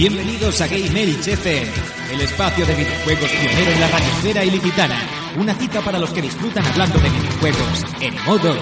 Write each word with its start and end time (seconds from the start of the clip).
Bienvenidos 0.00 0.58
a 0.62 0.66
Game 0.66 0.98
Elch 0.98 1.28
FM, 1.28 1.70
el 2.14 2.20
espacio 2.22 2.64
de 2.64 2.74
videojuegos 2.74 3.30
pionero 3.32 3.70
en 3.70 3.80
la 3.82 3.88
radiosfera 3.88 4.44
ilicitana. 4.46 4.98
Una 5.36 5.52
cita 5.52 5.82
para 5.82 5.98
los 5.98 6.08
que 6.08 6.22
disfrutan 6.22 6.64
hablando 6.64 6.98
de 7.00 7.10
videojuegos 7.10 7.84
en 8.00 8.14
modo 8.24 8.56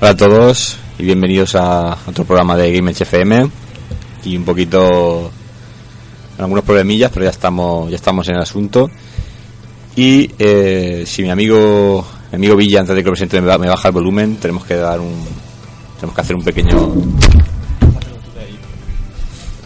Hola 0.00 0.10
a 0.10 0.16
todos 0.16 0.76
y 0.98 1.04
bienvenidos 1.04 1.54
a 1.56 1.96
otro 2.06 2.24
programa 2.24 2.56
de 2.56 2.72
Game 2.72 2.90
FM 2.92 3.50
y 4.24 4.36
un 4.36 4.44
poquito 4.44 5.30
algunos 6.38 6.64
problemillas 6.64 7.10
pero 7.12 7.24
ya 7.24 7.30
estamos 7.30 7.90
ya 7.90 7.96
estamos 7.96 8.28
en 8.28 8.36
el 8.36 8.42
asunto. 8.42 8.90
Y 9.96 10.30
eh, 10.38 11.02
si 11.06 11.22
mi 11.22 11.30
amigo 11.30 12.06
mi 12.32 12.36
amigo 12.36 12.56
Villa 12.56 12.80
antes 12.80 12.94
de 12.94 13.02
que 13.02 13.06
lo 13.06 13.12
presente 13.12 13.40
me, 13.40 13.46
ba- 13.48 13.58
me 13.58 13.68
baja 13.68 13.88
el 13.88 13.94
volumen 13.94 14.36
tenemos 14.36 14.64
que 14.64 14.74
dar 14.76 15.00
un 15.00 15.14
tenemos 15.96 16.14
que 16.14 16.20
hacer 16.20 16.36
un 16.36 16.42
pequeño 16.44 16.78
un 16.86 17.18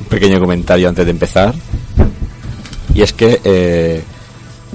pequeño 0.08 0.38
comentario 0.40 0.88
antes 0.88 1.04
de 1.04 1.10
empezar. 1.10 1.54
Y 2.94 3.00
es 3.02 3.12
que 3.14 3.40
eh, 3.44 4.02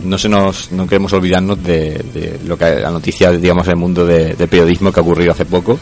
no 0.03 0.17
se 0.17 0.29
nos 0.29 0.71
no 0.71 0.85
queremos 0.87 1.13
olvidarnos 1.13 1.63
de, 1.63 2.03
de 2.13 2.39
lo 2.45 2.57
que 2.57 2.75
la 2.75 2.91
noticia 2.91 3.31
digamos 3.31 3.65
en 3.67 3.71
el 3.71 3.77
mundo 3.77 4.05
de, 4.05 4.35
de 4.35 4.47
periodismo 4.47 4.91
que 4.91 4.99
ha 4.99 5.03
ocurrido 5.03 5.31
hace 5.31 5.45
poco 5.45 5.79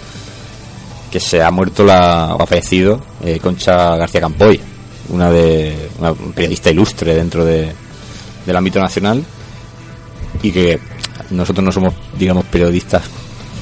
que 1.11 1.19
se 1.19 1.41
ha 1.41 1.51
muerto 1.51 1.83
la 1.83 2.35
o 2.35 2.41
ha 2.41 2.47
fallecido 2.47 3.01
eh, 3.23 3.39
Concha 3.39 3.95
García 3.95 4.21
Campoy 4.21 4.59
una 5.09 5.29
de 5.29 5.89
una 5.99 6.13
periodista 6.13 6.71
ilustre 6.71 7.13
dentro 7.13 7.45
de, 7.45 7.71
del 8.45 8.55
ámbito 8.55 8.79
nacional 8.79 9.23
y 10.41 10.51
que 10.51 10.79
nosotros 11.31 11.63
no 11.63 11.71
somos 11.71 11.93
digamos 12.17 12.45
periodistas 12.45 13.03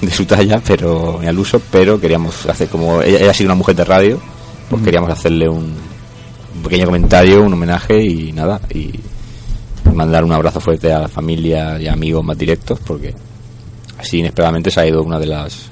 de 0.01 0.11
su 0.11 0.25
talla 0.25 0.61
pero 0.65 1.17
ni 1.21 1.27
al 1.27 1.37
uso 1.37 1.61
pero 1.71 1.99
queríamos 1.99 2.45
hacer 2.45 2.69
como 2.69 3.01
ella, 3.01 3.19
ella 3.19 3.31
ha 3.31 3.33
sido 3.33 3.47
una 3.47 3.55
mujer 3.55 3.75
de 3.75 3.85
radio 3.85 4.19
pues 4.69 4.83
queríamos 4.83 5.09
hacerle 5.09 5.49
un, 5.49 5.73
un 6.55 6.63
pequeño 6.63 6.85
comentario 6.85 7.41
un 7.41 7.53
homenaje 7.53 8.01
y 8.03 8.31
nada 8.31 8.59
y 8.73 8.91
mandar 9.93 10.23
un 10.23 10.31
abrazo 10.31 10.59
fuerte 10.59 10.91
a 10.91 10.99
la 10.99 11.07
familia 11.07 11.79
y 11.79 11.87
amigos 11.87 12.23
más 12.23 12.37
directos 12.37 12.79
porque 12.85 13.13
así 13.97 14.19
inesperadamente 14.19 14.71
se 14.71 14.79
ha 14.79 14.87
ido 14.87 15.03
una 15.03 15.19
de 15.19 15.27
las 15.27 15.69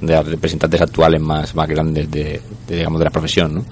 de 0.00 0.14
las 0.14 0.26
representantes 0.26 0.80
actuales 0.80 1.20
más, 1.20 1.54
más 1.54 1.68
grandes 1.68 2.10
de, 2.10 2.40
de, 2.66 2.76
digamos 2.76 2.98
de 2.98 3.04
la 3.04 3.10
profesión 3.10 3.54
¿no? 3.54 3.64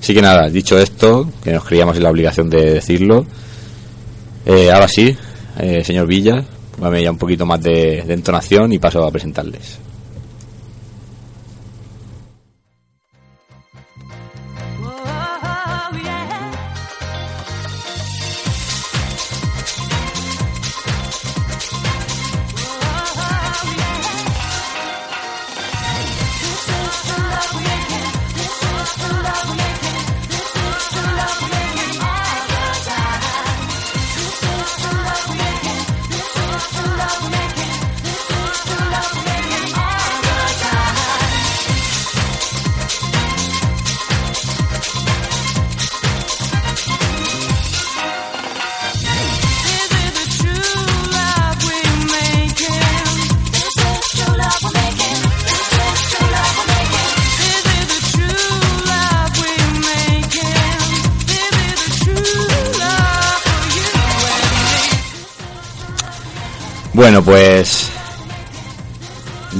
así 0.00 0.14
que 0.14 0.22
nada 0.22 0.48
dicho 0.48 0.78
esto 0.78 1.28
que 1.42 1.52
nos 1.52 1.64
creíamos 1.64 1.96
en 1.96 2.04
la 2.04 2.10
obligación 2.10 2.48
de 2.48 2.74
decirlo 2.74 3.26
eh, 4.44 4.70
ahora 4.70 4.88
sí 4.88 5.16
eh, 5.58 5.82
señor 5.84 6.06
Villa 6.06 6.44
póngame 6.76 7.02
ya 7.02 7.10
un 7.10 7.18
poquito 7.18 7.44
más 7.44 7.60
de, 7.60 8.04
de 8.06 8.14
entonación 8.14 8.72
y 8.72 8.78
paso 8.78 9.04
a 9.04 9.10
presentarles 9.10 9.85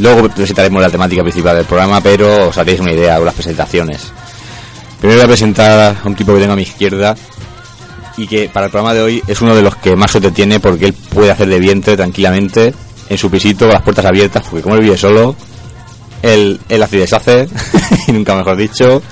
luego 0.06 0.28
presentaremos 0.28 0.80
la 0.80 0.90
temática 0.90 1.22
principal 1.22 1.56
del 1.56 1.64
programa, 1.64 2.00
pero 2.00 2.48
os 2.48 2.58
haréis 2.58 2.78
una 2.78 2.92
idea 2.92 3.16
con 3.16 3.24
las 3.26 3.34
presentaciones. 3.34 4.12
Primero 5.00 5.18
voy 5.18 5.24
a 5.24 5.28
presentar 5.28 5.96
a 6.02 6.08
un 6.08 6.14
tipo 6.14 6.32
que 6.32 6.40
tengo 6.40 6.52
a 6.52 6.56
mi 6.56 6.62
izquierda 6.62 7.16
y 8.16 8.26
que 8.26 8.48
para 8.48 8.66
el 8.66 8.72
programa 8.72 8.94
de 8.94 9.02
hoy 9.02 9.22
es 9.26 9.40
uno 9.40 9.54
de 9.54 9.62
los 9.62 9.74
que 9.76 9.96
más 9.96 10.12
suerte 10.12 10.30
tiene 10.30 10.60
porque 10.60 10.86
él 10.86 10.92
puede 10.92 11.30
hacer 11.30 11.48
de 11.48 11.58
vientre 11.58 11.96
tranquilamente 11.96 12.72
en 13.08 13.18
su 13.18 13.30
pisito 13.30 13.66
con 13.66 13.74
las 13.74 13.82
puertas 13.82 14.04
abiertas, 14.04 14.44
porque 14.48 14.62
como 14.62 14.76
él 14.76 14.82
vive 14.82 14.96
solo, 14.96 15.34
él, 16.22 16.60
él 16.68 16.82
hace 16.82 16.96
y 16.96 17.00
deshace, 17.00 17.48
y 18.06 18.12
nunca 18.12 18.36
mejor 18.36 18.56
dicho, 18.56 19.02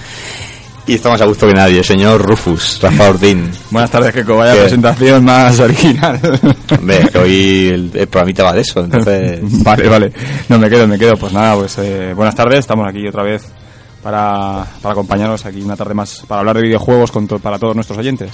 y 0.86 0.94
está 0.94 1.08
más 1.10 1.20
a 1.20 1.24
gusto 1.26 1.46
que 1.46 1.54
nadie, 1.54 1.82
señor 1.82 2.20
Rufus, 2.22 2.78
Rafa 2.82 3.08
Ordín. 3.10 3.50
Buenas 3.70 3.90
tardes, 3.90 4.12
que 4.12 4.22
vaya 4.22 4.52
¿Qué? 4.52 4.60
presentación 4.60 5.24
más 5.24 5.58
original. 5.60 6.20
Hombre, 6.78 7.08
que 7.10 7.18
hoy 7.18 7.68
el, 7.72 7.90
el 7.94 8.06
programita 8.06 8.44
va 8.44 8.52
de 8.52 8.60
eso, 8.60 8.80
entonces... 8.80 9.38
vale, 9.64 9.88
vale. 9.88 10.12
No, 10.48 10.58
me 10.58 10.68
quedo, 10.68 10.86
me 10.86 10.98
quedo. 10.98 11.16
Pues 11.16 11.32
nada, 11.32 11.54
pues 11.56 11.78
eh, 11.78 12.12
buenas 12.14 12.34
tardes. 12.34 12.58
Estamos 12.60 12.86
aquí 12.86 13.06
otra 13.08 13.22
vez 13.22 13.44
para, 14.02 14.66
para 14.82 14.92
acompañaros 14.92 15.46
aquí 15.46 15.62
una 15.62 15.76
tarde 15.76 15.94
más 15.94 16.22
para 16.28 16.40
hablar 16.40 16.56
de 16.56 16.62
videojuegos 16.62 17.10
con 17.10 17.26
to- 17.26 17.38
para 17.38 17.58
todos 17.58 17.74
nuestros 17.74 17.98
oyentes. 17.98 18.30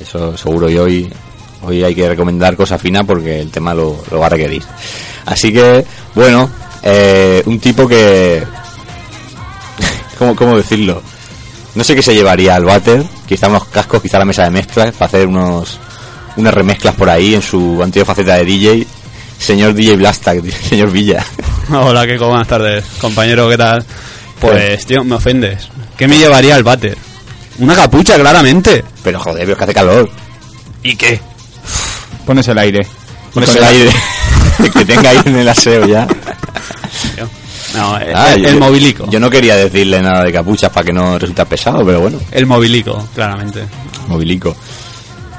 Eso 0.00 0.36
seguro 0.36 0.68
y 0.68 0.78
hoy 0.78 1.12
hoy 1.62 1.84
hay 1.84 1.94
que 1.94 2.08
recomendar 2.08 2.56
cosa 2.56 2.76
fina 2.78 3.04
porque 3.04 3.40
el 3.40 3.50
tema 3.52 3.72
lo, 3.74 4.02
lo 4.10 4.18
va 4.18 4.26
a 4.26 4.30
requerir. 4.30 4.62
Así 5.26 5.52
que, 5.52 5.84
bueno, 6.16 6.50
eh, 6.82 7.42
un 7.46 7.60
tipo 7.60 7.86
que... 7.86 8.42
¿Cómo, 10.18 10.34
¿Cómo 10.34 10.56
decirlo? 10.56 11.00
No 11.78 11.84
sé 11.84 11.94
qué 11.94 12.02
se 12.02 12.12
llevaría 12.12 12.56
al 12.56 12.64
váter, 12.64 13.04
quizá 13.24 13.46
unos 13.46 13.66
cascos, 13.66 14.02
quizá 14.02 14.18
la 14.18 14.24
mesa 14.24 14.42
de 14.42 14.50
mezclas, 14.50 14.92
para 14.94 15.06
hacer 15.06 15.28
unos 15.28 15.78
unas 16.34 16.52
remezclas 16.52 16.96
por 16.96 17.08
ahí 17.08 17.36
en 17.36 17.40
su 17.40 17.80
antigua 17.80 18.04
faceta 18.04 18.34
de 18.34 18.44
DJ. 18.44 18.84
Señor 19.38 19.74
DJ 19.74 19.94
Blasta, 19.94 20.32
señor 20.68 20.90
Villa. 20.90 21.24
Hola, 21.70 22.04
Kiko, 22.04 22.26
buenas 22.26 22.48
tardes. 22.48 22.84
Compañero, 23.00 23.48
¿qué 23.48 23.56
tal? 23.56 23.84
Pues, 24.40 24.86
tío, 24.86 25.04
me 25.04 25.14
ofendes. 25.14 25.68
¿Qué 25.96 26.08
me 26.08 26.18
llevaría 26.18 26.56
al 26.56 26.64
váter? 26.64 26.98
Una 27.58 27.76
capucha, 27.76 28.18
claramente. 28.18 28.82
Pero 29.04 29.20
joder, 29.20 29.42
pero 29.42 29.52
es 29.52 29.58
que 29.58 29.64
hace 29.64 29.74
calor. 29.74 30.10
¿Y 30.82 30.96
qué? 30.96 31.20
Pones 32.26 32.48
el 32.48 32.58
aire. 32.58 32.84
Pones 33.32 33.54
el 33.54 33.62
aire. 33.62 33.92
que 34.72 34.84
tenga 34.84 35.10
aire 35.10 35.30
en 35.30 35.36
el 35.36 35.48
aseo 35.48 35.86
ya. 35.86 36.08
Tío. 37.14 37.37
No, 37.74 37.98
el, 37.98 38.14
Ah, 38.16 38.32
el- 38.34 38.42
yo- 38.42 38.48
el 38.48 38.58
movilico. 38.58 39.10
Yo 39.10 39.20
no 39.20 39.28
quería 39.30 39.56
decirle 39.56 40.00
nada 40.00 40.22
de 40.24 40.32
capuchas 40.32 40.70
para 40.70 40.86
que 40.86 40.92
no 40.92 41.18
resulte 41.18 41.44
pesado, 41.46 41.84
pero 41.84 42.00
bueno, 42.00 42.18
El 42.30 42.46
movilico, 42.46 43.08
claramente. 43.14 43.64
movilico. 44.08 44.56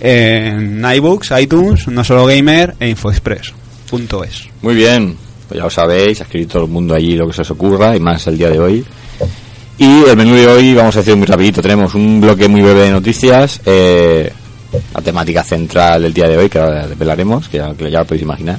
en 0.00 0.84
iBooks, 0.84 1.32
iTunes, 1.38 1.86
no 1.88 2.02
solo 2.02 2.24
gamer 2.24 2.76
e 2.80 2.88
infoexpress.es. 2.88 4.48
Muy 4.62 4.74
bien, 4.74 5.18
pues 5.46 5.58
ya 5.58 5.64
lo 5.64 5.70
sabéis, 5.70 6.22
ha 6.22 6.24
escrito 6.24 6.54
todo 6.54 6.64
el 6.64 6.70
mundo 6.70 6.94
allí 6.94 7.14
lo 7.14 7.26
que 7.26 7.34
se 7.34 7.42
os 7.42 7.50
ocurra 7.50 7.94
y 7.94 8.00
más 8.00 8.26
el 8.26 8.38
día 8.38 8.48
de 8.48 8.58
hoy. 8.58 8.82
Y 9.76 10.04
el 10.04 10.16
menú 10.16 10.34
de 10.34 10.46
hoy 10.46 10.74
vamos 10.74 10.94
a 10.94 11.00
decir 11.00 11.16
muy 11.16 11.26
rapidito, 11.26 11.60
tenemos 11.60 11.94
un 11.94 12.20
bloque 12.20 12.46
muy 12.46 12.62
breve 12.62 12.82
de 12.82 12.90
noticias, 12.90 13.60
eh, 13.66 14.32
la 14.94 15.00
temática 15.00 15.42
central 15.42 16.02
del 16.02 16.14
día 16.14 16.28
de 16.28 16.36
hoy 16.36 16.48
que 16.48 16.60
ahora 16.60 16.86
desvelaremos, 16.86 17.48
que 17.48 17.58
ya, 17.58 17.74
que 17.74 17.90
ya 17.90 18.00
lo 18.00 18.04
podéis 18.04 18.22
imaginar. 18.22 18.58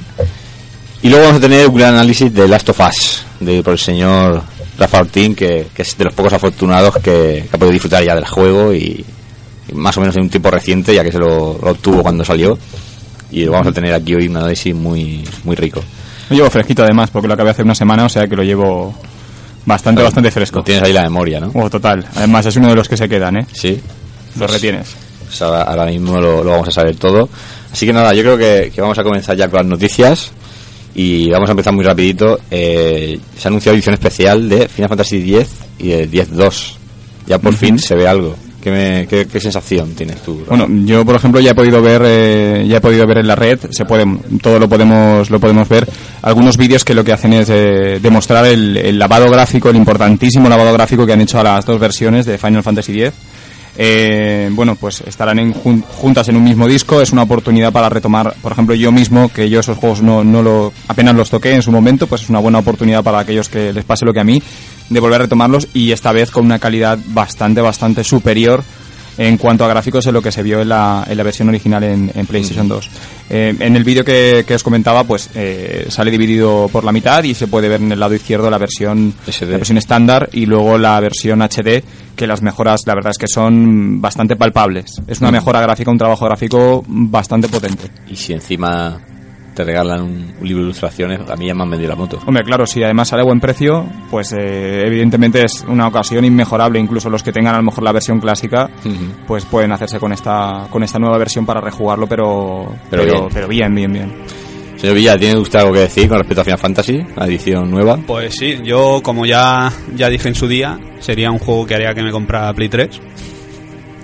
Y 1.02 1.08
luego 1.08 1.24
vamos 1.24 1.38
a 1.38 1.40
tener 1.40 1.68
un 1.68 1.74
gran 1.74 1.94
análisis 1.94 2.32
de 2.34 2.46
Last 2.46 2.68
of 2.68 2.80
Us, 2.80 3.24
de, 3.40 3.62
por 3.62 3.72
el 3.72 3.78
señor 3.78 4.42
Rafa 4.78 5.00
Ortín, 5.00 5.34
que, 5.34 5.68
que 5.74 5.82
es 5.82 5.96
de 5.96 6.04
los 6.04 6.12
pocos 6.12 6.34
afortunados 6.34 6.94
que, 6.96 7.46
que 7.48 7.48
ha 7.50 7.58
podido 7.58 7.72
disfrutar 7.72 8.04
ya 8.04 8.14
del 8.14 8.26
juego 8.26 8.74
y, 8.74 9.02
y 9.68 9.72
más 9.72 9.96
o 9.96 10.00
menos 10.00 10.16
en 10.16 10.22
un 10.22 10.30
tiempo 10.30 10.50
reciente, 10.50 10.94
ya 10.94 11.02
que 11.02 11.12
se 11.12 11.18
lo, 11.18 11.58
lo 11.62 11.70
obtuvo 11.70 12.02
cuando 12.02 12.24
salió. 12.24 12.58
Y 13.30 13.46
vamos 13.46 13.68
a 13.68 13.72
tener 13.72 13.94
aquí 13.94 14.14
hoy 14.14 14.28
un 14.28 14.36
análisis 14.36 14.74
muy, 14.74 15.24
muy 15.44 15.56
rico. 15.56 15.82
Lo 16.28 16.36
llevo 16.36 16.50
fresquito 16.50 16.82
además, 16.82 17.10
porque 17.10 17.28
lo 17.28 17.34
acabé 17.34 17.50
hace 17.50 17.62
una 17.62 17.74
semana, 17.74 18.04
o 18.04 18.08
sea 18.08 18.26
que 18.26 18.36
lo 18.36 18.42
llevo 18.42 18.94
bastante, 19.66 20.02
bastante 20.02 20.30
fresco. 20.30 20.58
Lo 20.60 20.64
tienes 20.64 20.82
ahí 20.82 20.92
la 20.92 21.02
memoria, 21.02 21.40
¿no? 21.40 21.50
Oh, 21.54 21.68
total. 21.68 22.04
Además 22.14 22.46
es 22.46 22.56
uno 22.56 22.68
de 22.68 22.76
los 22.76 22.88
que 22.88 22.96
se 22.96 23.08
quedan, 23.08 23.36
¿eh? 23.36 23.46
Sí. 23.52 23.78
Los 24.38 24.50
retienes. 24.50 24.94
Pues 25.26 25.42
ahora, 25.42 25.62
ahora 25.64 25.86
mismo 25.86 26.18
lo, 26.20 26.42
lo 26.42 26.52
vamos 26.52 26.68
a 26.68 26.70
saber 26.70 26.96
todo. 26.96 27.28
Así 27.70 27.84
que 27.84 27.92
nada, 27.92 28.14
yo 28.14 28.22
creo 28.22 28.38
que, 28.38 28.72
que 28.74 28.80
vamos 28.80 28.98
a 28.98 29.02
comenzar 29.02 29.36
ya 29.36 29.48
con 29.48 29.58
las 29.58 29.66
noticias. 29.66 30.30
Y 30.94 31.28
vamos 31.28 31.50
a 31.50 31.52
empezar 31.52 31.74
muy 31.74 31.84
rapidito. 31.84 32.40
Eh, 32.50 33.20
se 33.36 33.46
ha 33.46 33.50
anunciado 33.50 33.74
edición 33.76 33.94
especial 33.94 34.48
de 34.48 34.66
Final 34.66 34.88
Fantasy 34.88 35.34
X 35.34 35.48
y 35.78 35.88
de 35.88 36.10
10-2. 36.10 36.72
Ya 37.26 37.38
por 37.38 37.52
fin 37.52 37.78
se 37.78 37.94
ve 37.94 38.08
algo. 38.08 38.34
¿Qué, 38.66 38.72
me- 38.72 39.06
qué, 39.06 39.38
sensación 39.40 39.94
tienes 39.94 40.22
tú? 40.22 40.42
Bueno, 40.48 40.66
yo 40.84 41.04
por 41.04 41.14
ejemplo 41.14 41.38
ya 41.38 41.52
he 41.52 41.54
podido 41.54 41.80
ver, 41.80 42.02
eh, 42.04 42.64
ya 42.66 42.78
he 42.78 42.80
podido 42.80 43.06
ver 43.06 43.18
en 43.18 43.28
la 43.28 43.36
red, 43.36 43.60
se 43.70 43.84
puede, 43.84 44.04
todo 44.42 44.58
lo 44.58 44.68
podemos, 44.68 45.30
lo 45.30 45.38
podemos 45.38 45.68
ver, 45.68 45.86
algunos 46.22 46.56
vídeos 46.56 46.84
que 46.84 46.92
lo 46.92 47.04
que 47.04 47.12
hacen 47.12 47.32
es 47.34 47.48
eh, 47.48 48.00
demostrar 48.02 48.44
el, 48.46 48.76
el 48.76 48.98
lavado 48.98 49.30
gráfico, 49.30 49.70
el 49.70 49.76
importantísimo 49.76 50.48
lavado 50.48 50.72
gráfico 50.72 51.06
que 51.06 51.12
han 51.12 51.20
hecho 51.20 51.38
a 51.38 51.44
las 51.44 51.64
dos 51.64 51.78
versiones 51.78 52.26
de 52.26 52.38
Final 52.38 52.64
Fantasy 52.64 53.00
X. 53.02 53.12
Eh, 53.78 54.48
bueno, 54.52 54.74
pues 54.74 55.02
estarán 55.06 55.38
en 55.38 55.52
jun- 55.54 55.82
juntas 55.86 56.28
en 56.28 56.36
un 56.36 56.42
mismo 56.42 56.66
disco. 56.66 57.00
Es 57.00 57.12
una 57.12 57.22
oportunidad 57.22 57.72
para 57.72 57.88
retomar, 57.88 58.34
por 58.42 58.50
ejemplo, 58.50 58.74
yo 58.74 58.90
mismo, 58.90 59.28
que 59.28 59.48
yo 59.48 59.60
esos 59.60 59.76
juegos 59.78 60.02
no, 60.02 60.24
no 60.24 60.42
lo, 60.42 60.72
apenas 60.88 61.14
los 61.14 61.30
toqué 61.30 61.54
en 61.54 61.62
su 61.62 61.70
momento, 61.70 62.06
pues 62.08 62.22
es 62.22 62.30
una 62.30 62.40
buena 62.40 62.58
oportunidad 62.58 63.04
para 63.04 63.20
aquellos 63.20 63.48
que 63.48 63.72
les 63.72 63.84
pase 63.84 64.04
lo 64.06 64.12
que 64.12 64.20
a 64.20 64.24
mí, 64.24 64.42
de 64.88 65.00
volver 65.00 65.20
a 65.20 65.24
retomarlos 65.24 65.68
y 65.74 65.92
esta 65.92 66.12
vez 66.12 66.30
con 66.30 66.44
una 66.44 66.58
calidad 66.58 66.98
bastante, 67.06 67.60
bastante 67.60 68.04
superior 68.04 68.62
en 69.18 69.38
cuanto 69.38 69.64
a 69.64 69.68
gráficos 69.68 70.04
de 70.04 70.12
lo 70.12 70.22
que 70.22 70.32
se 70.32 70.42
vio 70.42 70.60
en 70.60 70.68
la, 70.68 71.04
en 71.08 71.16
la 71.16 71.22
versión 71.22 71.48
original 71.48 71.82
en, 71.84 72.10
en 72.14 72.26
PlayStation 72.26 72.68
2. 72.68 72.90
Eh, 73.30 73.54
en 73.58 73.76
el 73.76 73.84
vídeo 73.84 74.04
que, 74.04 74.44
que 74.46 74.54
os 74.54 74.62
comentaba, 74.62 75.04
pues 75.04 75.30
eh, 75.34 75.86
sale 75.88 76.10
dividido 76.10 76.68
por 76.70 76.84
la 76.84 76.92
mitad 76.92 77.22
y 77.24 77.34
se 77.34 77.46
puede 77.46 77.68
ver 77.68 77.80
en 77.80 77.92
el 77.92 78.00
lado 78.00 78.14
izquierdo 78.14 78.50
la 78.50 78.58
versión, 78.58 79.14
SD. 79.26 79.50
la 79.50 79.58
versión 79.58 79.78
estándar 79.78 80.28
y 80.32 80.46
luego 80.46 80.78
la 80.78 81.00
versión 81.00 81.40
HD, 81.42 81.82
que 82.14 82.26
las 82.26 82.42
mejoras, 82.42 82.82
la 82.86 82.94
verdad 82.94 83.10
es 83.10 83.18
que 83.18 83.28
son 83.28 84.00
bastante 84.00 84.36
palpables. 84.36 85.00
Es 85.06 85.20
una 85.20 85.30
mejora 85.30 85.60
gráfica, 85.60 85.90
un 85.90 85.98
trabajo 85.98 86.24
gráfico 86.26 86.84
bastante 86.86 87.48
potente. 87.48 87.90
Y 88.08 88.16
si 88.16 88.32
encima 88.32 89.00
te 89.56 89.64
regalan 89.64 90.02
un, 90.02 90.34
un 90.40 90.46
libro 90.46 90.62
de 90.62 90.68
ilustraciones, 90.68 91.18
a 91.28 91.34
mí 91.34 91.46
ya 91.46 91.54
me 91.54 91.62
han 91.62 91.70
vendido 91.70 91.88
la 91.90 91.96
moto. 91.96 92.18
Hombre, 92.26 92.44
claro, 92.44 92.66
si 92.66 92.82
además 92.82 93.08
sale 93.08 93.22
a 93.22 93.24
buen 93.24 93.40
precio, 93.40 93.86
pues 94.10 94.32
eh, 94.32 94.82
evidentemente 94.86 95.42
es 95.44 95.64
una 95.66 95.88
ocasión 95.88 96.24
inmejorable. 96.24 96.78
Incluso 96.78 97.08
los 97.10 97.22
que 97.22 97.32
tengan 97.32 97.54
a 97.54 97.58
lo 97.58 97.64
mejor 97.64 97.82
la 97.82 97.92
versión 97.92 98.20
clásica, 98.20 98.68
pues 99.26 99.44
pueden 99.46 99.72
hacerse 99.72 99.98
con 99.98 100.12
esta 100.12 100.66
con 100.70 100.82
esta 100.82 100.98
nueva 100.98 101.16
versión 101.18 101.46
para 101.46 101.60
rejugarlo, 101.60 102.06
pero 102.06 102.66
Pero 102.90 103.02
pero, 103.02 103.14
bien. 103.14 103.28
pero 103.32 103.48
bien, 103.48 103.74
bien, 103.74 103.92
bien. 103.92 104.12
Señor 104.76 104.94
Villa, 104.94 105.16
¿tiene 105.16 105.38
usted 105.38 105.58
algo 105.60 105.72
que 105.72 105.80
decir 105.80 106.06
con 106.06 106.18
respecto 106.18 106.42
a 106.42 106.44
Final 106.44 106.58
Fantasy, 106.58 107.02
la 107.16 107.24
edición 107.26 107.70
nueva? 107.70 107.98
Pues 108.06 108.34
sí, 108.36 108.58
yo 108.62 109.00
como 109.02 109.24
ya, 109.24 109.72
ya 109.96 110.10
dije 110.10 110.28
en 110.28 110.34
su 110.34 110.46
día, 110.46 110.78
sería 110.98 111.30
un 111.30 111.38
juego 111.38 111.64
que 111.64 111.74
haría 111.76 111.94
que 111.94 112.02
me 112.02 112.12
comprara 112.12 112.52
Play 112.52 112.68
3. 112.68 113.00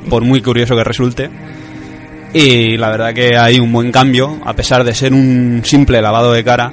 Por 0.09 0.25
muy 0.25 0.41
curioso 0.41 0.75
que 0.75 0.83
resulte. 0.83 1.31
Y 2.35 2.77
la 2.79 2.91
verdad 2.91 3.12
que 3.12 3.37
hay 3.37 3.61
un 3.61 3.71
buen 3.73 3.93
cambio, 3.93 4.41
a 4.45 4.55
pesar 4.55 4.85
de 4.85 4.95
ser 4.95 5.12
un 5.12 5.61
simple 5.65 6.01
lavado 6.01 6.33
de 6.33 6.43
cara, 6.43 6.73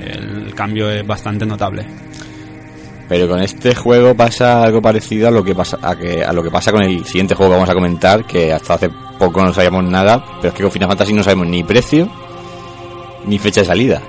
el 0.00 0.54
cambio 0.54 0.90
es 0.90 1.04
bastante 1.04 1.44
notable. 1.44 1.84
Pero 3.08 3.28
con 3.28 3.42
este 3.42 3.74
juego 3.74 4.14
pasa 4.14 4.62
algo 4.62 4.80
parecido 4.80 5.28
a 5.28 5.30
lo 5.30 5.42
que 5.42 5.54
pasa 5.54 5.78
a, 5.82 5.96
que, 5.96 6.24
a 6.24 6.32
lo 6.32 6.42
que 6.42 6.50
pasa 6.50 6.70
con 6.70 6.82
el 6.82 7.04
siguiente 7.04 7.34
juego 7.34 7.52
que 7.52 7.56
vamos 7.56 7.70
a 7.70 7.74
comentar, 7.74 8.24
que 8.24 8.52
hasta 8.52 8.74
hace 8.74 8.90
poco 9.18 9.42
no 9.42 9.52
sabíamos 9.52 9.84
nada, 9.84 10.24
pero 10.40 10.48
es 10.48 10.54
que 10.54 10.62
con 10.62 10.72
Final 10.72 10.88
Fantasy 10.88 11.12
no 11.12 11.22
sabemos 11.22 11.48
ni 11.48 11.62
precio 11.64 12.08
ni 13.26 13.38
fecha 13.38 13.60
de 13.60 13.66
salida. 13.66 14.00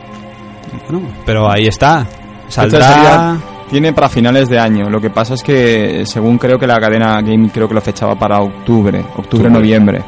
Bueno, 0.90 1.08
pero 1.26 1.50
ahí 1.50 1.68
está. 1.68 2.06
Saldrá... 2.50 3.38
Tiene 3.70 3.94
para 3.94 4.10
finales 4.10 4.50
de 4.50 4.60
año. 4.60 4.90
Lo 4.90 5.02
que 5.02 5.10
pasa 5.10 5.34
es 5.34 5.44
que, 5.44 6.06
según 6.06 6.38
creo 6.38 6.60
que 6.60 6.68
la 6.68 6.80
cadena 6.80 7.22
Game, 7.22 7.50
creo 7.52 7.68
que 7.68 7.74
lo 7.74 7.82
fechaba 7.82 8.16
para 8.16 8.40
octubre, 8.40 9.04
octubre-noviembre. 9.18 10.02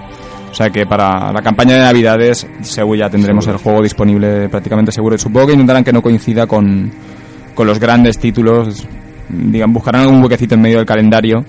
O 0.52 0.54
sea 0.54 0.70
que 0.70 0.86
para 0.86 1.34
la 1.34 1.42
campaña 1.42 1.74
de 1.76 1.82
Navidades, 1.82 2.48
seguro 2.62 3.00
ya 3.00 3.10
tendremos 3.10 3.46
el 3.48 3.58
juego 3.58 3.82
disponible 3.82 4.48
prácticamente 4.50 4.92
seguro. 4.92 5.18
Supongo 5.18 5.48
que 5.48 5.54
intentarán 5.54 5.84
que 5.84 5.92
no 5.92 6.02
coincida 6.02 6.48
con, 6.48 6.92
con 7.54 7.68
los 7.68 7.80
grandes 7.80 8.18
títulos. 8.18 8.88
Digan, 9.28 9.74
buscarán 9.74 10.04
algún 10.04 10.22
huequecito 10.22 10.56
en 10.56 10.62
medio 10.62 10.78
del 10.78 10.86
calendario 10.86 11.44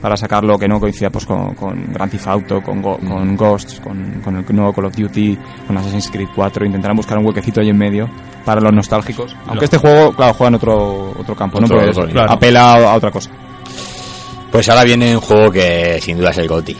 para 0.00 0.16
sacarlo 0.16 0.58
que 0.58 0.68
no 0.68 0.78
coincida 0.78 1.10
pues 1.10 1.24
con, 1.26 1.54
con 1.54 1.92
Grand 1.92 2.10
Theft 2.10 2.26
Auto, 2.26 2.60
con, 2.62 2.80
Go- 2.82 2.98
con 2.98 3.36
Ghosts, 3.36 3.80
con, 3.80 4.20
con 4.22 4.36
el 4.36 4.44
nuevo 4.54 4.72
Call 4.72 4.84
of 4.86 4.96
Duty, 4.96 5.38
con 5.66 5.76
Assassin's 5.76 6.10
Creed 6.10 6.28
4. 6.34 6.66
Intentarán 6.66 6.96
buscar 6.96 7.18
un 7.18 7.26
huequecito 7.26 7.60
ahí 7.60 7.70
en 7.70 7.78
medio 7.78 8.08
para 8.44 8.60
los 8.60 8.72
nostálgicos. 8.72 9.34
Aunque 9.46 9.64
este 9.64 9.78
juego, 9.78 10.12
claro, 10.12 10.34
juega 10.34 10.48
en 10.48 10.54
otro, 10.56 11.10
otro 11.18 11.34
campo, 11.34 11.60
¿no? 11.60 11.66
Porque 11.66 12.20
apela 12.32 12.72
a, 12.74 12.92
a 12.92 12.94
otra 12.96 13.10
cosa. 13.10 13.30
Pues 14.50 14.68
ahora 14.68 14.84
viene 14.84 15.14
un 15.14 15.20
juego 15.20 15.50
que 15.50 15.98
sin 16.00 16.16
duda 16.18 16.30
es 16.30 16.38
el 16.38 16.48
GOTY. 16.48 16.76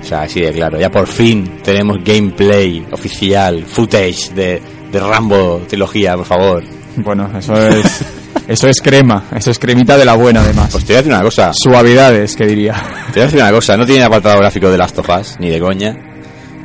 O 0.00 0.04
sea, 0.04 0.22
así 0.22 0.40
de 0.40 0.52
claro. 0.52 0.78
Ya 0.78 0.90
por 0.90 1.06
fin 1.06 1.60
tenemos 1.62 1.98
gameplay 2.04 2.86
oficial, 2.92 3.64
footage 3.64 4.32
de, 4.34 4.62
de 4.90 5.00
Rambo 5.00 5.60
trilogía, 5.68 6.16
por 6.16 6.24
favor. 6.24 6.64
Bueno, 6.96 7.28
eso 7.36 7.54
es, 7.54 8.04
eso 8.48 8.66
es 8.68 8.80
crema, 8.80 9.24
eso 9.36 9.50
es 9.50 9.58
cremita 9.58 9.96
de 9.96 10.04
la 10.04 10.14
buena 10.14 10.40
además. 10.40 10.70
Pues 10.72 10.84
te 10.84 10.94
voy 10.94 10.96
a 10.96 11.02
decir 11.02 11.12
una 11.12 11.22
cosa. 11.22 11.50
Suavidades, 11.52 12.34
que 12.34 12.46
diría. 12.46 12.74
Te 13.12 13.20
voy 13.20 13.22
a 13.22 13.24
decir 13.26 13.40
una 13.40 13.52
cosa. 13.52 13.76
No 13.76 13.86
tiene 13.86 14.02
apartado 14.04 14.38
gráfico 14.38 14.70
de 14.70 14.78
Last 14.78 14.98
of 14.98 15.08
Us, 15.20 15.36
ni 15.38 15.50
de 15.50 15.60
coña. 15.60 15.94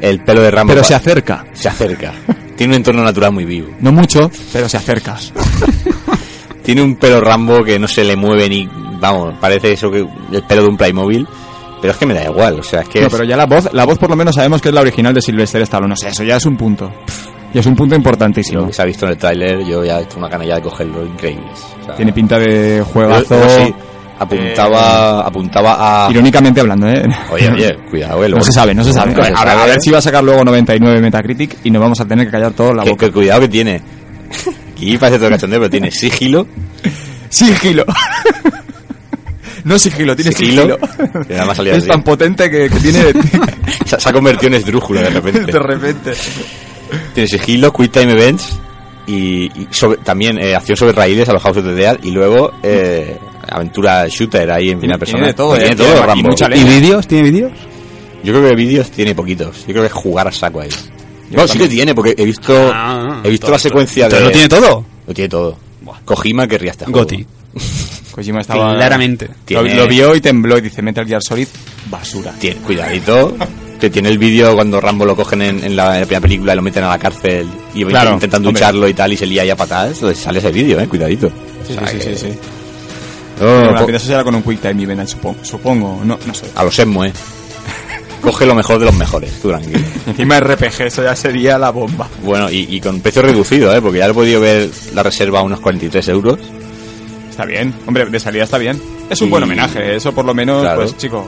El 0.01 0.23
pelo 0.23 0.41
de 0.41 0.49
Rambo 0.51 0.73
Pero 0.73 0.83
se 0.83 0.95
acerca. 0.95 1.45
se 1.53 1.69
acerca. 1.69 2.11
Tiene 2.55 2.73
un 2.73 2.77
entorno 2.77 3.03
natural 3.03 3.31
muy 3.31 3.45
vivo. 3.45 3.69
No 3.79 3.91
mucho, 3.91 4.29
pero 4.51 4.67
se 4.67 4.77
acerca. 4.77 5.17
Tiene 6.63 6.81
un 6.81 6.95
pelo 6.95 7.19
Rambo 7.19 7.63
que 7.63 7.77
no 7.77 7.87
se 7.87 8.03
le 8.03 8.15
mueve 8.15 8.47
ni 8.49 8.69
vamos, 8.99 9.35
parece 9.39 9.73
eso 9.73 9.91
que 9.91 9.99
el 10.31 10.43
pelo 10.43 10.61
de 10.63 10.67
un 10.69 10.77
Playmobil, 10.77 11.27
pero 11.81 11.91
es 11.91 11.97
que 11.99 12.05
me 12.05 12.13
da 12.13 12.23
igual, 12.23 12.59
o 12.59 12.63
sea, 12.63 12.81
es 12.81 12.87
que 12.89 13.01
No, 13.01 13.07
es- 13.07 13.11
pero 13.13 13.25
ya 13.25 13.35
la 13.35 13.45
voz, 13.45 13.67
la 13.73 13.83
voz 13.85 13.97
por 13.99 14.09
lo 14.09 14.15
menos 14.15 14.35
sabemos 14.35 14.61
que 14.61 14.69
es 14.69 14.75
la 14.75 14.79
original 14.79 15.13
de 15.13 15.21
Sylvester 15.21 15.61
Stallone. 15.63 15.93
O 15.93 15.97
sea, 15.97 16.11
eso 16.11 16.23
ya 16.23 16.37
es 16.37 16.45
un 16.45 16.55
punto. 16.55 16.89
Y 17.53 17.59
es 17.59 17.65
un 17.67 17.75
punto 17.75 17.95
importantísimo. 17.95 18.71
se 18.73 18.81
ha 18.81 18.85
visto 18.85 19.05
en 19.05 19.11
el 19.11 19.17
tráiler, 19.17 19.63
yo 19.65 19.83
ya 19.85 19.99
he 19.99 20.03
hecho 20.03 20.17
una 20.17 20.27
gana 20.27 20.43
ya 20.45 20.55
de 20.55 20.61
cogerlo 20.63 21.05
increíbles. 21.05 21.59
O 21.81 21.85
sea, 21.85 21.95
Tiene 21.95 22.11
pinta 22.13 22.39
de 22.39 22.77
yo- 22.79 22.85
juegazo. 22.85 23.39
yo 23.39 23.49
sí, 23.65 23.73
apuntaba, 24.17 25.21
apuntaba 25.21 26.07
a... 26.07 26.11
Irónicamente 26.11 26.61
hablando, 26.61 26.87
¿eh? 26.87 27.03
Oye, 27.31 27.49
oye, 27.51 27.75
cuidado, 27.91 28.23
eh, 28.25 28.29
No 28.29 28.41
se 28.43 28.51
sabe, 28.51 28.73
no 28.73 28.83
se 28.83 28.91
sabe. 28.91 29.11
A 29.13 29.15
ver, 29.17 29.33
a 29.33 29.37
sabe. 29.37 29.65
ver 29.71 29.81
si 29.81 29.91
va 29.91 29.99
a 29.99 30.01
sacar 30.01 30.23
luego 30.23 30.43
99 30.43 30.99
Metacritic 30.99 31.57
y 31.63 31.69
nos 31.69 31.81
vamos 31.81 31.99
a 32.01 32.05
tener 32.05 32.25
que 32.25 32.31
callar 32.31 32.53
todo 32.53 32.73
la 32.73 32.83
Que, 32.83 32.89
boca. 32.89 33.05
que 33.05 33.11
cuidado 33.11 33.41
que 33.41 33.49
tiene. 33.49 33.81
Aquí 34.71 34.97
parece 34.97 35.19
todo 35.19 35.29
cachondeo, 35.29 35.59
pero 35.59 35.69
tiene 35.69 35.91
sigilo. 35.91 36.47
Sigilo. 37.29 37.85
no 39.63 39.77
sigilo, 39.79 40.15
tiene 40.15 40.31
sigilo. 40.31 40.61
Sigilo. 40.77 41.25
Que 41.27 41.33
nada 41.35 41.45
más 41.45 41.57
salía 41.57 41.73
es 41.73 41.77
así. 41.79 41.87
tan 41.89 42.01
potente 42.03 42.49
que, 42.49 42.69
que 42.69 42.79
tiene 42.79 42.99
Se, 43.85 43.99
se 43.99 44.09
ha 44.09 44.11
convertido 44.13 44.47
en 44.47 44.53
esdrújula 44.55 45.01
de 45.01 45.09
repente. 45.11 45.51
de 45.51 45.59
repente. 45.59 46.13
Tiene 47.13 47.27
sigilo, 47.27 47.71
Quick 47.73 47.91
Time 47.91 48.11
Events 48.13 48.57
y, 49.07 49.45
y 49.45 49.67
sobre- 49.71 49.97
también 49.97 50.37
eh, 50.37 50.55
acción 50.55 50.75
sobre 50.77 50.93
raíles 50.93 51.27
a 51.29 51.33
los 51.33 51.41
House 51.43 51.57
of 51.57 51.65
the 51.65 51.73
Dead 51.73 51.99
y 52.03 52.11
luego 52.11 52.51
eh, 52.63 53.17
aventura 53.47 54.07
shooter 54.07 54.49
ahí 54.51 54.69
en 54.71 54.79
primera 54.79 54.97
persona. 54.97 55.33
todo, 55.33 55.49
Pues 55.49 55.61
eh, 55.61 55.65
tiene 55.67 55.75
todo, 55.77 55.87
tiene 55.87 55.99
aquí 56.01 56.07
Rambo. 56.21 56.29
mucha 56.29 56.55
¿Y 56.55 56.63
vídeos? 56.63 57.07
¿Tiene 57.07 57.29
vídeos? 57.31 57.51
Yo 58.23 58.33
creo 58.33 58.49
que 58.49 58.55
vídeos 58.55 58.89
tiene 58.91 59.13
poquitos. 59.13 59.59
Yo 59.67 59.73
creo 59.73 59.81
que 59.81 59.87
es 59.87 59.93
jugar 59.93 60.27
a 60.27 60.31
saco 60.31 60.61
ahí. 60.61 60.69
No, 61.31 61.47
sí 61.47 61.57
que 61.57 61.67
tiene, 61.67 61.93
porque 61.95 62.13
he 62.17 62.25
visto, 62.25 62.53
Ah, 62.73 63.21
he 63.23 63.29
visto 63.29 63.47
todo, 63.47 63.53
la 63.55 63.59
secuencia 63.59 64.07
todo. 64.07 64.19
de... 64.19 64.25
¿Lo 64.25 64.31
tiene 64.31 64.47
todo? 64.49 64.85
Lo 65.07 65.13
tiene 65.13 65.29
todo. 65.29 65.57
Kojima 66.05 66.47
querría 66.47 66.71
este 66.71 66.85
juego. 66.85 66.99
Goti. 66.99 67.25
Kojima 68.11 68.41
estaba... 68.41 68.75
Claramente. 68.75 69.27
Lo, 69.49 69.63
lo 69.63 69.87
vio 69.87 70.15
y 70.15 70.21
tembló 70.21 70.57
y 70.57 70.61
dice 70.61 70.81
Metal 70.81 71.05
Gear 71.07 71.21
Solid, 71.23 71.47
basura. 71.89 72.31
Tiene, 72.39 72.57
cuidadito, 72.61 73.35
que 73.83 73.89
tiene 73.89 74.07
el 74.07 74.17
vídeo 74.17 74.55
cuando 74.55 74.79
Rambo 74.79 75.05
lo 75.05 75.13
cogen 75.13 75.41
en, 75.41 75.61
en 75.63 75.75
la, 75.75 75.95
en 75.95 75.99
la 76.01 76.05
primera 76.05 76.21
película 76.21 76.53
y 76.53 76.55
lo 76.55 76.61
meten 76.61 76.85
a 76.85 76.89
la 76.89 76.97
cárcel 76.97 77.49
y 77.73 77.83
Claro, 77.83 78.13
intentan 78.13 78.37
hombre. 78.39 78.53
ducharlo 78.53 78.87
y 78.87 78.93
tal 78.93 79.11
y 79.11 79.17
se 79.17 79.25
lía 79.25 79.43
ya 79.43 79.57
patadas. 79.57 79.93
Entonces 79.95 80.19
sale 80.23 80.39
ese 80.39 80.51
vídeo, 80.51 80.79
eh, 80.79 80.87
cuidadito. 80.87 81.29
Sí, 81.67 81.73
O 81.73 81.79
sea 81.79 81.87
sí, 81.87 81.97
sí, 81.99 82.07
que- 82.09 82.15
sí, 82.15 82.27
sí. 82.31 82.37
Oh, 83.41 83.83
Bueno, 83.83 83.99
será 83.99 84.23
con 84.23 84.35
un 84.35 84.41
Quick 84.43 84.61
Time 84.61 84.83
Event, 84.83 85.07
supongo. 85.09 85.37
Supongo, 85.43 86.01
no, 86.05 86.17
no 86.25 86.33
sé. 86.33 86.45
a 86.55 86.63
los 86.63 86.73
Shenmue, 86.73 87.07
eh. 87.09 87.13
Coge 88.21 88.45
lo 88.45 88.55
mejor 88.55 88.79
de 88.79 88.85
los 88.85 88.95
mejores, 88.95 89.33
tú 89.41 89.49
tranquilo. 89.49 89.79
Encima 90.07 90.39
RPG, 90.39 90.81
eso 90.85 91.03
ya 91.03 91.13
sería 91.13 91.57
la 91.57 91.71
bomba. 91.71 92.07
Bueno, 92.23 92.49
y, 92.49 92.67
y 92.73 92.79
con 92.79 93.01
precio 93.01 93.21
reducido, 93.21 93.75
¿eh? 93.75 93.81
Porque 93.81 93.97
ya 93.99 94.05
he 94.07 94.13
podido 94.13 94.39
ver 94.39 94.69
la 94.93 95.03
reserva 95.03 95.39
a 95.39 95.43
unos 95.43 95.59
43 95.59 96.07
euros. 96.07 96.39
Está 97.29 97.43
bien, 97.43 97.73
hombre, 97.85 98.05
de 98.05 98.19
salida 98.21 98.45
está 98.45 98.57
bien. 98.57 98.81
Es 99.09 99.19
un 99.21 99.27
Y- 99.27 99.31
buen 99.31 99.43
homenaje, 99.43 99.95
eso 99.97 100.13
por 100.13 100.23
lo 100.23 100.33
menos, 100.33 100.61
Claro. 100.61 100.83
pues 100.83 100.95
chico, 100.95 101.27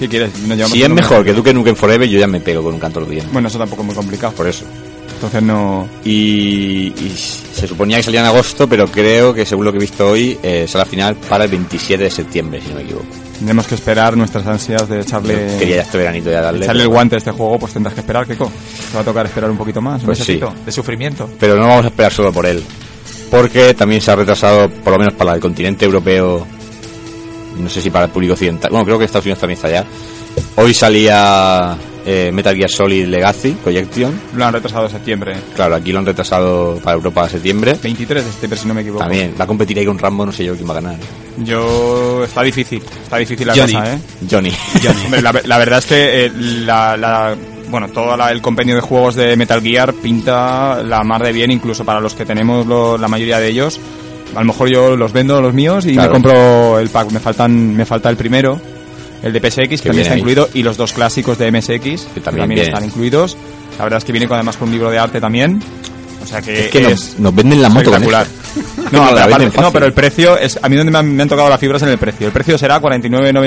¿qué 0.00 0.08
quieres? 0.08 0.30
Nos 0.40 0.56
llevamos 0.56 0.72
Si 0.72 0.82
es 0.82 0.88
mejor 0.90 1.24
que 1.24 1.32
Duke 1.32 1.54
Nukem 1.54 1.76
Forever, 1.76 2.08
yo 2.08 2.18
ya 2.18 2.26
me 2.26 2.40
pego 2.40 2.62
con 2.64 2.74
un 2.74 2.80
canto 2.80 3.00
de 3.00 3.06
dientes. 3.10 3.32
Bueno, 3.32 3.46
eso 3.48 3.58
tampoco 3.58 3.82
es 3.82 3.86
muy 3.86 3.94
complicado. 3.94 4.32
Por 4.34 4.48
eso. 4.48 4.64
Entonces 5.14 5.42
no... 5.42 5.86
Y, 6.04 6.86
y 6.96 7.14
se 7.54 7.66
suponía 7.68 7.98
que 7.98 8.02
salía 8.04 8.20
en 8.20 8.26
agosto, 8.26 8.66
pero 8.66 8.86
creo 8.86 9.34
que 9.34 9.44
según 9.44 9.66
lo 9.66 9.70
que 9.72 9.76
he 9.76 9.80
visto 9.82 10.08
hoy, 10.08 10.38
eh, 10.42 10.64
será 10.66 10.84
final 10.86 11.14
para 11.16 11.44
el 11.44 11.50
27 11.50 12.04
de 12.04 12.10
septiembre, 12.10 12.60
si 12.62 12.70
no 12.70 12.76
me 12.76 12.82
equivoco. 12.82 13.04
Tendremos 13.36 13.66
que 13.66 13.74
esperar 13.74 14.16
nuestras 14.16 14.46
ansias 14.46 14.88
de 14.88 15.00
echarle, 15.00 15.52
Yo 15.52 15.58
Quería 15.58 15.76
ya 15.76 15.82
este 15.82 15.98
veranito 15.98 16.30
ya 16.30 16.40
darle. 16.40 16.64
echarle 16.64 16.82
el 16.84 16.88
guante 16.88 17.16
a 17.16 17.18
este 17.18 17.30
juego, 17.32 17.58
pues 17.58 17.72
tendrás 17.74 17.92
que 17.94 18.00
esperar, 18.00 18.26
Kiko. 18.26 18.46
Te 18.90 18.94
va 18.96 19.00
a 19.02 19.04
tocar 19.04 19.26
esperar 19.26 19.50
un 19.50 19.58
poquito 19.58 19.82
más, 19.82 20.00
un 20.00 20.06
Pues 20.06 20.18
sí. 20.20 20.40
de 20.64 20.72
sufrimiento. 20.72 21.28
Pero 21.38 21.56
no 21.56 21.66
vamos 21.68 21.84
a 21.84 21.88
esperar 21.88 22.12
solo 22.12 22.32
por 22.32 22.46
él. 22.46 22.62
Porque 23.30 23.74
también 23.74 24.00
se 24.00 24.10
ha 24.10 24.16
retrasado, 24.16 24.70
por 24.70 24.94
lo 24.94 24.98
menos 24.98 25.14
para 25.14 25.34
el 25.34 25.40
continente 25.40 25.84
europeo, 25.84 26.46
no 27.60 27.68
sé 27.68 27.80
si 27.80 27.90
para 27.90 28.06
el 28.06 28.10
público 28.10 28.32
occidental. 28.34 28.70
Bueno, 28.70 28.84
creo 28.84 28.98
que 28.98 29.04
Estados 29.04 29.24
Unidos 29.26 29.40
también 29.40 29.56
está 29.56 29.70
ya. 29.70 29.84
Hoy 30.56 30.72
salía 30.74 31.76
eh, 32.06 32.30
Metal 32.32 32.54
Gear 32.56 32.70
Solid 32.70 33.06
Legacy, 33.06 33.56
Collection. 33.64 34.20
Lo 34.34 34.44
han 34.46 34.52
retrasado 34.52 34.86
a 34.86 34.88
septiembre. 34.90 35.34
Claro, 35.54 35.74
aquí 35.74 35.92
lo 35.92 35.98
han 35.98 36.06
retrasado 36.06 36.76
para 36.82 36.96
Europa 36.96 37.24
a 37.24 37.28
septiembre. 37.28 37.76
23 37.82 38.24
de 38.24 38.30
septiembre, 38.30 38.58
si 38.58 38.68
no 38.68 38.74
me 38.74 38.80
equivoco. 38.82 39.02
También, 39.02 39.34
va 39.38 39.44
a 39.44 39.46
competir 39.46 39.78
ahí 39.78 39.86
con 39.86 39.98
Rambo, 39.98 40.24
no 40.26 40.32
sé 40.32 40.44
yo 40.44 40.54
quién 40.54 40.68
va 40.68 40.72
a 40.72 40.80
ganar. 40.80 40.96
Yo... 41.38 42.24
Está 42.24 42.42
difícil, 42.42 42.82
está 43.02 43.16
difícil 43.16 43.46
la 43.46 43.54
Johnny. 43.54 43.72
cosa, 43.74 43.94
¿eh? 43.94 43.98
Johnny. 44.30 44.52
Hombre, 45.04 45.22
la, 45.22 45.40
la 45.44 45.58
verdad 45.58 45.78
es 45.80 45.86
que 45.86 46.26
eh, 46.26 46.32
la, 46.36 46.96
la- 46.96 47.34
bueno, 47.68 47.88
todo 47.88 48.16
la- 48.16 48.30
el 48.30 48.40
compendio 48.42 48.74
de 48.74 48.80
juegos 48.80 49.14
de 49.14 49.36
Metal 49.36 49.60
Gear 49.62 49.92
pinta 49.94 50.82
la 50.82 51.02
mar 51.02 51.22
de 51.22 51.32
bien, 51.32 51.50
incluso 51.50 51.84
para 51.84 52.00
los 52.00 52.14
que 52.14 52.24
tenemos 52.24 52.66
lo- 52.66 52.98
la 52.98 53.08
mayoría 53.08 53.38
de 53.38 53.48
ellos. 53.48 53.80
A 54.34 54.40
lo 54.40 54.44
mejor 54.46 54.70
yo 54.72 54.96
los 54.96 55.12
vendo 55.12 55.40
los 55.40 55.52
míos 55.54 55.84
y 55.86 55.94
Claro. 55.94 56.10
me 56.10 56.12
compro 56.14 56.78
el 56.78 56.88
pack. 56.88 57.10
Me 57.10 57.20
faltan, 57.20 57.74
me 57.76 57.84
falta 57.84 58.08
el 58.10 58.16
primero, 58.16 58.60
el 59.22 59.32
de 59.32 59.40
PSX, 59.40 59.68
que 59.82 59.88
también 59.88 60.00
está 60.02 60.14
ahí. 60.14 60.20
incluido, 60.20 60.48
y 60.54 60.62
los 60.62 60.76
dos 60.76 60.92
clásicos 60.92 61.36
de 61.38 61.50
MSX, 61.50 61.70
que 62.14 62.20
también 62.20 62.48
también, 62.48 62.58
están 62.66 62.84
incluidos. 62.84 63.36
La 63.78 63.84
verdad 63.84 63.98
es 63.98 64.04
que 64.04 64.12
viene 64.12 64.28
con, 64.28 64.36
además 64.36 64.56
con 64.56 64.68
un 64.68 64.74
libro 64.74 64.90
de 64.90 64.98
arte 64.98 65.20
también. 65.20 65.60
O 66.22 66.26
sea 66.26 66.40
que 66.42 66.66
Es 66.66 66.70
que 66.70 66.80
nos, 66.82 67.18
nos 67.18 67.34
venden 67.34 67.62
la 67.62 67.68
moto 67.68 67.90
con 67.90 68.02
espectacular. 68.02 68.26
No, 68.90 69.12
la 69.14 69.26
venden 69.28 69.52
no, 69.60 69.70
pero 69.70 69.86
el 69.86 69.92
precio 69.92 70.36
es 70.36 70.58
a 70.60 70.68
mí 70.68 70.74
donde 70.74 70.90
me 70.90 70.98
han, 70.98 71.14
me 71.14 71.22
han 71.22 71.28
tocado 71.28 71.48
las 71.48 71.60
fibras 71.60 71.82
en 71.82 71.90
el 71.90 71.98
precio. 71.98 72.26
El 72.26 72.32
precio 72.32 72.58
será 72.58 72.80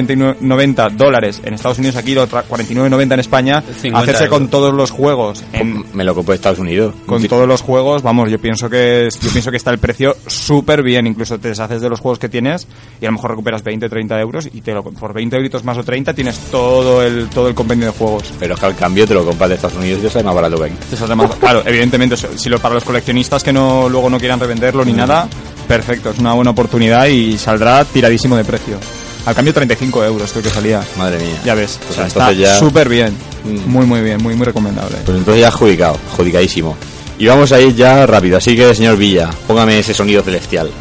49.90 0.08 0.92
dólares 0.92 1.42
en 1.44 1.53
Estados 1.53 1.77
Unidos, 1.80 1.96
aquí 1.98 2.13
lo 2.13 2.27
tra- 2.27 2.44
49.90 2.50 3.13
en 3.13 3.20
España. 3.20 3.62
50 3.62 4.00
Hacerse 4.00 4.24
euros. 4.25 4.39
con 4.39 4.48
todos 4.50 4.74
los 4.74 4.92
juegos 4.92 5.44
en, 5.53 5.84
Me 5.94 6.03
lo 6.03 6.15
compro 6.15 6.32
de 6.32 6.38
Estados 6.38 6.60
Unidos. 6.60 6.94
con 7.06 7.22
Sí. 7.22 7.27
todos 7.27 7.48
los 7.48 7.62
juegos, 7.62 8.01
vamos, 8.01 8.30
yo 8.32 8.39
pienso 8.39 8.70
que 8.70 9.08
es- 9.08 9.20
yo 9.20 9.30
pienso 9.32 9.51
que 9.51 9.58
está 9.58 9.72
el 9.72 9.77
precio 9.80 10.15
súper 10.27 10.84
bien, 10.84 11.08
incluso 11.08 11.38
te 11.39 11.50
deshaces 11.50 11.82
de 11.82 11.89
los 11.89 12.00
juegos 12.00 12.20
que 12.20 12.30
tienes 12.30 12.68
y 13.01 13.06
a 13.06 13.10
lo 13.10 13.13
mejor 13.13 13.32
recuperas 13.32 13.63
20, 13.63 13.89
30 13.89 14.20
euros 14.20 14.48
y 14.53 14.62
te 14.62 14.74
lo, 14.74 14.84
por 14.84 15.13
20 15.13 15.36
euritos 15.36 15.63
más 15.63 15.77
o 15.77 15.84
30 15.84 16.13
tienes 16.13 16.38
todo 16.51 17.03
el 17.03 17.27
todo 17.30 17.48
el 17.48 17.56
compendio 17.56 17.88
de 17.88 17.94
juegos. 17.94 18.24
Pero 18.39 18.53
es 18.53 18.60
que 18.60 18.65
al 18.65 18.75
cambio 18.75 19.06
te 19.08 19.13
lo 19.13 19.25
compras 19.25 19.50
de 19.50 19.56
Estados 19.56 19.77
Unidos 19.77 20.00
y 20.00 20.03
te 20.03 20.10
sale 20.10 20.24
más 20.25 20.36
barato 20.36 20.58
que 20.58 20.63
aquí. 20.65 20.75
Te 20.89 20.96
saldrá 20.96 21.15
más- 21.15 21.36
claro, 21.36 21.62
evidentemente, 21.65 22.15
si 22.18 22.50
lo 22.50 22.60
para 22.63 22.74
los 22.74 22.84
coleccionistas 22.84 23.43
que 23.43 23.53
no 23.53 23.88
luego 23.89 24.10
no 24.10 24.17
quieran 24.17 24.39
revenderlo 24.39 24.84
ni 24.84 24.93
nada, 24.93 25.27
perfecto, 25.67 26.10
es 26.10 26.17
una 26.17 26.34
buena 26.34 26.50
oportunidad 26.51 27.05
y 27.05 27.38
saldrá 27.38 27.86
tiradísimo 27.86 28.36
de 28.38 28.43
precio. 28.46 28.77
Al 29.25 29.36
cambio 29.36 29.53
35 29.53 30.03
euros 30.03 30.32
creo 30.32 30.43
que 30.43 30.50
salía. 30.50 30.82
Madre 30.98 31.17
mía. 31.20 31.39
Ya 31.46 31.53
ves, 31.55 31.77
Pues 31.79 31.91
o 31.91 31.93
sea, 31.93 32.08
está 32.08 32.32
ya- 32.32 32.58
súper 32.58 32.89
bien, 32.89 33.15
Mm. 33.43 33.70
muy 33.70 33.86
muy 33.86 34.01
bien, 34.01 34.22
muy 34.24 34.34
muy 34.36 34.46
recomendable. 34.46 34.98
Pues 35.05 35.17
entonces 35.17 35.41
ya 35.41 35.50
adjudicado, 35.50 35.98
adjudicadísimo. 36.12 36.75
Y 37.20 37.27
vamos 37.27 37.51
a 37.51 37.62
ir 37.62 37.75
ya 37.75 38.05
rápido, 38.08 38.38
así 38.38 38.55
que 38.55 38.74
señor 38.74 38.98
Villa, 38.98 39.29
póngame 39.48 39.77
ese 39.79 39.93
sonido 39.93 40.24
celestial. 40.24 40.72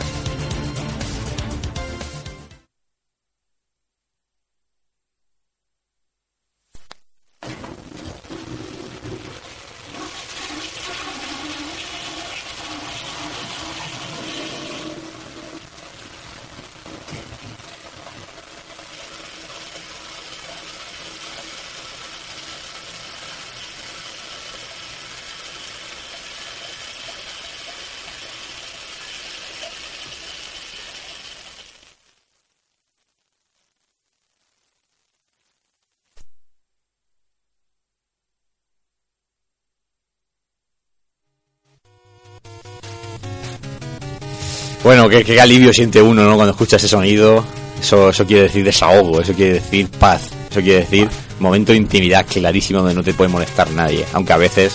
Qué, 45.19 45.25
qué 45.25 45.40
alivio 45.40 45.73
siente 45.73 46.00
uno, 46.02 46.25
¿no? 46.25 46.35
Cuando 46.37 46.52
escucha 46.52 46.76
ese 46.76 46.88
sonido. 46.88 47.45
Eso, 47.81 48.11
eso 48.11 48.25
quiere 48.25 48.42
decir 48.45 48.64
desahogo, 48.64 49.21
eso 49.21 49.33
quiere 49.33 49.54
decir 49.54 49.88
paz, 49.88 50.28
eso 50.49 50.61
quiere 50.61 50.81
decir 50.81 51.09
momento 51.40 51.73
de 51.73 51.78
intimidad 51.78 52.25
clarísimo 52.25 52.78
donde 52.78 52.95
no 52.95 53.02
te 53.02 53.12
puede 53.12 53.28
molestar 53.28 53.69
nadie. 53.73 54.04
Aunque 54.12 54.33
a 54.33 54.37
veces 54.37 54.73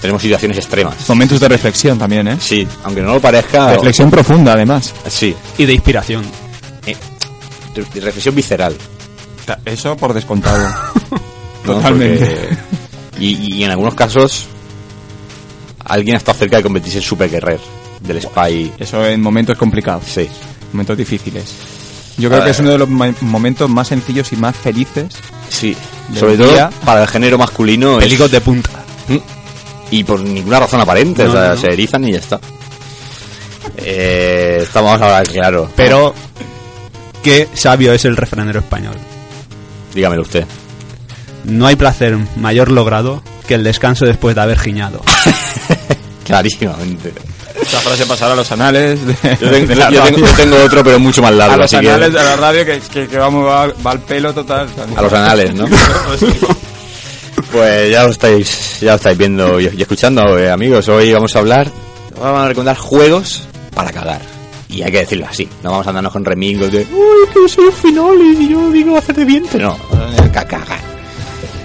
tenemos 0.00 0.22
situaciones 0.22 0.56
extremas. 0.56 1.06
Momentos 1.08 1.38
de 1.38 1.48
reflexión 1.48 1.98
también, 1.98 2.26
¿eh? 2.28 2.36
Sí, 2.40 2.66
aunque 2.84 3.02
no 3.02 3.12
lo 3.14 3.20
parezca. 3.20 3.74
Reflexión 3.74 4.10
profunda 4.10 4.54
además. 4.54 4.94
Sí, 5.06 5.34
Y 5.58 5.66
de 5.66 5.74
inspiración. 5.74 6.24
eh, 6.86 6.96
de- 7.74 8.00
reflexión 8.00 8.34
visceral. 8.34 8.74
Eso 9.66 9.94
por 9.96 10.14
descontado. 10.14 10.66
¿no? 11.66 11.74
Totalmente. 11.74 12.24
Porque- 12.24 12.56
y, 13.22 13.56
y 13.58 13.64
en 13.64 13.70
algunos 13.70 13.94
casos 13.94 14.46
alguien 15.84 16.14
ha 16.16 16.18
estado 16.18 16.38
cerca 16.38 16.56
de 16.56 16.62
convertirse 16.62 16.98
en 16.98 17.04
super 17.04 17.28
guerrer 17.30 17.60
del 18.02 18.20
spy. 18.22 18.72
Eso 18.78 19.04
en 19.06 19.20
momentos 19.20 19.56
complicados, 19.56 20.04
Sí, 20.06 20.28
momentos 20.72 20.96
difíciles. 20.96 21.54
Yo 22.18 22.28
creo 22.28 22.44
que 22.44 22.50
es 22.50 22.58
uno 22.60 22.70
de 22.70 22.78
los 22.78 22.88
ma- 22.88 23.14
momentos 23.22 23.68
más 23.70 23.88
sencillos 23.88 24.32
y 24.32 24.36
más 24.36 24.54
felices. 24.56 25.06
sí. 25.48 25.76
Sobre 26.18 26.36
todo 26.36 26.52
día. 26.52 26.68
para 26.84 27.02
el 27.02 27.08
género 27.08 27.38
masculino. 27.38 27.96
es- 27.98 28.04
Peligros 28.04 28.30
de 28.30 28.40
punta. 28.42 28.70
¿Mm? 29.08 29.16
Y 29.92 30.04
por 30.04 30.20
ninguna 30.20 30.60
razón 30.60 30.80
aparente, 30.80 31.24
No, 31.24 31.30
o 31.30 31.32
sea, 31.32 31.48
no, 31.50 31.56
se 31.56 31.68
erizan 31.68 32.04
y 32.06 32.12
ya 32.12 32.18
está. 32.18 32.38
Eh, 33.76 34.58
estamos 34.62 34.90
a 35.00 35.04
hablar 35.04 35.26
claro. 35.28 35.70
Pero 35.76 36.14
qué 37.22 37.48
sabio 37.54 37.92
es 37.92 38.04
el 38.04 38.16
refranero 38.16 38.60
español. 38.60 38.94
Dígamelo 39.94 40.22
usted. 40.22 40.44
No 41.44 41.66
hay 41.66 41.76
placer 41.76 42.18
mayor 42.36 42.70
logrado 42.70 43.22
que 43.46 43.54
el 43.54 43.64
descanso 43.64 44.04
después 44.04 44.34
de 44.34 44.42
haber 44.42 44.58
giñado. 44.58 45.00
Clarísimamente. 46.24 47.12
Esa 47.72 47.80
frase 47.80 48.04
pasará 48.04 48.34
a 48.34 48.36
los 48.36 48.52
anales 48.52 49.00
de, 49.06 49.14
Yo 49.40 49.50
tengo, 49.50 49.66
de 49.68 49.76
la 49.76 49.90
yo 49.90 50.02
tengo- 50.02 50.18
radio. 50.18 50.26
yo 50.26 50.32
tengo 50.36 50.56
otro, 50.62 50.84
pero 50.84 50.98
mucho 51.00 51.22
más 51.22 51.32
largo. 51.32 51.54
a 51.54 51.56
los 51.56 51.72
así 51.72 51.80
que- 51.82 51.88
anales 51.88 52.12
de 52.12 52.22
la 52.22 52.36
radio 52.36 52.66
que, 52.66 52.80
que, 52.80 53.08
que 53.08 53.16
vamos, 53.18 53.46
va, 53.46 53.66
va 53.86 53.90
al 53.92 54.00
pelo 54.00 54.34
total. 54.34 54.68
a 54.94 55.00
los 55.02 55.12
anales, 55.12 55.54
¿no? 55.54 55.64
Pues 57.50 57.90
ya 57.90 58.04
lo 58.04 58.10
estáis, 58.10 58.80
ya 58.80 58.90
lo 58.92 58.96
estáis 58.96 59.18
viendo 59.18 59.60
y, 59.60 59.70
y 59.76 59.82
escuchando, 59.82 60.38
eh, 60.38 60.50
amigos. 60.50 60.88
Hoy 60.88 61.12
vamos 61.12 61.34
a 61.36 61.38
hablar, 61.40 61.70
vamos 62.18 62.40
a 62.40 62.48
recomendar 62.48 62.76
juegos 62.76 63.42
para 63.74 63.90
cagar. 63.90 64.20
Y 64.70 64.82
hay 64.82 64.90
que 64.90 64.98
decirlo 65.00 65.26
así, 65.28 65.46
no 65.62 65.70
vamos 65.70 65.86
a 65.86 65.90
andarnos 65.90 66.12
con 66.12 66.24
remingos 66.24 66.72
de 66.72 66.78
uy, 66.90 67.28
que 67.32 67.48
soy 67.48 67.66
un 67.66 67.72
finales 67.72 68.40
y 68.40 68.48
yo 68.48 68.70
digo 68.70 68.96
hacer 68.96 69.16
de 69.16 69.24
vientre. 69.26 69.62
No, 69.62 69.76
ca- 70.32 70.46
cagar. 70.46 70.80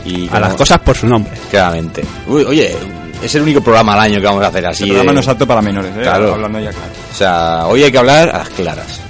Y 0.06 0.28
A 0.32 0.40
las 0.42 0.56
cosas 0.56 0.80
por 0.80 0.96
su 0.96 1.08
nombre. 1.08 1.32
Claramente. 1.50 2.04
Uy, 2.28 2.44
oye, 2.44 2.76
es 3.22 3.34
el 3.36 3.42
único 3.42 3.62
programa 3.62 3.94
al 3.94 4.00
año 4.02 4.20
que 4.20 4.26
vamos 4.26 4.44
a 4.44 4.48
hacer 4.48 4.66
así. 4.66 4.84
El 4.84 4.90
programa 4.90 5.12
de- 5.12 5.16
no 5.16 5.22
es 5.22 5.28
apto 5.28 5.48
para 5.48 5.62
menores, 5.62 5.92
¿eh? 5.96 6.02
Claro. 6.02 6.34
Hablando 6.34 6.60
ya 6.60 6.70
claro. 6.72 6.92
O 7.12 7.16
sea, 7.16 7.68
hoy 7.68 7.84
hay 7.84 7.92
que 7.92 7.98
hablar 7.98 8.30
a 8.30 8.38
las 8.40 8.50
claras. 8.50 9.02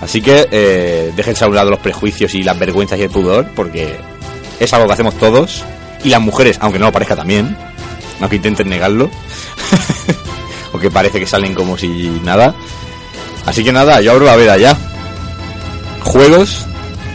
Así 0.00 0.20
que 0.20 0.48
eh, 0.50 1.12
déjense 1.14 1.44
a 1.44 1.48
un 1.48 1.54
lado 1.54 1.70
los 1.70 1.78
prejuicios 1.78 2.34
y 2.34 2.42
las 2.42 2.58
vergüenzas 2.58 2.98
y 2.98 3.02
el 3.02 3.10
pudor, 3.10 3.46
porque 3.54 3.96
es 4.58 4.72
algo 4.72 4.86
que 4.86 4.92
hacemos 4.94 5.14
todos. 5.18 5.62
Y 6.02 6.08
las 6.08 6.20
mujeres, 6.20 6.58
aunque 6.60 6.78
no 6.80 6.86
lo 6.86 6.92
parezca 6.92 7.14
también, 7.14 7.56
aunque 8.20 8.36
intenten 8.36 8.68
negarlo, 8.68 9.08
o 10.72 10.78
que 10.78 10.90
parece 10.90 11.20
que 11.20 11.26
salen 11.26 11.54
como 11.54 11.76
si 11.78 11.88
nada. 12.24 12.54
Así 13.46 13.62
que 13.62 13.70
nada, 13.72 14.00
yo 14.00 14.12
abro 14.12 14.26
la 14.26 14.34
veda 14.36 14.56
ya. 14.56 14.76
Juegos 16.02 16.66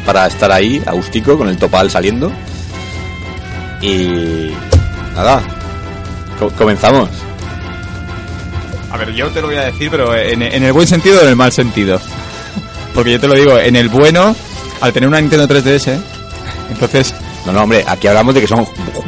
para 0.05 0.27
estar 0.27 0.49
ahí, 0.51 0.81
agustico, 0.85 1.37
con 1.37 1.49
el 1.49 1.57
topal 1.57 1.91
saliendo. 1.91 2.31
Y 3.81 4.51
nada, 5.15 5.41
co- 6.39 6.49
comenzamos. 6.51 7.09
A 8.91 8.97
ver, 8.97 9.13
yo 9.13 9.27
te 9.29 9.41
lo 9.41 9.47
voy 9.47 9.57
a 9.57 9.63
decir, 9.65 9.89
pero 9.91 10.15
en, 10.15 10.41
en 10.41 10.63
el 10.63 10.73
buen 10.73 10.87
sentido 10.87 11.19
o 11.19 11.23
en 11.23 11.29
el 11.29 11.35
mal 11.35 11.51
sentido. 11.51 11.99
Porque 12.93 13.11
yo 13.11 13.19
te 13.19 13.27
lo 13.27 13.35
digo, 13.35 13.57
en 13.59 13.75
el 13.75 13.89
bueno, 13.89 14.35
al 14.81 14.93
tener 14.93 15.07
una 15.09 15.19
Nintendo 15.21 15.47
3DS, 15.47 15.99
entonces... 16.71 17.13
No, 17.45 17.53
no, 17.53 17.63
hombre, 17.63 17.81
aquí 17.87 18.07
hablamos 18.07 18.35
de 18.35 18.41
que 18.41 18.47
son 18.47 18.67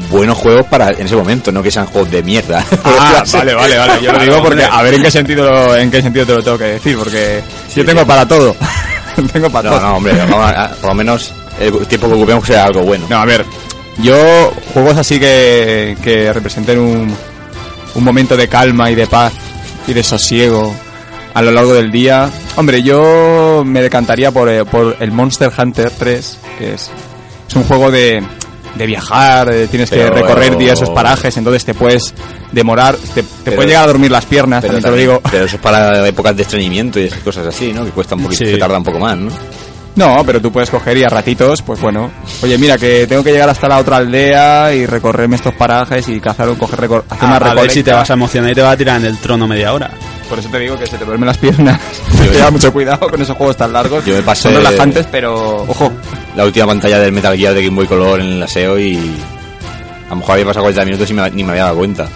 buenos 0.10 0.38
juegos 0.38 0.66
para 0.68 0.88
en 0.92 1.06
ese 1.06 1.16
momento, 1.16 1.52
no 1.52 1.62
que 1.62 1.70
sean 1.72 1.86
juegos 1.88 2.10
de 2.10 2.24
mierda. 2.24 2.64
Ah, 2.86 3.22
vale, 3.34 3.54
vale, 3.54 3.78
vale. 3.78 4.02
Yo 4.02 4.14
lo 4.14 4.20
digo 4.20 4.36
porque 4.42 4.64
hombre. 4.64 4.70
a 4.72 4.82
ver 4.82 4.94
en 4.94 5.02
qué 5.04 5.12
sentido 5.12 5.76
en 5.76 5.92
qué 5.92 6.02
sentido 6.02 6.26
te 6.26 6.34
lo 6.36 6.42
tengo 6.44 6.58
que 6.58 6.64
decir, 6.66 6.98
porque 6.98 7.42
yo 7.76 7.84
tengo 7.84 8.06
para 8.06 8.26
todo. 8.26 8.56
tengo 9.34 9.50
para 9.50 9.70
No, 9.72 9.76
todo. 9.78 9.88
no, 9.90 9.96
hombre, 9.98 10.22
a- 10.22 10.64
a- 10.64 10.70
por 10.70 10.90
lo 10.92 10.96
menos 10.96 11.34
el 11.60 11.86
tiempo 11.88 12.08
que 12.08 12.14
ocupemos 12.14 12.48
sea 12.48 12.64
algo 12.64 12.84
bueno. 12.84 13.08
No, 13.10 13.18
a 13.18 13.26
ver, 13.26 13.44
yo 14.02 14.52
juegos 14.74 14.98
así 14.98 15.20
que, 15.20 15.98
que 16.04 16.32
representen 16.34 16.80
un, 16.80 17.16
un 17.96 18.04
momento 18.04 18.38
de 18.38 18.48
calma 18.48 18.90
y 18.92 18.96
de 18.96 19.08
paz 19.08 19.34
y 19.88 19.94
de 19.94 20.04
sosiego 20.04 20.74
a 21.34 21.42
lo 21.42 21.52
largo 21.52 21.74
del 21.74 21.92
día. 21.92 22.30
Hombre, 22.56 22.82
yo 22.84 23.64
me 23.66 23.82
decantaría 23.82 24.32
por, 24.32 24.50
eh, 24.50 24.66
por 24.66 24.98
el 25.00 25.12
Monster 25.12 25.52
Hunter 25.58 25.92
3, 25.98 26.38
que 26.58 26.74
es, 26.74 26.90
es 27.48 27.56
un 27.56 27.64
juego 27.64 27.92
de, 27.92 28.22
de 28.76 28.86
viajar, 28.86 29.50
eh, 29.54 29.68
tienes 29.68 29.90
que 29.90 29.98
Pero- 29.98 30.14
recorrer 30.16 30.58
diversos 30.58 30.90
parajes, 30.90 31.36
entonces 31.38 31.64
te 31.66 31.74
puedes 31.74 32.14
demorar, 32.52 32.96
te, 32.96 33.22
te 33.24 33.28
Pero- 33.44 33.56
pueden 33.58 33.70
llegar 33.70 33.84
a 33.84 33.88
dormir 33.88 34.12
las 34.12 34.26
piernas, 34.26 34.62
Pero, 34.62 34.74
también 34.80 34.84
te 34.84 34.90
lo 34.90 34.96
digo. 35.14 35.22
pero 35.32 35.46
eso 35.46 35.56
es 35.58 35.62
para 35.62 36.08
épocas 36.08 36.36
de 36.36 36.42
estreñimiento 36.44 37.00
y 37.00 37.04
esas 37.06 37.20
cosas 37.20 37.46
así, 37.48 37.72
¿no? 37.74 37.86
Que 37.86 37.92
cuesta 37.92 38.16
un 38.16 38.24
poquito, 38.24 38.46
Sí. 38.46 38.52
que 38.52 38.58
tarda 38.58 38.78
un 38.78 38.84
poco 38.84 39.00
más, 39.00 39.18
¿no? 39.18 39.32
No, 40.00 40.24
pero 40.26 40.40
tú 40.42 40.50
puedes 40.52 40.70
coger 40.70 40.98
y 40.98 41.04
a 41.04 41.10
ratitos, 41.10 41.62
pues 41.62 41.82
bueno. 41.82 42.10
Oye, 42.42 42.58
mira, 42.58 42.78
que 42.78 43.06
tengo 43.06 43.22
que 43.22 43.32
llegar 43.34 43.50
hasta 43.50 43.68
la 43.68 43.80
otra 43.80 43.98
aldea 43.98 44.74
y 44.74 44.86
recorrerme 44.86 45.36
estos 45.36 45.54
parajes 45.56 46.08
y 46.08 46.22
cazar 46.22 46.48
o 46.48 46.58
coger 46.58 46.80
recor- 46.80 47.04
hacer 47.10 47.26
una 47.26 47.34
A, 47.34 47.36
a 47.36 47.40
ver 47.40 47.48
recolecta. 47.50 47.74
si 47.74 47.84
te 47.84 47.92
vas 47.92 48.10
a 48.10 48.14
emocionar 48.14 48.52
y 48.52 48.56
te 48.56 48.62
va 48.62 48.72
a 48.72 48.78
tirar 48.78 48.98
en 49.02 49.06
el 49.08 49.18
trono 49.18 49.46
media 49.46 49.74
hora. 49.74 49.92
Por 50.30 50.40
eso 50.40 50.48
te 50.50 50.60
digo 50.60 50.78
que 50.78 50.88
se 50.88 50.98
te 50.98 51.04
duermen 51.04 51.28
las 51.28 51.38
piernas. 51.38 51.80
Lleva 52.32 52.50
mucho 52.50 52.72
cuidado 52.72 53.10
con 53.10 53.22
esos 53.22 53.36
juegos 53.36 53.58
tan 53.58 53.74
largos. 53.74 54.06
Yo 54.06 54.16
me 54.16 54.22
pasé- 54.24 54.44
Son 54.44 54.56
relajantes, 54.56 55.06
pero 55.12 55.64
ojo. 55.68 55.92
La 56.38 56.46
última 56.46 56.66
pantalla 56.68 56.98
del 57.00 57.12
Metal 57.12 57.36
Gear 57.36 57.54
de 57.54 57.64
Game 57.64 57.76
Boy 57.76 57.88
Color 57.88 58.22
en 58.22 58.28
el 58.28 58.44
aseo 58.44 58.80
y 58.80 58.96
a 58.96 60.10
lo 60.12 60.16
mejor 60.16 60.34
había 60.34 60.46
pasado 60.46 60.64
40 60.64 60.86
minutos 60.86 61.10
y 61.10 61.14
me- 61.14 61.30
ni 61.32 61.44
me 61.44 61.52
había 61.52 61.64
dado 61.66 61.78
cuenta. 61.78 62.08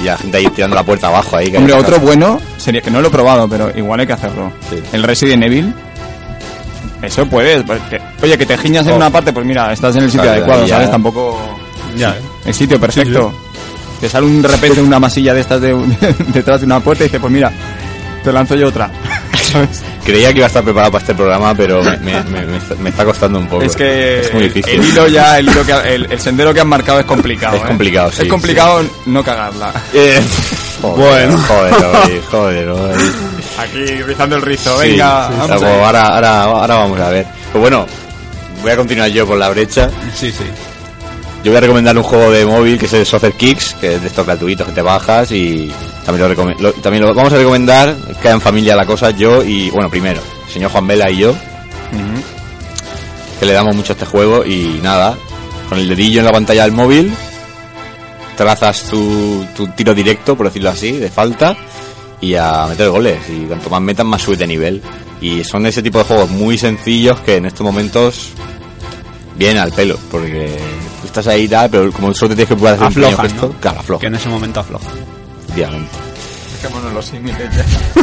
Y 0.00 0.06
la 0.06 0.16
gente 0.16 0.38
ahí 0.38 0.46
tirando 0.48 0.74
la 0.74 0.82
puerta 0.82 1.06
abajo 1.06 1.36
ahí. 1.36 1.52
que 1.52 1.58
Hombre, 1.58 1.74
otro 1.74 2.00
bueno 2.00 2.40
sería 2.56 2.80
que 2.80 2.90
no 2.90 3.00
lo 3.00 3.08
he 3.08 3.10
probado, 3.12 3.48
pero 3.48 3.70
igual 3.76 4.00
hay 4.00 4.06
que 4.08 4.12
hacerlo. 4.14 4.52
Sí. 4.68 4.82
El 4.92 5.04
Resident 5.04 5.44
Evil. 5.44 5.72
Eso 7.06 7.26
puedes. 7.26 7.62
porque- 7.62 8.00
oye, 8.22 8.38
que 8.38 8.46
te 8.46 8.56
giñas 8.58 8.86
en 8.86 8.92
Oh. 8.92 8.96
una 8.96 9.10
parte, 9.10 9.32
pues 9.32 9.44
mira, 9.46 9.72
estás 9.72 9.94
en 9.96 10.04
el 10.04 10.10
sitio 10.10 10.22
Claro, 10.22 10.38
adecuado, 10.38 10.66
ya. 10.66 10.74
¿sabes? 10.76 10.90
Tampoco. 10.90 11.38
Ya, 11.96 12.16
El 12.44 12.52
sitio 12.54 12.78
perfecto. 12.80 13.32
Te 14.00 14.08
sale 14.08 14.26
un 14.26 14.42
de 14.42 14.48
repente 14.48 14.80
una 14.82 14.98
masilla 14.98 15.32
de 15.32 15.40
estas 15.40 15.60
de, 15.60 15.72
detrás 16.32 16.60
de 16.60 16.66
una 16.66 16.80
puerta 16.80 17.04
y 17.04 17.06
dices, 17.06 17.20
pues 17.20 17.32
mira, 17.32 17.50
te 18.22 18.32
lanzo 18.32 18.54
yo 18.56 18.68
otra. 18.68 18.90
¿Sabes? 19.42 19.82
Creía 20.04 20.30
que 20.32 20.38
iba 20.38 20.46
a 20.46 20.48
estar 20.48 20.62
preparado 20.64 20.90
para 20.92 21.02
este 21.02 21.14
programa, 21.14 21.54
pero 21.54 21.82
me, 21.82 21.96
me- 21.98 22.22
me- 22.24 22.46
me 22.80 22.90
está- 22.90 23.04
costando 23.04 23.38
un 23.38 23.46
poco. 23.46 23.62
Es 23.62 23.76
que 23.76 24.20
es 24.20 24.34
muy 24.34 24.42
difícil. 24.44 24.80
el 24.80 24.84
hilo 24.88 25.06
ya, 25.08 25.38
el, 25.38 25.48
hilo 25.48 25.64
que, 25.64 25.72
el, 25.94 26.06
el 26.10 26.20
sendero 26.20 26.52
que 26.52 26.60
han 26.60 26.68
marcado 26.68 26.98
es 27.00 27.06
complicado. 27.06 27.56
Es 27.56 27.62
¿eh? 27.62 27.66
complicado, 27.66 28.10
sí, 28.10 28.22
Es 28.22 28.28
complicado 28.28 28.82
no 29.06 29.22
cagarla. 29.22 29.72
Eh, 29.94 30.20
joder, 30.82 31.28
Bueno. 31.28 31.42
joder, 31.46 31.74
hoy, 31.74 32.20
joder, 32.30 32.68
hoy. 32.68 33.12
Aquí 33.58 33.84
rizando 34.02 34.36
el 34.36 34.42
rizo, 34.42 34.80
Sí, 34.80 34.90
venga. 34.90 35.28
sí, 35.28 35.34
vamos 35.38 35.62
ahora, 35.62 36.02
ahora, 36.14 36.42
ahora 36.42 36.74
vamos 36.76 37.00
a 37.00 37.08
ver. 37.10 37.26
Pues 37.52 37.60
bueno, 37.62 37.86
voy 38.62 38.72
a 38.72 38.76
continuar 38.76 39.08
yo 39.10 39.26
por 39.26 39.38
la 39.38 39.48
brecha. 39.50 39.90
sí, 40.14 40.30
sí. 40.32 40.44
Yo 41.44 41.50
voy 41.50 41.58
a 41.58 41.60
recomendar 41.60 41.94
un 41.96 42.02
juego 42.02 42.30
de 42.30 42.46
móvil 42.46 42.78
que 42.78 42.86
es 42.86 42.92
el 42.94 43.04
Soccer 43.04 43.32
Kicks, 43.34 43.74
que 43.78 43.96
es 43.96 44.00
de 44.00 44.06
estos 44.08 44.24
gratuitos 44.24 44.66
que 44.66 44.72
te 44.72 44.80
bajas 44.80 45.30
y 45.30 45.70
también 46.06 46.26
lo, 46.28 46.34
recome- 46.34 46.58
lo- 46.58 46.72
también 46.72 47.04
lo 47.04 47.12
vamos 47.14 47.32
a 47.34 47.36
recomendar, 47.36 47.94
que 48.22 48.28
en 48.30 48.40
familia 48.40 48.74
la 48.74 48.86
cosa, 48.86 49.10
yo 49.10 49.44
y, 49.44 49.68
bueno, 49.68 49.90
primero, 49.90 50.22
el 50.46 50.52
señor 50.52 50.70
Juan 50.70 50.86
Vela 50.86 51.10
y 51.10 51.18
yo, 51.18 51.34
que 53.38 53.46
le 53.46 53.52
damos 53.52 53.76
mucho 53.76 53.92
a 53.92 53.94
este 53.94 54.06
juego 54.06 54.44
y 54.44 54.80
nada, 54.82 55.16
con 55.68 55.78
el 55.78 55.86
dedillo 55.88 56.20
en 56.20 56.24
la 56.26 56.32
pantalla 56.32 56.62
del 56.62 56.72
móvil, 56.72 57.12
trazas 58.36 58.84
tu, 58.84 59.44
tu 59.54 59.66
tiro 59.68 59.94
directo, 59.94 60.36
por 60.36 60.46
decirlo 60.46 60.70
así, 60.70 60.92
de 60.92 61.10
falta 61.10 61.54
y 62.24 62.36
a 62.36 62.66
meter 62.68 62.88
goles. 62.90 63.18
Y 63.28 63.44
cuanto 63.46 63.70
más 63.70 63.80
metas, 63.82 64.06
más 64.06 64.22
subes 64.22 64.38
de 64.38 64.46
nivel. 64.46 64.82
Y 65.20 65.44
son 65.44 65.66
ese 65.66 65.82
tipo 65.82 65.98
de 65.98 66.04
juegos 66.04 66.30
muy 66.30 66.58
sencillos 66.58 67.20
que 67.20 67.36
en 67.36 67.46
estos 67.46 67.64
momentos 67.64 68.30
vienen 69.36 69.58
al 69.58 69.72
pelo, 69.72 69.98
porque 70.10 70.56
tú 71.00 71.06
estás 71.06 71.26
ahí 71.26 71.42
y 71.42 71.48
tal, 71.48 71.70
pero 71.70 71.90
como 71.92 72.12
solo 72.14 72.30
te 72.30 72.36
tienes 72.36 72.48
que 72.50 72.56
poder 72.56 72.74
hacer 72.74 72.86
un 72.86 72.88
Aflojan, 73.04 73.16
pequeño 73.16 73.30
gesto, 73.30 73.46
¿no? 73.48 73.60
claro, 73.60 73.80
afloja, 73.80 74.00
Que 74.00 74.06
en 74.06 74.14
ese 74.14 74.28
momento 74.28 74.60
afloja. 74.60 74.86
efectivamente. 75.42 75.90
Dejémonos 76.62 76.92
los 76.92 77.04
símiles 77.04 77.38
ya. 77.38 77.64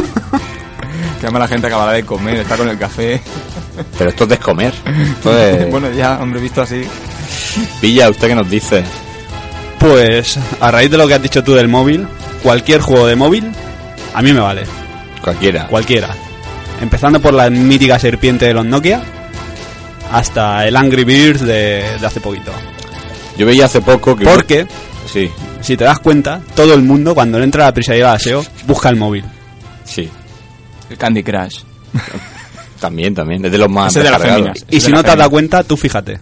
que 1.20 1.26
además 1.26 1.40
la 1.40 1.48
gente 1.48 1.66
acabará 1.68 1.92
de 1.92 2.04
comer, 2.04 2.36
está 2.36 2.56
con 2.56 2.68
el 2.68 2.78
café. 2.78 3.20
Pero 3.96 4.10
esto 4.10 4.24
es 4.24 4.30
descomer. 4.30 4.74
Esto 5.16 5.38
es... 5.38 5.70
bueno, 5.70 5.90
ya, 5.92 6.18
hombre, 6.20 6.40
visto 6.40 6.62
así. 6.62 6.82
Villa, 7.80 8.10
¿usted 8.10 8.28
qué 8.28 8.34
nos 8.34 8.50
dice? 8.50 8.84
Pues, 9.78 10.38
a 10.60 10.70
raíz 10.70 10.90
de 10.90 10.96
lo 10.98 11.08
que 11.08 11.14
has 11.14 11.22
dicho 11.22 11.42
tú 11.42 11.54
del 11.54 11.68
móvil, 11.68 12.06
cualquier 12.42 12.80
juego 12.80 13.06
de 13.06 13.16
móvil, 13.16 13.52
a 14.14 14.22
mí 14.22 14.32
me 14.32 14.40
vale. 14.40 14.62
Cualquiera. 15.22 15.66
Cualquiera. 15.68 16.14
Empezando 16.80 17.20
por 17.20 17.32
la 17.34 17.48
mítica 17.50 17.98
serpiente 17.98 18.46
de 18.46 18.54
los 18.54 18.64
Nokia, 18.66 19.02
hasta 20.10 20.66
el 20.66 20.76
Angry 20.76 21.04
Birds 21.04 21.40
de, 21.42 21.96
de 22.00 22.06
hace 22.06 22.20
poquito. 22.20 22.52
Yo 23.38 23.46
veía 23.46 23.66
hace 23.66 23.80
poco 23.80 24.16
que... 24.16 24.24
Porque, 24.24 24.66
Sí, 25.12 25.30
si 25.60 25.76
te 25.76 25.84
das 25.84 25.98
cuenta, 25.98 26.40
todo 26.54 26.74
el 26.74 26.82
mundo, 26.82 27.14
cuando 27.14 27.38
le 27.38 27.44
entra 27.44 27.64
a 27.64 27.66
la 27.66 27.74
prisa 27.74 27.94
y 27.94 28.00
va 28.00 28.12
a 28.14 28.18
SEO, 28.18 28.44
busca 28.66 28.88
el 28.88 28.96
móvil. 28.96 29.24
sí. 29.84 30.08
El 30.90 30.98
Candy 30.98 31.22
Crush. 31.22 31.60
También, 32.80 33.14
también. 33.14 33.44
Es 33.44 33.52
de 33.52 33.58
los 33.58 33.70
más 33.70 33.94
Ese 33.94 34.04
de 34.04 34.10
las 34.10 34.20
féminas. 34.20 34.58
Y 34.68 34.80
si 34.80 34.90
no 34.90 35.02
te 35.04 35.10
has 35.10 35.16
dado 35.16 35.30
cuenta, 35.30 35.62
tú 35.62 35.76
fíjate. 35.76 36.18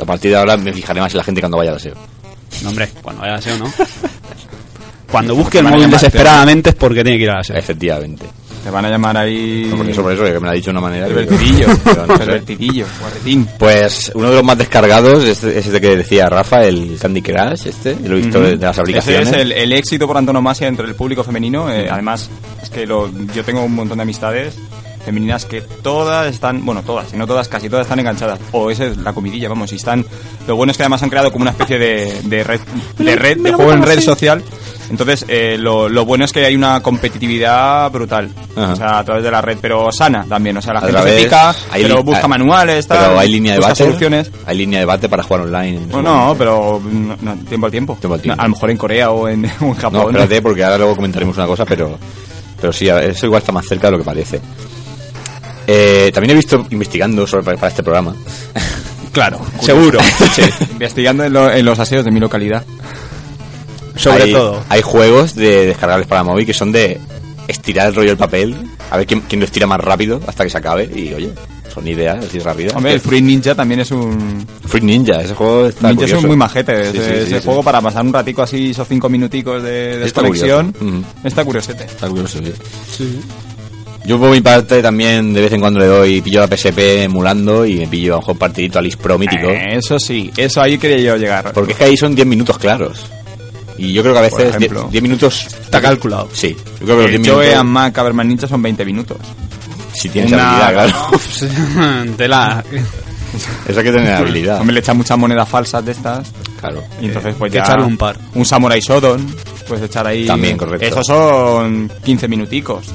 A 0.00 0.04
partir 0.06 0.30
de 0.30 0.38
ahora 0.38 0.56
me 0.56 0.72
fijaré 0.72 1.00
más 1.00 1.12
en 1.12 1.18
la 1.18 1.24
gente 1.24 1.40
cuando 1.42 1.58
vaya 1.58 1.74
a 1.74 1.78
SEO. 1.78 1.94
No, 2.62 2.70
hombre, 2.70 2.88
cuando 3.02 3.20
vaya 3.22 3.34
a 3.34 3.42
SEO, 3.42 3.58
¿no? 3.58 3.66
Cuando 5.10 5.34
busque 5.34 5.58
el 5.58 5.64
móvil 5.64 5.80
llamar, 5.82 6.00
desesperadamente 6.00 6.70
es 6.70 6.76
porque 6.76 7.02
tiene 7.02 7.18
que 7.18 7.24
ir 7.24 7.30
a 7.30 7.36
la 7.38 7.44
SEO. 7.44 7.56
Efectivamente. 7.56 8.26
Te 8.62 8.68
van 8.70 8.84
a 8.84 8.90
llamar 8.90 9.16
ahí... 9.16 9.68
No, 9.70 9.76
porque 9.78 9.94
sobre 9.94 10.14
eso, 10.14 10.22
que 10.24 10.34
me 10.34 10.40
lo 10.40 10.50
ha 10.50 10.52
dicho 10.54 10.66
de 10.66 10.72
una 10.72 10.80
manera... 10.82 11.06
El 11.06 11.14
que- 11.14 11.20
vertidillo. 11.20 11.66
pero 11.84 12.06
no 12.06 12.12
el 12.14 12.20
sé. 12.20 12.26
vertidillo. 12.26 12.86
Guarretín. 13.00 13.48
Pues 13.58 14.12
uno 14.14 14.28
de 14.28 14.34
los 14.36 14.44
más 14.44 14.58
descargados 14.58 15.24
es 15.24 15.42
es 15.44 15.66
este 15.66 15.80
que 15.80 15.96
decía 15.96 16.26
Rafa, 16.28 16.62
el 16.64 16.98
Candy 17.00 17.22
Crush, 17.22 17.66
este. 17.66 17.96
Lo 18.06 18.16
he 18.16 18.20
visto 18.20 18.38
Ujú. 18.38 18.48
de, 18.48 18.56
de 18.58 18.66
las 18.66 18.72
Ese 18.76 18.80
aplicaciones. 18.82 19.28
es 19.28 19.34
el, 19.34 19.52
el 19.52 19.72
éxito 19.72 20.06
por 20.06 20.18
antonomasia 20.18 20.68
entre 20.68 20.86
el 20.86 20.94
público 20.94 21.24
femenino. 21.24 21.72
eh, 21.72 21.88
además, 21.90 22.28
es 22.62 22.68
que 22.68 22.86
lo, 22.86 23.10
yo 23.34 23.42
tengo 23.44 23.64
un 23.64 23.74
montón 23.74 23.96
de 23.96 24.02
amistades 24.02 24.54
femeninas 25.06 25.46
que 25.46 25.62
todas 25.62 26.30
están, 26.30 26.62
bueno, 26.66 26.82
todas, 26.82 27.08
si 27.08 27.16
no 27.16 27.26
todas, 27.26 27.48
casi 27.48 27.70
todas 27.70 27.86
están 27.86 27.98
enganchadas. 28.00 28.38
O 28.52 28.70
esa 28.70 28.84
es 28.84 28.98
la 28.98 29.14
comidilla, 29.14 29.48
vamos, 29.48 29.72
y 29.72 29.76
están... 29.76 30.04
Lo 30.46 30.56
bueno 30.56 30.72
es 30.72 30.76
que 30.76 30.82
además 30.82 31.02
han 31.02 31.08
creado 31.08 31.32
como 31.32 31.42
una 31.44 31.52
especie 31.52 31.78
de, 31.78 32.20
de 32.24 32.44
red, 32.44 32.60
de 32.98 33.16
red, 33.16 33.38
de 33.38 33.52
juego 33.52 33.72
en 33.72 33.82
red 33.82 34.00
social 34.00 34.42
Entonces, 34.90 35.24
eh, 35.28 35.56
lo, 35.56 35.88
lo 35.88 36.04
bueno 36.04 36.24
es 36.24 36.32
que 36.32 36.44
hay 36.44 36.54
una 36.56 36.80
competitividad 36.82 37.90
brutal. 37.92 38.28
Ajá. 38.56 38.72
O 38.72 38.76
sea, 38.76 38.98
a 38.98 39.04
través 39.04 39.22
de 39.22 39.30
la 39.30 39.40
red, 39.40 39.56
pero 39.60 39.90
sana 39.92 40.26
también. 40.28 40.56
O 40.56 40.62
sea, 40.62 40.74
la 40.74 40.80
A 40.80 40.82
gente 40.82 41.02
se 41.18 41.24
pica, 41.24 41.54
hay 41.70 41.82
pero 41.84 42.02
busca 42.02 42.22
hay- 42.22 42.28
manuales, 42.28 42.86
tal, 42.88 42.98
Pero 42.98 43.20
hay 43.20 43.28
línea 43.30 43.52
de 43.52 43.58
busca 43.58 43.68
debate. 43.74 43.84
soluciones. 43.84 44.30
Hay 44.46 44.58
línea 44.58 44.80
de 44.84 45.08
para 45.08 45.22
jugar 45.22 45.42
online. 45.42 45.80
No, 45.90 46.02
no, 46.02 46.34
pero 46.36 46.82
no, 46.84 47.16
no, 47.20 47.36
tiempo 47.48 47.66
al 47.66 47.70
tiempo. 47.72 47.96
Tiempo 48.00 48.14
al 48.14 48.20
tiempo. 48.20 48.40
A 48.42 48.44
lo 48.44 48.50
mejor 48.50 48.70
en 48.70 48.76
Corea 48.76 49.10
o 49.10 49.28
en, 49.28 49.44
o 49.60 49.64
en 49.66 49.74
Japón. 49.74 49.92
No, 50.02 50.08
espérate, 50.10 50.42
porque 50.42 50.64
ahora 50.64 50.78
luego 50.78 50.96
comentaremos 50.96 51.36
una 51.36 51.46
cosa, 51.46 51.64
pero, 51.64 51.96
pero 52.60 52.72
sí, 52.72 52.88
eso 52.88 53.26
igual 53.26 53.40
está 53.40 53.52
más 53.52 53.66
cerca 53.66 53.86
de 53.86 53.92
lo 53.92 53.98
que 53.98 54.04
parece. 54.04 54.40
Eh, 55.66 56.10
también 56.12 56.32
he 56.32 56.34
visto, 56.34 56.66
investigando 56.70 57.26
sobre, 57.26 57.54
para 57.54 57.68
este 57.68 57.82
programa, 57.82 58.14
Claro, 59.12 59.40
Seguro. 59.60 59.98
Sí, 60.34 60.42
investigando 60.72 61.24
en, 61.24 61.32
lo- 61.32 61.50
en 61.52 61.64
los 61.64 61.78
aseos 61.78 62.04
de 62.04 62.10
mi 62.10 62.20
localidad. 62.20 62.64
Sobre 63.96 64.24
hay, 64.24 64.32
todo. 64.32 64.62
hay 64.68 64.82
juegos 64.82 65.34
de 65.34 65.66
descargables 65.66 66.06
para 66.06 66.22
móvil 66.22 66.46
que 66.46 66.54
son 66.54 66.72
de 66.72 66.98
estirar 67.48 67.88
el 67.88 67.94
rollo 67.94 68.08
del 68.10 68.16
papel, 68.18 68.56
a 68.90 68.96
ver 68.96 69.06
quién, 69.06 69.20
quién 69.22 69.40
lo 69.40 69.44
estira 69.46 69.66
más 69.66 69.80
rápido 69.80 70.20
hasta 70.26 70.44
que 70.44 70.50
se 70.50 70.58
acabe, 70.58 70.84
y 70.94 71.12
oye, 71.12 71.30
son 71.72 71.86
ideas 71.86 72.24
así 72.24 72.38
rápidas. 72.38 72.74
Hombre, 72.74 72.92
el 72.94 73.00
Fruit 73.00 73.22
Ninja 73.24 73.54
también 73.54 73.80
es 73.80 73.90
un... 73.90 74.46
Fruit 74.66 74.84
Ninja, 74.84 75.20
ese 75.20 75.34
juego 75.34 75.66
está 75.66 75.88
Ninja 75.88 76.02
curioso. 76.02 76.20
es 76.20 76.26
muy 76.26 76.36
majete. 76.36 76.90
Sí, 76.92 76.98
ese 76.98 77.08
sí, 77.08 77.14
sí, 77.14 77.22
ese 77.26 77.40
sí. 77.40 77.44
juego 77.44 77.62
para 77.62 77.80
pasar 77.80 78.04
un 78.04 78.12
ratico 78.12 78.42
así, 78.42 78.70
esos 78.70 78.86
cinco 78.88 79.08
minuticos 79.08 79.62
de, 79.62 79.70
de 79.70 80.06
Está 80.06 80.22
desconexión, 80.22 80.72
curioso. 80.72 80.96
Ujú. 80.96 81.04
está 81.28 81.44
curiosete. 81.44 81.84
Está 81.84 82.08
curioso, 82.08 82.38
sí. 82.96 83.20
Yo 84.04 84.18
por 84.18 84.30
mi 84.30 84.40
parte 84.40 84.80
también 84.80 85.32
de 85.34 85.42
vez 85.42 85.52
en 85.52 85.60
cuando 85.60 85.78
le 85.78 85.86
doy, 85.86 86.20
pillo 86.22 86.40
la 86.40 86.46
PSP 86.56 86.78
emulando 87.04 87.66
y 87.66 87.76
me 87.80 87.86
pillo 87.86 88.16
a 88.16 88.30
un 88.30 88.38
partidito 88.38 88.78
Alice 88.78 88.96
Pro 88.96 89.18
mítico. 89.18 89.48
Eh, 89.50 89.76
eso 89.76 89.98
sí, 89.98 90.30
eso 90.36 90.60
ahí 90.62 90.78
quería 90.78 90.98
yo 90.98 91.16
llegar. 91.16 91.52
Porque 91.52 91.72
es 91.72 91.78
que 91.78 91.84
ahí 91.84 91.96
son 91.96 92.14
10 92.14 92.26
minutos 92.26 92.58
claros. 92.58 93.04
Y 93.80 93.92
yo 93.92 94.02
creo 94.02 94.12
que 94.12 94.18
a 94.18 94.22
veces 94.22 94.54
ejemplo. 94.54 94.80
10 94.82 94.92
10 94.92 95.02
minutos... 95.02 95.46
Está 95.62 95.80
calculado. 95.80 96.28
Sí, 96.32 96.54
yo 96.80 96.84
creo 96.84 96.96
que 96.98 97.02
los 97.02 97.10
10 97.10 97.14
el 97.14 97.20
minutos... 97.20 97.44
Joe 97.46 97.64
Mac 97.64 97.92
Caberman 97.94 98.28
Ninja 98.28 98.46
son 98.46 98.60
20 98.62 98.84
minutos. 98.84 99.16
Si 99.94 100.08
tienes 100.10 100.32
Una- 100.32 100.66
habilidad, 100.66 100.92
claro. 100.92 102.12
Tela. 102.16 102.64
Eso 103.66 103.78
hay 103.78 103.84
que 103.84 103.92
tener 103.92 104.12
habilidad. 104.14 104.60
Hombre, 104.60 104.74
le 104.74 104.80
echan 104.80 104.96
muchas 104.96 105.16
monedas 105.18 105.48
falsas 105.48 105.84
de 105.84 105.92
estas. 105.92 106.28
Claro. 106.60 106.82
Y 107.00 107.06
entonces, 107.06 107.34
pues 107.38 107.50
que 107.50 107.56
ya. 107.58 107.64
echarle 107.64 107.86
un 107.86 107.96
par. 107.96 108.18
Un 108.34 108.44
Samurai 108.44 108.80
Shodown. 108.80 109.34
Puedes 109.66 109.84
echar 109.86 110.06
ahí. 110.06 110.26
También, 110.26 110.56
correcto. 110.56 110.84
Esos 110.86 111.06
son 111.06 111.90
15 112.04 112.28
minuticos. 112.28 112.86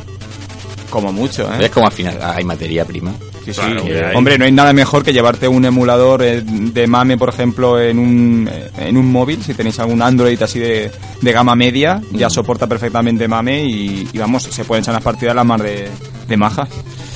Como 0.89 1.11
mucho, 1.11 1.51
¿eh? 1.53 1.57
¿Ves 1.59 1.71
cómo 1.71 1.87
al 1.87 1.91
final 1.93 2.19
hay 2.21 2.43
materia 2.43 2.85
prima? 2.85 3.11
Sí, 3.45 3.53
sí. 3.53 3.61
Claro, 3.61 3.85
que 3.85 4.03
hay. 4.03 4.15
Hombre, 4.15 4.37
no 4.37 4.45
hay 4.45 4.51
nada 4.51 4.73
mejor 4.73 5.03
que 5.03 5.13
llevarte 5.13 5.47
un 5.47 5.63
emulador 5.65 6.23
eh, 6.23 6.41
de 6.43 6.87
MAME, 6.87 7.17
por 7.17 7.29
ejemplo, 7.29 7.79
en 7.79 7.99
un, 7.99 8.49
eh, 8.51 8.69
en 8.79 8.97
un 8.97 9.11
móvil. 9.11 9.41
Si 9.43 9.53
tenéis 9.53 9.77
algún 9.79 10.01
Android 10.01 10.41
así 10.41 10.59
de, 10.59 10.91
de 11.21 11.31
gama 11.31 11.55
media, 11.55 12.01
ya 12.11 12.29
soporta 12.29 12.65
perfectamente 12.67 13.27
MAME 13.27 13.63
y, 13.65 14.09
y 14.11 14.17
vamos, 14.17 14.43
se 14.43 14.65
pueden 14.65 14.83
echar 14.83 14.93
unas 14.93 15.03
partidas 15.03 15.35
las 15.35 15.45
más 15.45 15.61
de, 15.61 15.87
de 16.27 16.37
majas 16.37 16.67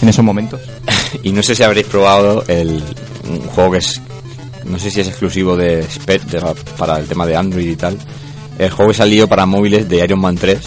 en 0.02 0.10
esos 0.10 0.24
momentos. 0.24 0.62
Y 1.24 1.32
no 1.32 1.42
sé 1.42 1.56
si 1.56 1.64
habréis 1.64 1.88
probado 1.88 2.44
el, 2.48 2.84
un 3.28 3.40
juego 3.48 3.72
que 3.72 3.78
es... 3.80 4.00
No 4.66 4.78
sé 4.78 4.92
si 4.92 5.02
es 5.02 5.08
exclusivo 5.08 5.58
de, 5.58 5.78
de- 6.06 6.56
para 6.78 7.00
el 7.00 7.08
tema 7.08 7.26
de 7.26 7.36
Android 7.36 7.68
y 7.68 7.76
tal. 7.76 7.98
El 8.60 8.70
juego 8.70 8.92
que 8.92 8.98
salió 8.98 9.28
para 9.28 9.48
móviles 9.48 9.90
de 9.90 10.04
Iron 10.04 10.20
Man 10.22 10.36
3. 10.36 10.60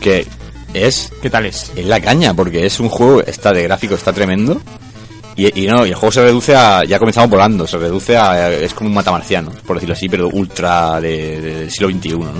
Que 0.00 0.24
es 0.74 1.10
¿Qué 1.22 1.30
tal 1.30 1.46
es? 1.46 1.72
es 1.76 1.84
la 1.86 2.00
caña, 2.00 2.34
porque 2.34 2.66
es 2.66 2.78
un 2.80 2.88
juego, 2.88 3.22
está 3.22 3.52
de 3.52 3.62
gráfico, 3.64 3.94
está 3.94 4.12
tremendo. 4.12 4.60
Y, 5.36 5.64
y 5.64 5.66
no, 5.66 5.84
y 5.84 5.90
el 5.90 5.94
juego 5.94 6.12
se 6.12 6.22
reduce 6.22 6.54
a. 6.56 6.82
Ya 6.84 6.98
comenzamos 6.98 7.28
volando, 7.30 7.66
se 7.66 7.76
reduce 7.78 8.16
a. 8.16 8.50
Es 8.52 8.72
como 8.74 8.88
un 8.88 8.94
matamarciano, 8.94 9.50
por 9.66 9.76
decirlo 9.76 9.94
así, 9.94 10.08
pero 10.08 10.28
ultra 10.28 11.00
de, 11.00 11.40
de- 11.40 11.54
del 11.60 11.70
siglo 11.70 11.90
XXI, 11.90 12.10
¿no? 12.18 12.32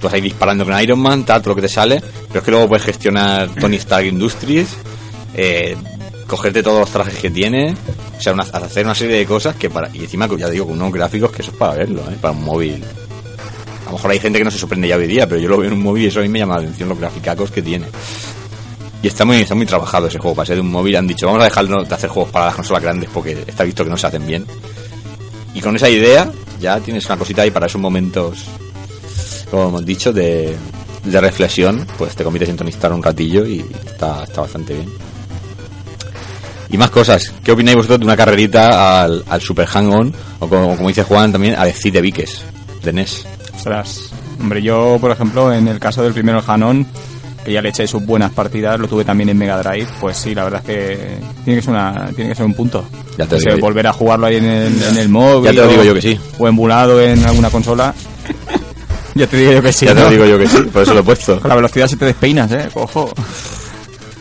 Tú 0.00 0.04
vas 0.06 0.14
ahí 0.14 0.20
disparando 0.20 0.64
con 0.64 0.80
Iron 0.80 0.98
Man, 0.98 1.24
tal, 1.24 1.40
todo 1.42 1.50
lo 1.50 1.56
que 1.56 1.62
te 1.62 1.68
sale, 1.68 2.00
pero 2.28 2.38
es 2.40 2.44
que 2.44 2.50
luego 2.50 2.68
puedes 2.68 2.84
gestionar 2.84 3.48
Tony 3.60 3.76
Stark 3.76 4.04
Industries, 4.06 4.68
eh, 5.34 5.76
cogerte 6.26 6.62
todos 6.62 6.80
los 6.80 6.90
trajes 6.90 7.14
que 7.14 7.30
tiene, 7.30 7.74
o 8.16 8.20
sea, 8.20 8.32
una- 8.32 8.42
hacer 8.44 8.84
una 8.84 8.94
serie 8.96 9.16
de 9.16 9.24
cosas 9.26 9.54
que 9.56 9.70
para. 9.70 9.88
Y 9.94 10.00
encima, 10.00 10.28
ya 10.36 10.48
digo, 10.50 10.66
con 10.66 10.74
unos 10.74 10.92
gráficos 10.92 11.30
que 11.30 11.42
eso 11.42 11.52
es 11.52 11.56
para 11.56 11.74
verlo, 11.74 12.00
¿eh? 12.10 12.16
Para 12.20 12.32
un 12.32 12.44
móvil. 12.44 12.82
A 13.88 13.90
lo 13.90 13.96
mejor 13.96 14.10
hay 14.10 14.20
gente 14.20 14.38
que 14.38 14.44
no 14.44 14.50
se 14.50 14.58
sorprende 14.58 14.86
ya 14.86 14.96
hoy 14.98 15.06
día, 15.06 15.26
pero 15.26 15.40
yo 15.40 15.48
lo 15.48 15.56
veo 15.56 15.68
en 15.68 15.72
un 15.72 15.82
móvil 15.82 16.04
y 16.04 16.06
eso 16.08 16.20
a 16.20 16.22
mí 16.22 16.28
me 16.28 16.40
llama 16.40 16.56
la 16.56 16.60
atención 16.60 16.90
los 16.90 16.98
graficacos 16.98 17.50
que 17.50 17.62
tiene. 17.62 17.86
Y 19.02 19.06
está 19.06 19.24
muy, 19.24 19.38
está 19.38 19.54
muy 19.54 19.64
trabajado 19.64 20.08
ese 20.08 20.18
juego. 20.18 20.36
Para 20.36 20.44
ser 20.44 20.56
de 20.56 20.60
un 20.60 20.70
móvil 20.70 20.94
han 20.96 21.06
dicho, 21.06 21.24
vamos 21.24 21.40
a 21.40 21.44
dejarlo 21.46 21.84
de 21.84 21.94
hacer 21.94 22.10
juegos 22.10 22.30
para 22.30 22.44
las 22.44 22.54
consolas 22.54 22.82
grandes 22.82 23.08
porque 23.08 23.44
está 23.46 23.64
visto 23.64 23.84
que 23.84 23.90
no 23.90 23.96
se 23.96 24.06
hacen 24.06 24.26
bien. 24.26 24.44
Y 25.54 25.62
con 25.62 25.74
esa 25.74 25.88
idea 25.88 26.30
ya 26.60 26.78
tienes 26.80 27.06
una 27.06 27.16
cosita 27.16 27.40
ahí 27.40 27.50
para 27.50 27.64
esos 27.64 27.80
momentos, 27.80 28.44
como 29.50 29.68
hemos 29.68 29.86
dicho, 29.86 30.12
de, 30.12 30.54
de 31.04 31.20
reflexión. 31.22 31.86
Pues 31.96 32.14
te 32.14 32.24
conviertes 32.24 32.50
en 32.50 32.58
Tony 32.58 32.70
Stark 32.70 32.94
un 32.94 33.02
ratillo 33.02 33.46
y 33.46 33.64
está, 33.86 34.24
está 34.24 34.42
bastante 34.42 34.74
bien. 34.74 34.92
Y 36.68 36.76
más 36.76 36.90
cosas. 36.90 37.32
¿Qué 37.42 37.52
opináis 37.52 37.76
vosotros 37.76 38.00
de 38.00 38.04
una 38.04 38.18
carrerita 38.18 39.02
al, 39.02 39.24
al 39.26 39.40
Super 39.40 39.66
Hang-On? 39.66 40.12
O 40.40 40.46
como, 40.46 40.76
como 40.76 40.88
dice 40.88 41.04
Juan 41.04 41.32
también, 41.32 41.54
al 41.54 41.72
Cid 41.72 41.94
de 41.94 42.02
Viques, 42.02 42.42
de 42.82 42.92
NES. 42.92 43.24
Ostras. 43.58 44.10
Hombre, 44.40 44.62
yo, 44.62 44.98
por 45.00 45.10
ejemplo, 45.10 45.52
en 45.52 45.66
el 45.68 45.80
caso 45.80 46.02
del 46.04 46.12
primero 46.14 46.40
Hanon, 46.46 46.86
que 47.44 47.52
ya 47.52 47.60
le 47.60 47.70
eché 47.70 47.86
sus 47.88 48.04
buenas 48.06 48.30
partidas, 48.32 48.78
lo 48.78 48.86
tuve 48.86 49.04
también 49.04 49.28
en 49.30 49.36
Mega 49.38 49.60
Drive, 49.60 49.88
pues 50.00 50.16
sí, 50.16 50.32
la 50.34 50.44
verdad 50.44 50.60
es 50.60 50.66
que 50.66 51.18
tiene 51.44 51.58
que 51.60 51.64
ser, 51.64 51.74
una, 51.74 52.10
tiene 52.14 52.30
que 52.30 52.36
ser 52.36 52.46
un 52.46 52.54
punto. 52.54 52.84
Ya 53.18 53.26
te 53.26 53.34
O 53.34 53.40
sea, 53.40 53.54
digo 53.54 53.56
yo. 53.58 53.60
volver 53.66 53.86
a 53.88 53.92
jugarlo 53.92 54.26
ahí 54.26 54.36
en 54.36 54.44
el, 54.44 54.82
en 54.82 54.96
el 54.96 55.08
móvil. 55.08 55.44
Ya 55.46 55.50
te 55.50 55.56
lo 55.56 55.64
o- 55.66 55.70
digo 55.72 55.84
yo 55.84 55.94
que 55.94 56.02
sí. 56.02 56.20
O 56.38 56.46
emulado 56.46 57.00
en 57.02 57.24
alguna 57.26 57.50
consola. 57.50 57.92
ya 59.16 59.26
te 59.26 59.36
digo 59.36 59.52
yo 59.52 59.62
que 59.62 59.72
sí. 59.72 59.86
ya 59.86 59.94
te 59.94 60.00
lo 60.02 60.10
digo 60.10 60.24
yo 60.24 60.38
que 60.38 60.46
sí, 60.46 60.58
por 60.72 60.82
eso 60.82 60.94
lo 60.94 61.00
he 61.00 61.04
puesto. 61.04 61.40
Con 61.40 61.48
la 61.48 61.56
velocidad 61.56 61.88
se 61.88 61.96
te 61.96 62.04
despeinas, 62.04 62.50
eh, 62.52 62.68
cojo. 62.72 63.12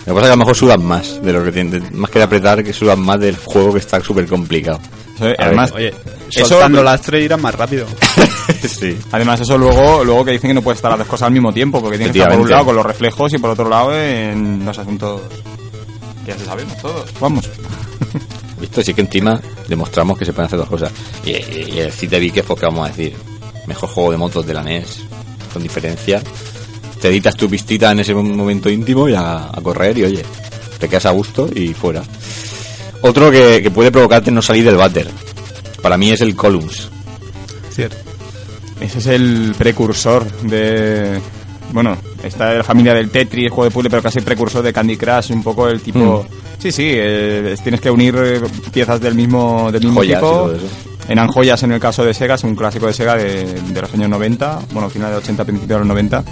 Lo 0.08 0.14
que 0.14 0.20
pasa 0.20 0.20
es 0.20 0.22
que 0.22 0.28
a 0.28 0.30
lo 0.32 0.38
mejor 0.38 0.56
sudan 0.56 0.84
más 0.86 1.22
de 1.22 1.34
lo 1.34 1.44
que 1.44 1.52
tienen, 1.52 1.84
más 1.92 2.10
que 2.10 2.18
de 2.20 2.26
apretar, 2.26 2.64
que 2.64 2.74
sudan 2.74 3.00
más 3.02 3.20
del 3.20 3.36
juego 3.36 3.74
que 3.74 3.80
está 3.80 4.00
súper 4.02 4.26
complicado. 4.26 4.80
Eso, 5.16 5.28
eh, 5.28 5.36
A 5.38 5.52
Oye, 6.28 6.42
Eso- 6.42 6.48
soltando 6.50 6.84
las 6.84 7.02
tres 7.02 7.24
irán 7.26 7.42
más 7.42 7.56
rápido. 7.56 7.86
sí. 8.68 8.98
Además, 9.12 9.40
eso 9.42 9.58
luego, 9.58 10.04
luego 10.04 10.26
que 10.26 10.32
dicen 10.32 10.50
que 10.50 10.54
no 10.54 10.62
puedes 10.62 10.78
estar 10.78 10.92
las 10.92 11.00
dos 11.00 11.08
cosas 11.08 11.28
al 11.28 11.34
mismo 11.34 11.54
tiempo, 11.54 11.82
porque 11.82 11.98
tienes 11.98 12.14
que 12.14 12.20
estar 12.20 12.34
por 12.34 12.42
un 12.42 12.50
lado 12.50 12.66
con 12.66 12.76
los 12.76 12.86
reflejos 12.86 13.34
y 13.34 13.38
por 13.38 13.52
otro 13.52 13.70
lado 13.70 13.96
en 13.98 14.64
los 14.66 14.78
asuntos 14.78 15.22
que 16.26 16.32
ya 16.32 16.38
se 16.38 16.46
sabemos 16.46 16.78
todos. 16.82 17.10
Vamos. 17.20 17.50
Visto, 18.62 18.82
sí 18.82 18.94
que 18.94 19.02
encima 19.02 19.40
demostramos 19.68 20.18
que 20.18 20.26
se 20.26 20.34
pueden 20.34 20.48
hacer 20.48 20.60
dos 20.60 20.68
cosas. 20.70 20.92
Y, 21.26 21.32
y- 21.32 21.70
y 21.76 21.80
el 21.80 21.92
Cid 21.92 22.10
de 22.10 22.20
Viques, 22.20 22.44
pues 22.44 22.60
que 22.60 22.66
vamos 22.66 22.86
a 22.86 22.90
decir, 22.90 23.16
mejor 23.68 23.90
juego 23.90 24.12
de 24.12 24.18
motos 24.18 24.46
de 24.48 24.54
la 24.54 24.64
NES, 24.64 25.00
con 25.54 25.62
diferencia. 25.64 26.22
Te 27.00 27.10
editas 27.10 27.36
tu 27.36 27.48
pistita 27.50 27.92
en 27.92 28.00
ese 28.00 28.14
momento 28.16 28.70
íntimo 28.70 29.08
y 29.08 29.14
a, 29.14 29.46
a 29.46 29.62
correr 29.62 29.98
y 30.00 30.04
oye, 30.06 30.24
te 30.80 30.90
quedas 30.90 31.06
a 31.06 31.12
gusto 31.12 31.48
y 31.54 31.74
fuera. 31.74 32.02
Otro 33.02 33.30
que, 33.30 33.62
que 33.62 33.70
puede 33.70 33.92
provocarte 33.92 34.32
no 34.32 34.42
salir 34.42 34.66
del 34.66 34.76
váter. 34.78 35.08
Para 35.82 35.98
mí 35.98 36.12
es 36.12 36.22
el 36.22 36.36
Columns. 36.36 36.90
Cierto. 37.72 37.98
Ese 38.80 39.00
es 39.00 39.08
el 39.08 39.56
precursor 39.58 40.30
de. 40.44 41.20
Bueno, 41.72 41.98
está 42.24 42.52
de 42.52 42.58
la 42.58 42.64
familia 42.64 42.94
del 42.94 43.10
Tetris, 43.10 43.50
juego 43.50 43.66
de 43.66 43.72
puzzle, 43.72 43.90
pero 43.90 44.02
casi 44.02 44.22
precursor 44.22 44.64
de 44.64 44.72
Candy 44.72 44.96
Crush, 44.98 45.32
un 45.32 45.44
poco 45.44 45.68
el 45.68 45.82
tipo. 45.82 46.26
Sí, 46.60 46.72
sí, 46.72 46.90
eh, 46.94 47.56
tienes 47.62 47.82
que 47.82 47.92
unir 47.92 48.16
eh, 48.18 48.42
piezas 48.72 49.00
del 49.00 49.16
mismo, 49.16 49.72
del 49.72 49.84
mismo 49.84 50.00
Joyas 50.00 50.20
tipo. 50.20 50.32
todo 50.32 50.56
eso. 50.56 50.66
Eran 51.10 51.28
joyas 51.28 51.64
en 51.64 51.72
el 51.72 51.80
caso 51.80 52.04
de 52.04 52.14
Sega, 52.14 52.36
es 52.36 52.44
un 52.44 52.56
clásico 52.56 52.88
de 52.88 52.94
Sega 52.94 53.16
de, 53.16 53.46
de 53.46 53.82
los 53.82 53.94
años 53.94 54.10
90, 54.10 54.60
bueno, 54.74 54.90
final 54.90 55.12
de 55.12 55.18
80, 55.18 55.46
principio 55.46 55.76
de 55.76 55.80
los 55.80 55.88
90, 55.88 56.24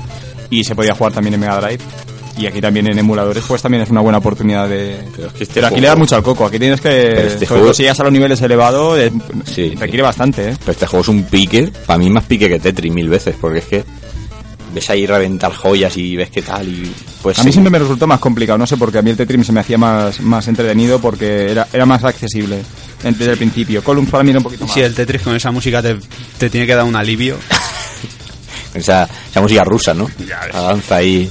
y 0.50 0.64
se 0.66 0.76
podía 0.76 0.94
jugar 0.94 1.14
también 1.14 1.36
en 1.36 1.40
Mega 1.40 1.62
Drive. 1.62 1.80
Y 2.38 2.48
aquí 2.48 2.60
también 2.60 2.88
en 2.88 3.00
emuladores, 3.00 3.44
pues 3.48 3.62
también 3.62 3.84
es 3.84 3.90
una 3.90 4.02
buena 4.02 4.18
oportunidad 4.18 4.68
de. 4.68 5.00
Pero 5.16 5.28
es 5.30 5.34
que 5.34 5.44
este 5.44 5.54
Pero 5.56 5.68
aquí 5.68 5.76
juego- 5.76 5.82
le 5.84 5.88
das 5.88 5.98
mucho 5.98 6.16
al 6.18 6.24
coco, 6.24 6.46
aquí 6.46 6.60
tienes 6.60 6.82
que. 6.82 6.90
Pero 6.90 7.20
este 7.22 7.34
sobre 7.34 7.48
juego- 7.48 7.64
todo 7.64 7.74
si 7.74 7.84
llegas 7.84 8.00
a 8.00 8.04
los 8.04 8.12
niveles 8.12 8.42
elevados, 8.42 9.00
Sí, 9.46 9.74
requiere 9.80 10.04
bastante, 10.04 10.50
¿eh? 10.50 10.56
Pero 10.60 10.72
este 10.74 10.86
juego 10.86 11.02
es 11.04 11.08
un 11.08 11.24
pique, 11.24 11.72
para 11.86 11.98
mí 11.98 12.10
más 12.10 12.26
pique 12.26 12.50
que 12.50 12.60
Tetris 12.60 12.92
mil 12.92 13.08
veces, 13.08 13.36
porque 13.40 13.60
es 13.60 13.66
que 13.66 13.84
ves 14.74 14.90
ahí 14.90 15.06
reventar 15.08 15.54
joyas 15.54 15.96
y 15.96 16.18
ves 16.18 16.30
qué 16.30 16.42
tal 16.42 16.68
y 16.68 16.92
pues 17.22 17.40
A 17.40 17.44
mí 17.46 17.52
siempre 17.54 17.72
me 17.72 17.80
resultó 17.80 18.06
más 18.08 18.20
complicado, 18.20 18.58
no 18.58 18.68
sé 18.68 18.76
por 18.76 18.92
qué 18.92 18.98
a 18.98 19.02
mí 19.02 19.12
el 19.12 19.16
Tetris 19.16 19.46
se 19.46 19.54
me 19.54 19.62
hacía 19.62 19.78
más, 19.78 20.20
más 20.20 20.46
entretenido 20.50 21.00
porque 21.00 21.50
era, 21.52 21.66
era 21.72 21.86
más 21.86 22.04
accesible 22.04 22.58
desde 23.02 23.32
el 23.32 23.38
principio. 23.38 23.82
Columns 23.82 24.10
para 24.10 24.24
mí 24.26 24.32
era 24.32 24.40
un 24.40 24.44
poquito 24.44 24.66
más. 24.66 24.74
Si 24.74 24.82
el 24.82 24.94
Tetris 24.94 25.22
con 25.22 25.34
esa 25.38 25.52
música 25.52 25.82
te, 25.82 25.96
te 26.38 26.50
tiene 26.50 26.68
que 26.68 26.76
dar 26.76 26.84
un 26.84 26.98
alivio. 26.98 27.38
esa, 28.74 29.08
esa 29.32 29.42
música 29.42 29.64
rusa, 29.64 29.94
¿no? 29.94 30.10
La 30.54 30.62
danza 30.62 30.98
ahí. 30.98 31.30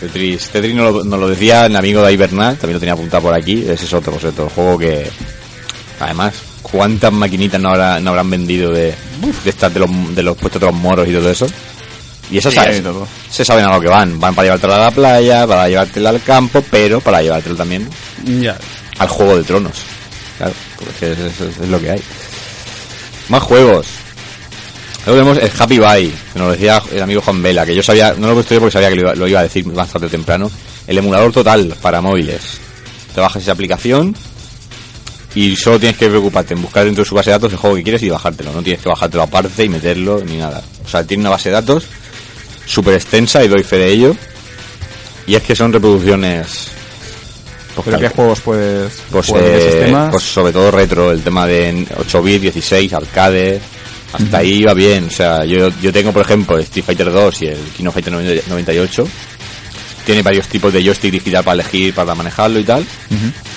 Tetris, 0.00 0.48
Tetris 0.50 0.74
nos 0.74 0.92
lo, 0.92 1.04
nos 1.04 1.18
lo 1.20 1.28
decía 1.28 1.66
el 1.66 1.76
amigo 1.76 2.02
de 2.02 2.12
Ibernal, 2.12 2.56
también 2.58 2.74
lo 2.74 2.80
tenía 2.80 2.92
apuntado 2.94 3.22
por 3.22 3.34
aquí. 3.34 3.62
Ese 3.68 3.84
es 3.86 3.92
otro, 3.94 4.12
pues, 4.12 4.24
otro 4.24 4.48
juego 4.50 4.78
que, 4.78 5.10
además, 6.00 6.34
¿cuántas 6.62 7.12
maquinitas 7.12 7.60
no, 7.60 7.70
habrá- 7.70 8.00
no 8.00 8.10
habrán 8.10 8.28
vendido 8.30 8.70
de, 8.72 8.94
de 9.44 9.50
estas 9.50 9.72
de 9.72 9.80
los, 9.80 10.14
de 10.14 10.22
los 10.22 10.36
puestos 10.36 10.60
de 10.60 10.66
los 10.66 10.74
moros 10.76 11.08
y 11.08 11.12
todo 11.12 11.30
eso? 11.30 11.46
Y 12.30 12.40
Sí, 12.40 12.50
sabes, 12.50 12.82
se 13.30 13.44
saben 13.44 13.64
a 13.66 13.72
lo 13.74 13.80
que 13.80 13.88
van. 13.88 14.18
Van 14.18 14.34
para 14.34 14.46
llevártelo 14.46 14.74
a 14.74 14.78
la 14.78 14.90
playa, 14.90 15.46
para 15.46 15.68
llevártelo 15.68 16.08
al 16.08 16.22
campo, 16.22 16.62
pero 16.70 17.00
para 17.00 17.22
llevártelo 17.22 17.54
también 17.54 17.88
Ya. 18.40 18.58
al 18.98 19.08
juego 19.08 19.36
de 19.36 19.44
tronos. 19.44 19.74
Claro, 20.36 20.52
porque 20.76 21.12
es, 21.12 21.18
es- 21.18 21.58
es 21.62 21.68
lo 21.68 21.80
que 21.80 21.92
hay. 21.92 22.02
Más 23.28 23.42
juegos. 23.42 23.86
Luego 25.06 25.20
tenemos 25.20 25.38
el 25.38 25.50
Happy 25.56 25.78
Buy, 25.78 26.12
que 26.32 26.38
nos 26.38 26.48
lo 26.48 26.52
decía 26.52 26.82
el 26.90 27.00
amigo 27.00 27.20
Juan 27.20 27.40
Vela, 27.40 27.64
que 27.64 27.76
yo 27.76 27.82
sabía, 27.82 28.14
no 28.18 28.26
lo 28.26 28.42
yo 28.42 28.58
porque 28.58 28.72
sabía 28.72 28.88
que 28.88 28.96
lo 28.96 29.02
iba, 29.02 29.14
lo 29.14 29.28
iba 29.28 29.38
a 29.38 29.44
decir 29.44 29.64
más 29.66 29.88
tarde 29.88 30.06
o 30.06 30.10
temprano. 30.10 30.50
El 30.86 30.98
emulador 30.98 31.32
total 31.32 31.74
para 31.80 32.00
móviles. 32.00 32.58
Te 33.14 33.20
bajas 33.20 33.40
esa 33.40 33.52
aplicación 33.52 34.16
y 35.36 35.54
solo 35.54 35.78
tienes 35.78 35.96
que 35.96 36.08
preocuparte 36.08 36.54
en 36.54 36.62
buscar 36.62 36.84
dentro 36.84 37.04
de 37.04 37.08
su 37.08 37.14
base 37.14 37.30
de 37.30 37.36
datos 37.36 37.52
el 37.52 37.58
juego 37.58 37.76
que 37.76 37.84
quieres 37.84 38.02
y 38.02 38.10
bajártelo. 38.10 38.52
No 38.52 38.62
tienes 38.62 38.82
que 38.82 38.88
bajártelo 38.88 39.22
aparte 39.22 39.64
y 39.64 39.68
meterlo 39.68 40.22
ni 40.24 40.38
nada. 40.38 40.60
O 40.84 40.88
sea, 40.88 41.04
tiene 41.04 41.22
una 41.22 41.30
base 41.30 41.50
de 41.50 41.54
datos 41.54 41.86
súper 42.66 42.94
extensa 42.94 43.44
y 43.44 43.48
doy 43.48 43.62
fe 43.62 43.76
de 43.76 43.88
ello. 43.88 44.16
Y 45.28 45.36
es 45.36 45.42
que 45.42 45.54
son 45.54 45.72
reproducciones. 45.72 46.68
¿Pero 47.84 47.98
qué 47.98 48.08
juegos 48.08 48.40
puedes 48.40 49.02
pues, 49.10 49.30
eh, 49.36 50.08
pues 50.10 50.22
sobre 50.22 50.52
todo 50.52 50.70
retro, 50.70 51.12
el 51.12 51.22
tema 51.22 51.46
de 51.46 51.86
8 51.96 52.22
bit, 52.22 52.42
16, 52.42 52.92
arcade. 52.92 53.60
Hasta 54.12 54.38
ahí 54.38 54.62
va 54.62 54.74
bien. 54.74 55.04
O 55.04 55.10
sea, 55.10 55.44
yo, 55.44 55.68
yo 55.80 55.92
tengo, 55.92 56.12
por 56.12 56.22
ejemplo, 56.22 56.56
el 56.56 56.62
Street 56.62 56.84
Fighter 56.84 57.12
2 57.12 57.42
y 57.42 57.46
el 57.46 57.58
King 57.76 57.86
of 57.86 57.94
Fighter 57.94 58.12
90 58.12 58.48
98. 58.48 59.08
Tiene 60.04 60.22
varios 60.22 60.46
tipos 60.46 60.72
de 60.72 60.84
joystick 60.84 61.12
digital 61.12 61.42
para 61.42 61.54
elegir, 61.54 61.92
para 61.92 62.14
manejarlo 62.14 62.60
y 62.60 62.64
tal. 62.64 62.86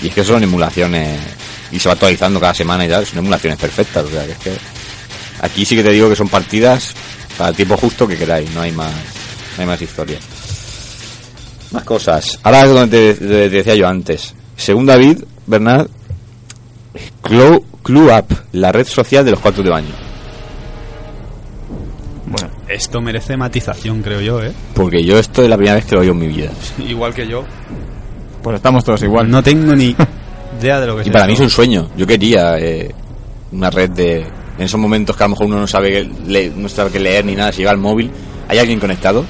Y 0.02 0.08
es 0.08 0.14
que 0.14 0.24
son 0.24 0.44
emulaciones. 0.44 1.20
Y 1.72 1.80
se 1.80 1.88
va 1.88 1.94
actualizando 1.94 2.40
cada 2.40 2.54
semana 2.54 2.86
y 2.86 2.90
tal. 2.90 3.06
Son 3.06 3.20
emulaciones 3.20 3.60
perfectas. 3.60 4.04
O 4.06 4.10
sea, 4.10 4.26
que 4.26 4.32
es 4.32 4.38
que. 4.38 4.52
Aquí 5.42 5.64
sí 5.64 5.76
que 5.76 5.84
te 5.84 5.92
digo 5.92 6.10
que 6.10 6.16
son 6.16 6.28
partidas 6.28 6.94
para 7.38 7.52
el 7.52 7.56
tiempo 7.56 7.78
justo 7.78 8.08
que 8.08 8.18
queráis. 8.18 8.50
No 8.54 8.62
hay 8.62 8.72
más, 8.72 8.92
no 8.92 9.62
hay 9.62 9.68
más 9.68 9.82
historia. 9.82 10.20
Más 11.72 11.84
cosas. 11.84 12.40
Ahora 12.44 12.64
es 12.64 12.70
donde 12.70 13.14
te, 13.14 13.50
decía 13.50 13.76
yo 13.76 13.88
antes. 13.88 14.34
Según 14.58 14.86
David, 14.86 15.20
Bernard, 15.46 15.88
Clue, 17.22 17.64
Clue 17.84 18.12
Up, 18.12 18.36
la 18.54 18.72
red 18.72 18.88
social 18.88 19.24
de 19.24 19.32
los 19.32 19.40
cuartos 19.40 19.64
de 19.64 19.70
baño. 19.70 20.09
Esto 22.70 23.02
merece 23.02 23.36
matización, 23.36 24.02
creo 24.04 24.22
yo, 24.22 24.44
¿eh? 24.44 24.52
Porque 24.76 25.04
yo 25.04 25.18
esto 25.18 25.42
es 25.44 25.50
la 25.50 25.58
primera 25.58 25.76
vez 25.76 25.86
que 25.86 25.96
lo 25.96 26.02
oigo 26.02 26.14
en 26.14 26.20
mi 26.20 26.28
vida. 26.28 26.52
Igual 26.88 27.14
que 27.14 27.28
yo. 27.28 27.44
pues 28.44 28.56
estamos 28.58 28.84
todos 28.84 29.02
igual. 29.04 29.30
No 29.30 29.42
tengo 29.44 29.76
ni 29.76 29.96
idea 30.62 30.80
de 30.80 30.88
lo 30.88 30.98
que 30.98 31.08
Y 31.08 31.12
para 31.12 31.26
mí 31.28 31.34
es 31.34 31.40
un 31.40 31.50
sueño. 31.50 31.90
Yo 31.98 32.06
quería 32.06 32.58
eh, 32.60 32.94
una 33.52 33.70
red 33.70 33.90
de... 33.90 34.20
En 34.58 34.66
esos 34.66 34.80
momentos 34.80 35.16
que 35.16 35.24
a 35.24 35.28
lo 35.28 35.32
mejor 35.32 35.48
uno 35.48 35.60
no 35.60 35.68
sabe, 35.68 36.08
le- 36.28 36.50
no 36.52 36.68
sabe 36.70 36.92
qué 36.92 37.00
leer 37.00 37.24
ni 37.26 37.34
nada, 37.36 37.52
si 37.52 37.60
lleva 37.60 37.72
el 37.72 37.78
móvil, 37.78 38.12
¿hay 38.50 38.58
alguien 38.60 38.78
conectado? 38.80 39.24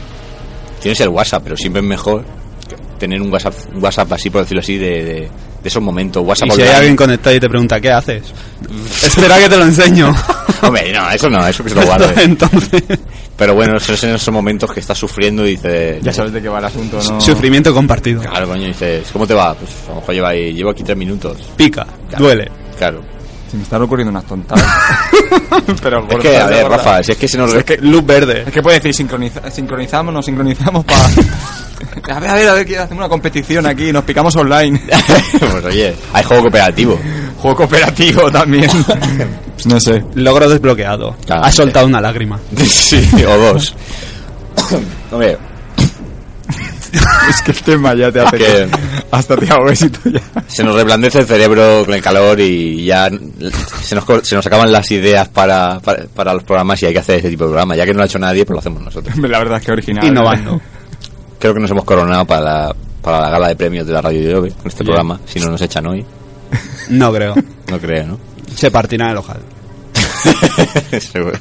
Tienes 0.81 0.99
el 1.01 1.09
WhatsApp, 1.09 1.43
pero 1.43 1.55
siempre 1.55 1.81
es 1.81 1.87
mejor 1.87 2.25
tener 2.97 3.21
un 3.21 3.31
WhatsApp, 3.31 3.53
un 3.73 3.81
WhatsApp 3.83 4.11
así, 4.13 4.29
por 4.31 4.41
decirlo 4.41 4.61
así, 4.61 4.77
de, 4.77 5.03
de, 5.03 5.29
de 5.61 5.67
esos 5.69 5.81
momentos. 5.81 6.23
WhatsApp 6.25 6.49
Y 6.49 6.51
si 6.51 6.61
hay 6.61 6.69
alguien 6.69 6.95
conectado 6.95 7.35
y 7.35 7.39
te 7.39 7.49
pregunta, 7.49 7.79
¿qué 7.79 7.91
haces? 7.91 8.23
Espera 9.03 9.37
que 9.37 9.49
te 9.49 9.57
lo 9.57 9.65
enseño. 9.65 10.13
Hombre, 10.61 10.91
no, 10.91 11.09
eso 11.09 11.29
no, 11.29 11.45
eso 11.47 11.63
que 11.63 11.69
se 11.69 11.75
lo 11.75 11.83
guarde. 11.85 12.23
Entonces, 12.23 12.83
Pero 13.37 13.55
bueno, 13.55 13.77
esos 13.77 13.91
es 13.91 14.03
en 14.03 14.15
esos 14.15 14.33
momentos 14.33 14.71
que 14.73 14.81
estás 14.81 14.97
sufriendo 14.97 15.45
y 15.47 15.51
dices... 15.51 16.01
Ya 16.03 16.11
sabes 16.11 16.33
de 16.33 16.41
qué 16.41 16.49
va 16.49 16.59
el 16.59 16.65
asunto, 16.65 16.97
¿no? 17.01 17.21
sufrimiento 17.21 17.73
compartido. 17.73 18.21
Claro, 18.21 18.47
coño, 18.47 18.67
dices, 18.67 19.07
¿cómo 19.13 19.25
te 19.25 19.33
va? 19.33 19.53
Pues 19.53 19.71
a 19.87 19.89
lo 19.89 19.95
mejor 20.01 20.15
lleva 20.15 20.29
ahí, 20.29 20.53
llevo 20.53 20.71
aquí 20.71 20.83
tres 20.83 20.97
minutos. 20.97 21.37
Pica, 21.55 21.85
Claro. 22.09 22.25
duele. 22.25 22.51
Claro. 22.77 23.01
Se 23.49 23.57
me 23.57 23.63
están 23.63 23.81
ocurriendo 23.81 24.11
unas 24.11 24.25
tontadas. 24.25 24.63
Pero 25.81 26.07
Es 26.07 26.17
que, 26.19 26.37
a 26.37 26.45
ver, 26.47 26.67
Rafa, 26.67 27.01
si 27.03 27.11
es 27.13 27.17
que 27.17 27.27
se 27.27 27.37
nos... 27.37 27.53
Es 27.53 27.63
que 27.63 27.77
luz 27.77 28.05
verde. 28.05 28.43
Es 28.45 28.53
que 28.53 28.61
puede 28.61 28.79
decir 28.79 28.93
sincroniza- 29.07 29.49
sincronizamos, 29.49 30.13
nos 30.13 30.25
sincronizamos 30.25 30.85
para... 30.85 31.05
a 32.15 32.19
ver, 32.19 32.29
a 32.29 32.33
ver, 32.35 32.49
a 32.49 32.53
ver, 32.53 32.65
que 32.65 32.77
hacemos 32.77 32.99
una 33.01 33.09
competición 33.09 33.65
aquí, 33.65 33.91
nos 33.91 34.03
picamos 34.03 34.35
online. 34.35 34.79
pues 35.39 35.65
oye, 35.65 35.95
hay 36.13 36.23
juego 36.23 36.43
cooperativo. 36.43 36.99
Juego 37.37 37.57
cooperativo 37.57 38.31
también. 38.31 38.69
no 39.65 39.79
sé. 39.79 40.03
Logro 40.15 40.47
desbloqueado. 40.49 41.15
Claro, 41.25 41.43
Has 41.45 41.55
soltado 41.55 41.87
una 41.87 41.99
lágrima. 42.01 42.39
sí, 42.67 43.07
o 43.27 43.37
dos. 43.37 43.75
Hombre, 45.11 45.37
Es 47.29 47.41
que 47.43 47.51
el 47.51 47.61
tema 47.61 47.93
ya 47.95 48.11
te 48.11 48.19
hace 48.21 48.37
Que-. 48.37 48.67
Hasta 49.11 49.35
te 49.37 49.51
hago 49.51 49.69
éxito 49.69 49.99
ya. 50.09 50.21
se 50.47 50.63
nos 50.63 50.75
reblandece 50.75 51.19
el 51.19 51.25
cerebro 51.27 51.83
con 51.85 51.93
el 51.93 52.01
calor 52.01 52.39
y 52.39 52.85
ya 52.85 53.09
se 53.83 53.95
nos, 53.95 54.05
co- 54.05 54.23
se 54.23 54.35
nos 54.35 54.45
acaban 54.47 54.71
las 54.71 54.89
ideas 54.91 55.27
para, 55.29 55.79
para, 55.79 56.05
para 56.05 56.33
los 56.33 56.43
programas 56.43 56.81
y 56.81 56.87
hay 56.87 56.93
que 56.93 56.99
hacer 56.99 57.19
ese 57.19 57.29
tipo 57.29 57.43
de 57.45 57.49
programa. 57.51 57.75
Ya 57.75 57.85
que 57.85 57.91
no 57.93 57.97
lo 57.97 58.03
ha 58.03 58.07
hecho 58.07 58.19
nadie, 58.19 58.45
pues 58.45 58.55
lo 58.55 58.59
hacemos 58.59 58.81
nosotros. 58.81 59.15
La 59.21 59.39
verdad 59.39 59.59
es 59.59 59.65
que 59.65 59.71
original. 59.71 60.05
Innovando. 60.05 60.59
Creo 61.39 61.53
que 61.53 61.59
nos 61.59 61.71
hemos 61.71 61.85
coronado 61.85 62.25
para 62.25 62.41
la, 62.41 62.75
para 63.01 63.21
la 63.21 63.29
gala 63.29 63.47
de 63.49 63.55
premios 63.55 63.87
de 63.87 63.93
la 63.93 64.01
radio 64.01 64.21
de 64.21 64.35
hoy 64.35 64.51
con 64.51 64.67
este 64.67 64.83
programa. 64.83 65.19
Si 65.25 65.39
no 65.39 65.49
nos 65.49 65.61
echan 65.61 65.87
hoy, 65.87 66.05
No 66.89 67.13
creo. 67.13 67.35
no 67.67 67.79
creo, 67.79 68.07
¿no? 68.07 68.19
Se 68.55 68.69
partirá 68.71 69.11
el 69.11 69.17
ojal. 69.17 69.39
Seguro. 70.99 71.37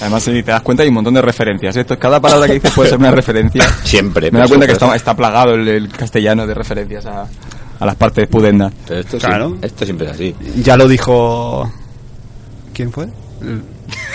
Además, 0.00 0.22
si 0.22 0.42
te 0.42 0.50
das 0.50 0.62
cuenta, 0.62 0.82
hay 0.82 0.88
un 0.88 0.94
montón 0.96 1.14
de 1.14 1.22
referencias. 1.22 1.76
Esto, 1.76 1.98
cada 1.98 2.20
palabra 2.20 2.46
que 2.46 2.54
dices 2.54 2.72
puede 2.72 2.90
ser 2.90 2.98
una 2.98 3.10
referencia. 3.10 3.66
Siempre. 3.84 4.30
Me 4.30 4.38
da 4.40 4.46
cuenta 4.48 4.66
que 4.66 4.72
está, 4.72 4.94
está 4.96 5.14
plagado 5.16 5.54
el, 5.54 5.66
el 5.68 5.88
castellano 5.88 6.46
de 6.46 6.54
referencias 6.54 7.06
a, 7.06 7.26
a 7.78 7.86
las 7.86 7.94
partes 7.96 8.26
pudendas. 8.28 8.72
pero 8.86 9.00
esto, 9.00 9.18
sí- 9.20 9.26
Claro. 9.26 9.56
esto 9.62 9.84
siempre 9.84 10.06
es 10.08 10.12
así. 10.12 10.34
Ya 10.62 10.76
lo 10.76 10.88
dijo. 10.88 11.70
¿Quién 12.72 12.90
fue? 12.92 13.06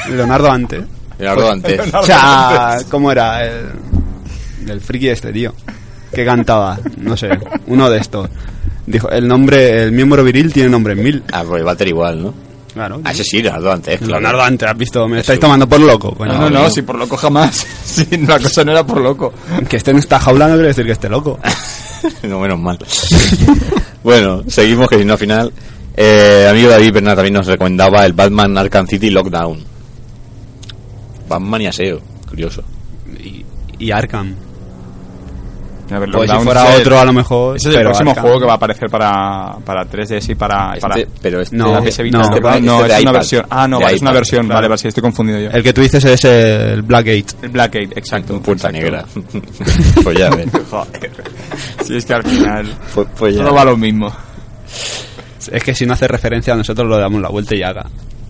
Leonardo 0.09 0.51
antes. 0.51 0.83
Leonardo 1.17 1.51
antes. 1.51 1.81
O 1.93 2.03
sea, 2.03 2.77
¿cómo 2.89 3.11
era? 3.11 3.45
El, 3.45 3.67
el 4.67 4.81
friki 4.81 5.09
este, 5.09 5.31
tío. 5.31 5.53
Que 6.13 6.25
cantaba, 6.25 6.79
no 6.97 7.15
sé, 7.15 7.29
uno 7.67 7.89
de 7.89 7.99
estos. 7.99 8.27
Dijo, 8.87 9.09
el 9.11 9.27
nombre, 9.27 9.83
el 9.83 9.91
miembro 9.91 10.23
viril 10.23 10.51
tiene 10.51 10.69
nombre 10.69 10.93
en 10.93 11.03
mil. 11.03 11.23
Ah, 11.31 11.43
pues 11.47 11.63
Walter 11.63 11.87
igual, 11.87 12.23
¿no? 12.23 12.33
Claro. 12.79 13.01
Ah, 13.03 13.11
ese 13.11 13.25
sí, 13.25 13.41
Leonardo 13.41 13.73
antes. 13.73 13.97
claro. 13.97 14.21
Leonardo 14.21 14.41
antes, 14.41 14.69
has 14.69 14.77
visto, 14.77 15.05
me 15.05 15.15
Eso. 15.17 15.19
estáis 15.23 15.39
tomando 15.41 15.67
por 15.67 15.81
loco. 15.81 16.15
coño. 16.15 16.31
No, 16.31 16.49
no, 16.49 16.61
no, 16.61 16.69
si 16.69 16.81
por 16.81 16.97
loco 16.97 17.17
jamás. 17.17 17.67
Si 17.83 18.05
la 18.25 18.39
cosa 18.39 18.63
no 18.63 18.71
era 18.71 18.85
por 18.85 19.01
loco. 19.01 19.33
Que 19.67 19.75
esté 19.75 19.91
en 19.91 19.97
esta 19.97 20.17
jaula 20.17 20.47
no 20.47 20.53
quiere 20.53 20.69
decir 20.69 20.85
que 20.85 20.93
esté 20.93 21.09
loco. 21.09 21.37
no, 22.23 22.39
menos 22.39 22.57
mal. 22.57 22.79
bueno, 24.03 24.43
seguimos, 24.47 24.87
que 24.87 24.97
si 24.97 25.03
no 25.03 25.11
al 25.13 25.19
final. 25.19 25.51
Eh, 25.97 26.47
amigo 26.49 26.69
David 26.69 26.93
Bernard 26.93 27.15
también 27.17 27.33
nos 27.33 27.47
recomendaba 27.47 28.05
el 28.05 28.13
Batman 28.13 28.57
Arkham 28.57 28.87
City 28.87 29.09
Lockdown. 29.09 29.61
Batman 31.27 31.61
y 31.63 31.67
aseo, 31.67 31.99
curioso. 32.29 32.63
Y, 33.21 33.43
y 33.77 33.91
Arkham. 33.91 34.35
A 35.91 35.97
ver, 35.99 36.09
Pues 36.11 36.29
si 36.29 36.37
fuera 36.37 36.75
el- 36.75 36.81
otro 36.81 36.99
a 36.99 37.05
lo 37.05 37.13
mejor. 37.13 37.55
Ese 37.57 37.69
es 37.69 37.73
el 37.75 37.79
pero 37.79 37.89
próximo 37.89 38.09
Arkham. 38.11 38.23
juego 38.23 38.39
que 38.39 38.45
va 38.45 38.51
a 38.53 38.55
aparecer 38.55 38.89
para, 38.89 39.57
para 39.65 39.85
3DS 39.89 40.29
y 40.29 40.35
para... 40.35 40.73
para 40.79 40.99
Este, 40.99 41.11
pero 41.21 41.41
este, 41.41 41.55
No, 41.55 41.73
la 41.73 41.81
PS 41.81 42.03
Vita. 42.03 42.17
no. 42.19 42.23
Este 42.25 42.35
Este 42.37 42.61
no, 42.61 42.81
de 42.83 42.87
es 42.87 42.91
una 42.91 42.99
iPad. 43.01 43.13
versión. 43.13 43.45
Ah, 43.49 43.67
no, 43.67 43.79
vale, 43.79 43.95
es 43.95 44.01
una 44.01 44.11
versión. 44.11 44.45
claro. 44.45 44.57
Vale, 44.57 44.67
vale, 44.67 44.77
sí, 44.77 44.87
estoy 44.87 45.01
confundido 45.01 45.39
yo. 45.39 45.49
El 45.49 45.63
que 45.63 45.73
tú 45.73 45.81
dices 45.81 46.03
es 46.05 46.23
el 46.25 46.81
Blackgate. 46.83 47.25
El 47.41 47.49
Blackgate, 47.49 47.99
exacto. 47.99 48.39
puerta 48.41 48.69
exacto. 48.69 48.85
negra. 48.85 49.05
pues 50.03 50.17
ya 50.17 50.29
ves. 50.29 50.47
Joder. 50.69 51.11
Si 51.83 51.95
es 51.97 52.05
que 52.05 52.13
al 52.13 52.23
final... 52.23 52.67
Pues, 52.93 53.07
pues 53.17 53.35
ya 53.35 53.43
Todo 53.43 53.55
va 53.55 53.65
lo 53.65 53.75
mismo. 53.77 54.11
Es 55.51 55.63
que 55.63 55.73
si 55.73 55.85
no 55.85 55.93
hace 55.93 56.07
referencia, 56.07 56.55
nosotros 56.55 56.87
lo 56.87 56.97
damos 56.97 57.21
la 57.21 57.29
vuelta 57.29 57.55
y 57.55 57.63
haga. 57.63 57.85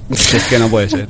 Es 0.09 0.45
que 0.49 0.57
no 0.57 0.69
puede 0.69 0.89
ser. 0.89 1.07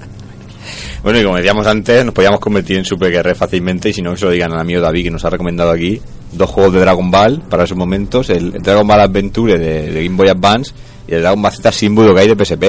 Bueno, 1.04 1.20
y 1.20 1.24
como 1.24 1.38
decíamos 1.38 1.66
antes, 1.68 2.04
nos 2.04 2.14
podíamos 2.14 2.40
convertir 2.40 2.78
en 2.78 2.84
super 2.86 3.10
guerrero 3.12 3.36
fácilmente 3.36 3.90
y 3.90 3.94
si 3.94 4.02
no, 4.02 4.12
que 4.12 4.18
se 4.18 4.26
lo 4.26 4.32
digan 4.32 4.52
al 4.52 4.60
amigo 4.60 4.82
David 4.82 5.04
que 5.06 5.12
nos 5.12 5.24
ha 5.24 5.30
recomendado 5.30 5.72
aquí 5.72 6.02
dos 6.32 6.50
juegos 6.50 6.74
de 6.74 6.80
Dragon 6.82 7.10
Ball 7.12 7.42
para 7.50 7.64
esos 7.64 7.78
momentos, 7.78 8.30
el, 8.30 8.56
el 8.56 8.62
Dragon 8.62 8.88
Ball 8.88 9.02
Adventure 9.02 9.58
de, 9.58 9.92
de 9.92 10.04
Game 10.06 10.16
Boy 10.18 10.30
Advance 10.30 10.72
y 11.08 11.14
el 11.16 11.22
Dragon 11.22 11.42
Ball 11.42 11.52
Z 11.52 11.72
Symbol 11.72 12.14
que 12.14 12.20
hay 12.22 12.28
de 12.34 12.46
PSP. 12.46 12.64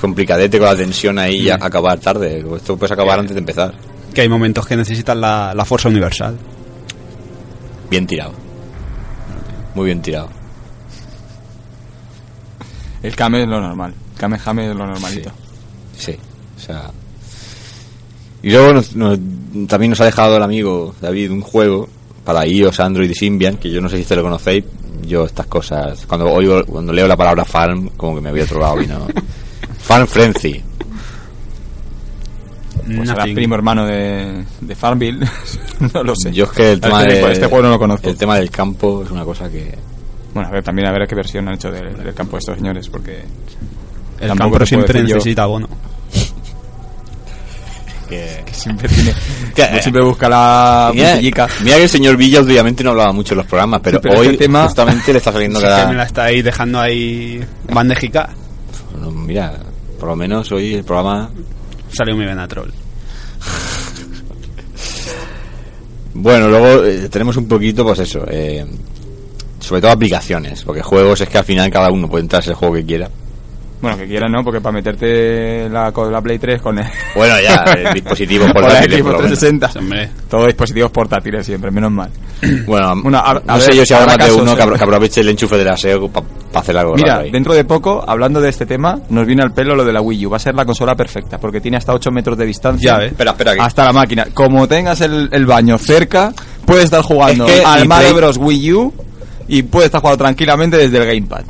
Complicadete 0.00 0.58
con 0.58 0.66
la 0.68 0.76
tensión 0.76 1.18
ahí 1.18 1.42
y 1.42 1.50
a- 1.50 1.56
acabar 1.60 1.98
tarde. 1.98 2.44
Esto 2.56 2.76
puedes 2.76 2.92
acabar 2.92 3.18
antes 3.18 3.34
de 3.34 3.40
empezar. 3.40 3.74
Que 4.14 4.22
hay 4.22 4.28
momentos 4.28 4.66
que 4.66 4.76
necesitan 4.76 5.20
la, 5.20 5.52
la 5.54 5.64
fuerza 5.64 5.88
universal. 5.88 6.36
Bien 7.90 8.06
tirado. 8.06 8.32
Muy 9.74 9.86
bien 9.86 10.00
tirado. 10.00 10.30
El 13.02 13.14
Kame 13.14 13.42
es 13.42 13.48
lo 13.48 13.60
normal. 13.60 13.94
Kamehame 14.16 14.70
es 14.70 14.76
lo 14.76 14.86
normalito. 14.86 15.30
Sí, 15.96 16.16
o 16.56 16.60
sea. 16.60 16.90
Y 18.42 18.50
luego 18.50 18.72
nos- 18.72 18.94
nos- 18.96 19.18
también 19.68 19.90
nos 19.90 20.00
ha 20.00 20.04
dejado 20.04 20.36
el 20.36 20.42
amigo 20.42 20.94
David 21.00 21.30
un 21.30 21.40
juego 21.42 21.88
para 22.24 22.46
iOS, 22.46 22.80
Android 22.80 23.10
y 23.10 23.14
Symbian, 23.14 23.56
que 23.56 23.70
yo 23.70 23.80
no 23.80 23.88
sé 23.88 23.98
si 23.98 24.04
te 24.04 24.16
lo 24.16 24.22
conocéis. 24.22 24.64
Yo 25.06 25.24
estas 25.24 25.46
cosas, 25.46 26.04
cuando 26.06 26.26
oigo, 26.30 26.64
cuando 26.66 26.92
leo 26.92 27.08
la 27.08 27.16
palabra 27.16 27.44
farm, 27.44 27.90
como 27.96 28.14
que 28.14 28.20
me 28.20 28.30
voy 28.30 28.40
a 28.40 28.44
otro 28.44 28.60
lado 28.60 28.80
y 28.82 28.86
no. 28.86 29.06
Farm 29.80 30.06
Frenzy. 30.06 30.62
Pues 32.96 33.08
será 33.08 33.24
primo 33.24 33.54
hermano 33.54 33.86
de, 33.86 34.44
de 34.60 34.74
Farmville. 34.74 35.26
no 35.94 36.02
lo 36.02 36.14
sé. 36.16 36.32
Yo 36.32 36.44
es 36.44 36.50
que 36.50 36.72
el 36.72 36.80
tema 36.80 37.02
Este- 37.04 37.26
de, 37.26 37.32
este 37.32 37.46
juego 37.46 37.62
no 37.64 37.70
lo 37.70 37.78
conozco. 37.78 38.08
El 38.08 38.16
tema 38.16 38.36
del 38.36 38.50
campo 38.50 39.02
es 39.04 39.10
una 39.10 39.24
cosa 39.24 39.48
que. 39.50 39.74
Bueno, 40.34 40.48
a 40.48 40.52
ver, 40.52 40.62
también 40.62 40.86
a 40.88 40.92
ver 40.92 41.06
qué 41.08 41.14
versión 41.14 41.48
han 41.48 41.54
hecho 41.54 41.70
del, 41.70 41.96
del 41.96 42.14
campo 42.14 42.36
estos 42.38 42.56
señores, 42.56 42.88
porque... 42.88 43.22
El 44.20 44.36
campo 44.36 44.64
siempre 44.64 45.02
necesita 45.02 45.42
abono. 45.44 45.68
Que... 48.10 48.42
que 48.44 48.52
siempre 48.54 48.88
tiene... 48.88 49.14
Que- 49.54 49.80
siempre 49.82 50.04
busca 50.04 50.28
la 50.28 50.90
Mira, 50.94 51.16
mira 51.62 51.76
que 51.76 51.82
el 51.84 51.88
señor 51.88 52.16
Villa 52.18 52.40
últimamente 52.40 52.84
no 52.84 52.90
hablaba 52.90 53.12
mucho 53.12 53.32
en 53.34 53.38
los 53.38 53.46
programas, 53.46 53.80
pero, 53.82 53.98
Sí, 53.98 54.02
pero 54.02 54.20
hoy 54.20 54.26
este 54.26 54.38
tema- 54.44 54.64
justamente 54.64 55.12
le 55.12 55.18
está 55.18 55.32
saliendo 55.32 55.58
es 55.58 55.64
que 55.64 55.70
me 55.70 55.76
la 55.76 55.86
cada. 55.86 56.02
está 56.04 56.24
ahí 56.24 56.42
dejando 56.42 56.80
ahí 56.80 57.42
bandejica. 57.72 58.28
Bueno, 58.92 59.10
mira, 59.12 59.58
Por 59.98 60.08
lo 60.10 60.16
menos 60.16 60.50
hoy 60.52 60.74
el 60.74 60.84
programa... 60.84 61.30
Salió 61.92 62.14
mi 62.16 62.24
Venatrol. 62.26 62.72
Bueno, 66.12 66.48
luego 66.48 66.84
eh, 66.84 67.08
tenemos 67.08 67.36
un 67.36 67.46
poquito, 67.46 67.84
pues 67.84 68.00
eso, 68.00 68.24
eh, 68.28 68.66
sobre 69.60 69.80
todo 69.80 69.92
aplicaciones, 69.92 70.64
porque 70.64 70.82
juegos 70.82 71.20
es 71.20 71.28
que 71.28 71.38
al 71.38 71.44
final 71.44 71.70
cada 71.70 71.88
uno 71.90 72.08
puede 72.08 72.22
entrar 72.22 72.42
el 72.46 72.54
juego 72.54 72.74
que 72.74 72.84
quiera. 72.84 73.08
Bueno, 73.80 73.96
que 73.96 74.06
quieras, 74.06 74.30
¿no? 74.30 74.44
Porque 74.44 74.60
para 74.60 74.74
meterte 74.74 75.68
la, 75.70 75.90
con 75.90 76.12
la 76.12 76.20
Play 76.20 76.38
3 76.38 76.60
con 76.60 76.78
el, 76.78 76.84
Bueno, 77.14 77.34
ya, 77.40 77.64
el 77.72 77.94
dispositivo 77.94 78.44
con 78.44 78.62
la 78.62 78.68
portátil. 78.68 78.92
Xbox 78.98 79.16
360. 79.18 79.70
Hombre, 79.78 80.10
Todos 80.28 80.46
dispositivos 80.48 80.90
portátiles 80.90 81.46
siempre, 81.46 81.70
menos 81.70 81.90
mal. 81.90 82.10
Bueno, 82.66 82.94
Bueno, 83.02 83.18
a- 83.18 83.40
no 83.44 83.52
a 83.54 83.60
sé 83.60 83.68
ver, 83.68 83.76
yo 83.78 83.86
si 83.86 83.94
habrá 83.94 84.16
más 84.18 84.26
de 84.26 84.32
uno 84.34 84.54
que, 84.54 84.62
eh. 84.62 84.66
que 84.76 84.84
aproveche 84.84 85.20
el 85.22 85.28
enchufe 85.30 85.56
de 85.56 85.64
la 85.64 85.76
SEO 85.76 86.08
para 86.10 86.26
hacer 86.54 86.76
algo 86.76 86.94
Mira, 86.94 87.08
raro 87.14 87.24
ahí. 87.24 87.30
dentro 87.30 87.54
de 87.54 87.64
poco, 87.64 88.04
hablando 88.06 88.40
de 88.40 88.50
este 88.50 88.66
tema, 88.66 88.98
nos 89.08 89.26
viene 89.26 89.42
al 89.42 89.52
pelo 89.52 89.74
lo 89.74 89.84
de 89.84 89.92
la 89.94 90.00
Wii 90.02 90.26
U. 90.26 90.30
Va 90.30 90.36
a 90.36 90.40
ser 90.40 90.54
la 90.54 90.64
consola 90.66 90.94
perfecta, 90.94 91.38
porque 91.38 91.60
tiene 91.60 91.76
hasta 91.78 91.94
8 91.94 92.10
metros 92.10 92.36
de 92.36 92.44
distancia. 92.46 92.92
Ya 92.92 92.98
ves. 92.98 93.12
Espera, 93.12 93.30
espera, 93.30 93.52
Hasta 93.60 93.84
la 93.84 93.92
máquina. 93.92 94.26
Como 94.34 94.68
tengas 94.68 95.00
el, 95.00 95.28
el 95.32 95.46
baño 95.46 95.78
cerca, 95.78 96.32
puedes 96.66 96.84
estar 96.84 97.00
jugando 97.02 97.46
Es 97.46 97.60
que 97.60 97.64
al 97.64 97.88
Mario 97.88 98.14
Bros. 98.14 98.36
Wii 98.36 98.72
U 98.74 98.92
y 99.48 99.62
puedes 99.62 99.86
estar 99.86 100.00
jugando 100.02 100.18
tranquilamente 100.24 100.76
desde 100.76 100.98
el 100.98 101.06
Gamepad. 101.06 101.44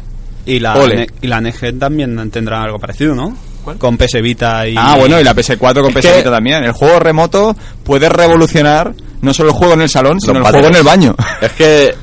Y 0.51 0.59
la, 0.59 0.75
Ole. 0.77 1.07
Y 1.23 1.29
la 1.29 1.41
NG 1.41 1.79
también 1.79 2.31
tendrá 2.31 2.63
algo 2.63 2.79
parecido, 2.79 3.15
¿no? 3.15 3.37
¿Cuál? 3.63 3.79
Con 3.79 3.97
PS 3.97 4.21
Vita 4.21 4.67
y... 4.67 4.75
Ah, 4.77 4.97
bueno, 4.99 5.21
y 5.21 5.25
la 5.25 5.35
PS4 5.35 5.81
con 5.81 5.97
Es 5.97 6.05
PS 6.05 6.17
Vita 6.17 6.31
también. 6.31 6.65
El 6.65 6.73
juego 6.73 6.99
remoto 6.99 7.55
puede 7.85 8.09
revolucionar 8.09 8.93
no 9.23 9.33
solo 9.33 9.51
el 9.51 9.55
juego 9.55 9.75
en 9.75 9.83
el 9.83 9.89
salón, 9.89 10.21
sino 10.21 10.39
el 10.39 10.45
juego 10.45 10.67
en 10.67 10.75
el 10.75 10.83
baño. 10.83 11.15
Es 11.41 11.53
que 11.53 11.95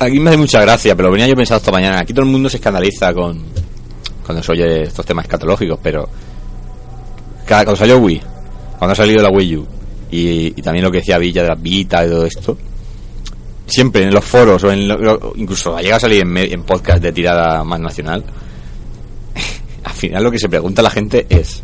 aquí 0.00 0.18
me 0.18 0.30
hace 0.30 0.38
mucha 0.38 0.60
gracia, 0.60 0.96
pero 0.96 1.10
venía 1.12 1.28
yo 1.28 1.34
pensando 1.34 1.58
esta 1.58 1.70
mañana. 1.70 2.00
Aquí 2.00 2.12
todo 2.12 2.24
el 2.24 2.32
mundo 2.32 2.48
se 2.48 2.56
escandaliza 2.56 3.14
con 3.14 3.44
cuando 4.26 4.42
se 4.42 4.52
oye 4.52 4.82
estos 4.82 5.06
temas 5.06 5.24
escatológicos, 5.24 5.78
pero 5.82 6.08
cada, 7.46 7.64
cuando 7.64 7.78
salió 7.78 7.98
Wii, 7.98 8.22
cuando 8.78 8.92
ha 8.92 8.96
salido 8.96 9.22
la 9.22 9.30
Wii 9.30 9.56
U 9.56 9.66
y, 10.10 10.46
y 10.58 10.62
también 10.62 10.84
lo 10.84 10.90
que 10.90 10.98
decía 10.98 11.18
Villa 11.18 11.42
de 11.42 11.48
la 11.48 11.54
Vita 11.54 12.04
y 12.04 12.08
todo 12.08 12.26
esto, 12.26 12.56
siempre 13.66 14.02
en 14.02 14.12
los 14.12 14.24
foros 14.24 14.62
o 14.64 14.72
en 14.72 14.88
lo- 14.88 15.32
incluso 15.36 15.78
llega 15.78 15.96
a 15.96 16.00
salir 16.00 16.22
en, 16.22 16.62
podcast 16.64 17.02
de 17.02 17.12
tirada 17.12 17.62
más 17.64 17.80
nacional, 17.80 18.24
al 19.84 19.92
final 19.92 20.22
lo 20.24 20.30
que 20.30 20.38
se 20.38 20.48
pregunta 20.48 20.82
la 20.82 20.90
gente 20.90 21.26
es, 21.28 21.62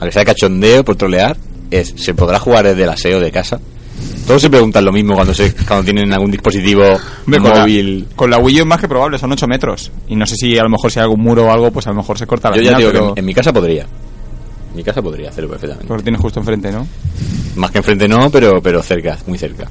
a 0.00 0.04
que 0.06 0.12
sea 0.12 0.24
cachondeo 0.24 0.84
por 0.84 0.96
trolear, 0.96 1.36
es 1.70 1.94
¿se 1.96 2.14
podrá 2.14 2.38
jugar 2.38 2.64
desde 2.66 2.84
el 2.84 2.88
aseo 2.90 3.20
de 3.20 3.30
casa? 3.30 3.60
Todos 4.26 4.42
se 4.42 4.50
preguntan 4.50 4.84
lo 4.84 4.92
mismo 4.92 5.14
cuando 5.14 5.34
se 5.34 5.52
cuando 5.66 5.84
tienen 5.84 6.12
algún 6.12 6.30
dispositivo 6.30 6.82
Hombre, 7.26 7.40
con, 7.40 7.50
móvil. 7.60 8.06
La, 8.10 8.16
con 8.16 8.30
la 8.30 8.38
Wii 8.38 8.56
U 8.58 8.60
es 8.60 8.66
más 8.66 8.80
que 8.80 8.86
probable, 8.86 9.18
son 9.18 9.32
8 9.32 9.46
metros. 9.48 9.90
Y 10.06 10.14
no 10.16 10.24
sé 10.26 10.36
si 10.36 10.56
a 10.56 10.62
lo 10.62 10.68
mejor 10.68 10.92
si 10.92 10.98
hay 11.00 11.04
algún 11.04 11.20
muro 11.20 11.46
o 11.46 11.50
algo, 11.50 11.70
pues 11.72 11.86
a 11.86 11.90
lo 11.90 11.96
mejor 11.96 12.16
se 12.18 12.26
corta 12.26 12.50
la 12.50 12.56
Yo 12.56 12.62
ya 12.62 12.76
digo 12.76 12.92
que 12.92 12.98
en, 12.98 13.12
en 13.16 13.24
mi 13.24 13.34
casa 13.34 13.52
podría. 13.52 13.82
En 13.82 14.76
mi 14.76 14.84
casa 14.84 15.02
podría 15.02 15.30
hacerlo 15.30 15.50
perfectamente. 15.50 15.92
lo 15.92 16.00
tienes 16.02 16.20
justo 16.20 16.38
enfrente, 16.40 16.70
¿no? 16.70 16.86
Más 17.56 17.70
que 17.70 17.78
enfrente 17.78 18.06
no, 18.06 18.30
pero 18.30 18.60
pero 18.62 18.82
cerca, 18.82 19.18
muy 19.26 19.38
cerca. 19.38 19.68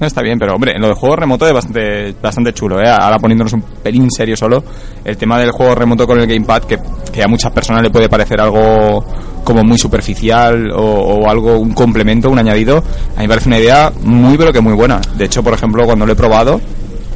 No, 0.00 0.06
está 0.06 0.22
bien, 0.22 0.38
pero 0.38 0.54
hombre, 0.54 0.74
lo 0.78 0.88
de 0.88 0.94
juego 0.94 1.14
remoto 1.14 1.46
es 1.46 1.52
bastante, 1.52 2.14
bastante 2.20 2.52
chulo, 2.52 2.80
¿eh? 2.80 2.88
Ahora 2.88 3.16
poniéndonos 3.18 3.52
un 3.52 3.62
pelín 3.62 4.10
serio 4.10 4.36
solo, 4.36 4.64
el 5.04 5.16
tema 5.16 5.38
del 5.38 5.52
juego 5.52 5.74
remoto 5.74 6.06
con 6.06 6.18
el 6.18 6.26
gamepad, 6.26 6.64
que, 6.64 6.78
que 7.12 7.22
a 7.22 7.28
muchas 7.28 7.52
personas 7.52 7.82
le 7.82 7.90
puede 7.90 8.08
parecer 8.08 8.40
algo 8.40 9.04
como 9.44 9.62
muy 9.62 9.78
superficial 9.78 10.70
o, 10.74 11.28
algo, 11.28 11.58
un 11.58 11.72
complemento, 11.72 12.28
un 12.28 12.38
añadido, 12.38 12.78
a 12.78 13.20
mí 13.20 13.22
me 13.22 13.28
parece 13.28 13.48
una 13.48 13.58
idea 13.58 13.92
muy 14.02 14.36
pero 14.36 14.52
que 14.52 14.60
muy 14.60 14.72
buena. 14.72 15.00
De 15.16 15.26
hecho, 15.26 15.44
por 15.44 15.54
ejemplo, 15.54 15.84
cuando 15.84 16.06
lo 16.06 16.12
he 16.12 16.16
probado, 16.16 16.60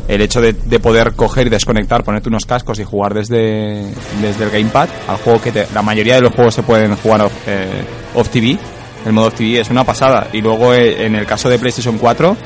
el 0.06 0.20
hecho 0.20 0.40
de, 0.40 0.52
de 0.52 0.78
poder 0.78 1.14
coger 1.14 1.48
y 1.48 1.50
desconectar, 1.50 2.04
ponerte 2.04 2.28
unos 2.28 2.46
cascos 2.46 2.78
y 2.78 2.84
jugar 2.84 3.12
desde, 3.12 3.92
desde 4.22 4.44
el 4.44 4.50
gamepad 4.50 4.88
al 5.08 5.16
juego 5.16 5.40
que 5.40 5.66
la 5.74 5.82
mayoría 5.82 6.14
de 6.14 6.20
los 6.20 6.32
juegos 6.32 6.54
se 6.54 6.62
pueden 6.62 6.94
jugar 6.96 7.22
off, 7.22 7.32
eh, 7.46 7.84
off 8.14 8.28
TV, 8.28 8.56
el 9.04 9.12
modo 9.12 9.26
off 9.28 9.34
TV 9.34 9.60
es 9.60 9.70
una 9.70 9.84
pasada. 9.84 10.28
Y 10.32 10.40
luego 10.40 10.74
eh, 10.74 11.06
en 11.06 11.14
el 11.14 11.26
caso 11.26 11.48
de 11.48 11.58
PlayStation 11.58 11.98
4, 11.98 12.36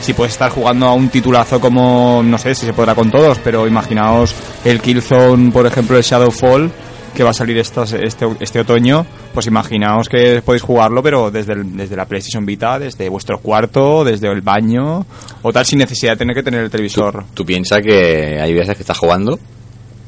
si 0.00 0.12
puedes 0.14 0.32
estar 0.32 0.50
jugando 0.50 0.86
a 0.86 0.94
un 0.94 1.08
titulazo 1.08 1.60
como, 1.60 2.22
no 2.24 2.38
sé 2.38 2.54
si 2.54 2.66
se 2.66 2.72
podrá 2.72 2.94
con 2.94 3.10
todos, 3.10 3.38
pero 3.38 3.66
imaginaos 3.66 4.34
el 4.64 4.80
Killzone, 4.80 5.50
por 5.50 5.66
ejemplo, 5.66 5.96
el 5.96 6.02
Shadowfall, 6.02 6.70
que 7.14 7.24
va 7.24 7.30
a 7.30 7.34
salir 7.34 7.58
estas- 7.58 7.92
este, 7.94 8.26
este 8.40 8.60
otoño, 8.60 9.04
pues 9.34 9.46
imaginaos 9.46 10.08
que 10.08 10.40
podéis 10.44 10.62
jugarlo, 10.62 11.02
pero 11.02 11.30
desde, 11.30 11.54
desde 11.64 11.96
la 11.96 12.04
PlayStation 12.06 12.46
Vita, 12.46 12.78
desde 12.78 13.08
vuestro 13.08 13.38
cuarto, 13.40 14.04
desde 14.04 14.30
el 14.30 14.40
baño, 14.40 15.04
o 15.42 15.52
tal, 15.52 15.66
sin 15.66 15.80
necesidad 15.80 16.12
de 16.12 16.18
tener 16.18 16.36
que 16.36 16.42
tener 16.44 16.60
el 16.62 16.70
televisor. 16.70 17.24
Tú 17.34 17.44
piensas 17.44 17.80
que 17.82 18.38
hay 18.40 18.54
veces 18.54 18.76
que 18.76 18.82
estás 18.82 18.98
jugando, 18.98 19.38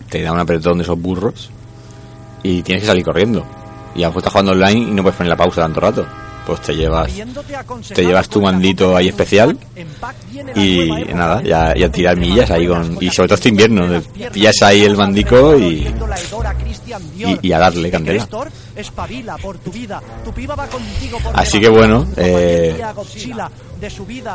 te 0.09 0.23
da 0.23 0.33
un 0.33 0.39
apretón 0.39 0.79
de 0.79 0.85
esos 0.85 1.01
burros 1.01 1.51
y 2.43 2.63
tienes 2.63 2.83
que 2.85 2.89
salir 2.89 3.05
corriendo. 3.05 3.45
Y 3.95 4.03
a 4.03 4.07
lo 4.07 4.11
mejor 4.11 4.19
estás 4.21 4.33
jugando 4.33 4.53
online 4.53 4.91
y 4.91 4.95
no 4.95 5.03
puedes 5.03 5.17
poner 5.17 5.31
la 5.31 5.37
pausa 5.37 5.63
tanto 5.63 5.81
rato. 5.81 6.07
Pues 6.47 6.61
te 6.63 6.75
llevas 6.75 7.11
te 7.95 8.03
llevas 8.05 8.29
tu 8.29 8.41
mandito 8.41 8.97
ahí 8.97 9.09
especial 9.09 9.57
y 10.57 10.89
nada, 11.15 11.43
ya, 11.43 11.75
ya 11.77 11.89
tirar 11.91 12.17
millas 12.17 12.51
ahí 12.51 12.67
con... 12.67 12.97
Y 13.01 13.11
sobre 13.11 13.29
todo 13.29 13.35
este 13.37 13.49
invierno, 13.51 13.87
de- 13.87 14.01
pillas 14.31 14.63
ahí 14.63 14.83
el 14.83 14.97
mandico 14.97 15.57
y, 15.59 15.87
y, 17.43 17.49
y 17.49 17.53
a 17.53 17.59
darle 17.59 17.91
candela. 17.91 18.23
Así 21.35 21.61
que 21.61 21.69
bueno, 21.69 22.07
eh, 22.17 22.77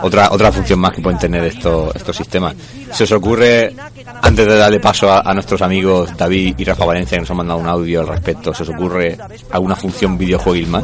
otra 0.01 0.29
otra 0.31 0.51
función 0.51 0.79
más 0.79 0.93
que 0.93 1.01
pueden 1.01 1.19
tener 1.19 1.43
estos 1.43 1.95
estos 1.95 2.15
sistemas. 2.15 2.55
Se 2.91 3.03
os 3.03 3.11
ocurre, 3.11 3.73
antes 4.21 4.45
de 4.45 4.55
darle 4.57 4.79
paso 4.79 5.11
a, 5.11 5.21
a 5.21 5.33
nuestros 5.33 5.61
amigos 5.61 6.15
David 6.17 6.55
y 6.57 6.63
Rafa 6.63 6.85
Valencia 6.85 7.17
que 7.17 7.21
nos 7.21 7.31
han 7.31 7.37
mandado 7.37 7.59
un 7.59 7.67
audio 7.67 8.01
al 8.01 8.07
respecto, 8.07 8.53
¿se 8.53 8.63
os 8.63 8.69
ocurre 8.69 9.17
alguna 9.51 9.75
función 9.75 10.17
videojueguil 10.17 10.67
más? 10.67 10.83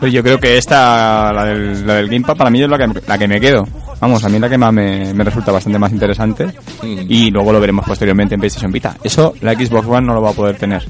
Pero 0.00 0.12
yo 0.12 0.22
creo 0.22 0.38
que 0.38 0.56
esta, 0.56 1.32
la 1.32 1.44
del, 1.44 1.86
la 1.86 1.94
del 1.94 2.08
Gamepad, 2.08 2.36
para 2.36 2.50
mí 2.50 2.62
es 2.62 2.68
la 2.68 2.78
que, 2.78 3.00
la 3.06 3.18
que 3.18 3.28
me 3.28 3.40
quedo. 3.40 3.66
Vamos, 4.00 4.24
a 4.24 4.28
mí 4.28 4.36
es 4.36 4.40
la 4.40 4.48
que 4.48 4.58
más 4.58 4.72
me, 4.72 5.12
me 5.12 5.24
resulta 5.24 5.52
bastante 5.52 5.78
más 5.78 5.92
interesante. 5.92 6.46
Y 6.82 7.30
luego 7.30 7.52
lo 7.52 7.60
veremos 7.60 7.84
posteriormente 7.86 8.34
en 8.34 8.40
PlayStation 8.40 8.72
Vita. 8.72 8.96
Eso 9.02 9.34
la 9.40 9.52
Xbox 9.54 9.86
One 9.86 10.06
no 10.06 10.14
lo 10.14 10.22
va 10.22 10.30
a 10.30 10.34
poder 10.34 10.56
tener. 10.56 10.86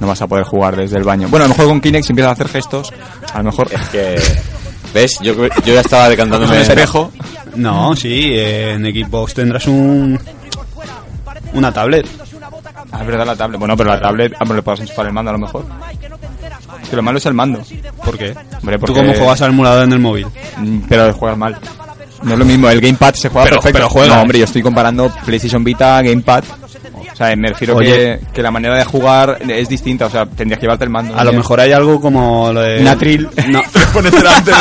No 0.00 0.06
vas 0.06 0.22
a 0.22 0.26
poder 0.26 0.44
jugar 0.44 0.76
desde 0.76 0.96
el 0.96 1.04
baño. 1.04 1.28
Bueno, 1.28 1.44
a 1.44 1.48
lo 1.48 1.54
mejor 1.54 1.68
con 1.68 1.80
Kinect 1.80 2.06
si 2.06 2.12
empiezas 2.12 2.30
a 2.30 2.32
hacer 2.34 2.48
gestos, 2.48 2.92
a 3.32 3.38
lo 3.38 3.44
mejor... 3.44 3.68
Que, 3.90 4.20
¿Ves? 4.94 5.18
Yo, 5.20 5.34
yo 5.34 5.74
ya 5.74 5.80
estaba 5.80 6.08
decantándome... 6.08 6.56
el 6.56 6.62
espejo. 6.62 7.12
No, 7.56 7.94
sí, 7.96 8.32
eh, 8.32 8.72
en 8.74 8.84
Xbox 8.84 9.34
tendrás 9.34 9.66
un... 9.66 10.18
Una 11.52 11.72
tablet. 11.72 12.06
Ah, 12.92 13.00
es 13.00 13.06
verdad, 13.06 13.26
la 13.26 13.36
tablet. 13.36 13.58
Bueno, 13.58 13.76
pero 13.76 13.90
la 13.90 14.00
tablet, 14.00 14.32
ah, 14.34 14.38
pero 14.40 14.54
le 14.56 14.62
puedes 14.62 14.80
enchufar 14.80 15.06
el 15.06 15.12
mando 15.12 15.30
a 15.30 15.32
lo 15.32 15.38
mejor. 15.38 15.64
Que 16.88 16.96
lo 16.96 17.02
malo 17.02 17.18
es 17.18 17.26
el 17.26 17.34
mando. 17.34 17.60
¿Por 18.04 18.16
qué? 18.18 18.34
Hombre, 18.60 18.78
¿Tú 18.78 18.94
cómo 18.94 19.12
juegas 19.14 19.42
al 19.42 19.50
emulador 19.50 19.84
en 19.84 19.92
el 19.92 19.98
móvil? 19.98 20.26
Mm, 20.56 20.80
Pero 20.88 21.12
juegas 21.12 21.38
mal. 21.38 21.58
No 22.22 22.32
es 22.32 22.38
lo 22.38 22.44
mismo, 22.44 22.68
el 22.68 22.80
Gamepad 22.80 23.14
se 23.14 23.28
juega 23.28 23.44
Pero- 23.44 23.56
perfecto. 23.56 23.76
pero 23.78 23.88
juegas. 23.90 24.16
No, 24.16 24.22
hombre, 24.22 24.38
yo 24.40 24.44
estoy 24.44 24.62
comparando 24.62 25.12
PlayStation 25.24 25.62
Vita, 25.62 26.02
Gamepad. 26.02 26.44
O 27.12 27.16
sea, 27.16 27.34
me 27.36 27.48
refiero 27.48 27.76
Oye. 27.76 27.90
que, 28.20 28.20
que 28.34 28.42
la 28.42 28.50
manera 28.50 28.76
de 28.76 28.84
jugar 28.84 29.38
es 29.48 29.68
distinta. 29.68 30.06
O 30.06 30.10
sea, 30.10 30.26
tendrías 30.26 30.58
que 30.58 30.66
llevarte 30.66 30.84
el 30.84 30.90
mando. 30.90 31.16
A 31.18 31.24
lo 31.24 31.32
mejor 31.32 31.60
hay 31.60 31.72
algo 31.72 32.00
como 32.00 32.52
lo 32.52 32.60
de... 32.60 32.80
Un 32.80 32.88
atril. 32.88 33.28
No. 33.48 33.62
te, 33.72 33.80
pones 33.92 34.12
delante, 34.12 34.52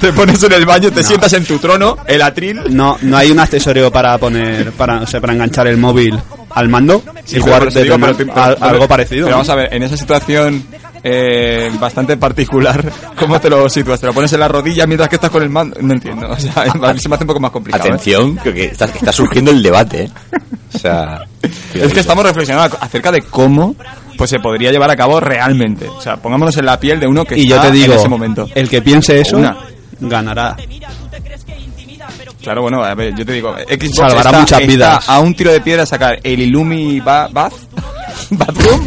te 0.00 0.12
pones 0.12 0.42
en 0.42 0.52
el 0.52 0.64
baño, 0.64 0.90
te 0.92 1.02
sientas 1.02 1.32
en 1.32 1.44
tu 1.44 1.58
trono, 1.58 1.96
el 2.06 2.22
atril. 2.22 2.60
No, 2.70 2.96
no 3.02 3.16
hay 3.16 3.30
un 3.32 3.38
accesorio 3.40 3.90
para 3.90 4.16
poner, 4.18 4.70
para, 4.72 5.00
o 5.02 5.06
sea, 5.06 5.20
para 5.20 5.32
enganchar 5.32 5.66
el 5.66 5.76
móvil 5.76 6.18
al 6.50 6.68
mando 6.68 7.02
Sí, 7.24 7.36
y 7.36 7.40
jugar 7.40 7.64
desde 7.66 7.82
digo, 7.82 7.96
pero 8.00 8.16
pero- 8.16 8.32
algo 8.64 8.88
parecido. 8.88 9.26
Pero 9.26 9.30
¿no? 9.30 9.36
vamos 9.38 9.48
a 9.50 9.54
ver, 9.56 9.74
en 9.74 9.82
esa 9.82 9.96
situación 9.96 10.64
eh, 11.02 11.70
bastante 11.78 12.16
particular, 12.16 12.84
¿cómo 13.18 13.40
te 13.40 13.48
lo 13.50 13.68
sitúas? 13.68 14.00
¿Te 14.00 14.06
lo 14.06 14.12
pones 14.14 14.32
en 14.32 14.40
la 14.40 14.48
rodilla 14.48 14.86
mientras 14.86 15.08
que 15.08 15.16
estás 15.16 15.30
con 15.30 15.42
el 15.42 15.50
mando? 15.50 15.76
No 15.80 15.94
entiendo. 15.94 16.28
O 16.28 16.36
sea, 16.38 16.52
a 16.82 16.92
mí 16.92 16.98
se 17.00 17.08
me 17.08 17.14
hace 17.14 17.24
un 17.24 17.28
poco 17.28 17.40
más 17.40 17.50
complicado. 17.50 17.84
¿eh? 17.84 17.88
Atención, 17.88 18.36
que, 18.38 18.52
que 18.54 18.64
está, 18.66 18.86
que 18.90 18.98
está 18.98 19.12
surgiendo 19.12 19.50
el 19.50 19.62
debate, 19.62 20.04
¿eh? 20.04 20.10
O 20.74 20.78
sea... 20.78 21.22
Es 21.74 21.92
que 21.92 22.00
estamos 22.00 22.24
reflexionando 22.24 22.76
acerca 22.80 23.12
de 23.12 23.22
cómo 23.22 23.76
pues 24.16 24.28
se 24.30 24.40
podría 24.40 24.72
llevar 24.72 24.90
a 24.90 24.96
cabo 24.96 25.20
realmente. 25.20 25.86
O 25.88 26.00
sea, 26.00 26.16
pongámonos 26.16 26.56
en 26.56 26.66
la 26.66 26.80
piel 26.80 26.98
de 26.98 27.06
uno 27.06 27.24
que 27.24 27.38
y 27.38 27.46
yo 27.46 27.54
está 27.56 27.68
te 27.68 27.74
digo, 27.74 27.92
en 27.92 27.98
ese 28.00 28.08
momento. 28.08 28.48
el 28.54 28.68
que 28.68 28.82
piense 28.82 29.20
eso 29.20 29.36
Una. 29.38 29.56
ganará. 30.00 30.56
Claro, 32.42 32.62
bueno, 32.62 32.82
a 32.82 32.94
ver, 32.94 33.14
yo 33.14 33.24
te 33.24 33.32
digo, 33.32 33.54
Xbox 33.56 33.96
Salvará 33.96 34.20
está, 34.30 34.40
muchas 34.40 34.60
está 34.60 34.72
vidas. 34.72 35.08
a 35.08 35.20
un 35.20 35.34
tiro 35.34 35.52
de 35.52 35.60
piedra 35.60 35.86
sacar 35.86 36.18
el 36.22 36.40
Illumi 36.40 36.98
ba- 37.00 37.28
Bath, 37.30 37.52
Bathroom, 38.30 38.86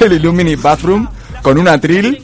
el 0.00 0.12
Illumini 0.14 0.54
Bathroom 0.56 1.06
con 1.42 1.58
un 1.58 1.68
atril 1.68 2.22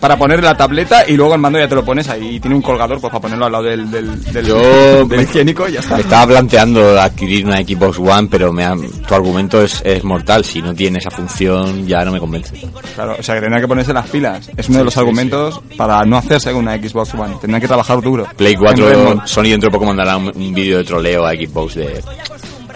para 0.00 0.18
poner 0.18 0.42
la 0.44 0.54
tableta 0.54 1.08
y 1.08 1.16
luego 1.16 1.34
el 1.34 1.40
mando 1.40 1.58
ya 1.58 1.66
te 1.66 1.74
lo 1.74 1.82
pones 1.84 2.06
ahí 2.08 2.36
y 2.36 2.40
tiene 2.40 2.54
un 2.54 2.60
colgador 2.62 3.00
pues 3.00 3.10
para 3.10 3.22
ponerlo 3.22 3.46
al 3.46 3.52
lado 3.52 3.64
del, 3.64 3.90
del, 3.90 4.22
del, 4.24 4.44
Yo 4.46 5.06
del 5.06 5.22
higiénico 5.22 5.66
y 5.68 5.72
ya 5.72 5.80
está. 5.80 5.96
Me 5.96 6.02
estaba 6.02 6.26
planteando 6.26 7.00
adquirir 7.00 7.46
una 7.46 7.56
Xbox 7.62 7.98
One, 7.98 8.28
pero 8.30 8.52
me 8.52 8.64
ha- 8.64 8.76
tu 8.76 9.14
argumento 9.14 9.62
es, 9.62 9.80
es 9.84 10.04
mortal. 10.04 10.44
Si 10.44 10.60
no 10.60 10.74
tiene 10.74 10.98
esa 10.98 11.10
función, 11.10 11.86
ya 11.86 12.04
no 12.04 12.12
me 12.12 12.20
convence. 12.20 12.68
Claro, 12.94 13.16
o 13.18 13.22
sea 13.22 13.36
que 13.36 13.40
tendrá 13.40 13.58
que 13.60 13.66
ponerse 13.68 13.94
las 13.94 14.06
pilas. 14.08 14.50
Es 14.54 14.68
uno 14.68 14.78
de 14.78 14.84
los 14.84 14.96
argumentos 14.98 15.60
para 15.78 16.04
no 16.04 16.18
hacerse 16.18 16.52
una 16.52 16.76
Xbox 16.76 17.14
One. 17.14 17.36
Tendrán 17.40 17.62
que 17.62 17.66
trabajar 17.66 18.00
duro. 18.02 18.26
Play 18.36 18.52
En 18.52 18.58
4, 18.60 18.88
Redmond. 18.90 19.26
Sony 19.26 19.44
dentro 19.44 19.68
de 19.70 19.72
poco 19.72 19.86
mandará 19.86 20.18
un, 20.18 20.30
un 20.32 20.54
vídeo 20.54 20.76
de 20.78 20.84
troleo 20.84 21.24
a 21.24 21.30
Xbox 21.32 21.74
de... 21.74 22.02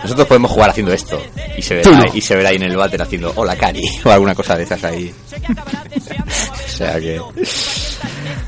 nosotros 0.03 0.27
podemos 0.27 0.51
jugar 0.51 0.71
haciendo 0.71 0.93
esto. 0.93 1.21
Y 1.57 1.63
se 1.63 1.77
verá, 1.77 2.07
y 2.13 2.21
se 2.21 2.37
verá 2.37 2.51
ahí 2.51 2.57
en 2.57 2.65
el 2.65 2.77
váter 2.77 3.03
haciendo 3.03 3.33
hola 3.37 3.57
Cari 3.57 3.83
o 4.05 4.11
alguna 4.11 4.35
cosa 4.35 4.57
de 4.57 4.65
esas 4.65 4.83
ahí. 4.85 5.13
o 6.65 6.69
sea 6.69 7.01
que. 7.01 7.21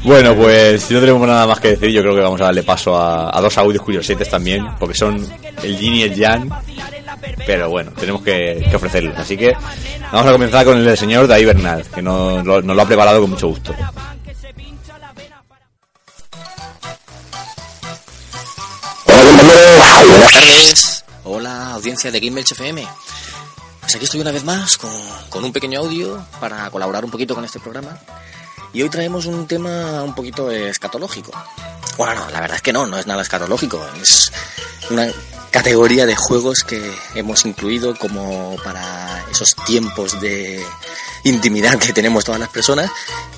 Bueno, 0.05 0.35
pues 0.35 0.83
si 0.83 0.95
no 0.95 1.01
tenemos 1.01 1.27
nada 1.27 1.47
más 1.47 1.61
que 1.61 1.69
decir, 1.69 1.91
yo 1.91 2.03
creo 2.03 2.15
que 2.15 2.21
vamos 2.21 2.41
a 2.41 2.45
darle 2.45 2.63
paso 2.65 2.97
a, 3.01 3.41
dos 3.41 3.57
audios 3.59 3.83
curiosites 3.83 4.29
también, 4.29 4.67
porque 4.79 4.97
son 4.97 5.25
el 5.63 5.79
Yin 5.79 5.95
y 5.95 6.03
el 6.03 6.15
Yang. 6.15 6.51
Pero 7.47 7.71
bueno, 7.71 7.93
tenemos 7.93 8.23
que, 8.23 8.69
ofrecerlos. 8.75 9.17
Así 9.17 9.37
que 9.37 9.53
vamos 10.11 10.27
a 10.27 10.33
comenzar 10.33 10.65
con 10.65 10.79
el 10.79 10.85
del 10.85 10.99
señor 10.99 11.29
David 11.29 11.47
Bernal, 11.47 11.85
que 11.95 12.03
nos, 12.03 12.45
nos 12.45 12.65
lo 12.65 12.83
ha 12.83 12.87
preparado 12.87 13.21
con 13.21 13.31
mucho 13.31 13.49
gusto. 13.49 13.75
Buenas 20.09 20.33
tardes. 20.33 21.02
Hola, 21.25 21.75
audiencia 21.75 22.11
de 22.11 22.18
Game 22.18 22.41
FM. 22.41 22.85
Pues 23.81 23.95
aquí 23.95 24.05
estoy 24.05 24.20
una 24.20 24.33
vez 24.33 24.43
más 24.43 24.77
con, 24.77 24.91
con, 25.31 25.45
un 25.45 25.53
pequeño 25.53 25.79
audio 25.79 26.25
para 26.41 26.68
colaborar 26.70 27.05
un 27.05 27.12
poquito 27.12 27.37
con 27.37 27.45
este 27.45 27.61
programa. 27.61 27.97
Y 28.73 28.83
hoy 28.83 28.89
traemos 28.89 29.27
un 29.27 29.47
tema 29.47 30.03
un 30.03 30.16
poquito 30.16 30.51
escatológico. 30.51 31.31
Bueno, 31.97 32.29
la 32.33 32.41
verdad 32.41 32.57
es 32.57 32.62
que 32.62 32.73
no, 32.73 32.89
no 32.89 32.99
es 32.99 33.07
nada 33.07 33.23
escatológico. 33.23 33.81
Es 34.01 34.33
una 34.91 35.07
categoría 35.53 36.07
de 36.07 36.16
juegos 36.16 36.64
que 36.64 36.93
hemos 37.14 37.45
incluido 37.47 37.95
como 37.97 38.57
para 38.64 39.25
esos 39.31 39.55
tiempos 39.55 40.20
de 40.20 40.64
intimidad 41.25 41.79
que 41.79 41.93
tenemos 41.93 42.25
todas 42.25 42.41
las 42.41 42.49
personas 42.49 42.91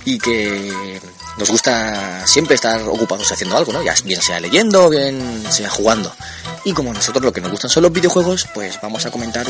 y 0.05 0.19
que 0.19 1.01
nos 1.39 1.51
gusta 1.51 2.27
siempre 2.27 2.55
estar 2.55 2.81
ocupados 2.83 3.31
haciendo 3.33 3.57
algo, 3.57 3.73
¿no? 3.73 3.83
Ya 3.83 3.95
bien 4.05 4.23
sea 4.23 4.41
leyendo, 4.41 4.89
bien 4.89 5.45
sea 5.51 5.69
jugando. 5.69 6.15
Y 6.65 6.73
como 6.73 6.91
a 6.91 6.95
nosotros 6.95 7.25
lo 7.25 7.33
que 7.33 7.41
nos 7.41 7.51
gustan 7.51 7.71
son 7.71 7.83
los 7.83 7.93
videojuegos, 7.93 8.47
pues 8.55 8.79
vamos 8.81 9.05
a 9.07 9.11
comentar 9.11 9.47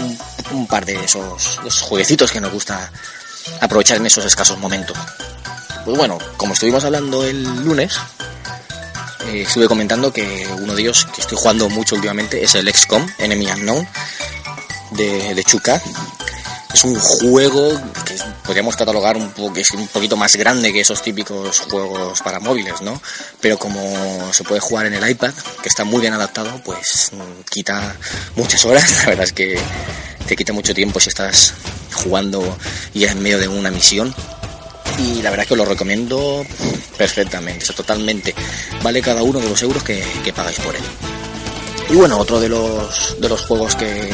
un, 0.51 0.67
par 0.67 0.85
de 0.85 1.05
esos, 1.05 1.59
jueguecitos 1.83 2.33
que 2.33 2.41
nos 2.41 2.53
gusta 2.53 2.91
aprovechar 3.61 3.99
en 3.99 4.07
esos 4.07 4.25
escasos 4.25 4.59
momentos. 4.59 4.97
Pues 5.85 5.97
bueno, 5.97 6.19
como 6.37 6.55
estuvimos 6.55 6.85
hablando 6.85 7.25
el 7.25 7.43
lunes, 7.63 7.97
eh, 9.27 9.43
estuve 9.43 9.69
comentando 9.69 10.13
que 10.13 10.49
uno 10.61 10.75
de 10.75 10.83
ellos 10.83 11.07
que 11.15 11.21
estoy 11.21 11.37
jugando 11.37 11.69
mucho 11.69 11.95
últimamente 11.95 12.43
es 12.43 12.55
el 12.55 12.73
XCOM, 12.73 13.07
Enemy 13.19 13.47
Unknown, 13.53 13.87
de, 14.93 15.35
de 15.35 15.45
Chuka. 15.45 15.81
Es 16.75 16.85
un 16.85 16.97
juego 16.97 17.71
que 18.05 18.17
podríamos 18.45 18.77
catalogar 18.77 19.17
un 19.17 19.31
poco, 19.31 19.53
que 19.53 19.63
un 19.75 19.87
poquito 19.89 20.17
más 20.17 20.35
grande 20.35 20.73
que 20.73 20.81
esos 20.81 21.01
típicos 21.03 21.61
juegos 21.61 22.21
para 22.21 22.41
móviles, 22.41 22.83
¿no? 22.83 23.01
Pero 23.41 23.59
como 23.59 24.33
se 24.33 24.43
puede 24.43 24.61
jugar 24.61 24.87
en 24.87 24.95
el 24.95 25.09
iPad, 25.09 25.33
que 25.63 25.69
está 25.69 25.85
muy 25.85 26.01
bien 26.01 26.13
adaptado, 26.13 26.61
pues 26.65 27.13
quita 27.49 27.95
muchas 28.35 28.65
horas. 28.65 28.91
La 29.03 29.11
verdad 29.11 29.25
es 29.25 29.33
que 29.33 29.59
te 30.27 30.35
quita 30.35 30.53
mucho 30.53 30.75
tiempo 30.75 30.99
si 30.99 31.11
estás 31.11 31.55
jugando 31.93 32.59
y 32.93 33.05
en 33.05 33.23
medio 33.23 33.39
de 33.39 33.47
una 33.47 33.71
misión 33.71 34.15
y 34.99 35.23
la 35.23 35.31
verdad 35.31 35.43
es 35.43 35.49
que 35.49 35.55
os 35.55 35.59
lo 35.59 35.65
recomiendo 35.65 36.45
perfectamente, 36.97 37.67
totalmente. 37.73 38.35
Vale 38.83 39.01
cada 39.01 39.23
uno 39.23 39.41
de 39.41 39.49
los 39.49 39.63
euros 39.63 39.83
que, 39.83 40.03
pagáis 40.35 40.59
por 40.61 40.75
él. 40.75 40.83
Y 41.91 41.95
bueno, 41.95 42.19
otro 42.19 42.41
de 42.41 42.49
los, 42.49 43.21
de 43.21 43.29
los 43.29 43.43
juegos 43.43 43.75
que, 43.77 44.11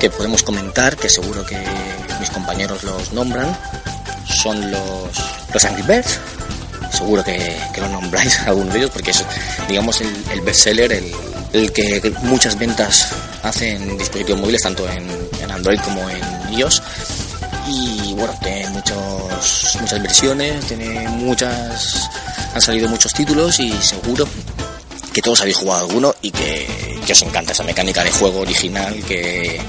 que 0.00 0.10
podemos 0.10 0.42
comentar, 0.42 0.96
que 0.96 1.08
seguro 1.08 1.44
que 1.44 1.62
mis 2.18 2.30
compañeros 2.30 2.82
los 2.82 3.12
nombran, 3.12 3.56
son 4.24 4.70
los, 4.70 5.10
los 5.52 5.64
Angry 5.64 5.82
Birds. 5.82 6.18
Seguro 6.90 7.22
que, 7.22 7.56
que 7.72 7.80
los 7.80 7.90
nombráis 7.90 8.40
algunos 8.46 8.72
de 8.72 8.80
ellos 8.80 8.90
porque 8.90 9.10
es, 9.12 9.24
digamos, 9.68 10.00
el, 10.00 10.08
el 10.32 10.40
bestseller, 10.40 10.90
el, 10.92 11.12
el 11.52 11.72
que 11.72 12.12
muchas 12.22 12.58
ventas 12.58 13.08
hacen 13.42 13.82
en 13.90 13.98
dispositivos 13.98 14.40
móviles, 14.40 14.62
tanto 14.62 14.88
en, 14.88 15.06
en 15.40 15.50
Android 15.50 15.78
como 15.80 16.08
en 16.08 16.52
iOS 16.52 16.82
y 17.68 18.14
bueno, 18.14 18.34
tiene 18.42 18.68
muchos, 18.70 19.78
muchas 19.80 20.02
versiones, 20.02 20.66
tiene 20.66 21.08
muchas, 21.08 22.10
han 22.54 22.60
salido 22.60 22.88
muchos 22.88 23.12
títulos 23.12 23.60
y 23.60 23.70
seguro 23.80 24.26
que 25.12 25.22
todos 25.22 25.40
habéis 25.40 25.56
jugado 25.56 25.86
alguno 25.86 26.14
y 26.22 26.30
que, 26.30 26.98
os 27.10 27.22
encanta 27.22 27.52
esa 27.52 27.64
mecánica 27.64 28.04
de 28.04 28.12
juego 28.12 28.40
original 28.40 28.94
que, 29.04 29.60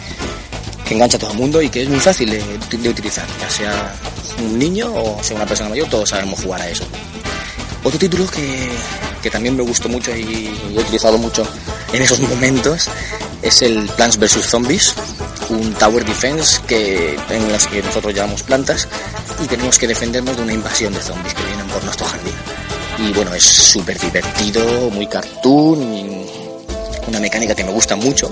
engancha 0.90 1.16
a 1.16 1.20
todo 1.22 1.32
el 1.32 1.38
mundo 1.38 1.62
y 1.62 1.70
que 1.70 1.84
es 1.84 1.90
muy 1.90 2.00
fácil 2.00 2.30
de, 2.30 2.90
utilizar, 2.90 3.26
ya 3.40 3.50
sea 3.50 3.96
un 4.40 4.60
niño 4.60 4.94
o 4.94 5.24
sea 5.24 5.38
una 5.38 5.46
persona 5.46 5.70
mayor, 5.70 5.88
todos 5.90 6.10
sabemos 6.10 6.42
jugar 6.42 6.62
a 6.62 6.70
eso. 6.70 6.84
Otro 7.84 7.98
título 7.98 8.28
que, 8.28 8.70
que 9.22 9.30
también 9.30 9.56
me 9.56 9.64
gustó 9.64 9.88
mucho 9.88 10.16
y 10.16 10.54
he 10.76 10.80
utilizado 10.80 11.18
mucho 11.18 11.48
en 11.94 12.02
esos 12.02 12.20
momentos 12.20 12.90
es 13.42 13.62
el 13.62 13.86
Plants 13.96 14.18
vs 14.18 14.46
Zombies, 14.46 14.94
un 15.50 15.74
tower 15.74 16.06
defense 16.06 16.62
que, 16.68 17.16
en 17.30 17.48
que 17.72 17.82
nosotros 17.82 18.14
llevamos 18.14 18.44
plantas 18.44 18.88
y 19.44 19.48
tenemos 19.48 19.78
que 19.78 19.88
defendernos 19.88 20.38
de 20.38 20.44
una 20.44 20.54
invasión 20.54 20.94
de 20.94 21.02
zombies 21.02 21.34
que 21.34 21.44
vienen 21.44 21.68
por 21.68 21.84
nuestro 21.84 22.06
jardín. 22.06 22.61
Y 23.04 23.14
bueno, 23.14 23.34
es 23.34 23.44
súper 23.44 24.00
divertido, 24.00 24.90
muy 24.92 25.08
cartoon, 25.08 26.26
una 27.08 27.20
mecánica 27.20 27.56
que 27.56 27.64
me 27.64 27.72
gusta 27.72 27.96
mucho, 27.96 28.30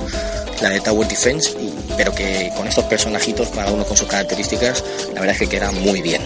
la 0.62 0.70
de 0.70 0.80
Tower 0.80 1.08
Defense, 1.08 1.56
pero 1.98 2.14
que 2.14 2.52
con 2.56 2.68
estos 2.68 2.86
personajitos, 2.86 3.50
cada 3.50 3.72
uno 3.72 3.84
con 3.84 3.98
sus 3.98 4.08
características, 4.08 4.84
la 5.14 5.22
verdad 5.22 5.32
es 5.32 5.40
que 5.40 5.50
queda 5.50 5.72
muy 5.72 6.02
bien. 6.02 6.22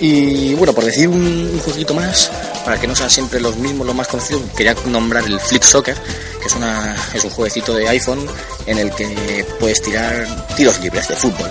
Y 0.00 0.54
bueno, 0.54 0.72
por 0.72 0.84
decir 0.84 1.08
un, 1.08 1.22
un 1.22 1.60
jueguito 1.60 1.94
más, 1.94 2.30
para 2.64 2.80
que 2.80 2.86
no 2.86 2.94
sean 2.94 3.10
siempre 3.10 3.40
los 3.40 3.56
mismos, 3.56 3.86
los 3.86 3.96
más 3.96 4.08
conocidos, 4.08 4.42
quería 4.56 4.74
nombrar 4.86 5.24
el 5.24 5.40
Flip 5.40 5.62
Soccer, 5.62 5.96
que 6.40 6.46
es, 6.46 6.54
una, 6.54 6.96
es 7.14 7.24
un 7.24 7.30
jueguecito 7.30 7.74
de 7.74 7.88
iPhone 7.88 8.26
en 8.66 8.78
el 8.78 8.90
que 8.92 9.46
puedes 9.58 9.80
tirar 9.80 10.26
tiros 10.56 10.78
libres 10.80 11.08
de 11.08 11.14
fútbol. 11.16 11.48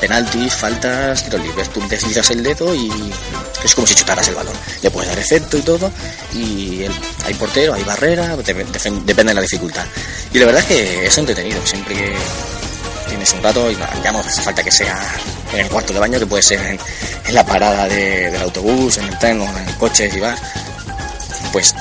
Penaltis, 0.00 0.54
faltas, 0.54 1.24
tiros 1.24 1.42
libres. 1.42 1.68
Tú 1.70 1.86
deslizas 1.88 2.30
el 2.30 2.42
dedo 2.42 2.74
y 2.74 2.90
es 3.64 3.74
como 3.74 3.86
si 3.86 3.94
chutaras 3.94 4.28
el 4.28 4.34
balón. 4.34 4.54
Le 4.82 4.90
puedes 4.90 5.08
dar 5.08 5.18
efecto 5.18 5.56
y 5.58 5.62
todo. 5.62 5.90
Y 6.32 6.84
hay 7.24 7.34
portero, 7.34 7.74
hay 7.74 7.82
barrera, 7.82 8.36
depende 8.36 9.24
de 9.24 9.34
la 9.34 9.40
dificultad. 9.40 9.84
Y 10.32 10.38
la 10.38 10.46
verdad 10.46 10.62
es 10.62 10.68
que 10.68 11.06
es 11.06 11.18
entretenido. 11.18 11.64
Siempre 11.66 11.94
que 11.94 12.14
tienes 13.08 13.32
un 13.32 13.42
rato, 13.42 13.70
y 13.70 13.76
ya 14.02 14.12
no 14.12 14.20
hace 14.20 14.42
falta 14.42 14.62
que 14.62 14.70
sea 14.70 14.96
en 15.52 15.60
el 15.60 15.68
cuarto 15.68 15.92
de 15.92 15.98
baño, 15.98 16.18
que 16.18 16.26
puede 16.26 16.42
ser 16.42 16.60
en, 16.60 17.34
la 17.34 17.44
parada 17.44 17.86
del 17.88 18.40
autobús, 18.42 18.98
en 18.98 19.04
el 19.04 19.18
tren 19.18 19.40
o 19.40 19.44
en 19.44 19.68
el 19.68 19.74
coche 19.76 20.10
si 20.10 20.20
vas. 20.20 20.40
Pues 21.52 21.74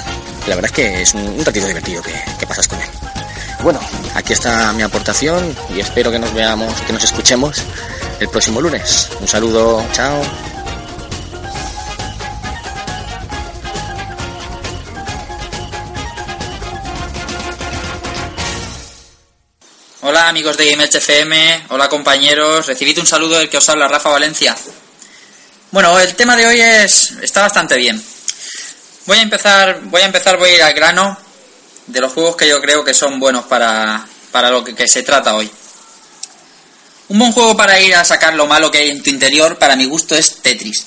la 0.47 0.55
verdad 0.55 0.71
es 0.71 0.71
que 0.71 1.01
es 1.01 1.13
un, 1.13 1.45
ratito 1.45 1.67
divertido 1.67 2.01
que, 2.01 2.47
pasas 2.47 2.67
con 2.67 2.79
él. 2.79 2.87
Bueno, 3.61 3.79
aquí 4.15 4.33
está 4.33 4.71
mi 4.73 4.83
aportación 4.83 5.55
y 5.75 5.79
espero 5.79 6.11
que 6.11 6.19
nos 6.19 6.33
veamos, 6.33 6.73
que 6.81 6.93
nos 6.93 7.03
escuchemos 7.03 7.61
el 8.19 8.29
próximo 8.29 8.61
lunes. 8.61 9.09
Un 9.19 9.27
saludo, 9.27 9.85
chao. 9.93 10.21
Hola 20.01 20.29
amigos 20.29 20.57
de 20.57 20.71
FM, 20.71 21.65
hola 21.69 21.89
compañeros, 21.89 22.65
recibid 22.65 22.97
un 22.99 23.05
saludo 23.05 23.37
del 23.37 23.49
que 23.49 23.57
os 23.57 23.69
habla 23.69 23.87
Rafa 23.87 24.09
Valencia. 24.09 24.55
Bueno, 25.71 25.99
el 25.99 26.15
tema 26.15 26.35
de 26.37 26.47
hoy 26.47 26.61
es 26.61 27.11
está 27.21 27.41
bastante 27.41 27.75
bien. 27.75 28.01
Voy 29.05 29.17
a 29.17 29.21
empezar, 29.21 29.81
voy 29.83 30.01
a 30.01 30.05
empezar, 30.05 30.37
voy 30.37 30.49
a 30.49 30.55
ir 30.55 30.63
al 30.63 30.73
grano 30.73 31.17
de 31.87 32.01
los 32.01 32.13
juegos 32.13 32.35
que 32.35 32.47
yo 32.47 32.61
creo 32.61 32.83
que 32.83 32.93
son 32.93 33.19
buenos 33.19 33.45
para, 33.45 34.07
para 34.31 34.49
lo 34.49 34.63
que, 34.63 34.87
se 34.87 35.03
trata 35.03 35.35
hoy. 35.35 35.49
Un 37.09 37.19
buen 37.19 37.31
juego 37.31 37.55
para 37.55 37.79
ir 37.79 37.95
a 37.95 38.03
sacar 38.03 38.33
lo 38.33 38.47
malo 38.47 38.69
que 38.69 38.79
hay 38.79 38.89
en 38.89 39.01
tu 39.01 39.09
interior, 39.09 39.57
para 39.57 39.75
mi 39.75 39.85
gusto, 39.85 40.15
es 40.15 40.41
Tetris. 40.41 40.85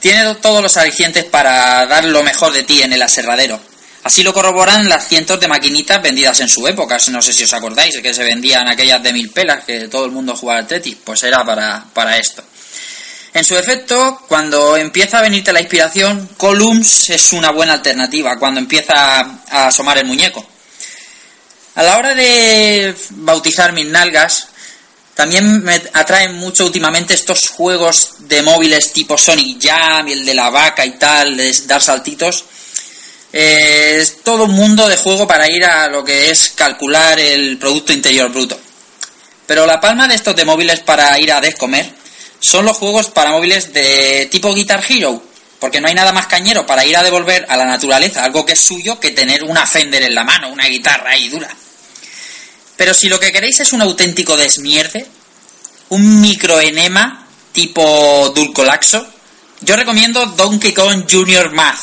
Tiene 0.00 0.34
todos 0.36 0.62
los 0.62 0.76
alicientes 0.76 1.24
para 1.24 1.86
dar 1.86 2.04
lo 2.04 2.22
mejor 2.22 2.52
de 2.52 2.62
ti 2.62 2.82
en 2.82 2.92
el 2.92 3.00
aserradero. 3.00 3.58
Así 4.02 4.22
lo 4.22 4.32
corroboran 4.32 4.88
las 4.88 5.08
cientos 5.08 5.40
de 5.40 5.48
maquinitas 5.48 6.00
vendidas 6.00 6.38
en 6.40 6.48
su 6.48 6.68
época. 6.68 6.98
No 7.10 7.22
sé 7.22 7.32
si 7.32 7.44
os 7.44 7.52
acordáis 7.54 7.98
que 8.00 8.14
se 8.14 8.22
vendían 8.22 8.68
aquellas 8.68 9.02
de 9.02 9.12
mil 9.12 9.30
pelas 9.30 9.64
que 9.64 9.88
todo 9.88 10.04
el 10.04 10.12
mundo 10.12 10.36
jugaba 10.36 10.66
Tetris. 10.66 10.96
Pues 11.02 11.22
era 11.24 11.44
para, 11.44 11.84
para 11.92 12.16
esto. 12.18 12.44
En 13.32 13.44
su 13.44 13.56
efecto, 13.56 14.22
cuando 14.28 14.76
empieza 14.76 15.18
a 15.18 15.22
venirte 15.22 15.52
la 15.52 15.60
inspiración, 15.60 16.30
Columns 16.36 17.10
es 17.10 17.32
una 17.32 17.50
buena 17.50 17.74
alternativa 17.74 18.38
cuando 18.38 18.60
empieza 18.60 19.20
a 19.50 19.66
asomar 19.66 19.98
el 19.98 20.04
muñeco. 20.04 20.46
A 21.74 21.82
la 21.82 21.98
hora 21.98 22.14
de 22.14 22.94
bautizar 23.10 23.72
mis 23.72 23.86
nalgas, 23.86 24.48
también 25.16 25.64
me 25.64 25.80
atraen 25.94 26.36
mucho 26.36 26.66
últimamente 26.66 27.14
estos 27.14 27.48
juegos 27.48 28.28
de 28.28 28.42
móviles 28.42 28.92
tipo 28.92 29.16
Sonic 29.16 29.58
Jam 29.58 30.06
y 30.08 30.12
el 30.12 30.26
de 30.26 30.34
la 30.34 30.50
vaca 30.50 30.84
y 30.84 30.90
tal, 30.98 31.38
de 31.38 31.50
dar 31.64 31.80
saltitos. 31.80 32.44
Eh, 33.32 33.96
es 33.98 34.22
todo 34.22 34.44
un 34.44 34.52
mundo 34.52 34.86
de 34.86 34.98
juego 34.98 35.26
para 35.26 35.50
ir 35.50 35.64
a 35.64 35.88
lo 35.88 36.04
que 36.04 36.30
es 36.30 36.52
calcular 36.54 37.18
el 37.18 37.56
Producto 37.56 37.94
Interior 37.94 38.30
Bruto. 38.30 38.60
Pero 39.46 39.64
la 39.64 39.80
palma 39.80 40.06
de 40.06 40.16
estos 40.16 40.36
de 40.36 40.44
móviles 40.44 40.80
para 40.80 41.18
ir 41.18 41.32
a 41.32 41.40
descomer 41.40 41.90
son 42.38 42.66
los 42.66 42.76
juegos 42.76 43.08
para 43.08 43.30
móviles 43.30 43.72
de 43.72 44.28
tipo 44.30 44.52
Guitar 44.52 44.84
Hero, 44.86 45.22
porque 45.58 45.80
no 45.80 45.88
hay 45.88 45.94
nada 45.94 46.12
más 46.12 46.26
cañero 46.26 46.66
para 46.66 46.84
ir 46.84 46.94
a 46.94 47.02
devolver 47.02 47.46
a 47.48 47.56
la 47.56 47.64
naturaleza 47.64 48.22
algo 48.22 48.44
que 48.44 48.52
es 48.52 48.60
suyo 48.60 49.00
que 49.00 49.12
tener 49.12 49.44
una 49.44 49.66
Fender 49.66 50.02
en 50.02 50.14
la 50.14 50.24
mano, 50.24 50.50
una 50.50 50.66
guitarra 50.66 51.12
ahí 51.12 51.30
dura. 51.30 51.48
Pero 52.76 52.92
si 52.94 53.08
lo 53.08 53.18
que 53.18 53.32
queréis 53.32 53.60
es 53.60 53.72
un 53.72 53.82
auténtico 53.82 54.36
desmierde, 54.36 55.06
un 55.88 56.20
microenema 56.20 57.26
tipo 57.52 58.32
Dulcolaxo, 58.34 59.06
yo 59.62 59.76
recomiendo 59.76 60.26
Donkey 60.26 60.72
Kong 60.74 61.04
Junior 61.10 61.50
Math. 61.52 61.80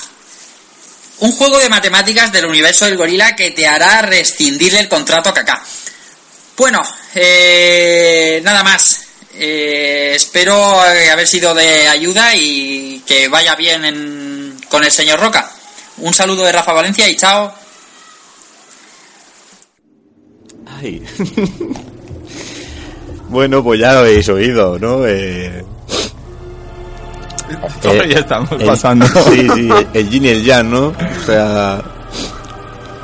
Un 1.19 1.31
juego 1.31 1.57
de 1.57 1.69
matemáticas 1.69 2.31
del 2.31 2.45
universo 2.45 2.85
del 2.85 2.97
gorila 2.97 3.35
que 3.35 3.51
te 3.51 3.65
hará 3.65 4.01
rescindirle 4.01 4.79
el 4.79 4.89
contrato 4.89 5.29
a 5.29 5.33
Kaká. 5.33 5.63
Bueno, 6.57 6.81
eh, 7.15 8.41
nada 8.43 8.63
más. 8.63 8.99
Eh, 9.35 10.11
espero 10.15 10.85
eh, 10.93 11.09
haber 11.09 11.27
sido 11.27 11.55
de 11.55 11.87
ayuda 11.87 12.35
y 12.35 13.01
que 13.07 13.27
vaya 13.29 13.55
bien 13.55 13.83
en- 13.83 14.61
con 14.69 14.83
el 14.83 14.91
señor 14.91 15.19
Roca. 15.19 15.51
Un 15.97 16.13
saludo 16.13 16.43
de 16.43 16.51
Rafa 16.51 16.73
Valencia 16.73 17.07
y 17.09 17.15
chao. 17.15 17.51
Ay. 20.83 21.01
bueno, 23.29 23.63
pues 23.63 23.79
ya 23.79 23.93
lo 23.93 23.99
habéis 23.99 24.27
oído, 24.29 24.77
¿no? 24.79 25.05
Eh, 25.07 25.63
eh, 27.83 28.07
ya 28.09 28.19
estamos 28.19 28.51
el- 28.51 28.65
pasando. 28.65 29.05
Sí, 29.31 29.47
sí, 29.55 29.69
el 29.93 30.09
yin 30.09 30.25
y 30.25 30.29
el 30.29 30.43
yang, 30.43 30.69
¿no? 30.69 30.87
O 30.87 31.25
sea, 31.25 31.81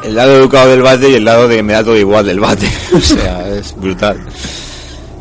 el 0.03 0.15
lado 0.15 0.35
educado 0.37 0.69
del 0.69 0.81
bate 0.81 1.09
y 1.09 1.15
el 1.15 1.25
lado 1.25 1.47
de 1.47 1.57
que 1.57 1.63
me 1.63 1.73
da 1.73 1.83
todo 1.83 1.97
igual 1.97 2.25
del 2.25 2.39
bate. 2.39 2.67
O 2.93 2.99
sea, 2.99 3.47
es 3.49 3.75
brutal. 3.77 4.19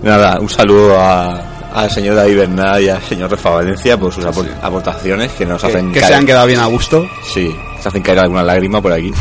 Nada, 0.03 0.39
un 0.41 0.49
saludo 0.49 0.99
a- 1.01 1.45
al 1.75 1.91
señor 1.91 2.17
David 2.17 2.37
Bernal 2.39 2.83
y 2.83 2.89
al 2.89 3.03
señor 3.03 3.31
Rafa 3.31 3.51
Valencia 3.51 3.97
por 3.99 4.13
sus 4.13 4.25
apor- 4.25 4.49
aportaciones 4.63 5.31
que 5.33 5.47
nos 5.47 5.61
Que, 5.61 5.67
hacen 5.69 5.93
que 5.93 6.01
caer- 6.01 6.09
se 6.09 6.15
han 6.15 6.27
quedado 6.27 6.47
bien 6.47 6.61
a 6.61 6.67
gusto. 6.67 7.07
Sí, 7.33 7.55
se 7.81 7.89
hacen 7.89 8.03
caer 8.03 8.19
alguna 8.21 8.43
lágrima 8.43 8.81
por 8.83 8.93
aquí. 8.93 9.13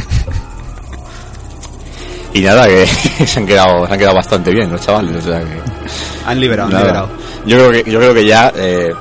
Y 2.38 2.42
nada, 2.42 2.68
que 2.68 2.86
se 3.26 3.40
han 3.40 3.46
quedado, 3.48 3.88
se 3.88 3.94
han 3.94 4.00
quedado 4.00 4.16
bastante 4.16 4.52
bien 4.52 4.72
los 4.72 4.82
chavales, 4.82 5.16
o 5.16 5.22
sea 5.22 5.40
que. 5.40 5.60
Han 6.26 6.40
liberado, 6.40 6.70
han 6.76 6.82
liberado. 6.84 7.10
Yo 7.46 7.58
creo 7.58 7.72
que, 7.84 7.92
yo 7.92 8.00
creo 8.00 8.14
que 8.14 8.26
ya, 8.26 8.52
eh, 8.56 8.92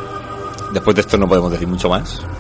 después 0.73 0.95
de 0.95 1.01
esto 1.03 1.17
no 1.19 1.27
podemos 1.29 1.51
decir 1.51 1.67
mucho 1.69 1.89
más. 1.89 2.21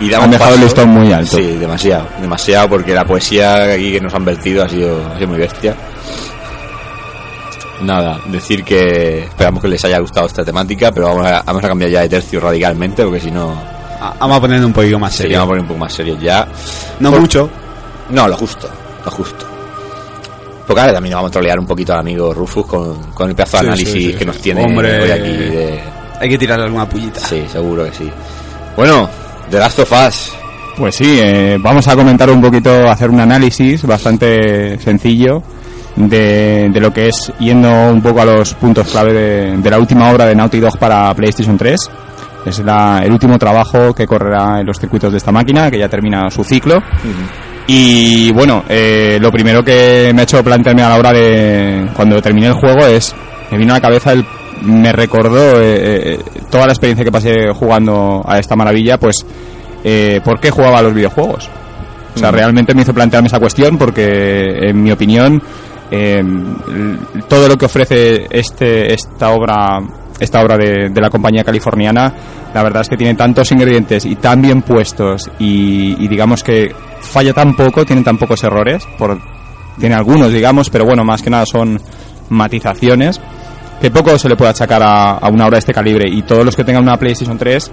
Y 0.00 0.08
damos 0.10 0.24
Han 0.26 0.30
dejado 0.32 0.54
el 0.54 0.60
listón 0.62 0.88
muy 0.88 1.12
alto. 1.12 1.36
Sí, 1.36 1.42
demasiado, 1.56 2.06
demasiado, 2.20 2.68
porque 2.70 2.92
la 2.94 3.04
poesía 3.04 3.72
aquí 3.72 3.92
que 3.92 4.00
nos 4.00 4.12
han 4.14 4.24
vertido 4.24 4.64
ha 4.64 4.68
sido, 4.68 4.98
ha 5.12 5.14
sido 5.16 5.28
muy 5.28 5.38
bestia. 5.38 5.74
Nada, 7.82 8.18
decir 8.26 8.64
que 8.64 9.24
esperamos 9.24 9.60
que 9.60 9.68
les 9.68 9.84
haya 9.84 9.98
gustado 9.98 10.26
esta 10.26 10.44
temática, 10.44 10.90
pero 10.92 11.08
vamos 11.08 11.26
a, 11.26 11.42
vamos 11.42 11.62
a 11.64 11.68
cambiar 11.68 11.90
ya 11.90 12.00
de 12.00 12.08
tercio 12.08 12.40
radicalmente, 12.40 13.04
porque 13.04 13.20
si 13.20 13.30
no, 13.30 13.52
Ah, 14.00 14.12
Vamos 14.20 14.36
a 14.36 14.40
poner 14.40 14.62
un 14.64 14.72
poquito 14.72 14.98
más 14.98 15.14
sería 15.14 15.38
vamos 15.38 15.52
a 15.52 15.54
serio. 15.54 15.56
poner 15.56 15.62
un 15.62 15.68
poco 15.68 15.80
más 15.80 15.92
serios 15.92 16.20
ya. 16.20 16.46
No 17.00 17.10
Por- 17.10 17.20
mucho. 17.20 17.48
No, 18.10 18.28
lo 18.28 18.36
justo, 18.36 18.68
lo 19.04 19.10
justo. 19.10 19.44
Porque 20.66 20.80
ahora 20.80 20.94
también 20.94 21.14
vamos 21.14 21.28
a 21.28 21.32
trolear 21.32 21.58
un 21.58 21.66
poquito 21.66 21.92
al 21.92 22.00
amigo 22.00 22.32
Rufus 22.32 22.64
con, 22.66 23.12
con 23.12 23.28
el 23.28 23.34
pedazo 23.36 23.58
de 23.58 23.60
Sí, 23.62 23.66
análisis 23.66 23.92
sí, 23.92 24.00
sí, 24.06 24.12
que 24.12 24.18
sí. 24.20 24.24
nos 24.24 24.38
tiene 24.38 24.64
Hombre. 24.64 25.02
hoy 25.02 25.10
aquí. 25.10 25.30
De... 25.32 25.80
Hay 26.20 26.28
que 26.28 26.38
tirarle 26.38 26.64
alguna 26.64 26.88
pullita. 26.88 27.20
Sí, 27.20 27.44
seguro 27.50 27.84
que 27.84 27.92
sí. 27.92 28.10
Bueno, 28.76 29.08
The 29.50 29.58
Last 29.58 29.78
of 29.80 29.92
Us. 29.92 30.32
Pues 30.78 30.96
sí, 30.96 31.20
eh, 31.22 31.58
vamos 31.60 31.86
a 31.86 31.94
comentar 31.94 32.28
un 32.30 32.40
poquito, 32.40 32.88
hacer 32.88 33.10
un 33.10 33.20
análisis 33.20 33.84
bastante 33.86 34.78
sencillo 34.80 35.42
de, 35.96 36.68
de 36.72 36.80
lo 36.80 36.92
que 36.92 37.08
es 37.08 37.30
yendo 37.38 37.70
un 37.90 38.02
poco 38.02 38.22
a 38.22 38.24
los 38.24 38.54
puntos 38.54 38.88
clave 38.88 39.12
de, 39.12 39.56
de 39.58 39.70
la 39.70 39.78
última 39.78 40.10
obra 40.10 40.24
de 40.26 40.34
Naughty 40.34 40.58
Dog 40.60 40.76
para 40.78 41.14
PlayStation 41.14 41.56
3. 41.58 41.90
Es 42.46 42.58
la- 42.60 43.00
el 43.04 43.12
último 43.12 43.38
trabajo 43.38 43.94
que 43.94 44.06
correrá 44.06 44.60
en 44.60 44.66
los 44.66 44.78
circuitos 44.80 45.12
de 45.12 45.18
esta 45.18 45.30
máquina, 45.30 45.70
que 45.70 45.78
ya 45.78 45.88
termina 45.88 46.28
su 46.30 46.42
ciclo. 46.42 46.78
Y 47.66 48.30
bueno, 48.32 48.64
eh, 48.68 49.18
lo 49.20 49.30
primero 49.30 49.62
que 49.62 50.12
me 50.14 50.20
ha 50.20 50.24
hecho 50.24 50.44
plantearme 50.44 50.82
a 50.82 50.90
la 50.90 50.98
hora 50.98 51.12
de 51.12 51.88
cuando 51.94 52.20
terminé 52.20 52.48
el 52.48 52.54
juego 52.54 52.86
es, 52.86 53.14
me 53.50 53.58
vino 53.58 53.72
a 53.72 53.76
la 53.76 53.80
cabeza 53.80 54.12
el, 54.12 54.24
me 54.62 54.92
recordó 54.92 55.60
eh, 55.60 56.14
eh, 56.14 56.18
toda 56.50 56.66
la 56.66 56.72
experiencia 56.72 57.04
que 57.04 57.12
pasé 57.12 57.52
jugando 57.54 58.22
a 58.26 58.38
esta 58.38 58.56
maravilla, 58.56 58.98
pues, 58.98 59.24
eh, 59.82 60.20
¿por 60.24 60.40
qué 60.40 60.50
jugaba 60.50 60.78
a 60.78 60.82
los 60.82 60.94
videojuegos? 60.94 61.48
O 62.14 62.18
sea, 62.18 62.30
realmente 62.30 62.74
me 62.74 62.82
hizo 62.82 62.94
plantearme 62.94 63.26
esa 63.26 63.40
cuestión 63.40 63.76
porque, 63.76 64.68
en 64.68 64.82
mi 64.82 64.92
opinión, 64.92 65.42
eh, 65.90 66.22
todo 67.28 67.48
lo 67.48 67.56
que 67.56 67.66
ofrece 67.66 68.26
este 68.30 68.92
esta 68.92 69.30
obra 69.30 69.80
esta 70.18 70.40
obra 70.40 70.56
de, 70.56 70.88
de 70.90 71.00
la 71.00 71.10
compañía 71.10 71.44
californiana 71.44 72.12
la 72.54 72.62
verdad 72.62 72.82
es 72.82 72.88
que 72.88 72.96
tiene 72.96 73.14
tantos 73.14 73.50
ingredientes 73.52 74.06
y 74.06 74.16
tan 74.16 74.40
bien 74.40 74.62
puestos 74.62 75.30
y, 75.38 76.08
digamos 76.08 76.42
que 76.42 76.74
falla 77.00 77.32
tan 77.34 77.54
poco 77.54 77.84
tiene 77.84 78.02
tan 78.02 78.16
pocos 78.16 78.42
errores 78.44 78.86
por 78.96 79.20
tiene 79.78 79.94
algunos 79.94 80.32
digamos 80.32 80.70
pero 80.70 80.84
bueno 80.86 81.04
más 81.04 81.20
que 81.20 81.30
nada 81.30 81.44
son 81.44 81.80
matizaciones 82.30 83.20
que 83.80 83.90
poco 83.90 84.16
se 84.18 84.28
le 84.28 84.36
puede 84.36 84.52
achacar 84.52 84.82
a, 84.82 85.18
a 85.18 85.28
una 85.28 85.44
obra 85.46 85.56
de 85.56 85.58
este 85.58 85.74
calibre. 85.74 86.08
Y 86.10 86.22
todos 86.22 86.42
los 86.42 86.56
que 86.56 86.64
tengan 86.64 86.84
una 86.84 86.96
PlayStation 86.96 87.36
3 87.36 87.70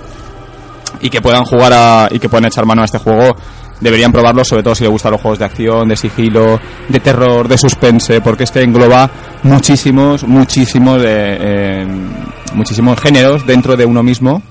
y 1.02 1.10
que 1.10 1.22
puedan 1.22 1.46
jugar 1.46 1.72
a, 1.74 2.10
y 2.12 2.20
que 2.20 2.28
puedan 2.28 2.46
echar 2.48 2.66
mano 2.66 2.82
a 2.82 2.86
este 2.86 2.98
juego 2.98 3.34
deberían 3.80 4.12
probarlo 4.12 4.46
sobre 4.46 4.62
todo 4.62 4.76
si 4.76 4.84
les 4.84 4.92
gustan 4.92 5.12
los 5.12 5.22
juegos 5.22 5.40
de 5.40 5.46
acción, 5.46 5.90
de 5.90 5.96
sigilo, 5.96 6.60
de 6.88 7.00
terror, 7.00 7.48
de 7.48 7.58
suspense, 7.58 8.22
porque 8.22 8.44
es 8.44 8.52
que 8.52 8.62
engloba 8.62 9.10
muchísimos, 9.44 10.24
muchísimos, 10.24 11.02
eh, 11.02 11.38
eh, 11.40 11.88
muchísimos 12.54 13.00
géneros 13.00 13.46
dentro 13.46 13.76
de 13.76 13.86
uno 13.86 14.04
mismo, 14.04 14.42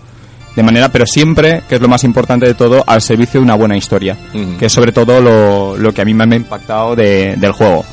de 0.56 0.62
manera, 0.62 0.88
pero 0.90 1.06
siempre, 1.06 1.62
que 1.68 1.76
es 1.76 1.80
lo 1.80 1.88
más 1.88 2.04
importante 2.04 2.46
de 2.46 2.54
todo, 2.54 2.82
al 2.86 3.00
servicio 3.02 3.40
de 3.40 3.44
una 3.44 3.54
buena 3.54 3.76
historia, 3.76 4.16
que 4.58 4.66
es 4.66 4.72
sobre 4.72 4.92
todo 4.92 5.20
lo, 5.20 5.76
lo 5.76 5.92
que 5.92 6.02
a 6.02 6.04
mí 6.04 6.12
me 6.14 6.24
ha 6.24 6.36
impactado 6.36 6.96
de- 6.96 7.36
del 7.36 7.52
juego. 7.52 7.84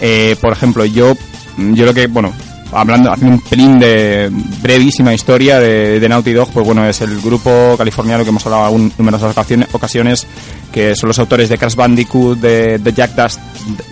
Eh, 0.00 0.36
por 0.40 0.52
ejemplo, 0.52 0.84
yo, 0.84 1.14
yo 1.56 1.84
lo 1.86 1.94
que, 1.94 2.06
bueno, 2.06 2.32
hablando, 2.72 3.12
haciendo 3.12 3.36
un 3.36 3.40
pelín 3.42 3.78
de 3.78 4.30
brevísima 4.62 5.14
historia 5.14 5.58
de, 5.60 6.00
de 6.00 6.08
Naughty 6.08 6.32
Dog, 6.32 6.50
pues 6.52 6.66
bueno, 6.66 6.84
es 6.86 7.00
el 7.00 7.20
grupo 7.20 7.74
californiano 7.78 8.24
que 8.24 8.30
hemos 8.30 8.44
hablado 8.46 8.74
en 8.76 8.92
numerosas 8.98 9.30
ocasiones, 9.32 9.68
ocasiones, 9.72 10.26
que 10.72 10.96
son 10.96 11.08
los 11.08 11.18
autores 11.20 11.48
de 11.48 11.56
Crash 11.58 11.76
Bandicoot, 11.76 12.38
de, 12.40 12.78
de 12.78 12.92
Jack, 12.92 13.14
Dust- 13.14 13.38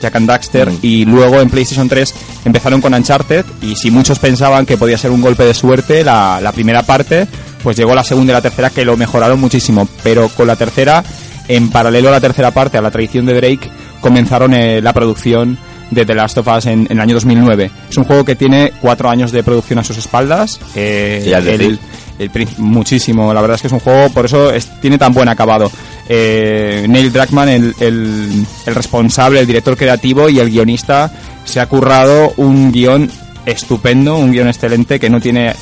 Jack 0.00 0.16
and 0.16 0.28
Daxter, 0.28 0.68
Mm. 0.70 0.78
y 0.82 1.04
luego 1.04 1.40
en 1.40 1.48
PlayStation 1.48 1.88
3 1.88 2.12
empezaron 2.44 2.80
con 2.80 2.92
Uncharted, 2.94 3.44
y 3.62 3.76
si 3.76 3.90
muchos 3.92 4.18
pensaban 4.18 4.66
que 4.66 4.76
podía 4.76 4.98
ser 4.98 5.10
un 5.12 5.20
golpe 5.22 5.44
de 5.44 5.54
suerte 5.54 6.02
la, 6.02 6.40
la 6.42 6.50
primera 6.52 6.82
parte, 6.82 7.26
pues 7.62 7.76
llegó 7.76 7.94
la 7.94 8.04
segunda 8.04 8.32
y 8.32 8.34
la 8.34 8.42
tercera 8.42 8.70
que 8.70 8.84
lo 8.84 8.96
mejoraron 8.96 9.40
muchísimo, 9.40 9.88
pero 10.02 10.28
con 10.28 10.46
la 10.46 10.56
tercera, 10.56 11.02
en 11.48 11.70
paralelo 11.70 12.08
a 12.08 12.12
la 12.12 12.20
tercera 12.20 12.50
parte, 12.50 12.78
a 12.78 12.82
la 12.82 12.90
tradición 12.90 13.26
de 13.26 13.34
Drake, 13.34 13.70
comenzaron 14.00 14.54
eh, 14.54 14.80
la 14.80 14.92
producción 14.92 15.56
de 15.90 16.06
The 16.06 16.14
Last 16.14 16.38
of 16.38 16.48
Us 16.48 16.66
en, 16.66 16.80
en 16.86 16.92
el 16.92 17.00
año 17.00 17.14
2009. 17.14 17.70
Es 17.90 17.96
un 17.98 18.04
juego 18.04 18.24
que 18.24 18.34
tiene 18.34 18.72
cuatro 18.80 19.10
años 19.10 19.30
de 19.32 19.42
producción 19.42 19.78
a 19.78 19.84
sus 19.84 19.98
espaldas. 19.98 20.58
eh, 20.74 21.22
Ya 21.28 21.38
el- 21.38 21.78
el 22.18 22.48
muchísimo, 22.58 23.32
la 23.34 23.40
verdad 23.40 23.56
es 23.56 23.60
que 23.62 23.66
es 23.66 23.72
un 23.72 23.80
juego, 23.80 24.08
por 24.10 24.24
eso 24.26 24.50
es- 24.52 24.68
tiene 24.80 24.96
tan 24.98 25.12
buen 25.12 25.28
acabado. 25.28 25.70
Eh, 26.08 26.86
Neil 26.88 27.12
Druckmann, 27.12 27.48
el, 27.48 27.74
el- 27.80 28.46
el 28.66 28.74
responsable, 28.74 29.40
el 29.40 29.46
director 29.46 29.76
creativo 29.76 30.28
y 30.28 30.38
el 30.38 30.50
guionista, 30.50 31.10
se 31.44 31.58
ha 31.60 31.66
currado 31.66 32.32
un 32.36 32.70
guion 32.72 33.10
estupendo, 33.46 34.16
un 34.16 34.30
guion 34.32 34.48
excelente 34.48 35.00
que 35.00 35.10
no 35.10 35.20
tiene 35.20 35.52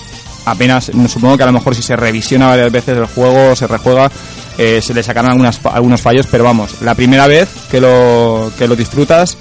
apenas, 0.45 0.91
supongo 1.09 1.37
que 1.37 1.43
a 1.43 1.47
lo 1.47 1.53
mejor 1.53 1.75
si 1.75 1.83
se 1.83 1.97
revisiona 1.97 2.49
varias 2.49 2.73
veces 2.73 2.97
el 2.99 3.07
juego, 3.07 3.55
se 3.57 3.67
rejuega, 3.67 4.11
eh, 4.59 4.81
se 4.83 4.95
le 4.95 5.03
sacarán 5.03 5.31
algunas, 5.33 5.61
algunos 5.65 6.01
fallos, 6.01 6.27
pero 6.31 6.45
vamos, 6.45 6.83
la 6.83 6.95
primera 6.95 7.27
vez 7.27 7.49
que 7.71 7.81
lo, 7.81 8.51
que 8.59 8.67
lo 8.69 8.77
disfrutas, 8.77 9.37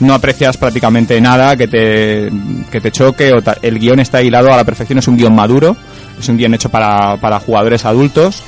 no 0.00 0.12
aprecias 0.14 0.56
prácticamente 0.56 1.20
nada 1.20 1.56
que 1.56 1.68
te, 1.68 2.28
que 2.70 2.80
te 2.80 2.90
choque. 2.90 3.32
O 3.32 3.38
el 3.62 3.78
guion 3.78 4.00
está 4.00 4.22
hilado 4.22 4.52
a 4.52 4.56
la 4.56 4.64
perfección, 4.64 4.98
es 4.98 5.06
un 5.06 5.16
guion 5.16 5.34
maduro, 5.34 5.76
es 6.18 6.28
un 6.28 6.36
guion 6.36 6.54
hecho 6.54 6.68
para, 6.68 7.16
para 7.18 7.38
jugadores 7.38 7.84
adultos. 7.84 8.42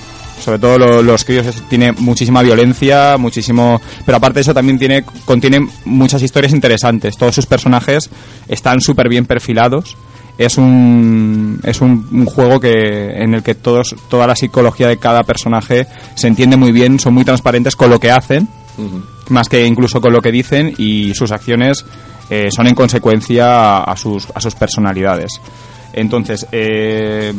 Sobre 0.44 0.58
todo 0.58 0.76
lo- 0.78 1.02
los 1.02 1.24
críos 1.24 1.46
tiene 1.70 1.92
muchísima 1.92 2.42
violencia, 2.42 3.16
muchísimo, 3.16 3.80
pero 4.04 4.18
aparte 4.18 4.34
de 4.34 4.40
eso 4.42 4.52
también 4.52 4.78
tiene 4.78 5.02
contiene 5.24 5.66
muchas 5.86 6.20
historias 6.22 6.52
interesantes. 6.52 7.16
Todos 7.16 7.34
sus 7.36 7.46
personajes 7.46 8.10
están 8.48 8.80
súper 8.82 9.08
bien 9.08 9.24
perfilados. 9.24 9.96
Es 10.38 10.58
un 10.58 11.60
es 11.64 11.80
un, 11.80 12.06
un 12.12 12.26
juego 12.26 12.60
que 12.60 13.22
en 13.22 13.34
el 13.34 13.42
que 13.42 13.54
todos 13.54 13.94
toda 14.08 14.26
la 14.26 14.36
psicología 14.36 14.88
de 14.88 14.98
cada 14.98 15.22
personaje 15.22 15.86
se 16.14 16.28
entiende 16.28 16.56
muy 16.56 16.72
bien, 16.72 17.00
son 17.00 17.14
muy 17.14 17.24
transparentes 17.24 17.74
con 17.74 17.90
lo 17.90 17.98
que 17.98 18.10
hacen 18.10 18.48
más 19.28 19.48
que 19.48 19.64
incluso 19.64 20.00
con 20.00 20.12
lo 20.12 20.20
que 20.20 20.30
dicen 20.30 20.74
y 20.78 21.14
sus 21.14 21.32
acciones 21.32 21.84
eh, 22.30 22.48
son 22.50 22.66
en 22.66 22.74
consecuencia 22.74 23.78
a, 23.78 23.84
a 23.84 23.96
sus, 23.96 24.26
a 24.34 24.40
sus 24.40 24.54
personalidades. 24.54 25.40
Entonces, 25.92 26.46
eh, 26.52 27.32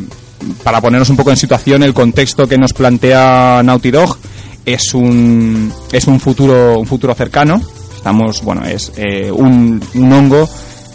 para 0.63 0.81
ponernos 0.81 1.09
un 1.09 1.17
poco 1.17 1.29
en 1.29 1.37
situación, 1.37 1.83
el 1.83 1.93
contexto 1.93 2.47
que 2.47 2.57
nos 2.57 2.73
plantea 2.73 3.61
Naughty 3.63 3.91
Dog 3.91 4.17
es 4.65 4.93
un, 4.93 5.71
es 5.91 6.07
un 6.07 6.19
futuro, 6.19 6.79
un 6.79 6.87
futuro 6.87 7.13
cercano. 7.13 7.61
Estamos, 7.95 8.41
bueno, 8.43 8.65
es 8.65 8.91
eh, 8.95 9.31
un, 9.31 9.81
un 9.95 10.13
hongo 10.13 10.49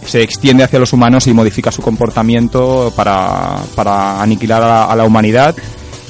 se 0.06 0.22
extiende 0.22 0.64
hacia 0.64 0.78
los 0.78 0.92
humanos 0.92 1.26
y 1.26 1.32
modifica 1.32 1.70
su 1.72 1.82
comportamiento 1.82 2.92
para, 2.96 3.56
para 3.74 4.20
aniquilar 4.22 4.62
a 4.62 4.66
la, 4.66 4.84
a 4.84 4.96
la 4.96 5.04
humanidad 5.04 5.54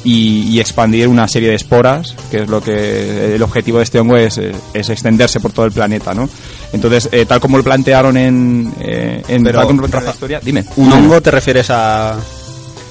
y, 0.05 0.49
y 0.49 0.61
expandir 0.61 1.07
una 1.09 1.29
serie 1.29 1.51
de 1.51 1.55
esporas, 1.55 2.15
que 2.31 2.39
es 2.39 2.49
lo 2.49 2.61
que 2.61 3.35
el 3.37 3.43
objetivo 3.43 3.79
de 3.79 3.85
este 3.85 4.01
hongo 4.01 4.17
es, 4.17 4.41
es 4.75 4.89
extenderse 4.91 5.39
por 5.41 5.53
todo 5.53 5.65
el 5.67 5.73
planeta, 5.73 6.13
¿no? 6.15 6.29
Entonces, 6.73 7.09
eh, 7.13 7.25
tal 7.27 7.39
como 7.41 7.57
lo 7.59 7.63
plantearon 7.63 8.17
en, 8.17 8.73
eh, 8.81 9.23
en 9.29 9.45
Pero- 9.45 9.59
Dragon 9.59 9.77
Ball 9.77 9.91
Historia, 10.09 10.41
dime. 10.43 10.65
¿Un 10.77 10.93
hongo 10.93 11.21
te 11.21 11.31
refieres 11.31 11.69
a...? 11.71 12.17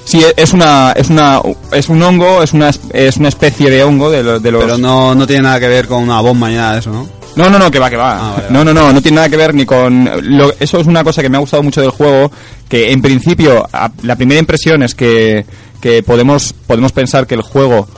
Sí, 0.04 0.20
es 0.36 0.52
una, 0.52 0.92
es 0.96 1.10
una, 1.10 1.40
es 1.70 1.88
un 1.88 2.02
hongo, 2.02 2.42
es 2.42 2.52
una, 2.52 2.70
es 2.92 3.16
una 3.18 3.28
especie 3.28 3.70
de 3.70 3.84
hongo 3.84 4.10
de, 4.10 4.22
lo- 4.22 4.40
de 4.40 4.50
los. 4.50 4.64
Pero 4.64 4.76
no, 4.78 5.14
no 5.14 5.26
tiene 5.28 5.42
nada 5.42 5.60
que 5.60 5.68
ver 5.68 5.86
con 5.86 6.02
una 6.02 6.20
bomba 6.20 6.48
ni 6.48 6.56
nada 6.56 6.72
de 6.74 6.78
eso, 6.80 6.90
¿no? 6.90 7.06
No, 7.36 7.48
no, 7.48 7.58
no, 7.58 7.70
que 7.70 7.78
va, 7.78 7.88
que 7.88 7.96
va. 7.96 8.16
Ah, 8.18 8.34
vale, 8.36 8.46
No, 8.50 8.64
no, 8.64 8.74
no, 8.74 8.92
no 8.92 9.00
tiene 9.02 9.16
nada 9.16 9.28
que 9.28 9.36
ver 9.36 9.54
ni 9.54 9.64
con... 9.64 10.08
lo- 10.36 10.52
eso 10.60 10.78
es 10.80 10.86
una 10.86 11.02
cosa 11.02 11.22
que 11.22 11.28
me 11.30 11.36
ha 11.36 11.40
gustado 11.40 11.62
mucho 11.62 11.80
del 11.80 11.90
juego, 11.90 12.30
que 12.68 12.92
en 12.92 13.00
principio 13.00 13.66
a- 13.72 13.90
la 14.02 14.16
primera 14.16 14.38
impresión 14.40 14.82
es 14.82 14.94
que, 14.94 15.44
que 15.80 16.02
podemos, 16.02 16.52
podemos 16.66 16.92
pensar 16.92 17.26
que 17.26 17.34
el 17.34 17.42
juego 17.42 17.88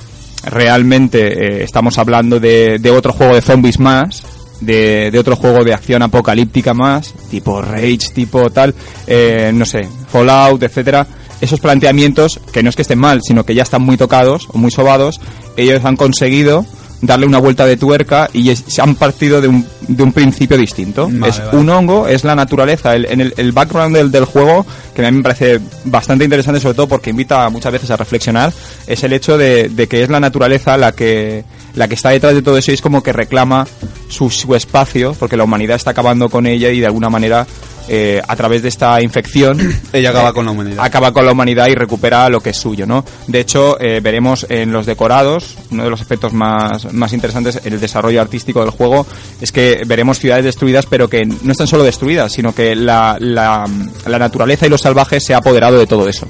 realmente 0.45 1.61
eh, 1.61 1.65
estamos 1.65 1.99
hablando 1.99 2.39
de, 2.39 2.79
de 2.79 2.91
otro 2.91 3.13
juego 3.13 3.35
de 3.35 3.41
zombies 3.43 3.79
más, 3.81 4.23
de, 4.61 5.11
de 5.11 5.19
otro 5.19 5.37
juego 5.37 5.65
de 5.65 5.75
acción 5.75 6.03
apocalíptica 6.03 6.75
más, 6.75 7.13
tipo 7.31 7.61
Rage, 7.61 7.99
tipo 8.15 8.51
tal, 8.51 8.75
eh, 9.07 9.51
no 9.55 9.65
sé, 9.65 9.89
Fallout, 10.11 10.63
etcétera. 10.63 11.07
Esos 11.41 11.61
planteamientos, 11.61 12.41
que 12.53 12.63
no 12.63 12.71
es 12.71 12.77
que 12.77 12.83
estén 12.83 12.99
mal, 12.99 13.21
sino 13.23 13.45
que 13.45 13.55
ya 13.55 13.65
están 13.65 13.83
muy 13.83 13.97
tocados 13.97 14.49
o 14.53 14.59
muy 14.59 14.71
sobados, 14.71 15.21
ellos 15.57 15.85
han 15.85 15.97
conseguido 15.97 16.65
darle 17.01 17.27
una 17.27 17.39
vuelta 17.39 17.67
de 17.67 17.77
tuerca 17.77 18.29
y 18.33 18.51
es- 18.51 18.65
se 18.67 18.81
han 18.83 18.95
partido 18.95 19.41
de 19.41 19.49
un, 19.49 19.67
de 19.89 20.03
un 20.03 20.13
principio 20.13 20.57
distinto. 20.57 21.09
Vale, 21.11 21.29
es 21.29 21.45
vale. 21.45 21.59
un 21.59 21.69
hongo, 21.71 22.09
es 22.09 22.25
la 22.25 22.35
naturaleza, 22.35 22.95
el, 22.95 23.05
en 23.07 23.21
el, 23.21 23.35
el 23.37 23.53
background 23.53 23.95
del, 23.97 24.11
del 24.11 24.25
juego, 24.25 24.65
que 24.95 25.05
a 25.07 25.11
mí 25.11 25.17
me 25.19 25.23
parece 25.23 25.61
bastante 25.85 26.25
interesante, 26.25 26.61
sobre 26.61 26.75
todo 26.75 26.89
porque 26.89 27.11
invita 27.11 27.49
muchas 27.51 27.73
veces 27.73 27.91
a 27.91 27.97
reflexionar, 27.97 28.53
es 28.87 29.03
el 29.05 29.13
hecho 29.13 29.37
de, 29.37 29.69
de 29.69 29.87
que 29.89 30.03
es 30.03 30.09
la 30.09 30.21
naturaleza 30.21 30.77
la 30.77 30.93
que, 30.93 31.45
la 31.75 31.89
que 31.89 31.95
está 31.95 32.11
detrás 32.11 32.35
de 32.35 32.43
todo 32.43 32.57
eso 32.57 32.71
y 32.71 32.75
es 32.75 32.81
como 32.83 33.03
que 33.03 33.13
reclama 33.13 33.67
su, 34.09 34.31
su 34.31 34.55
espacio, 34.55 35.15
porque 35.19 35.37
la 35.37 35.45
humanidad 35.45 35.77
está 35.77 35.91
acabando 35.91 36.29
con 36.29 36.47
ella 36.47 36.71
y 36.71 36.81
de 36.81 36.87
alguna 36.87 37.11
manera, 37.11 37.47
eh, 37.89 38.21
a 38.27 38.37
través 38.37 38.63
de 38.63 38.69
esta 38.69 39.01
infección, 39.03 39.59
Ella 39.93 40.11
acaba 40.11 40.33
con 40.33 40.45
la 40.47 40.53
humanidad. 40.53 40.85
acaba 40.85 41.13
con 41.13 41.27
la 41.27 41.33
humanidad 41.33 41.67
y 41.69 41.75
recupera 41.75 42.29
lo 42.29 42.41
que 42.41 42.51
es 42.51 42.57
suyo, 42.57 42.87
¿no? 42.87 43.05
De 43.27 43.41
hecho, 43.41 43.79
eh, 43.81 44.01
veremos 44.01 44.47
en 44.49 44.73
los 44.73 44.87
decorados, 44.87 45.57
uno 45.71 45.85
de 45.85 45.91
los 45.91 46.01
efectos 46.01 46.33
más, 46.33 46.93
más 46.93 47.13
interesantes, 47.13 47.61
el 47.65 47.81
desarrollo 47.81 48.21
artístico 48.21 48.61
del 48.61 48.71
juego, 48.71 49.07
es 49.41 49.53
que 49.53 49.83
veremos 49.87 50.19
ciudades 50.19 50.45
destruidas, 50.45 50.87
pero 50.87 51.09
que 51.09 51.25
no 51.25 51.53
están 51.53 51.67
solo 51.67 51.85
destruidas, 51.85 52.33
sino 52.33 52.55
que 52.55 52.75
la, 52.75 53.17
la, 53.21 53.65
la 54.07 54.19
naturaleza 54.19 54.67
y 54.67 54.71
los 54.71 54.81
salvajes 54.81 55.25
se 55.25 55.35
ha 55.35 55.39
apoderado 55.39 55.79
de 55.79 55.87
todo 55.87 56.09
eso. 56.09 56.27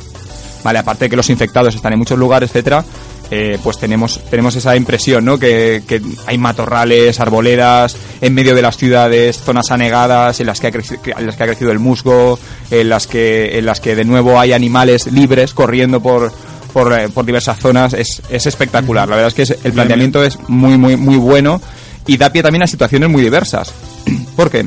Vale, 0.65 0.79
aparte 0.79 1.05
de 1.05 1.11
que 1.11 1.17
los 1.17 1.29
infectados 1.29 1.75
están 1.75 1.93
en 1.93 1.99
muchos 1.99 2.19
lugares, 2.19 2.49
etcétera, 2.49 2.83
eh, 3.31 3.59
pues 3.63 3.79
tenemos, 3.79 4.21
tenemos 4.31 4.55
esa 4.57 4.77
impresión, 4.77 5.25
¿no? 5.25 5.39
Que, 5.39 5.83
que 5.87 6.01
hay 6.27 6.39
matorrales, 6.39 7.21
arboledas, 7.21 7.97
en 8.21 8.35
medio 8.35 8.55
de 8.55 8.63
las 8.63 8.77
ciudades, 8.77 9.39
zonas 9.41 9.71
anegadas, 9.71 10.41
en 10.41 10.47
las 10.47 10.61
que 10.61 10.67
ha, 10.69 10.71
creci- 10.73 10.99
en 11.19 11.27
las 11.27 11.37
que 11.37 11.43
ha 11.43 11.47
crecido 11.47 11.73
el 11.73 11.79
musgo, 11.79 12.39
en 12.71 12.89
las 12.89 13.07
que, 13.07 13.59
en 13.59 13.67
las 13.67 13.81
que 13.81 13.97
de 13.97 14.05
nuevo 14.05 14.39
hay 14.39 14.53
animales 14.53 15.07
libres 15.11 15.55
corriendo 15.55 16.01
por, 16.01 16.33
por, 16.73 16.93
eh, 16.93 17.09
por 17.09 17.25
diversas 17.25 17.59
zonas. 17.59 17.93
Es, 17.95 18.23
es 18.31 18.47
espectacular. 18.47 19.09
La 19.09 19.17
verdad 19.17 19.29
es 19.29 19.35
que 19.35 19.43
es- 19.43 19.65
el 19.65 19.73
planteamiento 19.73 20.23
es 20.23 20.39
muy, 20.49 20.77
muy, 20.79 20.97
muy 20.97 21.17
bueno 21.17 21.61
y 22.07 22.17
da 22.19 22.31
pie 22.31 22.43
también 22.43 22.63
a 22.63 22.67
situaciones 22.67 23.09
muy 23.09 23.23
diversas. 23.23 23.73
Porque 24.37 24.67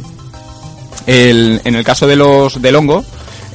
el- 1.05 1.62
en 1.64 1.76
el 1.76 1.84
caso 1.84 2.08
de 2.08 2.16
los 2.16 2.62
del 2.62 2.76
hongo, 2.76 3.03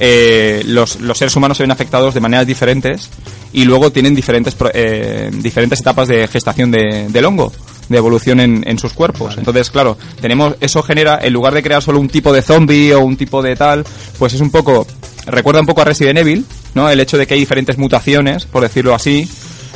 eh, 0.05 0.61
los, 0.65 0.99
los 0.99 1.17
seres 1.17 1.33
humanos 1.37 1.55
se 1.55 1.63
ven 1.63 1.71
afectados 1.71 2.13
de 2.13 2.19
maneras 2.19 2.45
diferentes 2.45 3.09
y 3.53 3.63
luego 3.63 3.89
tienen 3.89 4.13
diferentes 4.13 4.53
eh, 4.73 5.29
diferentes 5.31 5.79
etapas 5.79 6.09
de 6.09 6.27
gestación 6.27 6.71
de- 6.71 7.07
del 7.07 7.23
hongo 7.23 7.53
de 7.87 7.97
evolución 7.97 8.41
en, 8.41 8.63
en 8.67 8.77
sus 8.79 8.91
cuerpos. 8.91 9.35
Entonces 9.37 9.69
claro 9.69 9.97
tenemos 10.19 10.55
eso 10.59 10.83
genera 10.83 11.19
en 11.21 11.31
lugar 11.31 11.53
de 11.53 11.63
crear 11.63 11.81
solo 11.81 11.99
un 12.01 12.09
tipo 12.09 12.33
de 12.33 12.41
zombie 12.41 12.93
o 12.93 12.99
un 12.99 13.15
tipo 13.15 13.41
de 13.41 13.55
tal 13.55 13.85
pues 14.19 14.33
es 14.33 14.41
un 14.41 14.51
poco 14.51 14.85
recuerda 15.25 15.61
un 15.61 15.67
poco 15.67 15.81
a 15.81 15.85
Resident 15.85 16.19
Evil 16.19 16.45
no 16.75 16.89
el 16.89 16.99
hecho 16.99 17.17
de 17.17 17.25
que 17.25 17.35
hay 17.35 17.39
diferentes 17.39 17.77
mutaciones 17.77 18.45
por 18.45 18.61
decirlo 18.63 18.93
así 18.93 19.25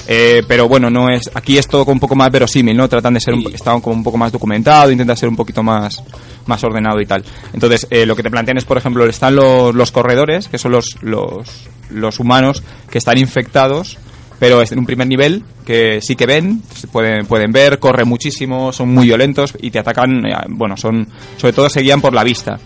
eh, 0.08 0.41
pero 0.47 0.68
bueno, 0.68 0.89
no 0.89 1.10
es 1.10 1.30
aquí 1.34 1.58
es 1.58 1.68
todo 1.68 1.86
un 1.86 1.99
poco 1.99 2.16
más 2.16 2.32
verosímil, 2.32 2.76
¿no? 2.76 2.88
Tratan 2.88 3.14
de 3.14 3.20
ser 3.20 3.34
un, 3.34 3.45
está 3.53 3.80
como 3.82 3.95
un 3.95 4.03
poco 4.03 4.18
más 4.18 4.32
documentado, 4.32 4.91
intenta 4.91 5.16
ser 5.16 5.30
un 5.30 5.36
poquito 5.36 5.62
más 5.62 6.01
más 6.45 6.64
ordenado 6.64 7.01
y 7.01 7.05
tal. 7.05 7.24
Entonces, 7.53 7.88
eh, 7.89 8.05
lo 8.05 8.16
que 8.16 8.24
te 8.24 8.32
plantean 8.32 8.58
es, 8.58 8.66
por 8.66 8.78
ejemplo, 8.78 9.05
están 9.05 9.36
los, 9.36 9.76
los 9.76 9.91
corredores, 9.91 10.47
que 10.47 10.58
son 10.58 10.72
los, 10.72 10.97
los, 11.01 11.68
los 11.89 12.20
humanos 12.20 12.64
que 12.89 12.97
están 12.97 13.18
infectados, 13.18 13.97
pero 14.40 14.62
es 14.62 14.72
en 14.72 14.80
un 14.80 14.86
primer 14.86 15.08
nivel 15.08 15.44
que 15.66 16.00
sí 16.02 16.16
que 16.16 16.26
ven, 16.26 16.62
pueden, 16.92 17.26
pueden 17.26 17.52
ver, 17.52 17.80
corren 17.80 18.08
muchísimo, 18.08 18.72
son 18.72 18.94
muy 18.94 19.06
violentos 19.06 19.54
y 19.62 19.72
te 19.72 19.80
atacan, 19.80 20.26
eh, 20.26 20.34
bueno, 20.50 20.78
son, 20.78 21.08
sobre 21.38 21.54
todo 21.54 21.70
se 21.70 21.82
guían 21.82 22.02
por 22.02 22.14
la 22.14 22.24
vista. 22.24 22.60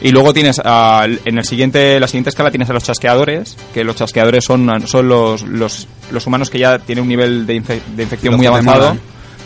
Y 0.00 0.10
luego 0.10 0.32
tienes, 0.32 0.60
ah, 0.64 1.06
en 1.24 1.38
el 1.38 1.44
siguiente, 1.44 1.98
la 1.98 2.06
siguiente 2.06 2.30
escala 2.30 2.50
tienes 2.50 2.70
a 2.70 2.72
los 2.72 2.84
chasqueadores, 2.84 3.56
que 3.74 3.82
los 3.84 3.96
chasqueadores 3.96 4.44
son, 4.44 4.86
son 4.86 5.08
los, 5.08 5.42
los, 5.42 5.88
los 6.12 6.26
humanos 6.26 6.50
que 6.50 6.58
ya 6.58 6.78
tienen 6.78 7.02
un 7.02 7.08
nivel 7.08 7.46
de, 7.46 7.56
infe- 7.62 7.82
de 7.96 8.02
infección 8.02 8.32
muy 8.36 8.46
avanzado. 8.46 8.90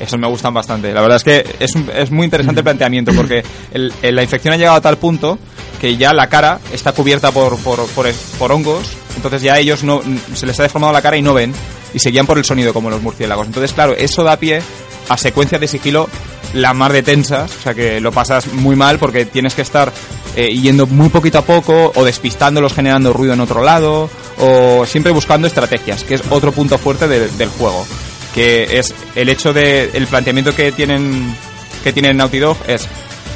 Esos 0.01 0.19
me 0.19 0.27
gustan 0.27 0.53
bastante. 0.53 0.93
La 0.93 1.01
verdad 1.01 1.17
es 1.19 1.23
que 1.25 1.47
es, 1.61 1.75
un- 1.77 1.89
es 1.95 2.11
muy 2.11 2.25
interesante 2.25 2.61
el 2.61 2.65
planteamiento 2.65 3.13
porque 3.15 3.43
el- 3.73 3.93
el- 4.03 4.17
la 4.17 4.23
infección 4.23 4.53
ha 4.53 4.57
llegado 4.57 4.77
a 4.77 4.81
tal 4.81 4.97
punto 4.99 5.39
que 5.81 5.97
ya 5.97 6.13
la 6.13 6.29
cara 6.29 6.59
está 6.73 6.93
cubierta 6.93 7.31
por, 7.31 7.57
por, 7.59 7.87
por, 7.89 8.07
por 8.39 8.51
hongos, 8.53 8.97
entonces 9.17 9.43
ya 9.43 9.59
ellos 9.59 9.83
no 9.85 10.03
se 10.35 10.47
les 10.47 10.59
ha 10.61 10.63
deformado 10.65 10.93
la 10.93 11.03
cara 11.03 11.17
y 11.17 11.23
no 11.23 11.35
ven 11.35 11.53
y 11.95 11.99
se 11.99 12.11
guían 12.11 12.27
por 12.27 12.39
el 12.39 12.45
sonido 12.45 12.73
como 12.73 12.91
los 12.91 13.03
murciélagos. 13.03 13.47
Entonces, 13.47 13.73
claro, 13.73 13.95
eso 13.95 14.23
da 14.25 14.37
pie 14.39 14.63
a 15.09 15.17
secuencias 15.17 15.61
de 15.61 15.69
sigilo 15.69 16.09
la 16.55 16.75
mar 16.75 16.93
de 16.93 17.03
tensas, 17.03 17.51
o 17.59 17.63
sea 17.63 17.75
que 17.75 18.01
lo 18.01 18.13
pasas 18.13 18.47
muy 18.53 18.77
mal 18.77 18.99
porque 18.99 19.25
tienes 19.25 19.55
que 19.55 19.63
estar 19.63 19.93
eh, 20.37 20.49
yendo 20.49 20.87
muy 20.87 21.09
poquito 21.09 21.39
a 21.39 21.43
poco 21.45 21.93
o 21.95 22.05
despistándolos 22.05 22.73
generando 22.75 23.13
ruido 23.13 23.33
en 23.35 23.41
otro 23.41 23.63
lado 23.63 24.11
o 24.39 24.85
siempre 24.87 25.13
buscando 25.13 25.47
estrategias, 25.47 26.05
que 26.05 26.15
es 26.15 26.23
otro 26.31 26.53
punto 26.53 26.79
fuerte 26.79 27.09
del- 27.09 27.49
juego 27.59 27.87
que 28.35 28.79
es 28.79 28.95
el 29.15 29.29
hecho 29.29 29.53
de 29.53 29.91
el 29.93 30.07
planteamiento 30.07 30.55
que 30.55 30.73
tienen 30.73 31.37
que 31.85 31.93
tienen 31.93 32.17
Naughty 32.17 32.39
Dog 32.39 32.57
es 32.67 32.87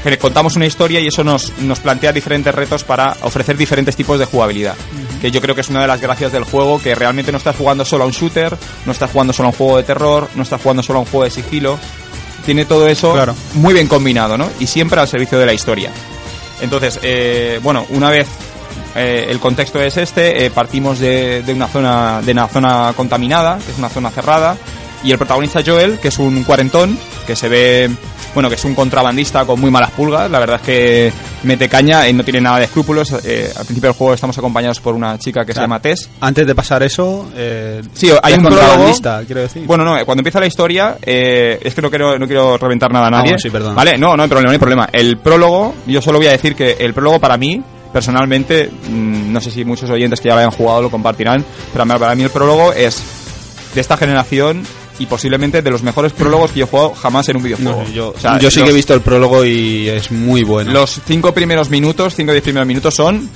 que 0.03 0.17
contamos 0.19 0.57
una 0.57 0.65
historia 0.67 1.01
y 1.01 1.09
eso 1.09 1.23
nos, 1.25 1.53
nos 1.59 1.81
plantea 1.81 2.13
diferentes 2.13 2.55
retos 2.55 2.83
para 2.85 3.15
ofrecer 3.23 3.57
diferentes 3.59 3.95
tipos 3.97 4.19
de 4.19 4.25
jugabilidad. 4.25 4.75
Que 5.21 5.31
yo 5.31 5.41
creo 5.41 5.55
que 5.55 5.61
es 5.63 5.69
una 5.69 5.81
de 5.81 5.87
las 5.87 6.01
gracias 6.01 6.33
del 6.33 6.45
juego, 6.45 6.81
que 6.81 6.95
realmente 6.95 7.33
no 7.33 7.39
estás 7.39 7.57
jugando 7.57 7.85
solo 7.85 8.05
a 8.05 8.07
un 8.07 8.13
shooter, 8.13 8.57
no 8.85 8.93
estás 8.93 9.11
jugando 9.11 9.33
solo 9.33 9.49
a 9.49 9.51
un 9.53 9.57
juego 9.57 9.77
de 9.79 9.83
terror, 9.83 10.29
no 10.35 10.43
estás 10.43 10.61
jugando 10.61 10.83
solo 10.83 10.99
a 10.99 11.03
un 11.03 11.09
juego 11.09 11.25
de 11.25 11.31
sigilo. 11.31 11.79
Tiene 12.45 12.65
todo 12.65 12.87
eso 12.89 13.13
Claro. 13.13 13.35
muy 13.55 13.75
bien 13.75 13.89
combinado, 13.89 14.37
¿no? 14.39 14.49
Y 14.61 14.67
siempre 14.67 15.01
al 15.01 15.09
servicio 15.09 15.39
de 15.39 15.47
la 15.47 15.53
historia. 15.55 15.91
Entonces, 16.61 16.99
eh, 17.03 17.59
bueno, 17.63 17.87
una 17.91 18.09
vez 18.11 18.29
eh, 18.95 19.27
el 19.29 19.41
contexto 19.41 19.81
es 19.83 19.97
este, 19.97 20.45
eh, 20.47 20.51
partimos 20.51 20.99
de, 20.99 21.43
de 21.43 21.53
una 21.53 21.67
zona 21.69 22.21
de 22.23 22.33
una 22.33 22.47
zona 22.49 22.93
contaminada, 22.97 23.59
que 23.65 23.73
es 23.73 23.79
una 23.79 23.89
zona 23.89 24.11
cerrada, 24.11 24.57
y 25.03 25.11
el 25.13 25.19
protagonista 25.19 25.61
Joel, 25.65 25.99
que 25.99 26.09
es 26.09 26.19
un 26.19 26.45
cuarentón, 26.45 26.99
que 27.27 27.37
se 27.37 27.49
ve, 27.49 27.91
bueno, 28.37 28.51
que 28.51 28.57
es 28.57 28.65
un 28.67 28.75
contrabandista 28.75 29.47
con 29.47 29.59
muy 29.59 29.71
malas 29.71 29.91
pulgas, 29.93 30.31
la 30.31 30.39
verdad 30.39 30.57
es 30.57 30.63
que 30.63 31.13
mete 31.45 31.71
caña 31.71 32.07
y 32.07 32.13
no 32.13 32.23
tiene 32.23 32.43
nada 32.43 32.59
de 32.59 32.67
escrúpulos. 32.67 33.11
eh, 33.25 33.51
al 33.57 33.65
principio 33.65 33.89
del 33.89 33.97
juego 33.97 34.13
estamos 34.13 34.37
acompañados 34.37 34.79
por 34.79 34.95
una 34.95 35.19
chica 35.19 35.41
que 35.47 35.53
se 35.53 35.55
sea, 35.55 35.63
llama 35.63 35.81
Tess. 35.81 36.11
Antes 36.21 36.47
de 36.47 36.55
pasar 36.55 36.83
eso, 36.83 37.31
eh, 37.35 37.81
Sí, 37.95 38.11
hay 38.23 38.35
un 38.35 38.43
contrabandista, 38.43 39.23
quiero 39.25 39.41
decir. 39.41 39.65
Bueno, 39.65 39.85
no, 39.85 40.05
cuando 40.05 40.21
empieza 40.21 40.39
la 40.39 40.47
historia, 40.47 40.99
eh, 41.01 41.59
es 41.63 41.75
que 41.75 41.81
no 41.81 41.89
quiero, 41.89 42.19
no 42.19 42.27
quiero 42.27 42.59
reventar 42.59 42.93
nada 42.93 43.07
a 43.07 43.11
nadie. 43.11 43.31
bueno, 43.31 43.39
sí, 43.39 43.49
perdón. 43.49 43.75
Vale, 43.75 43.97
no, 43.97 44.15
no 44.19 44.25
hay 44.25 44.29
problema, 44.29 44.49
no 44.49 44.53
hay 44.53 44.59
problema. 44.59 44.89
El 44.93 45.17
prólogo, 45.17 45.75
yo 45.87 46.03
solo 46.03 46.19
voy 46.19 46.27
a 46.27 46.33
decir 46.33 46.55
que 46.55 46.73
el 46.79 46.93
prólogo 46.93 47.19
para 47.19 47.39
mí, 47.39 47.63
personalmente, 47.91 48.69
mm, 48.69 49.33
no 49.33 49.41
sé 49.41 49.51
si 49.51 49.65
muchos 49.65 49.89
oyentes 49.89 50.21
que 50.21 50.29
ya 50.29 50.35
lo 50.35 50.41
hayan 50.41 50.53
jugado 50.53 50.83
lo 50.83 50.91
compartirán, 50.91 51.43
pero 51.73 51.87
para 51.87 52.15
mí 52.15 52.23
el 52.23 52.31
prólogo 52.31 52.75
es 52.75 53.03
de 53.75 53.81
esta 53.81 53.97
generación 53.97 54.63
y 54.99 55.07
posiblemente 55.07 55.63
de 55.63 55.71
los 55.71 55.83
mejores 55.83 56.13
prólogos 56.13 56.53
que 56.53 56.61
yo 56.61 56.67
he 56.67 56.69
jugado 56.69 56.95
jamás 56.95 57.29
en 57.29 57.37
un 57.37 57.43
videojuego. 57.43 57.83
No, 57.83 57.91
yo, 57.91 58.15
O 58.17 58.21
sea, 58.21 58.39
yo 58.39 58.51
sí 58.51 58.63
que 58.63 58.71
he 58.71 58.75
visto 58.75 58.95
el 58.95 59.01
prólogo 59.01 59.45
y 59.45 59.89
es 59.89 60.11
muy 60.11 60.43
bueno. 60.43 60.73
los 60.73 61.01
cinco 61.07 61.33
primeros 61.33 61.71
minutos, 61.71 62.15
cinco 62.15 62.31
o 62.31 62.33
diez 62.33 62.43
primeros 62.43 62.67
minutos 62.67 62.95
son 62.95 63.29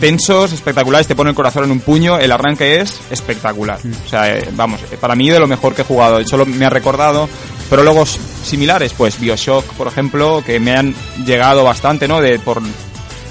tensos, 0.00 0.52
espectaculares, 0.52 1.06
te 1.06 1.14
pone 1.14 1.30
el 1.30 1.36
corazón 1.36 1.64
en 1.64 1.70
un 1.70 1.80
puño, 1.80 2.18
el 2.18 2.30
arranque 2.32 2.80
es 2.80 3.00
espectacular. 3.10 3.78
O 4.04 4.08
sea, 4.08 4.36
eh, 4.36 4.48
vamos, 4.52 4.80
eh, 4.92 4.96
para 5.00 5.14
mí 5.14 5.30
de 5.30 5.38
lo 5.38 5.46
mejor 5.46 5.74
que 5.74 5.82
he 5.82 5.84
jugado. 5.84 6.24
Solo 6.26 6.44
me 6.46 6.64
ha 6.66 6.70
recordado 6.70 7.28
prólogos 7.70 8.18
similares, 8.44 8.92
pues 8.96 9.18
Bioshock, 9.18 9.64
por 9.74 9.86
ejemplo, 9.86 10.42
que 10.44 10.60
me 10.60 10.72
han 10.72 10.94
llegado 11.24 11.64
bastante, 11.64 12.06
¿no? 12.08 12.20
De 12.20 12.38
por 12.38 12.60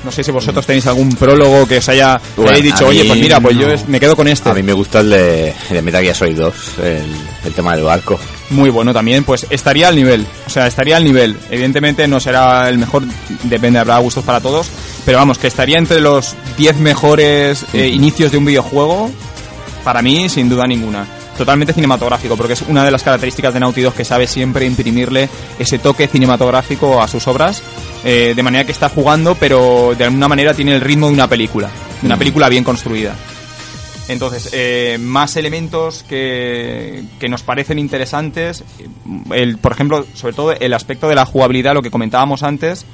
no 0.04 0.12
sé 0.12 0.24
si 0.24 0.32
vosotros 0.32 0.66
tenéis 0.66 0.86
algún 0.88 1.16
prólogo 1.16 1.68
que 1.68 1.78
os 1.78 1.90
haya 1.90 2.20
Bueno, 2.36 2.52
hayáis 2.52 2.66
dicho, 2.66 2.88
oye, 2.88 3.06
pues 3.06 3.20
mira, 3.20 3.40
pues 3.40 3.58
yo 3.58 3.68
no. 3.68 3.76
me 3.88 4.00
quedo 4.00 4.16
con 4.16 4.28
este. 4.28 4.50
A 4.50 4.54
mí 4.54 4.64
me 4.64 4.74
gusta 4.74 5.00
el 5.00 5.10
de, 5.10 5.54
de 5.70 5.82
Metal 5.82 6.04
Gear 6.04 6.16
Solid 6.16 6.38
2, 6.38 6.54
el, 6.84 7.06
el 7.46 7.54
tema 7.54 7.76
del 7.76 7.84
barco. 7.84 8.20
muy 8.50 8.70
bueno 8.70 8.94
también, 8.94 9.24
pues 9.24 9.48
estaría 9.50 9.88
al 9.88 9.96
nivel. 9.96 10.26
O 10.46 10.50
sea, 10.50 10.68
estaría 10.68 10.98
al 10.98 11.04
nivel. 11.04 11.38
Evidentemente 11.50 12.08
no 12.08 12.20
será 12.20 12.70
el 12.70 12.78
mejor, 12.78 13.04
depende, 13.44 13.80
habrá 13.80 13.98
gustos 14.00 14.24
para 14.24 14.40
todos. 14.42 14.68
Pero 15.06 15.18
vamos, 15.18 15.38
que 15.38 15.48
estaría 15.48 15.78
entre 15.78 16.00
los 16.00 16.36
10 16.58 16.78
mejores 16.78 17.66
eh, 17.74 17.88
inicios 17.88 18.32
de 18.32 18.38
un 18.38 18.46
videojuego, 18.46 19.10
para 19.84 20.02
mí, 20.02 20.30
sin 20.30 20.50
duda 20.50 20.66
ninguna. 20.66 21.06
totalmente 21.38 21.74
cinematográfico, 21.74 22.38
porque 22.38 22.54
es 22.54 22.62
una 22.62 22.86
de 22.86 22.92
las 22.92 23.04
características 23.04 23.54
de 23.54 23.60
Naughty 23.60 23.82
Dog 23.82 23.94
que 23.96 24.06
sabe 24.06 24.28
siempre 24.28 24.66
imprimirle 24.66 25.30
ese 25.60 25.80
toque 25.80 26.08
cinematográfico 26.08 27.02
a 27.02 27.08
sus 27.08 27.28
obras, 27.28 27.64
eh, 28.04 28.34
de 28.36 28.44
manera 28.44 28.66
que 28.66 28.72
está 28.72 28.90
jugando, 28.90 29.36
pero 29.36 29.94
de 29.98 30.04
alguna 30.04 30.28
manera 30.28 30.54
tiene 30.54 30.76
el 30.76 30.82
ritmo 30.82 31.08
de 31.08 31.14
una 31.14 31.28
película, 31.28 31.70
de 32.02 32.08
una 32.08 32.18
película 32.18 32.50
bien 32.50 32.64
construida. 32.64 33.16
Entonces, 34.10 34.50
eh, 34.52 34.98
más 35.00 35.38
elementos 35.38 36.04
que, 36.04 37.04
que 37.20 37.30
nos 37.30 37.44
parecen 37.44 37.80
interesantes, 37.80 38.64
el, 39.32 39.58
por 39.58 39.72
ejemplo, 39.72 40.06
sobre 40.14 40.34
todo 40.34 40.52
el 40.52 40.74
aspecto 40.74 41.08
de 41.08 41.16
la 41.16 41.26
jugabilidad, 41.26 41.74
lo 41.74 41.82
que 41.82 41.90
comentábamos 41.90 42.44
antes, 42.44 42.86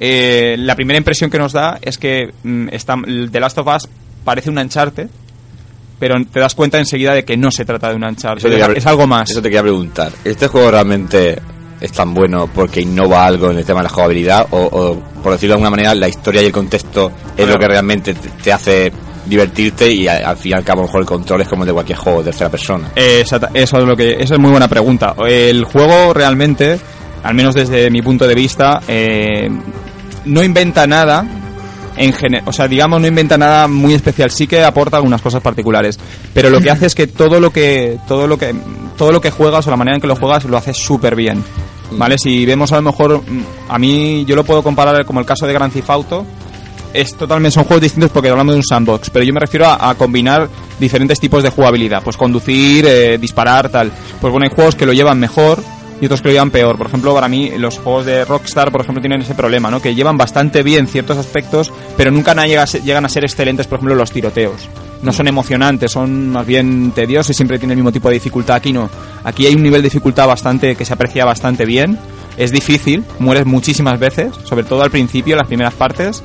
eh, 0.00 0.56
la 0.58 0.74
primera 0.74 0.98
impresión 0.98 1.30
que 1.30 1.38
nos 1.38 1.52
da 1.52 1.78
es 1.82 1.98
que 1.98 2.32
mm, 2.42 2.68
está, 2.70 2.96
The 3.30 3.40
Last 3.40 3.58
of 3.58 3.66
Us 3.66 3.88
parece 4.24 4.50
un 4.50 4.58
Uncharted, 4.58 5.08
pero 5.98 6.14
te 6.24 6.40
das 6.40 6.54
cuenta 6.54 6.78
enseguida 6.78 7.14
de 7.14 7.24
que 7.24 7.36
no 7.36 7.50
se 7.50 7.64
trata 7.64 7.90
de 7.90 7.96
un 7.96 8.04
Uncharted, 8.04 8.76
es 8.76 8.86
algo 8.86 9.06
más. 9.06 9.30
Eso 9.30 9.42
te 9.42 9.48
quería 9.48 9.62
preguntar. 9.62 10.12
¿Este 10.24 10.48
juego 10.48 10.70
realmente 10.70 11.38
es 11.80 11.92
tan 11.92 12.14
bueno 12.14 12.48
porque 12.52 12.80
innova 12.80 13.26
algo 13.26 13.50
en 13.50 13.58
el 13.58 13.64
tema 13.64 13.80
de 13.80 13.84
la 13.84 13.90
jugabilidad? 13.90 14.46
O, 14.50 14.58
o, 14.58 15.00
por 15.22 15.32
decirlo 15.32 15.54
de 15.54 15.54
alguna 15.54 15.70
manera, 15.70 15.94
la 15.94 16.08
historia 16.08 16.42
y 16.42 16.46
el 16.46 16.52
contexto 16.52 17.10
es 17.36 17.48
lo 17.48 17.56
que 17.58 17.66
realmente 17.66 18.14
te, 18.14 18.52
hace 18.52 18.92
divertirte 19.26 19.90
y 19.90 20.06
al 20.06 20.36
fin 20.36 20.52
y 20.52 20.54
al 20.54 20.64
cabo 20.64 20.80
a 20.80 20.82
lo 20.82 20.88
mejor 20.88 21.00
el 21.00 21.06
control 21.06 21.40
es 21.40 21.48
como 21.48 21.64
el 21.64 21.66
de 21.66 21.72
cualquier 21.72 21.98
juego 21.98 22.18
de 22.18 22.24
tercera 22.26 22.50
persona? 22.50 22.92
Eh, 22.94 23.24
eso 23.54 23.78
es 23.78 23.84
lo 23.84 23.96
que 23.96 24.12
esa 24.20 24.34
es 24.34 24.40
muy 24.40 24.50
buena 24.50 24.68
pregunta. 24.68 25.14
El 25.26 25.64
juego 25.64 26.14
realmente, 26.14 26.78
al 27.22 27.34
menos 27.34 27.54
desde 27.54 27.90
mi 27.90 28.02
punto 28.02 28.26
de 28.26 28.34
vista, 28.34 28.80
eh, 28.86 29.48
no 30.24 30.42
inventa 30.44 30.86
nada 30.86 31.24
en 31.96 32.12
gene- 32.12 32.42
o 32.46 32.52
sea, 32.52 32.68
digamos 32.68 33.00
no 33.00 33.06
inventa 33.06 33.36
nada 33.38 33.68
muy 33.68 33.94
especial, 33.94 34.30
sí 34.30 34.46
que 34.46 34.62
aporta 34.64 34.96
algunas 34.98 35.22
cosas 35.22 35.42
particulares, 35.42 35.98
pero 36.34 36.50
lo 36.50 36.60
que 36.60 36.70
hace 36.70 36.86
es 36.86 36.94
que 36.94 37.06
todo 37.06 37.40
lo 37.40 37.50
que 37.50 37.98
todo 38.06 38.26
lo 38.26 38.36
que 38.38 38.54
todo 38.96 39.12
lo 39.12 39.20
que 39.20 39.30
juegas 39.30 39.66
o 39.66 39.70
la 39.70 39.76
manera 39.76 39.96
en 39.96 40.00
que 40.00 40.06
lo 40.06 40.16
juegas 40.16 40.44
lo 40.44 40.56
hace 40.56 40.72
súper 40.74 41.14
bien. 41.16 41.42
¿Vale? 41.92 42.18
Si 42.18 42.44
vemos 42.44 42.72
a 42.72 42.76
lo 42.76 42.82
mejor 42.82 43.22
mm, 43.22 43.44
a 43.68 43.78
mí 43.78 44.24
yo 44.26 44.34
lo 44.34 44.42
puedo 44.44 44.62
comparar 44.62 45.04
como 45.06 45.20
el 45.20 45.26
caso 45.26 45.46
de 45.46 45.52
Grand 45.52 45.72
Theft 45.72 45.88
Auto, 45.90 46.26
es 46.92 47.14
totalmente 47.14 47.52
son 47.54 47.64
juegos 47.64 47.82
distintos 47.82 48.10
porque 48.10 48.28
hablamos 48.28 48.54
de 48.54 48.58
un 48.58 48.64
sandbox, 48.64 49.10
pero 49.10 49.24
yo 49.24 49.32
me 49.32 49.38
refiero 49.40 49.66
a, 49.66 49.90
a 49.90 49.94
combinar 49.94 50.48
diferentes 50.80 51.20
tipos 51.20 51.42
de 51.42 51.50
jugabilidad, 51.50 52.02
pues 52.02 52.16
conducir, 52.16 52.84
eh, 52.86 53.18
disparar, 53.18 53.68
tal. 53.68 53.92
Pues 54.20 54.30
bueno, 54.32 54.46
hay 54.48 54.54
juegos 54.54 54.74
que 54.74 54.84
lo 54.86 54.92
llevan 54.92 55.20
mejor 55.20 55.62
y 56.00 56.06
otros 56.06 56.20
que 56.20 56.28
lo 56.28 56.32
llevan 56.32 56.50
peor. 56.50 56.76
Por 56.76 56.86
ejemplo, 56.88 57.14
para 57.14 57.28
mí 57.28 57.52
los 57.56 57.78
juegos 57.78 58.06
de 58.06 58.24
Rockstar, 58.24 58.70
por 58.70 58.82
ejemplo, 58.82 59.00
tienen 59.00 59.22
ese 59.22 59.34
problema, 59.34 59.70
¿no? 59.70 59.80
Que 59.80 59.94
llevan 59.94 60.16
bastante 60.16 60.62
bien 60.62 60.86
ciertos 60.86 61.16
aspectos, 61.16 61.72
pero 61.96 62.10
nunca 62.10 62.34
llegan 62.44 63.04
a 63.04 63.08
ser 63.08 63.24
excelentes, 63.24 63.66
por 63.66 63.78
ejemplo, 63.78 63.94
los 63.94 64.10
tiroteos. 64.10 64.68
No 65.02 65.12
son 65.12 65.28
emocionantes, 65.28 65.92
son 65.92 66.30
más 66.30 66.46
bien 66.46 66.92
tediosos 66.92 67.30
y 67.30 67.34
siempre 67.34 67.58
tienen 67.58 67.78
el 67.78 67.82
mismo 67.82 67.92
tipo 67.92 68.08
de 68.08 68.14
dificultad. 68.14 68.56
Aquí 68.56 68.72
no. 68.72 68.88
Aquí 69.24 69.46
hay 69.46 69.54
un 69.54 69.62
nivel 69.62 69.82
de 69.82 69.86
dificultad 69.88 70.26
bastante 70.26 70.74
que 70.74 70.84
se 70.84 70.92
aprecia 70.92 71.24
bastante 71.24 71.64
bien. 71.64 71.98
Es 72.36 72.52
difícil, 72.52 73.04
mueres 73.18 73.46
muchísimas 73.46 73.98
veces, 73.98 74.34
sobre 74.44 74.64
todo 74.64 74.82
al 74.82 74.90
principio, 74.90 75.36
las 75.36 75.46
primeras 75.46 75.74
partes 75.74 76.22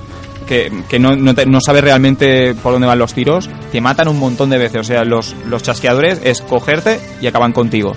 que, 0.47 0.84
que 0.89 0.99
no, 0.99 1.15
no, 1.15 1.34
no 1.34 1.61
sabes 1.61 1.84
realmente 1.84 2.53
por 2.55 2.74
dónde 2.74 2.88
van 2.88 2.99
los 2.99 3.13
tiros, 3.13 3.49
te 3.72 3.80
matan 3.80 4.09
un 4.09 4.19
montón 4.19 4.49
de 4.49 4.57
veces. 4.57 4.82
O 4.82 4.84
sea, 4.84 5.05
los, 5.05 5.36
los 5.47 5.63
chasqueadores 5.63 6.19
es 6.24 6.41
cogerte 6.41 6.99
y 7.22 7.28
acaban 7.28 7.53
contigo. 7.53 7.93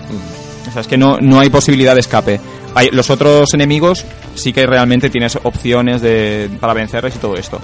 O 0.68 0.72
sea, 0.72 0.80
es 0.80 0.86
que 0.86 0.96
no, 0.96 1.18
no 1.20 1.40
hay 1.40 1.50
posibilidad 1.50 1.94
de 1.94 2.00
escape. 2.00 2.40
Hay, 2.74 2.88
los 2.90 3.10
otros 3.10 3.54
enemigos 3.54 4.04
sí 4.34 4.52
que 4.52 4.66
realmente 4.66 5.10
tienes 5.10 5.38
opciones 5.42 6.00
de, 6.00 6.50
para 6.60 6.74
vencerles 6.74 7.14
y 7.14 7.18
todo 7.18 7.34
esto. 7.36 7.60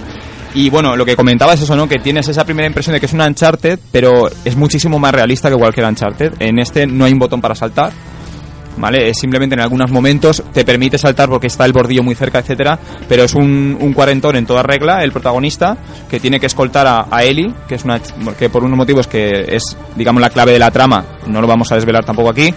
Y 0.53 0.69
bueno, 0.69 0.95
lo 0.95 1.05
que 1.05 1.15
comentabas 1.15 1.55
es 1.55 1.63
eso, 1.63 1.75
¿no? 1.75 1.87
Que 1.87 1.99
tienes 1.99 2.27
esa 2.27 2.45
primera 2.45 2.67
impresión 2.67 2.93
de 2.93 2.99
que 2.99 3.05
es 3.05 3.13
un 3.13 3.21
Uncharted, 3.21 3.79
pero 3.91 4.29
es 4.45 4.55
muchísimo 4.55 4.99
más 4.99 5.13
realista 5.13 5.49
que 5.49 5.55
cualquier 5.55 5.85
Uncharted. 5.87 6.33
En 6.39 6.59
este 6.59 6.87
no 6.87 7.05
hay 7.05 7.13
un 7.13 7.19
botón 7.19 7.41
para 7.41 7.55
saltar. 7.55 7.91
¿vale? 8.77 9.09
Es 9.09 9.17
simplemente 9.19 9.55
en 9.55 9.61
algunos 9.61 9.91
momentos 9.91 10.43
te 10.53 10.65
permite 10.65 10.97
saltar 10.97 11.29
porque 11.29 11.47
está 11.47 11.65
el 11.65 11.73
bordillo 11.73 12.03
muy 12.03 12.15
cerca, 12.15 12.39
etcétera, 12.39 12.79
pero 13.07 13.23
es 13.23 13.33
un, 13.33 13.77
un 13.79 13.93
cuarentón 13.93 14.35
en 14.35 14.45
toda 14.45 14.63
regla, 14.63 15.03
el 15.03 15.11
protagonista, 15.11 15.77
que 16.09 16.19
tiene 16.19 16.39
que 16.39 16.47
escoltar 16.47 16.87
a, 16.87 17.07
a 17.09 17.23
Ellie, 17.23 17.53
que 17.67 17.75
es 17.75 17.83
una 17.83 17.99
que 18.37 18.49
por 18.49 18.63
unos 18.63 18.77
motivos 18.77 19.07
que 19.07 19.45
es, 19.55 19.77
digamos, 19.95 20.21
la 20.21 20.29
clave 20.29 20.51
de 20.53 20.59
la 20.59 20.71
trama, 20.71 21.05
no 21.27 21.41
lo 21.41 21.47
vamos 21.47 21.71
a 21.71 21.75
desvelar 21.75 22.05
tampoco 22.05 22.29
aquí, 22.29 22.53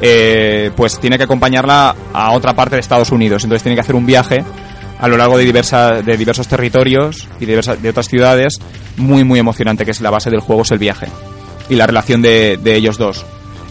eh, 0.00 0.70
pues 0.76 0.98
tiene 0.98 1.18
que 1.18 1.24
acompañarla 1.24 1.94
a 2.12 2.32
otra 2.32 2.54
parte 2.54 2.76
de 2.76 2.80
Estados 2.80 3.10
Unidos, 3.10 3.44
entonces 3.44 3.62
tiene 3.62 3.76
que 3.76 3.80
hacer 3.80 3.94
un 3.94 4.06
viaje 4.06 4.44
a 4.98 5.08
lo 5.08 5.16
largo 5.16 5.38
de, 5.38 5.44
diversa, 5.44 6.02
de 6.02 6.16
diversos 6.16 6.48
territorios 6.48 7.28
y 7.38 7.46
de, 7.46 7.60
de 7.80 7.88
otras 7.88 8.08
ciudades, 8.08 8.58
muy, 8.96 9.22
muy 9.24 9.38
emocionante, 9.38 9.84
que 9.84 9.92
es 9.92 10.00
la 10.00 10.10
base 10.10 10.30
del 10.30 10.40
juego, 10.40 10.62
es 10.62 10.70
el 10.72 10.78
viaje 10.78 11.06
y 11.68 11.76
la 11.76 11.86
relación 11.86 12.22
de, 12.22 12.56
de 12.56 12.74
ellos 12.74 12.98
dos. 12.98 13.24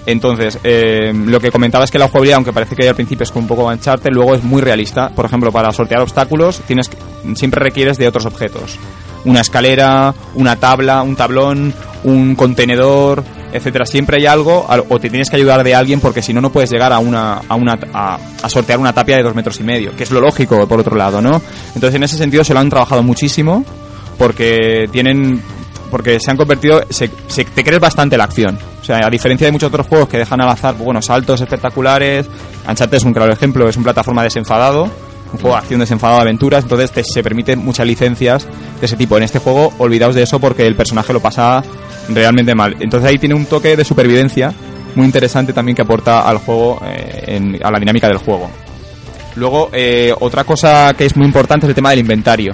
Entonces, 0.08 0.58
eh, 0.64 1.12
lo 1.14 1.42
que 1.42 1.52
comentaba 1.52 1.84
es 1.84 1.92
que 1.92 2.00
la 2.00 2.08
jugabilidad, 2.08 2.38
aunque 2.38 2.54
parece 2.54 2.78
que 2.78 2.88
al 2.88 2.96
principio 2.96 3.26
es 3.26 3.32
un 3.36 3.46
poco 3.46 3.66
mancharte, 3.66 4.10
luego 4.10 4.36
es 4.36 4.44
muy 4.44 4.62
realista. 4.62 5.10
Por 5.10 5.26
ejemplo, 5.26 5.52
para 5.52 5.74
sortear 5.74 6.02
obstáculos 6.02 6.62
tienes 6.66 6.90
siempre 7.36 7.62
requieres 7.62 7.98
de 7.98 8.08
otros 8.08 8.26
objetos. 8.26 8.80
Una 9.26 9.42
escalera, 9.42 10.14
una 10.34 10.56
tabla, 10.56 11.02
un 11.02 11.18
tablón, 11.18 11.74
un 12.10 12.36
contenedor, 12.36 13.24
etcétera. 13.52 13.86
Siempre 13.86 14.18
hay 14.18 14.26
algo, 14.26 14.66
al- 14.70 14.84
o 14.90 15.00
te 15.00 15.10
tienes 15.10 15.30
que 15.30 15.36
ayudar 15.36 15.64
de 15.64 15.76
alguien 15.76 16.00
porque 16.00 16.22
si 16.22 16.34
no, 16.34 16.42
no 16.42 16.52
puedes 16.52 16.70
llegar 16.72 16.92
a 16.94 17.00
una, 17.00 17.42
a 17.48 17.56
una, 17.56 17.78
a, 17.94 18.18
sortear 18.50 18.80
una 18.80 18.94
tapia 18.94 19.18
de 19.18 19.24
dos 19.24 19.36
metros 19.36 19.60
y 19.60 19.64
medio, 19.64 19.96
que 19.96 20.04
es 20.04 20.12
lo 20.12 20.20
lógico, 20.22 20.68
por 20.68 20.80
otro 20.80 20.96
lado, 20.96 21.22
¿no? 21.22 21.42
Entonces, 21.76 21.96
en 21.96 22.04
ese 22.04 22.18
sentido 22.18 22.44
se 22.44 22.54
lo 22.54 22.60
han 22.60 22.70
trabajado 22.70 23.04
muchísimo 23.04 23.64
porque 24.18 24.88
tienen 24.92 25.42
porque 25.92 26.20
se 26.20 26.30
han 26.32 26.36
convertido 26.38 26.82
se, 26.90 27.10
se- 27.28 27.46
te 27.46 27.64
crees 27.64 27.80
bastante 27.80 28.18
la 28.18 28.26
acción 28.26 28.58
o 28.82 28.84
sea 28.84 29.00
a 29.06 29.10
diferencia 29.10 29.46
de 29.48 29.52
muchos 29.54 29.70
otros 29.70 29.88
juegos 29.88 30.10
que 30.10 30.18
dejan 30.18 30.42
al 30.42 30.50
azar 30.50 30.76
bueno 30.76 31.02
saltos 31.02 31.40
espectaculares 31.40 32.26
Uncharted 32.68 32.98
es 32.98 33.04
un 33.06 33.14
claro 33.14 33.32
ejemplo 33.32 33.70
es 33.70 33.78
un 33.78 33.84
plataforma 33.84 34.22
desenfadado 34.24 34.90
un 35.34 35.40
juego 35.40 35.56
de 35.56 35.62
acción 35.62 35.80
desenfadado 35.80 36.20
de 36.20 36.24
aventuras 36.24 36.64
entonces 36.64 36.92
se 37.12 37.24
permiten 37.24 37.60
muchas 37.60 37.86
licencias 37.86 38.48
de 38.80 38.86
ese 38.86 38.96
tipo 38.96 39.18
en 39.18 39.24
este 39.24 39.40
juego 39.40 39.74
olvidaos 39.78 40.16
de 40.16 40.24
eso 40.24 40.40
porque 40.40 40.66
el 40.66 40.76
personaje 40.76 41.14
lo 41.14 41.22
pasa 41.22 41.64
realmente 42.10 42.56
mal 42.56 42.76
entonces 42.80 43.10
ahí 43.10 43.18
tiene 43.18 43.36
un 43.36 43.46
toque 43.46 43.76
de 43.76 43.84
supervivencia 43.84 44.54
muy 44.96 45.06
interesante 45.06 45.54
también 45.54 45.76
que 45.76 45.82
aporta 45.82 46.28
al 46.28 46.38
juego 46.38 46.82
eh, 46.86 47.60
a 47.64 47.72
la 47.72 47.80
dinámica 47.80 48.08
del 48.08 48.18
juego 48.18 48.50
Luego, 49.38 49.70
eh, 49.72 50.14
otra 50.20 50.44
cosa 50.44 50.94
que 50.98 51.06
es 51.06 51.16
muy 51.16 51.28
importante 51.28 51.68
es 51.68 51.70
el 51.70 51.76
tema 51.76 51.92
del 51.92 52.00
inventario. 52.00 52.54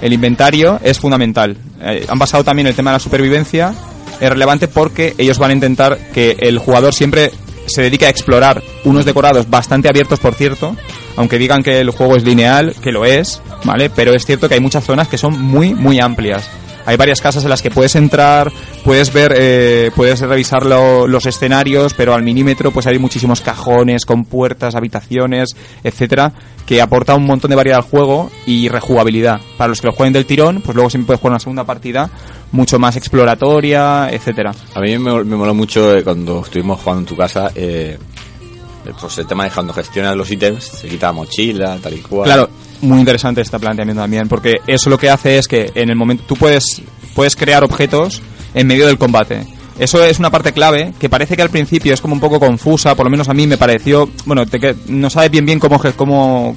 El 0.00 0.12
inventario 0.12 0.78
es 0.84 0.98
fundamental. 0.98 1.56
Eh, 1.80 2.04
han 2.06 2.18
basado 2.18 2.44
también 2.44 2.68
el 2.68 2.74
tema 2.74 2.90
de 2.90 2.96
la 2.96 3.00
supervivencia. 3.00 3.74
Es 4.20 4.28
relevante 4.28 4.68
porque 4.68 5.14
ellos 5.16 5.38
van 5.38 5.50
a 5.50 5.54
intentar 5.54 5.98
que 6.12 6.36
el 6.40 6.58
jugador 6.58 6.92
siempre 6.92 7.30
se 7.68 7.82
dedique 7.82 8.06
a 8.06 8.10
explorar 8.10 8.62
unos 8.84 9.04
decorados 9.04 9.48
bastante 9.48 9.88
abiertos, 9.88 10.20
por 10.20 10.34
cierto. 10.34 10.76
Aunque 11.16 11.38
digan 11.38 11.62
que 11.62 11.80
el 11.80 11.90
juego 11.90 12.16
es 12.16 12.24
lineal, 12.24 12.74
que 12.82 12.92
lo 12.92 13.04
es, 13.04 13.42
¿vale? 13.64 13.90
Pero 13.90 14.14
es 14.14 14.24
cierto 14.24 14.48
que 14.48 14.54
hay 14.54 14.60
muchas 14.60 14.84
zonas 14.84 15.08
que 15.08 15.18
son 15.18 15.40
muy, 15.40 15.74
muy 15.74 15.98
amplias. 16.00 16.48
Hay 16.88 16.96
varias 16.96 17.20
casas 17.20 17.44
en 17.44 17.50
las 17.50 17.60
que 17.60 17.70
puedes 17.70 17.94
entrar, 17.96 18.50
puedes 18.82 19.12
ver, 19.12 19.34
eh, 19.36 19.90
puedes 19.94 20.20
revisar 20.20 20.64
lo- 20.64 21.06
los 21.06 21.26
escenarios, 21.26 21.92
pero 21.92 22.14
al 22.14 22.22
milímetro 22.22 22.70
pues 22.70 22.86
hay 22.86 22.98
muchísimos 22.98 23.42
cajones 23.42 24.06
con 24.06 24.24
puertas, 24.24 24.74
habitaciones, 24.74 25.50
etcétera, 25.84 26.32
que 26.64 26.80
aporta 26.80 27.14
un 27.14 27.26
montón 27.26 27.50
de 27.50 27.56
variedad 27.56 27.80
al 27.80 27.84
juego 27.90 28.30
y 28.46 28.68
rejugabilidad. 28.68 29.38
Para 29.58 29.68
los 29.68 29.82
que 29.82 29.88
lo 29.88 29.92
jueguen 29.92 30.14
del 30.14 30.24
tirón, 30.24 30.62
pues 30.62 30.74
luego 30.74 30.88
siempre 30.88 31.08
puedes 31.08 31.20
jugar 31.20 31.32
una 31.32 31.40
segunda 31.40 31.64
partida 31.64 32.08
mucho 32.52 32.78
más 32.78 32.96
exploratoria, 32.96 34.08
etcétera. 34.10 34.52
A 34.74 34.80
mí 34.80 34.96
me, 34.98 35.22
me 35.24 35.36
moló 35.36 35.52
mucho 35.52 35.94
eh, 35.94 36.02
cuando 36.02 36.40
estuvimos 36.40 36.80
jugando 36.80 37.00
en 37.00 37.06
tu 37.06 37.16
casa, 37.16 37.50
eh, 37.54 37.98
pues 38.98 39.18
el 39.18 39.26
tema 39.26 39.44
de 39.44 39.50
cuando 39.50 39.74
gestionas 39.74 40.16
los 40.16 40.30
ítems, 40.30 40.64
se 40.64 40.88
quita 40.88 41.08
la 41.08 41.12
mochila, 41.12 41.76
tal 41.82 41.92
y 41.92 41.98
cual. 41.98 42.24
Claro, 42.24 42.48
muy 42.80 42.98
interesante 42.98 43.40
este 43.40 43.58
planteamiento 43.58 44.02
también, 44.02 44.28
porque 44.28 44.56
eso 44.66 44.90
lo 44.90 44.98
que 44.98 45.10
hace 45.10 45.38
es 45.38 45.48
que 45.48 45.72
en 45.74 45.90
el 45.90 45.96
momento 45.96 46.24
tú 46.26 46.36
puedes, 46.36 46.82
puedes 47.14 47.36
crear 47.36 47.64
objetos 47.64 48.22
en 48.54 48.66
medio 48.66 48.86
del 48.86 48.98
combate. 48.98 49.46
Eso 49.78 50.02
es 50.04 50.18
una 50.18 50.30
parte 50.30 50.52
clave 50.52 50.92
que 50.98 51.08
parece 51.08 51.36
que 51.36 51.42
al 51.42 51.50
principio 51.50 51.94
es 51.94 52.00
como 52.00 52.14
un 52.14 52.20
poco 52.20 52.40
confusa, 52.40 52.96
por 52.96 53.06
lo 53.06 53.10
menos 53.10 53.28
a 53.28 53.34
mí 53.34 53.46
me 53.46 53.56
pareció, 53.56 54.10
bueno, 54.24 54.44
te 54.44 54.74
no 54.88 55.08
sabes 55.08 55.30
bien 55.30 55.46
bien 55.46 55.60
cómo, 55.60 55.80
cómo, 55.94 56.56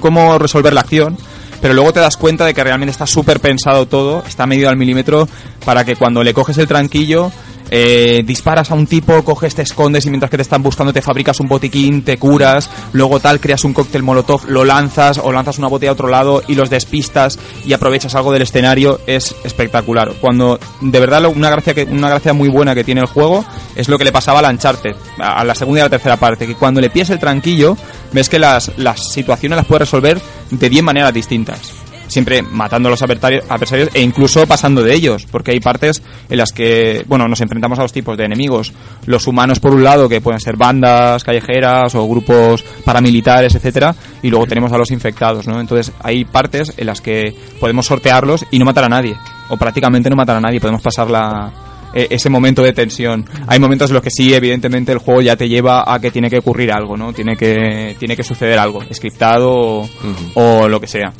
cómo 0.00 0.38
resolver 0.38 0.74
la 0.74 0.82
acción, 0.82 1.16
pero 1.62 1.72
luego 1.72 1.92
te 1.92 2.00
das 2.00 2.18
cuenta 2.18 2.44
de 2.44 2.52
que 2.52 2.62
realmente 2.62 2.90
está 2.90 3.06
súper 3.06 3.40
pensado 3.40 3.86
todo, 3.86 4.22
está 4.26 4.46
medido 4.46 4.68
al 4.68 4.76
milímetro 4.76 5.28
para 5.64 5.84
que 5.84 5.96
cuando 5.96 6.22
le 6.22 6.34
coges 6.34 6.58
el 6.58 6.68
tranquillo 6.68 7.32
eh, 7.70 8.22
disparas 8.24 8.70
a 8.70 8.74
un 8.74 8.86
tipo, 8.86 9.22
coges, 9.24 9.54
te 9.54 9.62
escondes 9.62 10.06
y 10.06 10.10
mientras 10.10 10.30
que 10.30 10.36
te 10.36 10.42
están 10.42 10.62
buscando 10.62 10.92
te 10.92 11.02
fabricas 11.02 11.40
un 11.40 11.48
botiquín, 11.48 12.02
te 12.02 12.18
curas, 12.18 12.70
luego 12.92 13.20
tal, 13.20 13.40
creas 13.40 13.64
un 13.64 13.74
cóctel 13.74 14.02
molotov, 14.02 14.48
lo 14.48 14.64
lanzas 14.64 15.18
o 15.18 15.32
lanzas 15.32 15.58
una 15.58 15.68
botella 15.68 15.90
a 15.90 15.94
otro 15.94 16.08
lado 16.08 16.42
y 16.46 16.54
los 16.54 16.70
despistas 16.70 17.38
y 17.64 17.72
aprovechas 17.72 18.14
algo 18.14 18.32
del 18.32 18.42
escenario, 18.42 19.00
es 19.06 19.34
espectacular. 19.44 20.12
Cuando 20.20 20.58
de 20.80 21.00
verdad 21.00 21.24
una 21.26 21.50
gracia 21.50 21.74
que 21.74 21.84
una 21.84 22.08
gracia 22.08 22.32
muy 22.32 22.48
buena 22.48 22.74
que 22.74 22.84
tiene 22.84 23.00
el 23.00 23.06
juego 23.06 23.44
es 23.76 23.88
lo 23.88 23.98
que 23.98 24.04
le 24.04 24.12
pasaba 24.12 24.40
a 24.40 24.50
Uncharted, 24.50 24.94
a 25.18 25.44
la 25.44 25.54
segunda 25.54 25.80
y 25.80 25.82
a 25.82 25.84
la 25.84 25.90
tercera 25.90 26.16
parte, 26.16 26.46
que 26.46 26.54
cuando 26.54 26.80
le 26.80 26.90
pillas 26.90 27.10
el 27.10 27.18
tranquillo 27.18 27.76
ves 28.12 28.28
que 28.28 28.38
las, 28.38 28.72
las 28.76 29.12
situaciones 29.12 29.56
las 29.56 29.66
puedes 29.66 29.80
resolver 29.80 30.20
de 30.50 30.68
10 30.68 30.82
maneras 30.82 31.12
distintas. 31.12 31.87
Siempre 32.08 32.42
matando 32.42 32.88
a 32.88 32.90
los 32.90 33.02
adversarios 33.02 33.90
e 33.94 34.00
incluso 34.02 34.46
pasando 34.46 34.82
de 34.82 34.94
ellos, 34.94 35.26
porque 35.30 35.52
hay 35.52 35.60
partes 35.60 36.02
en 36.28 36.38
las 36.38 36.52
que, 36.52 37.04
bueno, 37.06 37.28
nos 37.28 37.40
enfrentamos 37.40 37.78
a 37.78 37.82
dos 37.82 37.92
tipos 37.92 38.16
de 38.16 38.24
enemigos. 38.24 38.72
Los 39.06 39.26
humanos 39.26 39.60
por 39.60 39.74
un 39.74 39.84
lado, 39.84 40.08
que 40.08 40.20
pueden 40.20 40.40
ser 40.40 40.56
bandas 40.56 41.22
callejeras 41.24 41.94
o 41.94 42.08
grupos 42.08 42.64
paramilitares, 42.84 43.54
etcétera, 43.54 43.94
y 44.22 44.30
luego 44.30 44.46
tenemos 44.46 44.72
a 44.72 44.78
los 44.78 44.90
infectados, 44.90 45.46
¿no? 45.46 45.60
Entonces 45.60 45.92
hay 46.02 46.24
partes 46.24 46.74
en 46.76 46.86
las 46.86 47.00
que 47.00 47.34
podemos 47.60 47.86
sortearlos 47.86 48.44
y 48.50 48.58
no 48.58 48.64
matar 48.64 48.84
a 48.84 48.88
nadie, 48.88 49.16
o 49.48 49.56
prácticamente 49.56 50.10
no 50.10 50.16
matar 50.16 50.36
a 50.36 50.40
nadie, 50.40 50.60
podemos 50.60 50.82
pasar 50.82 51.10
la, 51.10 51.50
e- 51.94 52.08
ese 52.10 52.28
momento 52.30 52.62
de 52.62 52.72
tensión. 52.72 53.24
Hay 53.46 53.58
momentos 53.58 53.90
en 53.90 53.94
los 53.94 54.02
que 54.02 54.10
sí, 54.10 54.32
evidentemente, 54.34 54.92
el 54.92 54.98
juego 54.98 55.20
ya 55.22 55.36
te 55.36 55.48
lleva 55.48 55.84
a 55.92 56.00
que 56.00 56.10
tiene 56.10 56.30
que 56.30 56.38
ocurrir 56.38 56.72
algo, 56.72 56.96
¿no? 56.96 57.12
Tiene 57.12 57.36
que, 57.36 57.96
tiene 57.98 58.16
que 58.16 58.22
suceder 58.24 58.58
algo, 58.58 58.82
scriptado 58.92 59.50
o, 59.52 59.88
o 60.34 60.68
lo 60.68 60.80
que 60.80 60.86
sea. 60.86 61.12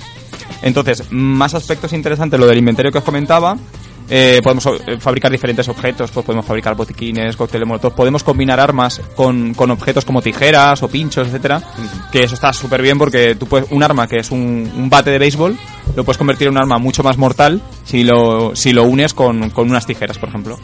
Entonces, 0.62 1.04
más 1.10 1.54
aspectos 1.54 1.92
interesantes, 1.92 2.38
lo 2.38 2.46
del 2.46 2.58
inventario 2.58 2.92
que 2.92 2.98
os 2.98 3.04
comentaba. 3.04 3.56
Eh, 4.10 4.40
podemos 4.42 4.66
eh, 4.66 4.98
fabricar 4.98 5.30
diferentes 5.30 5.68
objetos, 5.68 6.10
pues 6.10 6.24
podemos 6.24 6.46
fabricar 6.46 6.74
botiquines, 6.74 7.36
cócteles 7.36 7.68
molotov, 7.68 7.94
podemos 7.94 8.24
combinar 8.24 8.58
armas 8.58 9.02
con, 9.14 9.52
con 9.52 9.70
objetos 9.70 10.06
como 10.06 10.22
tijeras 10.22 10.82
o 10.82 10.88
pinchos, 10.88 11.28
etcétera, 11.28 11.60
que 12.10 12.20
eso 12.20 12.34
está 12.34 12.54
súper 12.54 12.80
bien 12.80 12.96
porque 12.96 13.34
tú 13.34 13.46
puedes, 13.46 13.70
un 13.70 13.82
arma 13.82 14.06
que 14.06 14.16
es 14.16 14.30
un, 14.30 14.72
un 14.74 14.88
bate 14.88 15.10
de 15.10 15.18
béisbol, 15.18 15.58
lo 15.94 16.04
puedes 16.04 16.16
convertir 16.16 16.46
en 16.48 16.54
un 16.54 16.58
arma 16.58 16.78
mucho 16.78 17.02
más 17.02 17.18
mortal 17.18 17.60
si 17.84 18.02
lo, 18.02 18.56
si 18.56 18.72
lo 18.72 18.84
unes 18.84 19.12
con, 19.12 19.50
con 19.50 19.68
unas 19.68 19.84
tijeras, 19.84 20.16
por 20.16 20.30
ejemplo. 20.30 20.58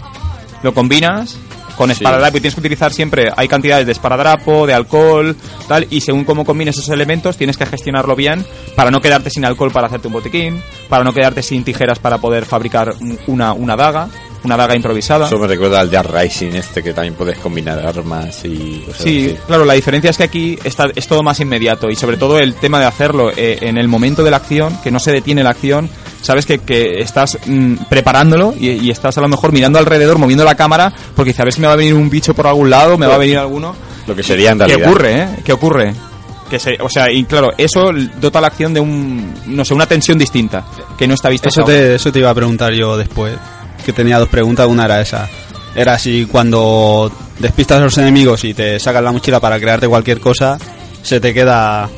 Lo 0.62 0.72
combinas 0.72 1.36
con 1.76 1.90
esparadrapo 1.90 2.36
y 2.36 2.40
tienes 2.40 2.54
que 2.54 2.60
utilizar 2.60 2.92
siempre, 2.92 3.30
hay 3.36 3.48
cantidades 3.48 3.86
de 3.86 3.92
esparadrapo, 3.92 4.66
de 4.66 4.74
alcohol, 4.74 5.36
tal, 5.68 5.86
y 5.90 6.00
según 6.00 6.24
cómo 6.24 6.44
combines 6.44 6.76
esos 6.78 6.90
elementos 6.90 7.36
tienes 7.36 7.56
que 7.56 7.66
gestionarlo 7.66 8.14
bien 8.16 8.44
para 8.76 8.90
no 8.90 9.00
quedarte 9.00 9.30
sin 9.30 9.44
alcohol 9.44 9.70
para 9.72 9.86
hacerte 9.88 10.06
un 10.08 10.12
botiquín, 10.14 10.62
para 10.88 11.04
no 11.04 11.12
quedarte 11.12 11.42
sin 11.42 11.64
tijeras 11.64 11.98
para 11.98 12.18
poder 12.18 12.44
fabricar 12.44 12.94
un- 13.00 13.18
una, 13.26 13.52
una 13.52 13.76
daga, 13.76 14.08
una 14.44 14.56
daga 14.56 14.76
improvisada. 14.76 15.26
Eso 15.26 15.38
me 15.38 15.46
recuerda 15.46 15.80
al 15.80 15.90
Dead 15.90 16.04
Rising 16.06 16.52
este 16.54 16.82
que 16.82 16.92
también 16.92 17.14
puedes 17.14 17.38
combinar 17.38 17.78
armas 17.86 18.44
y 18.44 18.82
cosas 18.86 19.02
Sí, 19.02 19.26
así. 19.32 19.38
claro, 19.46 19.64
la 19.64 19.72
diferencia 19.74 20.10
es 20.10 20.18
que 20.18 20.24
aquí 20.24 20.58
está, 20.64 20.86
es 20.94 21.06
todo 21.08 21.22
más 21.22 21.40
inmediato 21.40 21.90
y 21.90 21.96
sobre 21.96 22.16
todo 22.18 22.38
el 22.38 22.54
tema 22.54 22.78
de 22.78 22.84
hacerlo 22.86 23.30
eh, 23.34 23.58
en 23.62 23.78
el 23.78 23.88
momento 23.88 24.22
de 24.22 24.30
la 24.30 24.36
acción, 24.36 24.78
que 24.82 24.90
no 24.90 24.98
se 25.00 25.12
detiene 25.12 25.42
la 25.42 25.50
acción, 25.50 25.88
sabes 26.24 26.46
que, 26.46 26.58
que 26.58 27.00
estás 27.00 27.38
mm, 27.46 27.84
preparándolo 27.88 28.54
y, 28.58 28.70
y 28.70 28.90
estás 28.90 29.16
a 29.18 29.20
lo 29.20 29.28
mejor 29.28 29.52
mirando 29.52 29.78
alrededor, 29.78 30.18
moviendo 30.18 30.44
la 30.44 30.54
cámara, 30.54 30.92
porque 31.14 31.30
dices, 31.30 31.40
a 31.40 31.44
ver 31.44 31.52
si 31.52 31.60
me 31.60 31.66
va 31.66 31.74
a 31.74 31.76
venir 31.76 31.94
un 31.94 32.08
bicho 32.08 32.34
por 32.34 32.46
algún 32.46 32.70
lado, 32.70 32.96
me 32.96 33.06
va 33.06 33.16
a 33.16 33.18
venir 33.18 33.38
alguno. 33.38 33.74
Lo 34.06 34.14
que 34.14 34.22
sería 34.22 34.52
en 34.52 34.58
¿Qué 34.58 34.76
ocurre, 34.76 35.22
eh? 35.22 35.28
¿Qué 35.44 35.52
ocurre? 35.52 35.94
Que 36.48 36.58
se, 36.58 36.76
o 36.80 36.88
sea, 36.88 37.10
y 37.10 37.24
claro, 37.24 37.50
eso 37.56 37.90
dota 38.20 38.40
la 38.40 38.48
acción 38.48 38.74
de 38.74 38.80
un, 38.80 39.34
no 39.46 39.64
sé, 39.64 39.74
una 39.74 39.86
tensión 39.86 40.18
distinta, 40.18 40.64
que 40.96 41.06
no 41.06 41.14
está 41.14 41.28
vista 41.28 41.48
Eso 41.48 41.62
te, 41.62 41.94
eso 41.94 42.12
te 42.12 42.18
iba 42.18 42.30
a 42.30 42.34
preguntar 42.34 42.72
yo 42.72 42.96
después, 42.96 43.34
que 43.84 43.92
tenía 43.92 44.18
dos 44.18 44.28
preguntas, 44.28 44.66
una 44.66 44.84
era 44.84 45.00
esa. 45.00 45.28
Era 45.74 45.98
si 45.98 46.26
cuando 46.26 47.10
despistas 47.38 47.78
a 47.80 47.84
los 47.84 47.98
enemigos 47.98 48.44
y 48.44 48.54
te 48.54 48.78
sacas 48.78 49.02
la 49.02 49.12
mochila 49.12 49.40
para 49.40 49.58
crearte 49.58 49.88
cualquier 49.88 50.20
cosa, 50.20 50.58
se 51.02 51.20
te 51.20 51.34
queda... 51.34 51.88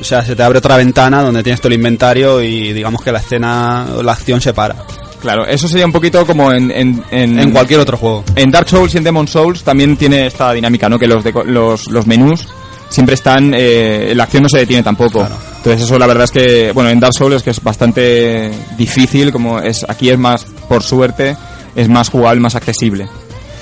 O 0.00 0.04
sea, 0.04 0.24
se 0.24 0.36
te 0.36 0.42
abre 0.42 0.58
otra 0.58 0.76
ventana 0.76 1.22
donde 1.22 1.42
tienes 1.42 1.60
todo 1.60 1.68
el 1.68 1.74
inventario 1.74 2.42
y 2.42 2.72
digamos 2.72 3.02
que 3.02 3.12
la 3.12 3.18
escena, 3.18 3.86
la 4.02 4.12
acción 4.12 4.40
se 4.40 4.52
para. 4.52 4.76
Claro, 5.20 5.44
eso 5.46 5.68
sería 5.68 5.84
un 5.84 5.92
poquito 5.92 6.24
como 6.26 6.50
en, 6.52 6.70
en, 6.70 7.04
en, 7.10 7.38
En 7.38 7.50
cualquier 7.50 7.80
otro 7.80 7.96
juego. 7.98 8.24
En 8.36 8.50
Dark 8.50 8.68
Souls 8.68 8.94
y 8.94 8.98
en 8.98 9.04
Demon 9.04 9.28
Souls 9.28 9.62
también 9.62 9.96
tiene 9.96 10.26
esta 10.26 10.52
dinámica, 10.52 10.88
¿no? 10.88 10.98
Que 10.98 11.06
los, 11.06 11.22
deco- 11.22 11.44
los, 11.44 11.88
los 11.90 12.06
menús 12.06 12.48
siempre 12.88 13.14
están... 13.16 13.52
Eh, 13.54 14.14
la 14.16 14.24
acción 14.24 14.42
no 14.44 14.48
se 14.48 14.58
detiene 14.58 14.82
tampoco. 14.82 15.26
Entonces 15.58 15.82
eso 15.82 15.98
la 15.98 16.06
verdad 16.06 16.24
es 16.24 16.30
que... 16.30 16.72
Bueno, 16.72 16.88
en 16.88 16.98
Dark 17.00 17.12
Souls 17.12 17.36
es 17.36 17.42
que 17.42 17.50
es 17.50 17.62
bastante 17.62 18.50
difícil, 18.78 19.30
como 19.30 19.60
es 19.60 19.84
aquí 19.88 20.08
es 20.08 20.18
más, 20.18 20.46
por 20.68 20.82
suerte, 20.82 21.36
es 21.76 21.88
más 21.90 22.08
jugable, 22.08 22.40
más 22.40 22.54
accesible. 22.54 23.06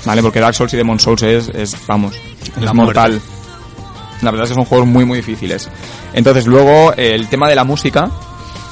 ¿Vale? 0.05 0.21
Porque 0.21 0.39
Dark 0.39 0.55
Souls 0.55 0.73
y 0.73 0.77
Demon 0.77 0.97
Souls 0.97 1.21
es, 1.23 1.49
es 1.49 1.75
vamos, 1.85 2.15
es 2.55 2.63
La 2.63 2.71
mortal. 2.73 3.19
La 4.21 4.31
verdad 4.31 4.45
es 4.45 4.49
que 4.51 4.55
son 4.55 4.65
juegos 4.65 4.87
muy, 4.87 5.05
muy 5.05 5.17
difíciles. 5.17 5.69
Entonces 6.13 6.45
luego 6.47 6.93
eh, 6.97 7.11
el 7.15 7.27
tema 7.29 7.47
de 7.49 7.55
la 7.55 7.63
música, 7.63 8.09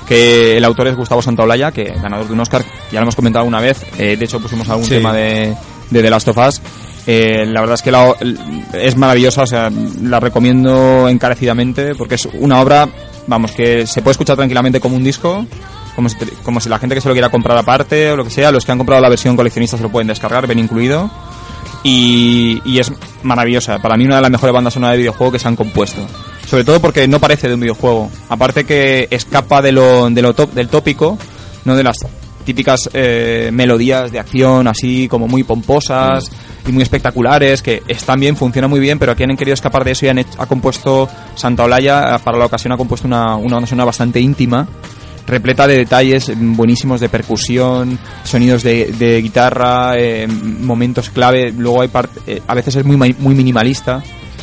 que 0.08 0.58
el 0.58 0.64
autor 0.66 0.88
es 0.88 0.95
Gustavo 0.95 1.22
Santaolalla, 1.22 1.72
que 1.72 1.84
ganador 1.86 2.28
de 2.28 2.34
un 2.34 2.39
Oscar, 2.39 2.64
ya 2.91 3.00
lo 3.00 3.04
hemos 3.04 3.16
comentado 3.16 3.45
una 3.45 3.60
vez, 3.60 3.86
eh, 3.98 4.16
de 4.18 4.26
hecho 4.26 4.39
pusimos 4.39 4.68
algún 4.70 4.86
Sí. 4.86 4.91
tema 4.95 5.14
de, 5.14 5.56
de 5.89 6.02
The 6.02 6.10
Last 6.10 6.28
of 6.30 6.38
Us. 6.38 6.62
Eh, 7.06 7.45
la 7.45 7.62
verdad 7.62 7.76
es 7.76 7.82
que 7.82 7.91
la- 7.91 8.16
es 8.74 8.95
maravillosa, 8.98 9.43
o 9.43 9.48
sea, 9.48 9.72
la 10.02 10.20
recomiendo 10.20 11.08
encarecidamente 11.08 11.95
porque 11.95 12.16
es 12.16 12.28
una 12.34 12.60
obra, 12.62 12.88
vamos, 13.28 13.52
que 13.52 13.88
se 13.88 14.02
puede 14.02 14.12
escuchar 14.12 14.36
tranquilamente 14.36 14.80
como 14.82 14.95
un 14.98 15.04
disco, 15.04 15.45
como 15.95 16.10
si, 16.10 16.18
como 16.43 16.60
si 16.60 16.68
la 16.70 16.80
gente 16.80 16.95
que 16.95 17.02
se 17.02 17.08
lo 17.08 17.14
quiera 17.14 17.30
comprar 17.30 17.58
aparte 17.58 18.12
o 18.12 18.18
lo 18.18 18.24
que 18.26 18.30
sea, 18.30 18.52
los 18.52 18.66
que 18.66 18.72
han 18.74 18.78
comprado 18.78 19.02
la 19.02 19.10
versión 19.10 19.36
coleccionista 19.38 19.78
se 19.78 19.84
lo 19.84 19.89
pueden 19.89 20.08
descargar, 20.08 20.48
ven 20.48 20.60
incluido. 20.60 21.10
Y, 21.84 22.61
es 22.80 22.91
maravillosa, 23.24 23.80
para 23.80 23.95
mí 23.97 24.05
una 24.05 24.18
de 24.18 24.22
las 24.24 24.32
mejores 24.32 24.53
bandas 24.53 24.74
sonoras 24.74 24.93
de 24.93 24.99
videojuego 24.99 25.32
que 25.32 25.39
se 25.39 25.47
han 25.47 25.55
compuesto. 25.55 26.01
Sobre 26.47 26.63
todo 26.63 26.80
porque 26.80 27.07
no 27.07 27.20
parece 27.20 27.47
de 27.47 27.53
un 27.55 27.59
videojuego. 27.59 28.09
Aparte 28.30 28.63
que 28.65 29.07
escapa 29.11 29.61
de 29.61 29.72
lo, 29.72 30.09
de 30.09 30.22
lo 30.22 30.34
top, 30.34 30.53
del 30.53 30.70
tópico, 30.70 31.18
no 31.65 31.76
de 31.76 31.84
las 31.84 31.97
típicas 32.45 32.89
eh, 32.93 33.49
melodías 33.51 34.09
de 34.09 34.20
acción 34.20 34.68
así 34.70 35.09
como 35.09 35.28
muy 35.28 35.43
pomposas 35.43 36.32
y 36.65 36.72
muy 36.72 36.82
espectaculares 36.82 37.61
que 37.61 37.84
están 37.89 38.22
bien, 38.22 38.38
funcionan 38.38 38.70
muy 38.70 38.80
bien, 38.80 38.97
pero 38.99 39.11
aquí 39.11 39.24
han 39.24 39.36
querido 39.36 39.53
escapar 39.53 39.84
de 39.84 39.91
eso 39.91 40.05
y 40.05 40.09
han 40.09 40.20
hecho- 40.20 40.41
ha 40.41 40.45
compuesto 40.45 41.09
Santa 41.36 41.65
Olaya 41.65 42.18
para 42.24 42.38
la 42.38 42.45
ocasión 42.45 42.72
ha 42.72 42.78
compuesto 42.78 43.05
una, 43.05 43.36
una 43.36 43.55
banda 43.55 43.68
sonora 43.68 43.86
bastante 43.86 44.22
íntima 44.22 44.65
repleta 45.28 45.67
de 45.67 45.78
detalles 45.78 46.36
mm, 46.36 46.55
buenísimos 46.55 46.99
de 47.01 47.09
percusión, 47.09 47.99
sonidos 48.23 48.63
de, 48.63 48.86
de 48.97 49.21
guitarra, 49.21 49.93
eh, 49.97 50.28
momentos 50.28 51.09
clave. 51.11 51.51
Luego 51.51 51.82
hay 51.82 51.89
part- 51.89 52.09
eh, 52.25 52.41
a 52.47 52.55
veces 52.55 52.78
es 52.78 52.86
muy 52.86 52.97
muy 53.19 53.36
minimalista. 53.36 54.01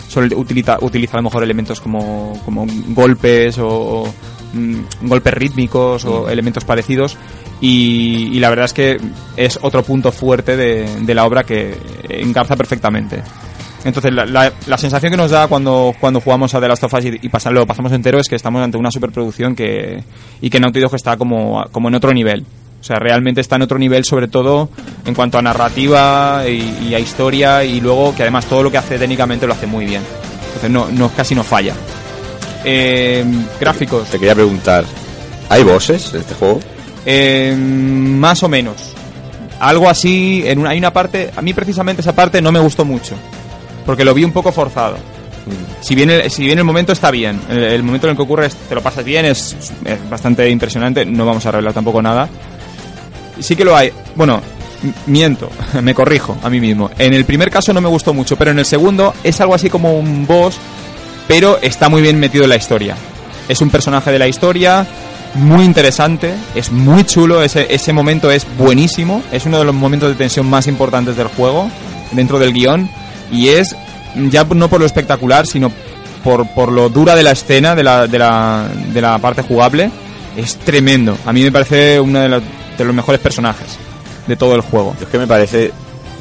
Solo 0.09 0.39
utiliza, 0.39 0.79
utiliza 0.81 1.15
a 1.15 1.17
lo 1.17 1.25
mejor 1.25 1.43
elementos 1.43 1.81
como, 1.81 2.39
como 2.45 2.67
golpes 2.91 3.59
o, 3.59 3.67
o, 3.69 4.15
mm, 4.53 5.09
golpes 5.09 5.35
rítmicos 5.35 6.05
o 6.05 6.29
elementos 6.29 6.65
parecidos. 6.65 7.17
Y, 7.61 8.29
y 8.33 8.39
la 8.41 8.51
verdad 8.51 8.67
es 8.67 8.73
que 8.75 8.97
es 9.37 9.59
otro 9.63 9.83
punto 9.83 10.13
fuerte 10.13 10.57
de, 10.57 10.87
de 11.01 11.15
la 11.15 11.25
obra 11.25 11.43
que 11.45 11.75
engarza 12.09 12.55
perfectamente. 12.57 13.23
Entonces, 13.85 14.13
la, 14.15 14.25
la- 14.25 14.53
la 14.67 14.79
sensación 14.79 15.11
que 15.11 15.17
nos 15.17 15.31
da 15.31 15.47
cuando, 15.47 15.95
cuando 16.01 16.21
jugamos 16.21 16.55
a 16.55 16.61
The 16.61 16.69
Last 16.69 16.85
of 16.85 16.95
Us 16.95 17.05
y, 17.05 17.19
y 17.23 17.29
pasa- 17.29 17.51
lo 17.51 17.67
pasamos 17.67 17.93
entero 17.93 18.19
es 18.19 18.29
que 18.29 18.37
estamos 18.37 18.63
ante 18.63 18.79
una 18.79 18.91
superproducción 18.91 19.55
que, 19.55 20.03
y 20.41 20.49
que 20.51 20.59
Naughty 20.61 20.81
Dog 20.81 20.95
está 20.95 21.17
como, 21.17 21.63
como 21.71 21.89
en 21.89 21.95
otro 21.95 22.13
nivel. 22.13 22.45
O 22.81 22.85
sea, 22.87 22.99
realmente 22.99 23.41
está 23.41 23.57
en 23.57 23.63
otro 23.63 23.79
nivel, 23.79 24.05
sobre 24.05 24.29
todo 24.29 24.69
en 25.07 25.15
cuanto 25.15 25.39
a 25.39 25.43
narrativa 25.43 26.43
y, 26.47 26.89
y 26.91 26.95
a 26.95 26.99
historia, 26.99 27.65
y 27.65 27.81
luego 27.81 28.15
que 28.15 28.23
además 28.23 28.45
todo 28.47 28.63
lo 28.63 28.71
que 28.71 28.77
hace 28.79 28.99
técnicamente 28.99 29.47
lo 29.47 29.55
hace 29.55 29.67
muy 29.67 29.85
bien. 29.87 30.03
Entonces, 30.47 30.71
no, 30.71 30.89
no 30.91 31.09
casi 31.11 31.35
no 31.35 31.43
falla. 31.45 31.75
Eh, 32.65 33.25
gráficos. 33.61 34.09
Te 34.09 34.19
quería 34.19 34.35
preguntar, 34.35 34.85
¿hay 35.51 35.63
bosses 35.63 36.13
en 36.15 36.21
este 36.21 36.35
juego? 36.35 36.61
Eh, 37.07 37.55
más 37.59 38.43
o 38.43 38.49
menos. 38.49 38.93
Algo 39.61 39.89
así, 39.89 40.43
en 40.47 40.59
una, 40.59 40.71
hay 40.71 40.79
una 40.79 40.93
parte, 40.93 41.31
a 41.37 41.41
mí 41.43 41.55
precisamente 41.55 42.01
esa 42.03 42.15
parte 42.15 42.41
no 42.43 42.53
me 42.53 42.61
gustó 42.61 42.85
mucho, 42.85 43.15
porque 43.87 44.05
lo 44.05 44.15
vi 44.15 44.25
un 44.25 44.33
poco 44.33 44.53
forzado. 44.53 44.97
Si 45.83 45.95
bien 45.95 46.09
el, 46.11 46.31
si 46.31 46.45
bien 46.47 46.59
el 46.59 46.65
momento 46.65 46.93
está 46.93 47.11
bien, 47.11 47.39
el, 47.51 47.59
el 47.59 47.83
momento 47.83 48.07
en 48.07 48.13
el 48.13 48.17
que 48.17 48.23
ocurre 48.23 48.47
es- 48.47 48.55
te 48.55 48.75
lo 48.75 48.83
pasas 48.83 49.05
bien, 49.05 49.27
es, 49.27 49.55
es 49.85 50.11
bastante 50.11 50.49
impresionante, 50.49 51.05
no 51.05 51.27
vamos 51.27 51.45
a 51.47 51.51
revelar 51.51 51.75
tampoco 51.75 52.01
nada. 52.01 52.29
Sí 53.41 53.55
que 53.57 53.65
lo 53.65 53.77
hay, 53.77 53.93
bueno, 54.15 54.41
miento, 55.07 55.51
me 55.83 55.95
corrijo 55.95 56.37
a 56.43 56.49
mí 56.49 56.61
mismo. 56.61 56.91
En 56.99 57.13
el 57.13 57.25
primer 57.25 57.51
caso 57.51 57.73
no 57.75 57.81
me 57.81 57.89
gustó 57.89 58.15
mucho, 58.15 58.37
pero 58.37 58.53
en 58.53 58.59
el 58.59 58.65
segundo 58.65 59.13
es 59.23 59.41
algo 59.41 59.55
así 59.55 59.69
como 59.69 59.93
un 59.99 60.27
boss, 60.27 60.57
pero 61.29 61.59
está 61.61 61.89
muy 61.91 62.01
bien 62.01 62.19
metido 62.19 62.45
en 62.45 62.51
la 62.51 62.57
historia. 62.57 62.97
Es 63.49 63.61
un 63.61 63.69
personaje 63.69 64.11
de 64.13 64.19
la 64.19 64.29
historia, 64.29 64.87
muy 65.35 65.65
interesante, 65.65 66.33
es 66.55 66.71
muy 66.73 67.05
chulo, 67.05 67.43
ese, 67.43 67.67
ese 67.69 67.93
momento 67.93 68.31
es 68.31 68.47
buenísimo, 68.57 69.23
es 69.31 69.45
uno 69.45 69.59
de 69.59 69.65
los 69.67 69.75
momentos 69.75 70.09
de 70.09 70.15
tensión 70.15 70.49
más 70.49 70.67
importantes 70.69 71.17
del 71.17 71.27
juego, 71.27 71.69
dentro 72.13 72.39
del 72.39 72.53
guion, 72.55 72.89
y 73.31 73.49
es 73.49 73.75
ya 74.31 74.45
no 74.45 74.69
por 74.69 74.81
lo 74.81 74.87
espectacular, 74.87 75.47
sino 75.47 75.71
por, 76.23 76.49
por 76.55 76.73
lo 76.73 76.89
dura 76.89 77.15
de 77.15 77.23
la 77.23 77.33
escena, 77.33 77.75
de 77.75 77.83
la, 77.83 78.07
de, 78.07 78.19
la, 78.19 78.69
de 78.93 79.01
la 79.01 79.19
parte 79.19 79.43
jugable, 79.43 79.91
es 80.37 80.57
tremendo. 80.57 81.17
A 81.27 81.33
mí 81.33 81.43
me 81.43 81.53
parece 81.53 82.01
uno 82.01 82.21
de 82.21 82.29
los, 82.29 82.43
de 82.79 82.85
los 82.85 82.95
mejores 82.95 83.21
personajes 83.21 83.79
de 84.27 84.37
todo 84.37 84.55
el 84.55 84.63
juego. 84.63 84.97
Es 85.01 85.07
que 85.09 85.19
me 85.19 85.27
parece 85.27 85.73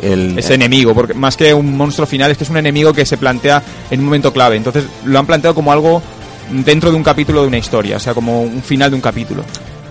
el... 0.02 0.38
Ese 0.38 0.56
enemigo, 0.56 0.94
porque 0.94 1.14
más 1.14 1.38
que 1.38 1.54
un 1.54 1.78
monstruo 1.78 2.06
final, 2.06 2.32
es 2.32 2.38
que 2.38 2.44
es 2.44 2.50
un 2.50 2.58
enemigo 2.58 2.94
que 2.94 3.06
se 3.06 3.18
plantea 3.18 3.64
en 3.90 4.00
un 4.00 4.06
momento 4.06 4.34
clave. 4.34 4.58
Entonces 4.58 4.86
lo 5.06 5.20
han 5.20 5.26
planteado 5.26 5.56
como 5.56 5.72
algo 5.72 6.02
dentro 6.52 6.92
de 6.92 6.98
un 6.98 7.04
capítulo 7.04 7.42
de 7.42 7.48
una 7.48 7.58
historia, 7.58 7.98
o 7.98 8.00
sea, 8.00 8.14
como 8.14 8.42
un 8.42 8.62
final 8.62 8.90
de 8.90 8.96
un 8.96 9.02
capítulo. 9.02 9.44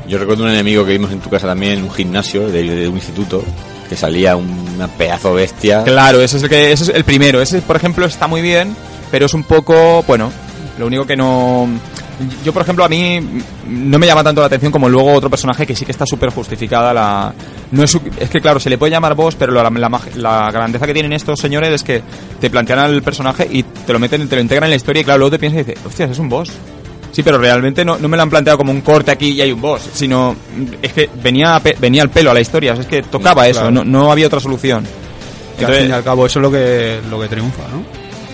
Yo 0.07 0.19
recuerdo 0.19 0.45
un 0.45 0.51
enemigo 0.51 0.85
que 0.85 0.93
vimos 0.93 1.13
en 1.13 1.21
tu 1.21 1.31
casa 1.31 1.47
también, 1.47 1.79
en 1.79 1.85
un 1.85 1.91
gimnasio 1.91 2.49
de, 2.49 2.63
de 2.63 2.89
un 2.89 2.97
instituto, 2.97 3.43
que 3.89 3.97
salía 3.97 4.37
una 4.75 4.89
pedazo 4.89 5.35
bestia. 5.35 5.83
Claro, 5.85 6.21
ese 6.21 6.37
es 6.37 6.43
el 6.43 6.49
que 6.49 6.73
ese 6.73 6.85
es 6.85 6.91
el 6.91 7.05
primero. 7.05 7.41
Ese, 7.41 7.63
por 7.63 7.77
ejemplo, 7.77 8.07
está 8.07 8.27
muy 8.27 8.43
bien, 8.43 8.77
pero 9.11 9.27
es 9.27 9.35
un 9.35 9.45
poco, 9.45 10.03
bueno, 10.07 10.31
lo 10.79 10.87
único 10.87 11.07
que 11.07 11.17
no 11.17 11.69
Yo, 12.45 12.53
por 12.53 12.63
ejemplo, 12.63 12.85
a 12.85 12.89
mí 12.89 13.21
no 13.67 13.99
me 13.99 14.07
llama 14.07 14.23
tanto 14.23 14.41
la 14.41 14.47
atención 14.47 14.73
como 14.73 14.89
luego 14.89 15.13
otro 15.13 15.29
personaje 15.31 15.67
que 15.67 15.75
sí 15.75 15.85
que 15.85 15.93
está 15.93 16.07
súper 16.07 16.31
justificada 16.31 16.95
la... 16.95 17.33
No 17.71 17.83
es, 17.83 17.99
es 18.19 18.31
que, 18.31 18.41
claro, 18.41 18.61
se 18.61 18.71
le 18.71 18.79
puede 18.79 18.93
llamar 18.93 19.15
boss, 19.15 19.35
pero 19.35 19.53
la, 19.53 19.69
la 19.71 20.01
la 20.17 20.51
grandeza 20.51 20.87
que 20.87 20.93
tienen 20.93 21.13
estos 21.13 21.41
señores 21.41 21.71
es 21.71 21.83
que 21.83 22.03
te 22.41 22.51
plantean 22.51 22.79
al 22.81 23.03
personaje 23.03 23.49
y 23.51 23.63
te 23.63 23.93
lo 23.93 23.99
meten, 23.99 24.29
te 24.29 24.37
lo 24.37 24.43
integran 24.43 24.65
en 24.65 24.71
la 24.71 24.77
historia 24.77 25.01
y, 25.01 25.05
claro, 25.05 25.21
luego 25.21 25.33
te 25.33 25.39
piensas 25.39 25.63
y 25.63 25.65
dices, 25.65 25.87
hostias, 25.87 26.11
es 26.11 26.19
un 26.19 26.29
boss. 26.29 26.51
Sí, 27.13 27.23
pero 27.23 27.39
realmente 27.39 27.85
no, 27.85 27.99
no 27.99 28.09
me 28.09 28.17
lo 28.17 28.23
han 28.25 28.31
planteado 28.31 28.57
como 28.59 28.73
un 28.73 28.81
corte 28.81 29.11
aquí 29.11 29.29
y 29.33 29.41
hay 29.43 29.53
un 29.53 29.61
boss, 29.61 29.83
sino 29.93 30.33
mm, 30.33 30.65
es 30.83 30.93
que 30.95 31.11
venía, 31.23 31.61
venía 31.79 32.03
al 32.03 32.11
pelo 32.11 32.31
a 32.31 32.35
la 32.35 32.41
historia, 32.41 32.73
o 32.73 32.77
sea, 32.77 32.83
es 32.83 32.89
que 32.89 33.03
tocaba 33.03 33.47
eso, 33.47 33.61
Claro. 33.61 33.71
no, 33.71 33.85
no 33.85 34.11
había 34.11 34.27
otra 34.27 34.41
solución. 34.41 34.85
Que 35.59 35.67
al 35.67 35.75
fin 35.75 35.89
y 35.91 35.93
al 35.93 36.03
cabo 36.03 36.25
eso 36.27 36.39
es 36.39 36.43
lo 36.43 36.51
que, 36.51 36.99
lo 37.11 37.21
que 37.21 37.29
triunfa, 37.29 37.63
¿no? 37.71 37.85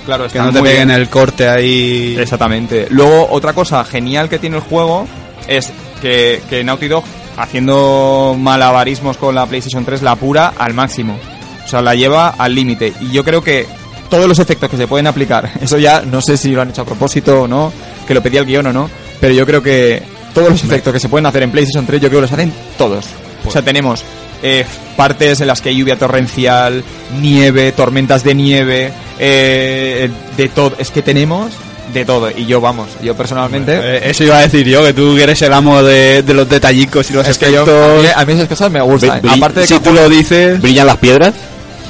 claro, 0.06 0.22
Que 0.24 0.28
está 0.28 0.44
no 0.44 0.52
te 0.52 0.62
peguen 0.62 0.88
bien. 0.88 1.00
el 1.00 1.08
corte 1.10 1.48
ahí. 1.48 2.16
Exactamente. 2.18 2.86
Luego, 2.90 3.28
otra 3.30 3.52
cosa 3.52 3.84
genial 3.84 4.28
que 4.28 4.38
tiene 4.38 4.56
el 4.56 4.62
juego 4.62 5.06
es 5.48 5.70
que, 6.00 6.40
que 6.48 6.62
Naughty 6.64 6.86
Dog, 6.88 7.04
haciendo 7.36 8.36
malabarismos 8.38 9.16
con 9.16 9.34
la 9.34 9.44
PlayStation 9.46 9.84
3, 9.84 10.02
la 10.02 10.12
apura 10.12 10.52
al 10.56 10.72
máximo. 10.74 11.18
O 11.64 11.68
sea, 11.68 11.82
la 11.82 11.94
lleva 11.94 12.28
al 12.38 12.54
límite. 12.54 12.92
Y 13.00 13.10
yo 13.10 13.24
creo 13.24 13.42
que 13.42 13.66
todos 14.08 14.26
los 14.26 14.38
efectos 14.38 14.68
que 14.70 14.76
se 14.76 14.86
pueden 14.86 15.06
aplicar, 15.06 15.50
eso 15.60 15.78
ya 15.78 16.02
no 16.02 16.20
sé 16.20 16.36
si 16.36 16.50
lo 16.52 16.62
han 16.62 16.70
hecho 16.70 16.82
a 16.82 16.86
propósito 16.86 17.42
o 17.42 17.48
no, 17.48 17.72
que 18.06 18.14
lo 18.14 18.22
pedía 18.22 18.40
el 18.40 18.46
guion 18.46 18.66
o 18.66 18.72
no, 18.72 18.90
pero 19.20 19.32
yo 19.34 19.44
creo 19.46 19.62
que 19.62 20.02
todos 20.34 20.50
los 20.50 20.64
efectos 20.64 20.92
que 20.92 21.00
se 21.00 21.08
pueden 21.08 21.26
hacer 21.26 21.42
en 21.42 21.50
PlayStation 21.50 21.84
3, 21.86 22.00
yo 22.00 22.08
creo 22.08 22.20
que 22.20 22.22
los 22.22 22.32
hacen 22.32 22.52
todos. 22.76 23.06
O 23.46 23.50
sea, 23.50 23.62
tenemos 23.62 24.02
eh, 24.42 24.64
partes 24.96 25.40
en 25.40 25.46
las 25.48 25.60
que 25.60 25.70
hay 25.70 25.76
lluvia 25.76 25.96
torrencial, 25.98 26.84
nieve, 27.20 27.72
tormentas 27.72 28.22
de 28.22 28.34
nieve, 28.34 28.92
eh, 29.18 30.08
de 30.36 30.48
todo. 30.48 30.74
Es 30.78 30.90
que 30.90 31.02
tenemos 31.02 31.52
de 31.92 32.04
todo. 32.04 32.30
Y 32.30 32.44
yo, 32.46 32.60
vamos, 32.60 32.88
yo 33.02 33.16
personalmente. 33.16 33.72
Eh, 33.74 34.10
eso 34.10 34.22
iba 34.24 34.36
a 34.38 34.42
decir 34.42 34.66
yo, 34.68 34.84
que 34.84 34.92
tú 34.92 35.16
que 35.16 35.22
eres 35.24 35.40
el 35.42 35.52
amo 35.52 35.82
de, 35.82 36.22
de 36.22 36.34
los 36.34 36.48
detallicos 36.48 37.10
y 37.10 37.14
los 37.14 37.26
es 37.26 37.38
que 37.38 37.50
yo, 37.50 37.60
a 37.60 37.64
efectos. 37.64 38.02
mí, 38.02 38.08
a 38.14 38.24
mí 38.26 38.32
esas 38.34 38.48
cosas 38.48 38.70
me 38.70 38.80
gustan. 38.82 39.22
Bri- 39.22 39.36
Aparte 39.38 39.60
de 39.60 39.66
si 39.66 39.74
que 39.74 39.80
tú 39.80 39.92
lo 39.92 40.08
dices 40.08 40.60
¿Brillan 40.60 40.86
las 40.86 40.98
piedras? 40.98 41.32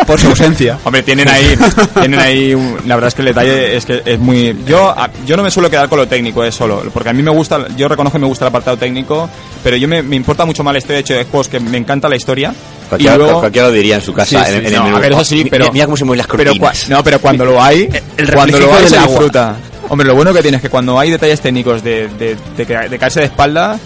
por 0.07 0.21
su 0.21 0.29
ausencia. 0.29 0.79
Hombre, 0.85 1.03
tienen 1.03 1.29
ahí, 1.29 1.57
tienen 2.01 2.21
ahí, 2.21 2.55
un- 2.55 2.77
la 2.87 2.95
verdad 2.97 3.09
es 3.09 3.15
que 3.15 3.23
el 3.23 3.27
detalle 3.27 3.77
es 3.77 3.85
que 3.85 4.03
es 4.05 4.19
muy, 4.19 4.57
yo, 4.67 4.91
a- 4.91 5.11
yo 5.27 5.37
no 5.37 5.43
me 5.43 5.51
suelo 5.51 5.71
quedar 5.71 5.89
con 5.89 5.99
lo 5.99 6.07
técnico, 6.09 6.43
es 6.45 6.55
solo, 6.55 6.83
porque 6.93 7.09
a 7.11 7.13
mí 7.13 7.23
me 7.23 7.31
gusta, 7.31 7.67
yo 7.77 7.89
reconozco 7.89 8.17
que 8.19 8.23
me 8.23 8.27
gusta 8.27 8.45
el 8.45 8.49
apartado 8.51 8.77
técnico, 8.77 9.29
pero 9.63 9.77
yo 9.77 9.89
me, 9.89 10.03
me 10.03 10.17
importa 10.17 10.45
mucho 10.45 10.63
más 10.65 10.73
la 10.73 10.79
historia, 10.79 10.97
de 10.97 11.01
hecho, 11.03 11.15
de 11.15 11.25
juegos 11.25 11.49
que 11.49 11.61
me 11.61 11.77
encanta 11.79 12.09
la 12.09 12.17
historia. 12.17 12.53
Cualquiera, 12.89 13.17
y 13.17 13.19
luego, 13.19 13.41
cualquiera 13.41 13.69
lo 13.69 13.75
diría 13.75 13.97
en 13.97 14.03
su 14.03 14.15
casa, 14.15 14.45
Sí, 14.45 14.55
en, 14.55 14.61
sí, 14.63 14.67
en 14.69 14.73
no, 14.73 14.79
el 14.79 14.85
menú. 14.85 14.97
a 14.97 15.01
ver, 15.01 15.13
eso 15.13 15.25
sí, 15.25 15.47
pero- 15.51 15.71
Mira, 15.73 15.85
cómo 15.85 15.97
se 15.97 16.05
mueven 16.05 16.19
las 16.19 16.27
pero 16.27 16.53
cua- 16.53 16.59
cortinas. 16.61 16.89
no, 16.89 17.05
pero 17.05 17.21
cuando 17.21 17.45
lo 17.45 17.63
hay, 17.63 17.89
El 18.17 18.33
cuando 18.33 18.59
lo 18.59 18.75
hay 18.75 18.87
se 18.89 18.97
agua. 18.97 19.09
disfruta. 19.11 19.57
Hombre, 19.91 20.07
lo 20.07 20.15
bueno 20.15 20.33
que 20.35 20.43
tiene 20.43 20.57
es 20.59 20.63
que 20.63 20.69
cuando 20.71 20.99
hay 20.99 21.11
detalles 21.11 21.41
técnicos 21.41 21.83
de, 21.83 22.09
de, 22.19 22.37
de, 22.57 22.89
de 22.89 22.99
caerse 22.99 23.21
de 23.21 23.27
espalda, 23.27 23.79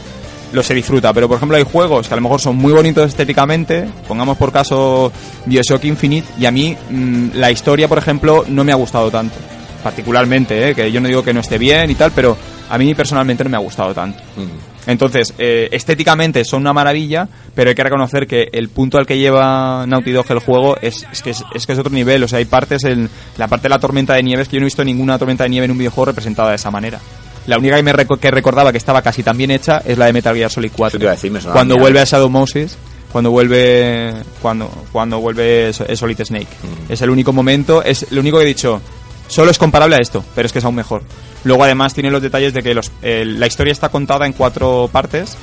lo 0.52 0.62
se 0.62 0.74
disfruta. 0.74 1.12
Pero 1.12 1.28
por 1.28 1.36
ejemplo 1.36 1.56
hay 1.56 1.64
juegos 1.64 2.08
que 2.08 2.14
a 2.14 2.16
lo 2.16 2.22
mejor 2.22 2.40
son 2.40 2.56
muy 2.56 2.72
bonitos 2.72 3.08
estéticamente, 3.08 3.88
pongamos 4.06 4.36
por 4.36 4.52
caso 4.52 5.12
Bioshock 5.46 5.84
Infinite, 5.84 6.28
y 6.38 6.46
a 6.46 6.50
mí 6.50 6.76
mm, 6.90 7.30
la 7.34 7.50
historia, 7.50 7.88
por 7.88 7.98
ejemplo, 7.98 8.44
no 8.48 8.64
me 8.64 8.72
ha 8.72 8.76
gustado 8.76 9.10
tanto. 9.10 9.34
Particularmente, 9.82 10.70
¿eh? 10.70 10.74
que 10.74 10.92
yo 10.92 11.00
no 11.00 11.08
digo 11.08 11.24
que 11.24 11.32
no 11.32 11.40
esté 11.40 11.58
bien 11.58 11.90
y 11.90 11.96
tal, 11.96 12.12
pero 12.12 12.36
a 12.70 12.78
mí 12.78 12.94
personalmente 12.94 13.42
no 13.42 13.50
me 13.50 13.56
ha 13.56 13.60
gustado 13.60 13.92
tanto. 13.92 14.20
Mm. 14.36 14.72
Entonces, 14.86 15.34
eh, 15.38 15.68
estéticamente 15.70 16.44
son 16.44 16.62
una 16.62 16.72
maravilla, 16.72 17.28
pero 17.54 17.70
hay 17.70 17.74
que 17.74 17.84
reconocer 17.84 18.26
que 18.26 18.48
el 18.52 18.68
punto 18.68 18.98
al 18.98 19.06
que 19.06 19.18
lleva 19.18 19.84
Naughty 19.86 20.10
Dog 20.10 20.26
el 20.30 20.40
juego 20.40 20.76
es, 20.80 21.06
es 21.12 21.22
que 21.22 21.30
es, 21.30 21.44
es 21.54 21.66
que 21.66 21.72
es 21.72 21.78
otro 21.78 21.92
nivel. 21.92 22.22
O 22.24 22.28
sea, 22.28 22.38
hay 22.38 22.44
partes 22.44 22.84
en 22.84 23.08
la 23.36 23.48
parte 23.48 23.64
de 23.64 23.68
la 23.70 23.78
tormenta 23.78 24.14
de 24.14 24.22
nieve 24.22 24.42
es 24.42 24.48
que 24.48 24.56
yo 24.56 24.60
no 24.60 24.64
he 24.64 24.66
visto 24.66 24.84
ninguna 24.84 25.18
tormenta 25.18 25.44
de 25.44 25.50
nieve 25.50 25.66
en 25.66 25.70
un 25.70 25.78
videojuego 25.78 26.06
representada 26.06 26.50
de 26.50 26.56
esa 26.56 26.70
manera. 26.70 26.98
La 27.46 27.58
única 27.58 27.76
que 27.76 27.82
me 27.82 27.92
reco- 27.92 28.18
que 28.18 28.30
recordaba 28.30 28.70
que 28.72 28.78
estaba 28.78 29.02
casi 29.02 29.22
tan 29.22 29.36
bien 29.36 29.50
hecha 29.50 29.82
es 29.84 29.98
la 29.98 30.06
de 30.06 30.12
Metal 30.12 30.34
Gear 30.34 30.50
Solid 30.50 30.70
4. 30.76 30.88
Eso 30.88 30.98
te 30.98 31.04
iba 31.04 31.12
a 31.12 31.14
decir, 31.14 31.30
me 31.30 31.40
sonaba 31.40 31.54
cuando 31.54 31.76
vuelve 31.78 32.00
a 32.00 32.04
Shadow 32.04 32.28
Moses, 32.30 32.76
cuando 33.10 33.30
vuelve 33.30 34.14
cuando 34.40 34.70
cuando 34.92 35.20
vuelve 35.20 35.72
So- 35.72 35.84
Solid 35.96 36.20
Snake. 36.24 36.46
Mm. 36.88 36.92
Es 36.92 37.02
el 37.02 37.10
único 37.10 37.32
momento, 37.32 37.82
es 37.82 38.10
lo 38.12 38.20
único 38.20 38.38
que 38.38 38.44
he 38.44 38.46
dicho. 38.46 38.80
Solo 39.28 39.50
es 39.50 39.58
comparable 39.58 39.96
a 39.96 39.98
esto, 39.98 40.24
pero 40.34 40.46
es 40.46 40.52
que 40.52 40.58
es 40.60 40.64
aún 40.64 40.74
mejor. 40.74 41.02
Luego 41.44 41.64
además 41.64 41.94
tiene 41.94 42.10
los 42.10 42.22
detalles 42.22 42.52
de 42.52 42.62
que 42.62 42.74
los, 42.74 42.92
eh, 43.02 43.24
la 43.24 43.46
historia 43.46 43.72
está 43.72 43.88
contada 43.88 44.26
en 44.26 44.32
cuatro 44.34 44.88
partes. 44.92 45.36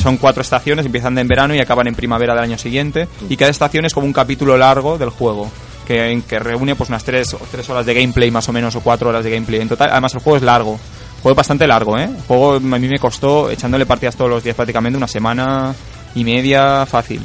Son 0.00 0.16
cuatro 0.18 0.42
estaciones, 0.42 0.86
empiezan 0.86 1.16
en 1.18 1.26
verano 1.28 1.54
y 1.54 1.58
acaban 1.58 1.86
en 1.86 1.94
primavera 1.94 2.34
del 2.34 2.44
año 2.44 2.58
siguiente. 2.58 3.08
Y 3.28 3.36
cada 3.36 3.50
estación 3.50 3.84
es 3.84 3.92
como 3.94 4.06
un 4.06 4.12
capítulo 4.12 4.56
largo 4.56 4.96
del 4.98 5.10
juego. 5.10 5.50
Que, 5.86 6.22
que 6.28 6.38
reúne 6.38 6.76
pues 6.76 6.88
unas 6.88 7.02
tres, 7.02 7.36
tres 7.50 7.68
horas 7.68 7.84
de 7.84 7.94
gameplay 7.94 8.30
más 8.30 8.48
o 8.48 8.52
menos, 8.52 8.76
o 8.76 8.80
cuatro 8.80 9.08
horas 9.08 9.24
de 9.24 9.30
gameplay 9.30 9.60
en 9.60 9.68
total. 9.68 9.90
Además 9.90 10.14
el 10.14 10.20
juego 10.20 10.36
es 10.36 10.42
largo. 10.42 10.78
Juego 11.22 11.34
bastante 11.34 11.66
largo, 11.66 11.98
¿eh? 11.98 12.04
El 12.04 12.22
juego 12.26 12.54
a 12.54 12.60
mí 12.60 12.88
me 12.88 12.98
costó, 12.98 13.50
echándole 13.50 13.84
partidas 13.86 14.16
todos 14.16 14.30
los 14.30 14.42
días 14.42 14.56
prácticamente, 14.56 14.96
una 14.96 15.08
semana 15.08 15.74
y 16.14 16.24
media 16.24 16.86
fácil 16.86 17.20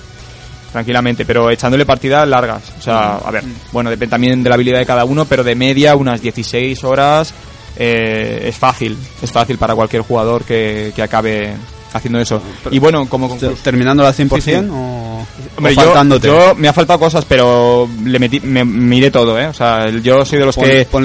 tranquilamente, 0.72 1.24
pero 1.26 1.50
echándole 1.50 1.86
partidas 1.86 2.28
largas. 2.28 2.62
O 2.78 2.82
sea, 2.82 3.16
a 3.16 3.32
ver, 3.32 3.44
bueno, 3.72 3.90
depende 3.90 4.12
también 4.12 4.44
de 4.44 4.50
la 4.50 4.56
habilidad 4.56 4.80
de 4.80 4.86
cada 4.86 5.06
uno, 5.06 5.24
pero 5.26 5.44
de 5.44 5.56
media 5.56 5.96
unas 5.96 6.22
16 6.22 6.84
horas 6.84 7.34
eh, 7.78 8.44
es 8.48 8.56
fácil, 8.58 8.98
es 9.22 9.32
fácil 9.32 9.58
para 9.58 9.74
cualquier 9.76 10.02
jugador 10.02 10.44
que, 10.44 10.92
que 10.94 11.02
acabe 11.02 11.54
haciendo 11.94 12.20
eso. 12.20 12.42
Y 12.72 12.80
bueno, 12.80 13.08
como. 13.08 13.38
¿Terminando 13.64 14.06
al 14.06 14.14
100% 14.14 14.28
Pues 14.28 14.44
sí. 14.44 14.54
o, 14.54 15.26
Hombre, 15.58 15.72
o 15.72 15.76
yo, 15.76 15.82
faltándote? 15.84 16.28
yo- 16.28 16.54
me 16.56 16.68
ha 16.68 16.74
faltado 16.74 17.00
cosas, 17.00 17.24
pero 17.24 17.88
le 18.04 18.20
metí, 18.20 18.42
me 18.42 18.66
miré 18.66 19.12
todo, 19.12 19.40
¿eh? 19.40 19.48
O 19.48 19.54
sea, 19.54 19.90
yo 19.90 20.26
soy 20.26 20.40
de 20.40 20.46
los 20.46 20.56
Pon- 20.58 20.66
que 20.66 20.86
se 20.86 21.00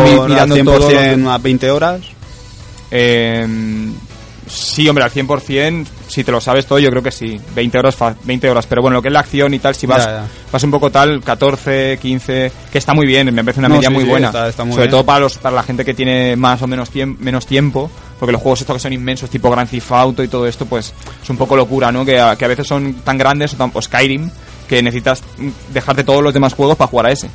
mi- 0.00 0.10
mejor 0.12 0.28
mirando 0.30 0.54
al 0.54 0.60
100% 0.62 1.22
todo. 1.24 1.30
a 1.30 1.38
20 1.38 1.70
horas. 1.70 2.00
Eh, 2.90 3.46
sí, 4.46 4.88
hombre, 4.88 5.04
al 5.04 5.10
100%, 5.10 5.86
si 6.06 6.22
te 6.22 6.30
lo 6.30 6.40
sabes 6.40 6.66
todo, 6.66 6.78
yo 6.78 6.90
creo 6.90 7.02
que 7.02 7.10
sí. 7.10 7.40
20 7.54 7.78
horas, 7.78 7.96
fa- 7.96 8.14
20 8.24 8.48
horas. 8.50 8.66
Pero 8.66 8.82
bueno, 8.82 8.96
lo 8.96 9.02
que 9.02 9.08
es 9.08 9.12
la 9.14 9.20
acción 9.20 9.52
y 9.54 9.58
tal, 9.58 9.74
si 9.74 9.86
vas, 9.86 10.04
Ya, 10.04 10.10
ya. 10.12 10.26
vas 10.52 10.62
un 10.62 10.70
poco 10.70 10.90
tal, 10.90 11.22
14, 11.22 11.98
15, 12.00 12.52
que 12.70 12.78
está 12.78 12.92
muy 12.94 13.06
bien, 13.06 13.34
me 13.34 13.42
parece 13.42 13.60
una 13.60 13.68
No, 13.68 13.76
media 13.76 13.88
sí, 13.88 13.94
muy 13.94 14.04
sí, 14.04 14.10
buena. 14.10 14.26
está- 14.28 14.48
está 14.48 14.64
muy 14.64 14.74
Sobre 14.74 14.84
bien. 14.86 14.90
todo 14.92 15.04
para, 15.04 15.20
los, 15.20 15.38
para 15.38 15.56
la 15.56 15.62
gente 15.62 15.84
que 15.84 15.94
tiene 15.94 16.36
más 16.36 16.60
o 16.62 16.66
menos, 16.66 16.92
tiemp- 16.92 17.18
menos 17.18 17.46
tiempo, 17.46 17.90
porque 18.20 18.32
los 18.32 18.40
juegos 18.42 18.60
estos 18.60 18.74
que 18.76 18.80
son 18.80 18.92
inmensos, 18.92 19.30
tipo 19.30 19.50
Grand 19.50 19.68
Theft 19.68 19.90
Auto 19.92 20.22
y 20.22 20.28
todo 20.28 20.46
esto, 20.46 20.66
pues 20.66 20.92
es 21.22 21.30
un 21.30 21.36
poco 21.36 21.56
locura, 21.56 21.90
¿no? 21.90 22.04
Que 22.04 22.20
a, 22.20 22.36
que 22.36 22.44
a 22.44 22.48
veces 22.48 22.66
son 22.66 22.94
tan 23.04 23.16
grandes, 23.18 23.54
o, 23.54 23.56
tan- 23.56 23.70
o 23.74 23.80
Skyrim, 23.82 24.30
que 24.68 24.82
necesitas 24.82 25.22
dejarte 25.72 26.04
todos 26.04 26.22
los 26.22 26.32
demás 26.34 26.52
juegos 26.54 26.76
para 26.76 26.88
jugar 26.88 27.06
a 27.06 27.12
ese. 27.12 27.28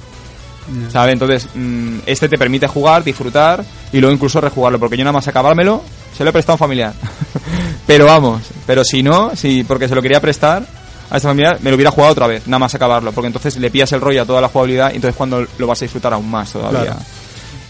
¿Sabes? 0.92 1.14
Entonces, 1.14 1.48
mm, 1.56 2.00
este 2.06 2.30
te 2.30 2.38
permite 2.38 2.68
jugar, 2.68 3.04
disfrutar 3.04 3.64
y 3.92 4.00
luego 4.00 4.14
incluso 4.14 4.40
rejugarlo, 4.42 4.80
porque 4.80 4.98
yo 4.98 5.04
nada 5.04 5.14
más 5.14 5.28
acabármelo, 5.28 5.82
se 6.18 6.24
lo 6.24 6.30
he 6.30 6.34
prestado 6.34 6.54
a 6.54 6.56
un 6.56 6.60
familiar. 6.60 6.94
pero 7.88 8.06
vamos, 8.06 8.42
pero 8.68 8.84
si 8.84 9.02
no, 9.04 9.36
si 9.36 9.64
porque 9.64 9.88
se 9.88 9.96
lo 9.96 10.02
quería 10.02 10.22
prestar 10.22 10.64
a 11.10 11.16
esta 11.18 11.28
familiar, 11.30 11.58
me 11.62 11.72
lo 11.72 11.76
hubiera 11.76 11.90
jugado 11.92 12.12
otra 12.12 12.28
vez, 12.28 12.46
nada 12.48 12.60
más 12.60 12.76
acabarlo, 12.76 13.12
porque 13.12 13.28
entonces 13.28 13.58
le 13.58 13.72
pillas 13.72 13.92
el 13.94 14.02
rollo 14.02 14.22
a 14.22 14.26
toda 14.26 14.42
la 14.42 14.50
jugabilidad 14.50 14.92
y 14.92 14.96
entonces 14.98 15.16
cuando 15.16 15.46
lo 15.58 15.68
vas 15.68 15.82
a 15.82 15.86
disfrutar 15.86 16.14
aún 16.14 16.30
más 16.30 16.52
todavía. 16.54 16.82
Claro. 16.82 17.00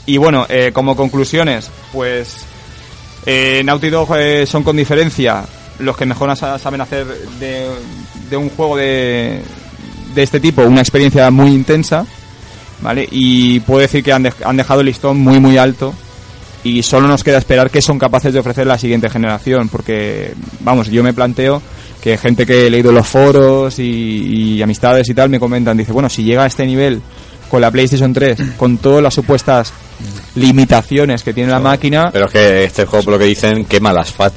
Y 0.06 0.18
bueno, 0.18 0.46
eh, 0.50 0.72
como 0.74 0.96
conclusiones, 0.96 1.70
pues 1.94 2.38
eh, 3.26 3.62
Naughty 3.64 3.90
Dog 3.90 4.10
eh, 4.18 4.46
son 4.46 4.64
con 4.64 4.76
diferencia 4.76 5.44
los 5.80 5.96
que 5.96 6.06
mejor 6.06 6.36
sa- 6.36 6.60
saben 6.60 6.82
hacer 6.82 7.06
de, 7.40 7.70
de 8.30 8.36
un 8.38 8.50
juego 8.50 8.76
de, 8.76 9.42
de 10.16 10.24
este 10.24 10.40
tipo 10.42 10.62
una 10.64 10.82
experiencia 10.82 11.30
muy 11.32 11.52
intensa, 11.52 12.06
¿vale? 12.82 13.08
Y 13.12 13.60
puedo 13.62 13.82
decir 13.82 14.04
que 14.04 14.14
han, 14.14 14.24
dej- 14.24 14.44
han 14.46 14.58
dejado 14.58 14.80
el 14.82 14.88
listón 14.88 15.18
muy 15.20 15.40
muy 15.40 15.58
alto 15.58 15.94
y 16.64 16.84
solo 16.84 17.08
nos 17.08 17.24
queda 17.24 17.38
esperar 17.38 17.70
qué 17.72 17.82
son 17.82 17.98
capaces 17.98 18.34
de 18.34 18.40
ofrecer 18.40 18.68
la 18.68 18.78
siguiente 18.78 19.10
generación, 19.10 19.70
porque, 19.70 20.34
vamos, 20.60 20.90
yo 20.90 21.04
me 21.04 21.14
planteo 21.14 21.62
que 22.02 22.18
gente 22.18 22.46
que 22.46 22.68
he 22.68 22.70
leído 22.70 22.92
los 22.92 23.08
foros 23.08 23.80
y, 23.80 24.56
y 24.58 24.62
amistades 24.62 25.08
y 25.10 25.14
tal 25.14 25.30
me 25.30 25.40
comentan, 25.40 25.78
dice, 25.78 25.92
bueno, 25.94 26.10
si 26.10 26.24
llega 26.24 26.44
a 26.44 26.48
este 26.48 26.66
nivel 26.66 27.02
con 27.50 27.62
la 27.62 27.72
PlayStation 27.72 28.14
3, 28.14 28.38
con 28.58 28.78
todas 28.78 29.02
las 29.02 29.14
supuestas 29.14 29.72
limitaciones 30.36 31.24
que 31.24 31.34
tiene 31.34 31.52
la 31.52 31.60
máquina, 31.60 32.10
Pero 32.12 32.26
es 32.28 32.32
que 32.32 32.64
este 32.66 32.86
juego, 32.86 33.06
por 33.06 33.14
lo 33.14 33.20
que 33.20 33.26
dicen, 33.26 33.66
quema 33.66 33.92
las 33.94 34.12
FAT. 34.12 34.34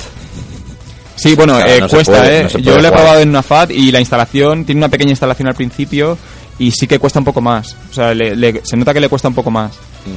Sí, 1.14 1.34
bueno, 1.34 1.55
Claro, 1.57 1.70
eh, 1.70 1.80
no 1.80 1.88
cuesta, 1.88 2.18
puede, 2.18 2.38
¿eh? 2.40 2.49
no 2.55 2.59
Yo 2.59 2.78
lo 2.80 2.88
he 2.88 2.90
probado 2.93 3.20
en 3.20 3.28
una 3.28 3.43
FAT 3.43 3.70
y 3.70 3.93
la 3.93 4.01
instalación, 4.01 4.64
tiene 4.64 4.80
una 4.80 4.88
pequeña 4.88 5.11
instalación 5.11 5.49
al 5.49 5.55
principio 5.55 6.16
y 6.59 6.70
sí 6.70 6.86
que 6.86 6.98
cuesta 6.98 7.18
un 7.18 7.24
poco 7.24 7.40
más. 7.40 7.76
O 7.90 7.94
sea, 7.94 8.14
le- 8.14 8.36
le- 8.36 8.61
se 8.64 8.76
nota 8.76 8.92
que 8.94 9.00
le 9.00 9.09
cuesta 9.09 9.28
un 9.28 9.34
poco 9.34 9.50
más. 9.50 9.72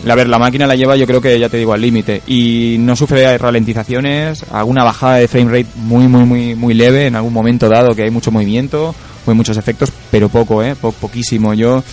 Mm. 0.05 0.09
A 0.09 0.15
ver, 0.15 0.27
la 0.27 0.39
máquina 0.39 0.67
la 0.67 0.75
lleva 0.75 0.95
yo 0.95 1.05
creo 1.07 1.21
que 1.21 1.39
ya 1.39 1.49
te 1.49 1.57
digo 1.57 1.73
al 1.73 1.81
límite 1.81 2.21
y 2.27 2.75
no 2.79 2.95
sufre 2.95 3.37
ralentizaciones, 3.37 4.43
alguna 4.51 4.83
bajada 4.83 5.15
de 5.17 5.27
frame 5.27 5.51
rate 5.51 5.67
muy, 5.75 6.07
muy, 6.07 6.23
muy, 6.25 6.55
muy 6.55 6.73
leve 6.73 7.07
en 7.07 7.15
algún 7.15 7.33
momento 7.33 7.69
dado 7.69 7.95
que 7.95 8.03
hay 8.03 8.09
mucho 8.11 8.31
movimiento, 8.31 8.95
o 9.25 9.31
hay 9.31 9.35
muchos 9.37 9.57
efectos, 9.57 9.91
pero 10.11 10.29
poco, 10.29 10.63
¿eh? 10.63 10.75
Po- 10.75 10.91
poquísimo. 10.91 11.53
Yo, 11.53 11.83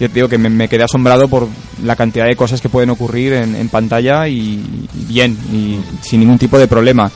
yo 0.00 0.08
te 0.08 0.14
digo 0.14 0.28
que 0.28 0.38
me, 0.38 0.48
me 0.50 0.68
quedé 0.68 0.84
asombrado 0.84 1.28
por 1.28 1.48
la 1.84 1.96
cantidad 1.96 2.26
de 2.26 2.36
cosas 2.36 2.60
que 2.60 2.68
pueden 2.68 2.90
ocurrir 2.90 3.32
en, 3.34 3.54
en 3.56 3.68
pantalla 3.68 4.28
y, 4.28 4.34
y 4.94 5.04
bien, 5.06 5.36
y 5.52 5.78
sin 6.02 6.20
ningún 6.20 6.38
tipo 6.38 6.58
de 6.58 6.68
problema. 6.68 7.10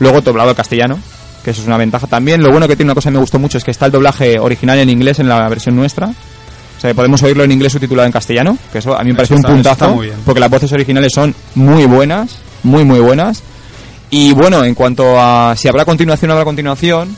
Luego 0.00 0.20
doblado 0.20 0.50
al 0.50 0.56
castellano, 0.56 0.98
que 1.44 1.50
eso 1.50 1.60
es 1.60 1.66
una 1.66 1.76
ventaja 1.76 2.06
también. 2.06 2.42
Lo 2.42 2.50
bueno 2.50 2.66
que 2.66 2.74
tiene 2.76 2.88
una 2.90 2.94
cosa 2.94 3.10
que 3.10 3.14
me 3.14 3.20
gustó 3.20 3.38
mucho 3.38 3.58
es 3.58 3.64
que 3.64 3.70
está 3.70 3.86
el 3.86 3.92
doblaje 3.92 4.38
original 4.38 4.78
en 4.78 4.88
inglés 4.90 5.18
en 5.20 5.28
la 5.28 5.48
versión 5.48 5.76
nuestra. 5.76 6.06
O 6.08 6.80
sea, 6.80 6.90
que 6.90 6.94
podemos 6.94 7.22
oírlo 7.22 7.44
en 7.44 7.52
inglés 7.52 7.72
subtitulado 7.72 8.06
en 8.06 8.12
castellano, 8.12 8.58
que 8.72 8.78
eso 8.78 8.98
a 8.98 9.02
mí 9.04 9.10
me 9.10 9.16
parece 9.16 9.34
un 9.34 9.40
está- 9.40 9.52
puntazo, 9.52 9.94
muy 9.94 10.06
bien. 10.06 10.18
porque 10.24 10.40
las 10.40 10.50
voces 10.50 10.72
originales 10.72 11.12
son 11.14 11.34
muy 11.54 11.84
buenas, 11.86 12.38
muy, 12.62 12.84
muy 12.84 12.98
buenas. 13.00 13.42
Y 14.10 14.32
bueno, 14.32 14.64
en 14.64 14.74
cuanto 14.74 15.18
a 15.18 15.54
si 15.56 15.68
habrá 15.68 15.84
continuación 15.84 16.30
o 16.30 16.34
habrá 16.34 16.44
continuación, 16.44 17.16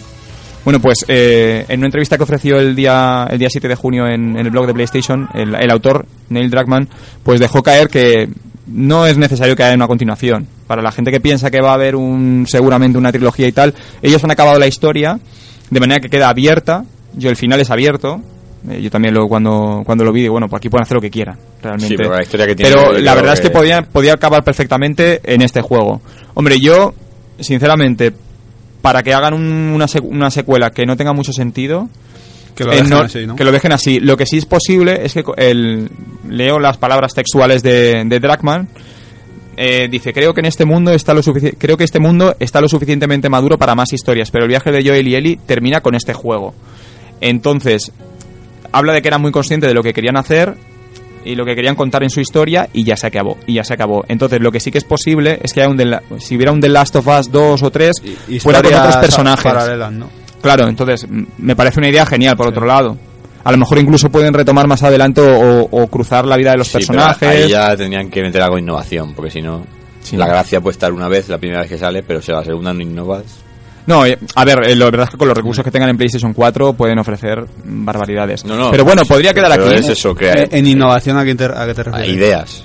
bueno, 0.65 0.81
pues 0.81 1.05
eh, 1.09 1.65
en 1.69 1.79
una 1.81 1.87
entrevista 1.87 2.17
que 2.17 2.23
ofreció 2.25 2.59
el 2.59 2.75
día, 2.75 3.27
el 3.31 3.39
día 3.39 3.49
7 3.51 3.69
de 3.69 3.75
junio 3.77 4.07
en, 4.07 4.37
en 4.37 4.47
el 4.47 4.51
blog 4.51 4.67
de 4.67 4.75
PlayStation, 4.75 5.29
el, 5.35 5.55
el 5.55 5.71
autor, 5.71 6.07
Neil 6.29 6.51
Druckmann, 6.51 6.89
pues 7.23 7.39
dejó 7.41 7.63
caer 7.63 7.89
que 7.89 8.29
no 8.67 9.07
es 9.07 9.17
necesario 9.17 9.55
que 9.57 9.63
haya 9.65 9.75
una 9.75 9.87
continuación. 9.87 10.47
Para 10.67 10.83
la 10.83 10.91
gente 10.93 11.11
que 11.11 11.21
piensa 11.21 11.51
que 11.51 11.61
va 11.61 11.71
a 11.71 11.75
haber 11.75 11.95
un 11.97 12.45
seguramente 12.49 12.99
una 12.99 13.13
trilogía 13.13 13.47
y 13.49 13.53
tal, 13.53 13.75
ellos 14.03 14.23
han 14.25 14.31
acabado 14.33 14.59
la 14.59 14.67
historia 14.67 15.19
de 15.71 15.81
manera 15.81 16.01
que 16.01 16.09
queda 16.09 16.29
abierta. 16.29 16.85
Yo 17.15 17.31
el 17.31 17.37
final 17.37 17.61
es 17.61 17.71
abierto. 17.71 18.21
Eh, 18.69 18.81
yo 18.83 18.91
también 18.91 19.15
lo 19.15 19.29
cuando 19.29 19.83
cuando 19.87 20.03
lo 20.05 20.13
vi, 20.13 20.23
digo, 20.23 20.33
bueno, 20.33 20.49
pues 20.49 20.59
aquí 20.59 20.69
pueden 20.69 20.83
hacer 20.83 20.97
lo 20.97 21.01
que 21.01 21.11
quieran, 21.11 21.39
realmente. 21.63 21.87
Sí, 21.89 21.95
pero 21.97 22.11
la 22.15 22.23
historia 22.23 22.47
que 22.47 22.57
tiene, 22.57 22.73
Pero 22.75 22.93
la 22.99 23.15
verdad 23.15 23.35
es 23.35 23.41
que 23.41 23.51
podía 23.51 23.83
podía 23.83 24.15
acabar 24.15 24.43
perfectamente 24.43 25.21
en 25.25 25.43
este 25.43 25.61
juego. 25.63 26.01
Hombre, 26.35 26.57
yo 26.61 26.93
sinceramente 27.39 28.13
para 28.83 29.03
que 29.03 29.13
hagan 29.15 29.35
un- 29.35 29.73
una, 29.75 29.87
sec- 29.87 30.05
una 30.09 30.31
secuela 30.31 30.71
que 30.71 30.85
no 30.87 30.97
tenga 30.97 31.13
mucho 31.13 31.33
sentido, 31.33 31.89
Que 32.55 32.65
lo 32.65 32.73
eh, 32.73 32.77
dejen 32.77 32.91
no- 32.91 33.01
así, 33.01 33.27
¿no? 33.27 33.37
que 33.37 33.45
lo 33.45 33.53
dejen 33.53 33.73
así. 33.73 34.01
Lo 34.01 34.17
que 34.17 34.27
sí 34.27 34.39
es 34.39 34.47
posible 34.47 35.05
es 35.05 35.13
que 35.15 35.23
co- 35.23 35.37
el, 35.37 35.91
leo 36.29 36.59
las 36.59 36.77
palabras 36.77 37.13
textuales 37.15 37.63
de, 37.63 38.03
de 38.07 38.21
Dragman. 38.21 38.69
Eh, 39.57 39.89
dice 39.91 40.13
creo 40.13 40.35
que 40.35 40.41
en 40.41 40.47
este 40.47 40.65
mundo 40.65 40.93
está 40.93 41.15
lo 41.15 41.23
creo 41.23 41.77
que 41.77 41.85
este 41.85 41.99
mundo 41.99 42.37
está 42.39 42.61
lo 42.61 42.69
suficientemente 42.69 43.29
maduro 43.29 43.59
para 43.59 43.75
más 43.75 43.93
historias, 43.93 44.31
pero 44.31 44.45
el 44.45 44.51
viaje 44.51 44.71
de 44.71 44.87
Joel 44.87 45.09
y 45.09 45.15
Ellie 45.15 45.39
termina 45.47 45.81
con 45.81 45.95
este 45.95 46.13
juego. 46.13 46.55
Entonces 47.21 47.93
habla 48.73 48.93
de 48.93 49.03
que 49.03 49.09
era 49.09 49.19
muy 49.19 49.33
consciente 49.33 49.67
de 49.67 49.75
lo 49.75 49.83
que 49.83 49.95
querían 49.95 50.17
hacer 50.17 50.55
y 51.25 51.35
lo 51.35 51.45
que 51.45 51.55
querían 51.55 51.75
contar 51.75 52.03
en 52.03 52.11
su 52.11 52.21
historia 52.21 52.69
y 52.73 52.85
ya 52.85 52.97
se 52.97 53.07
acabó 53.07 53.39
y 53.47 53.55
ya 53.55 53.65
se 53.65 53.75
acabó. 53.75 54.05
Entonces 54.09 54.41
lo 54.41 54.53
que 54.53 54.61
sí 54.61 54.71
que 54.71 54.79
es 54.79 54.85
posible 54.85 55.41
es 55.43 55.53
que 55.53 55.63
haya 55.63 55.71
un 55.71 55.77
The 55.77 56.21
si 56.21 56.37
hubiera 56.37 56.53
un 56.53 56.61
The 56.61 56.69
Last 56.69 56.97
of 56.97 57.07
Us 57.07 57.31
2 57.33 57.63
o 57.63 57.71
3 57.71 57.93
fuera 58.41 58.63
con 58.63 58.75
otros 58.75 58.97
personajes. 58.97 59.45
paralelas, 59.45 59.93
¿no? 59.93 60.09
Claro, 60.41 60.69
entonces 60.69 61.07
me 61.39 61.57
parece 61.57 61.81
una 61.81 61.89
idea 61.89 62.07
genial, 62.07 62.37
por 62.37 62.49
otro 62.49 62.67
lado. 62.67 62.97
A 63.47 63.53
lo 63.53 63.59
mejor 63.59 63.79
incluso 63.79 64.11
pueden 64.11 64.35
retomar 64.35 64.67
más 64.67 64.83
adelante 64.83 65.21
o, 65.21 65.61
o 65.71 65.87
cruzar 65.87 66.27
la 66.27 66.37
vida 66.37 66.51
de 66.51 66.59
los 66.59 66.67
Sí, 66.69 66.79
pero 66.79 66.87
personajes. 66.99 67.29
ahí 67.45 67.49
ya 67.51 67.77
tendrían 67.77 68.11
que 68.11 68.21
meter 68.23 68.43
algo 68.43 68.57
de 68.57 68.63
innovación, 68.63 69.15
porque 69.15 69.31
si 69.31 69.41
no, 69.41 69.65
Sí. 70.03 70.17
la 70.17 70.27
gracia 70.27 70.61
puede 70.61 70.73
estar 70.73 70.93
una 70.93 71.09
vez, 71.09 71.29
la 71.29 71.39
primera 71.39 71.61
vez 71.63 71.69
que 71.71 71.79
sale, 71.79 72.03
pero 72.03 72.21
si 72.23 72.31
a 72.33 72.37
la 72.37 72.45
segunda 72.45 72.73
no 72.75 72.81
innovas. 72.83 73.23
No, 73.87 74.05
eh, 74.05 74.19
a 74.35 74.45
ver, 74.45 74.65
eh, 74.69 74.75
la 74.75 74.87
verdad 74.87 75.05
es 75.05 75.11
que 75.11 75.17
con 75.17 75.29
los 75.29 75.37
recursos 75.37 75.65
que 75.65 75.71
tengan 75.71 75.91
en 75.91 75.97
PlayStation 75.97 76.33
4 76.35 76.73
pueden 76.73 76.99
ofrecer 76.99 77.45
barbaridades. 77.65 78.45
No, 78.45 78.57
no, 78.57 78.71
pero 78.73 78.85
bueno, 78.85 79.03
podría 79.05 79.33
quedar 79.33 79.51
pero 79.53 79.67
aquí. 79.71 79.75
es 79.81 79.89
eso, 79.91 80.13
que 80.15 80.29
Eh, 80.31 80.49
En 80.51 80.67
innovación, 80.67 81.17
¿a 81.17 81.25
qué 81.25 81.35
te, 81.37 81.45
a 81.45 81.67
qué 81.67 81.75
te 81.75 81.81
a 81.83 81.85
refieres? 81.85 82.09
ideas. 82.13 82.65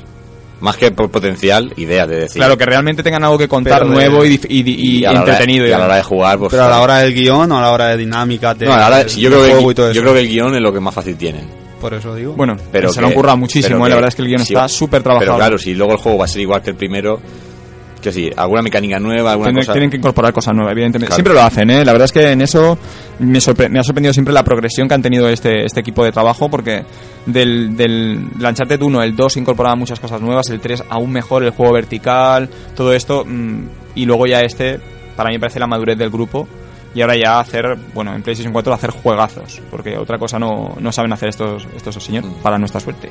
Más 0.62 0.78
que 0.78 0.91
por 0.91 1.09
potencial, 1.09 1.74
ideas 1.78 2.07
de 2.07 2.16
decir. 2.22 2.38
Claro, 2.39 2.55
que 2.57 2.66
realmente 2.66 3.01
tengan 3.03 3.24
algo 3.24 3.38
que 3.38 3.47
contar 3.47 3.80
Pero 3.80 3.89
de- 3.89 3.95
nuevo 3.95 4.24
y, 4.26 4.39
y- 4.47 4.62
y- 4.62 4.97
y 4.97 5.01
la 5.01 5.12
entretenido. 5.14 5.66
y 5.68 5.72
a 5.72 5.78
la 5.80 5.86
hora 5.86 5.95
de 5.97 6.03
jugar, 6.03 6.38
pues. 6.38 6.51
Pero 6.51 6.64
a 6.66 6.70
la 6.70 6.82
hora 6.82 6.97
del 6.99 7.14
guion 7.14 7.51
o 7.51 7.57
a 7.57 7.62
la 7.62 7.72
hora 7.72 7.88
de 7.88 7.97
dinámica, 7.97 8.53
de, 8.53 8.68
No, 8.68 8.74
a 8.74 8.78
la 8.78 8.88
hora- 8.88 9.09
sí, 9.09 9.20
yo, 9.22 9.30
creo 9.30 9.43
que, 9.43 9.72
y 9.72 9.74
todo 9.76 9.88
eso. 9.88 9.93
yo 9.95 10.01
creo 10.01 10.14
que 10.14 10.20
el 10.22 10.28
guion 10.30 10.53
es 10.55 10.62
lo 10.62 10.72
que 10.72 10.80
más 10.80 10.93
fácil 10.93 11.18
tienen. 11.18 11.47
Por 11.82 11.95
eso 11.95 12.14
digo. 12.14 12.34
Bueno, 12.34 12.55
Pero 12.72 12.89
se 12.93 13.01
lo 13.01 13.07
que- 13.07 13.14
han 13.14 13.16
currado 13.18 13.38
muchísimo, 13.38 13.78
eh, 13.78 13.80
la 13.80 13.86
que- 13.88 13.93
verdad 13.95 14.07
es 14.09 14.16
que 14.16 14.22
el 14.22 14.28
guion 14.28 14.45
sí, 14.45 14.53
está 14.53 14.68
súper 14.68 15.01
trabajado. 15.01 15.32
Pero 15.32 15.38
claro, 15.38 15.57
si 15.57 15.74
luego 15.74 15.93
el 15.93 15.97
juego 15.97 16.20
va 16.20 16.26
a 16.26 16.28
ser 16.28 16.41
igual 16.41 16.62
que 16.62 16.70
el 16.70 16.76
primero, 16.76 17.20
que 18.02 18.12
sí, 18.12 18.30
alguna 18.36 18.62
mecánica 18.62 18.99
nueva, 18.99 19.32
alguna 19.32 19.49
Tienen, 19.49 19.62
cosa. 19.64 19.74
tienen 19.74 19.89
que 19.89 19.97
incorporar 19.97 20.34
cosas 20.34 20.54
nuevas, 20.54 20.72
evidentemente. 20.72 21.08
Claro. 21.08 21.16
Siempre 21.16 21.34
lo 21.34 21.41
hacen, 21.41 21.70
¿eh? 21.70 21.86
La 21.86 21.91
verdad 21.91 22.06
es 22.06 22.12
que 22.12 22.32
en 22.32 22.41
eso 22.41 22.78
me, 23.20 23.39
me 23.70 23.80
ha 23.80 23.84
sorprendido 23.84 24.14
siempre 24.14 24.34
la 24.34 24.43
progresión 24.43 24.88
que 24.88 24.93
han 24.95 25.02
tenido 25.02 25.30
este, 25.30 25.66
este 25.66 25.80
equipo 25.80 26.04
de 26.04 26.12
trabajo, 26.12 26.49
porque 26.49 26.84
del, 27.26 27.78
del 27.78 28.28
Uncharted 28.36 28.82
1, 28.82 29.04
el 29.04 29.16
2 29.16 29.38
incorporaba 29.38 29.76
muchas 29.76 29.99
cosas 29.99 30.22
nuevas, 30.22 30.49
el 30.49 30.60
3 30.60 30.84
aún 30.89 31.12
mejor, 31.12 31.43
el 31.43 31.52
juego 31.52 31.74
vertical, 31.74 32.49
todo 32.76 32.93
esto, 32.93 33.24
mm, 33.26 33.64
y 33.95 34.06
luego 34.06 34.26
ya 34.26 34.41
este, 34.41 34.80
para 35.16 35.30
mí 35.30 35.36
me 35.36 35.39
parece 35.39 35.60
la 35.60 35.68
madurez 35.68 35.97
del 35.97 36.10
grupo, 36.10 36.47
y 36.93 37.02
ahora 37.02 37.16
ya 37.16 37.39
hacer, 37.39 37.78
bueno, 37.93 38.14
en 38.14 38.22
PlayStation 38.22 38.52
4 38.52 38.74
hacer 38.74 38.89
juegazos, 38.89 39.62
porque 39.70 39.97
otra 39.97 40.18
cosa 40.18 40.39
no, 40.39 40.76
no 40.80 40.91
saben 40.91 41.14
hacer 41.14 41.30
estos, 41.30 41.68
estos 41.76 42.04
señores, 42.04 42.30
para 42.41 42.58
nuestra 42.58 42.80
suerte. 42.82 43.10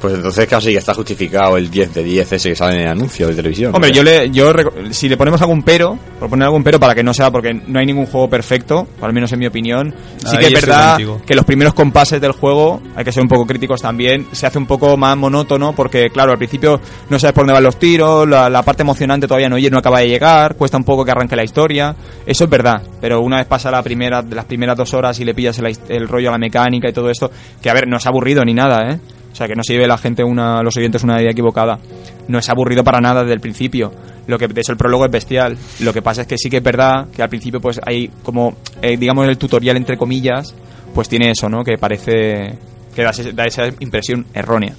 Pues 0.00 0.12
entonces 0.14 0.46
casi 0.46 0.72
ya 0.74 0.78
está 0.78 0.92
justificado 0.92 1.56
el 1.56 1.70
10 1.70 1.94
de 1.94 2.02
10 2.04 2.32
ese 2.32 2.50
que 2.50 2.54
sale 2.54 2.74
en 2.76 2.80
el 2.82 2.88
anuncio 2.88 3.28
de 3.28 3.34
televisión. 3.34 3.74
Hombre, 3.74 3.90
¿no? 3.90 3.96
yo 3.96 4.02
le, 4.02 4.30
yo 4.30 4.52
reco- 4.52 4.92
si 4.92 5.08
le 5.08 5.16
ponemos 5.16 5.40
algún 5.40 5.62
pero, 5.62 5.98
por 6.20 6.28
poner 6.28 6.44
algún 6.44 6.62
pero 6.62 6.78
para 6.78 6.94
que 6.94 7.02
no 7.02 7.14
sea, 7.14 7.30
porque 7.30 7.54
no 7.54 7.78
hay 7.80 7.86
ningún 7.86 8.04
juego 8.04 8.28
perfecto, 8.28 8.86
al 9.00 9.14
menos 9.14 9.32
en 9.32 9.38
mi 9.38 9.46
opinión, 9.46 9.94
sí 10.18 10.36
que 10.36 10.46
es 10.48 10.52
verdad 10.66 10.96
que 11.26 11.34
los 11.34 11.46
primeros 11.46 11.72
compases 11.72 12.20
del 12.20 12.32
juego, 12.32 12.82
hay 12.94 13.04
que 13.04 13.10
ser 13.12 13.22
un 13.22 13.28
poco 13.28 13.46
críticos 13.46 13.80
también, 13.80 14.26
se 14.32 14.46
hace 14.46 14.58
un 14.58 14.66
poco 14.66 14.98
más 14.98 15.16
monótono 15.16 15.72
porque, 15.72 16.10
claro, 16.10 16.32
al 16.32 16.38
principio 16.38 16.78
no 17.08 17.18
sabes 17.18 17.32
por 17.32 17.42
dónde 17.44 17.54
van 17.54 17.64
los 17.64 17.78
tiros, 17.78 18.28
la, 18.28 18.50
la 18.50 18.62
parte 18.62 18.82
emocionante 18.82 19.26
todavía 19.26 19.48
no, 19.48 19.56
no 19.58 19.78
acaba 19.78 20.00
de 20.00 20.08
llegar, 20.08 20.56
cuesta 20.56 20.76
un 20.76 20.84
poco 20.84 21.06
que 21.06 21.10
arranque 21.12 21.36
la 21.36 21.44
historia, 21.44 21.96
eso 22.26 22.44
es 22.44 22.50
verdad, 22.50 22.82
pero 23.00 23.22
una 23.22 23.38
vez 23.38 23.46
pasa 23.46 23.70
la 23.70 23.82
primera, 23.82 24.20
las 24.22 24.44
primeras 24.44 24.76
dos 24.76 24.92
horas 24.92 25.18
y 25.20 25.24
le 25.24 25.32
pillas 25.34 25.58
el, 25.58 25.74
el 25.88 26.06
rollo 26.06 26.28
a 26.28 26.32
la 26.32 26.38
mecánica 26.38 26.90
y 26.90 26.92
todo 26.92 27.08
esto, 27.08 27.30
que 27.62 27.70
a 27.70 27.74
ver, 27.74 27.88
no 27.88 27.96
es 27.96 28.06
aburrido 28.06 28.44
ni 28.44 28.52
nada, 28.52 28.90
¿eh? 28.92 28.98
O 29.36 29.38
sea, 29.38 29.46
que 29.46 29.54
no 29.54 29.62
se 29.62 29.74
lleve 29.74 29.86
la 29.86 29.98
gente 29.98 30.24
una, 30.24 30.62
los 30.62 30.74
oyentes 30.78 31.04
una 31.04 31.20
idea 31.20 31.30
equivocada. 31.30 31.78
No 32.26 32.38
es 32.38 32.48
aburrido 32.48 32.82
para 32.82 33.02
nada 33.02 33.20
desde 33.20 33.34
el 33.34 33.40
principio. 33.40 33.92
Lo 34.26 34.38
que, 34.38 34.48
de 34.48 34.62
hecho, 34.62 34.72
el 34.72 34.78
prólogo 34.78 35.04
es 35.04 35.10
bestial. 35.10 35.58
Lo 35.80 35.92
que 35.92 36.00
pasa 36.00 36.22
es 36.22 36.26
que 36.26 36.38
sí 36.38 36.48
que 36.48 36.56
es 36.56 36.62
verdad 36.62 37.08
que 37.14 37.22
al 37.22 37.28
principio, 37.28 37.60
pues 37.60 37.78
hay 37.84 38.08
como, 38.22 38.56
eh, 38.80 38.96
digamos, 38.96 39.28
el 39.28 39.36
tutorial 39.36 39.76
entre 39.76 39.98
comillas, 39.98 40.54
pues 40.94 41.10
tiene 41.10 41.32
eso, 41.32 41.50
¿no? 41.50 41.62
Que 41.64 41.76
parece 41.76 42.56
que 42.94 43.02
da, 43.02 43.12
da 43.34 43.44
esa 43.44 43.66
impresión 43.80 44.24
errónea. 44.32 44.74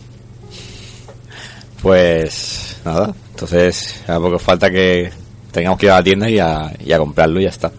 Pues 1.79 2.81
nada, 2.83 3.13
entonces 3.33 4.03
a 4.07 4.19
poco 4.19 4.39
falta 4.39 4.71
que 4.71 5.11
tengamos 5.51 5.77
que 5.77 5.85
ir 5.85 5.91
a 5.91 5.97
la 5.97 6.03
tienda 6.03 6.31
y 6.31 6.39
a, 6.39 6.73
y 6.83 6.91
a 6.93 6.97
comprarlo 6.97 7.39
y 7.39 7.43
ya 7.43 7.49
está. 7.49 7.71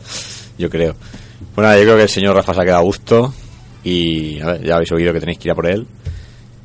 Yo 0.57 0.71
creo. 0.71 0.95
Bueno, 1.57 1.77
yo 1.77 1.83
creo 1.83 1.97
que 1.97 2.03
el 2.05 2.09
señor 2.09 2.37
Rafa 2.37 2.55
se 2.55 2.61
ha 2.61 2.65
quedado 2.65 2.83
a 2.83 2.85
gusto 2.85 3.35
y 3.83 4.41
a 4.41 4.53
ver, 4.53 4.65
ya 4.65 4.75
habéis 4.75 4.93
oído 4.93 5.13
que 5.13 5.19
tenéis 5.19 5.39
que 5.39 5.49
ir 5.49 5.53
a 5.53 5.57
por 5.57 5.67
él. 5.67 5.85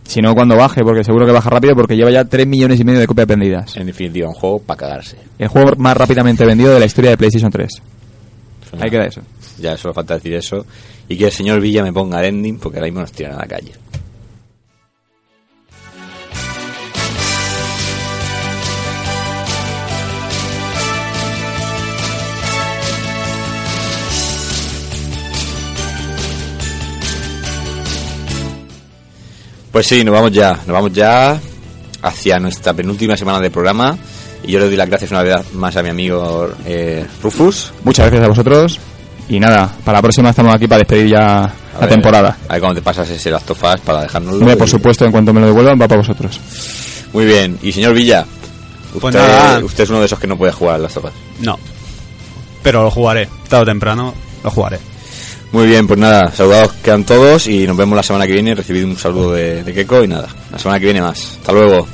Si 0.06 0.22
no, 0.22 0.36
cuando 0.36 0.56
baje, 0.56 0.82
porque 0.84 1.04
seguro 1.04 1.26
que 1.26 1.32
baja 1.32 1.50
rápido, 1.50 1.76
porque 1.76 1.96
lleva 1.96 2.12
ya 2.12 2.26
3 2.26 2.46
millones 2.46 2.80
y 2.80 2.84
medio 2.84 3.00
de 3.00 3.08
copias 3.08 3.28
vendidas. 3.28 3.76
En 3.78 3.88
definitiva, 3.88 4.28
un 4.28 4.34
juego 4.34 4.60
para 4.60 4.78
cagarse. 4.78 5.18
El 5.40 5.48
juego 5.48 5.74
más 5.78 5.96
rápidamente 5.96 6.46
vendido 6.46 6.74
de 6.74 6.80
la 6.80 6.86
historia 6.86 7.12
de 7.12 7.18
PlayStation 7.18 7.52
3. 7.52 7.70
Eso 7.72 8.78
Ahí 8.80 8.90
queda 8.90 9.06
eso. 9.06 9.22
Ya 9.60 9.78
solo 9.78 9.94
falta 9.94 10.16
decir 10.16 10.34
eso. 10.34 10.66
Y 11.08 11.18
que 11.18 11.26
el 11.26 11.32
señor 11.32 11.62
Villa 11.62 11.84
me 11.84 11.94
ponga 11.94 12.20
el 12.20 12.36
ending 12.36 12.60
porque 12.60 12.78
ahora 12.78 12.88
mismo 12.88 13.02
nos 13.02 13.12
tiran 13.12 13.34
a 13.36 13.40
la 13.40 13.48
calle. 13.48 13.72
Pues 29.74 29.88
sí, 29.88 30.04
nos 30.06 30.14
vamos 30.14 30.32
ya, 30.32 30.52
nos 30.54 30.68
vamos 30.68 30.94
ya 30.94 31.38
hacia 32.02 32.40
nuestra 32.40 32.74
penúltima 32.74 33.18
semana 33.18 33.40
de 33.42 33.50
programa 33.50 33.98
y 34.44 34.52
yo 34.52 34.60
le 34.60 34.66
doy 34.68 34.76
las 34.76 34.88
gracias 34.88 35.10
una 35.12 35.24
vez 35.24 35.54
más 35.54 35.76
a 35.76 35.84
mi 35.84 35.90
amigo 35.90 36.50
eh, 36.66 37.06
Rufus. 37.22 37.74
Muchas 37.84 38.06
gracias 38.06 38.24
a 38.26 38.30
vosotros. 38.30 38.80
Y 39.30 39.40
nada, 39.40 39.74
para 39.84 39.98
la 39.98 40.02
próxima 40.04 40.30
estamos 40.30 40.54
aquí 40.54 40.68
para 40.68 40.80
despedir 40.80 41.08
ya 41.10 41.44
A 41.46 41.50
la 41.74 41.80
ver, 41.82 41.90
temporada. 41.90 42.38
A 42.48 42.54
ver 42.54 42.62
cómo 42.62 42.76
te 42.76 42.82
pasas 42.84 43.10
ese 43.10 43.32
Last 43.32 43.50
of 43.50 43.64
Us 43.64 43.82
para 43.82 44.04
dejárnoslo. 44.04 44.40
Hombre, 44.40 44.58
por 44.58 44.68
y- 44.68 44.72
supuesto, 44.72 45.06
en 45.06 45.12
cuanto 45.12 45.34
me 45.34 45.40
lo 45.42 45.48
devuelvan, 45.48 45.80
va 45.82 45.88
para 45.88 46.02
vosotros. 46.02 46.40
Muy 47.14 47.26
bien. 47.26 47.58
Y 47.64 47.72
señor 47.72 47.94
Villa, 47.96 48.26
usted, 48.94 49.00
Pues 49.00 49.16
nada. 49.16 49.60
usted 49.64 49.86
es 49.86 49.90
uno 49.90 50.00
de 50.02 50.06
esos 50.06 50.20
que 50.20 50.28
no 50.28 50.38
puede 50.38 50.52
jugar 50.52 50.76
a 50.76 50.80
Last 50.80 50.98
of 50.98 51.06
Us. 51.06 51.12
No. 51.40 51.58
Pero 52.62 52.84
lo 52.84 52.92
jugaré. 52.92 53.28
Tarde 53.50 53.64
o 53.64 53.66
temprano 53.66 54.14
lo 54.44 54.52
jugaré. 54.52 54.78
Muy 55.54 55.68
bien, 55.68 55.86
pues 55.86 56.00
nada, 56.00 56.32
saludados 56.32 56.74
quedan 56.84 57.04
todos 57.04 57.46
y 57.46 57.68
nos 57.68 57.78
vemos 57.78 57.96
la 57.96 58.02
semana 58.02 58.26
que 58.26 58.34
viene. 58.34 58.56
Recibid 58.56 58.86
un 58.86 58.98
saludo 58.98 59.34
de, 59.34 59.64
de 59.64 59.72
Keiko 59.72 60.04
y 60.04 60.08
nada, 60.08 60.28
la 60.52 60.58
semana 60.58 60.80
que 60.80 60.86
viene 60.86 61.00
más. 61.00 61.38
Hasta 61.38 61.52
luego. 61.52 61.88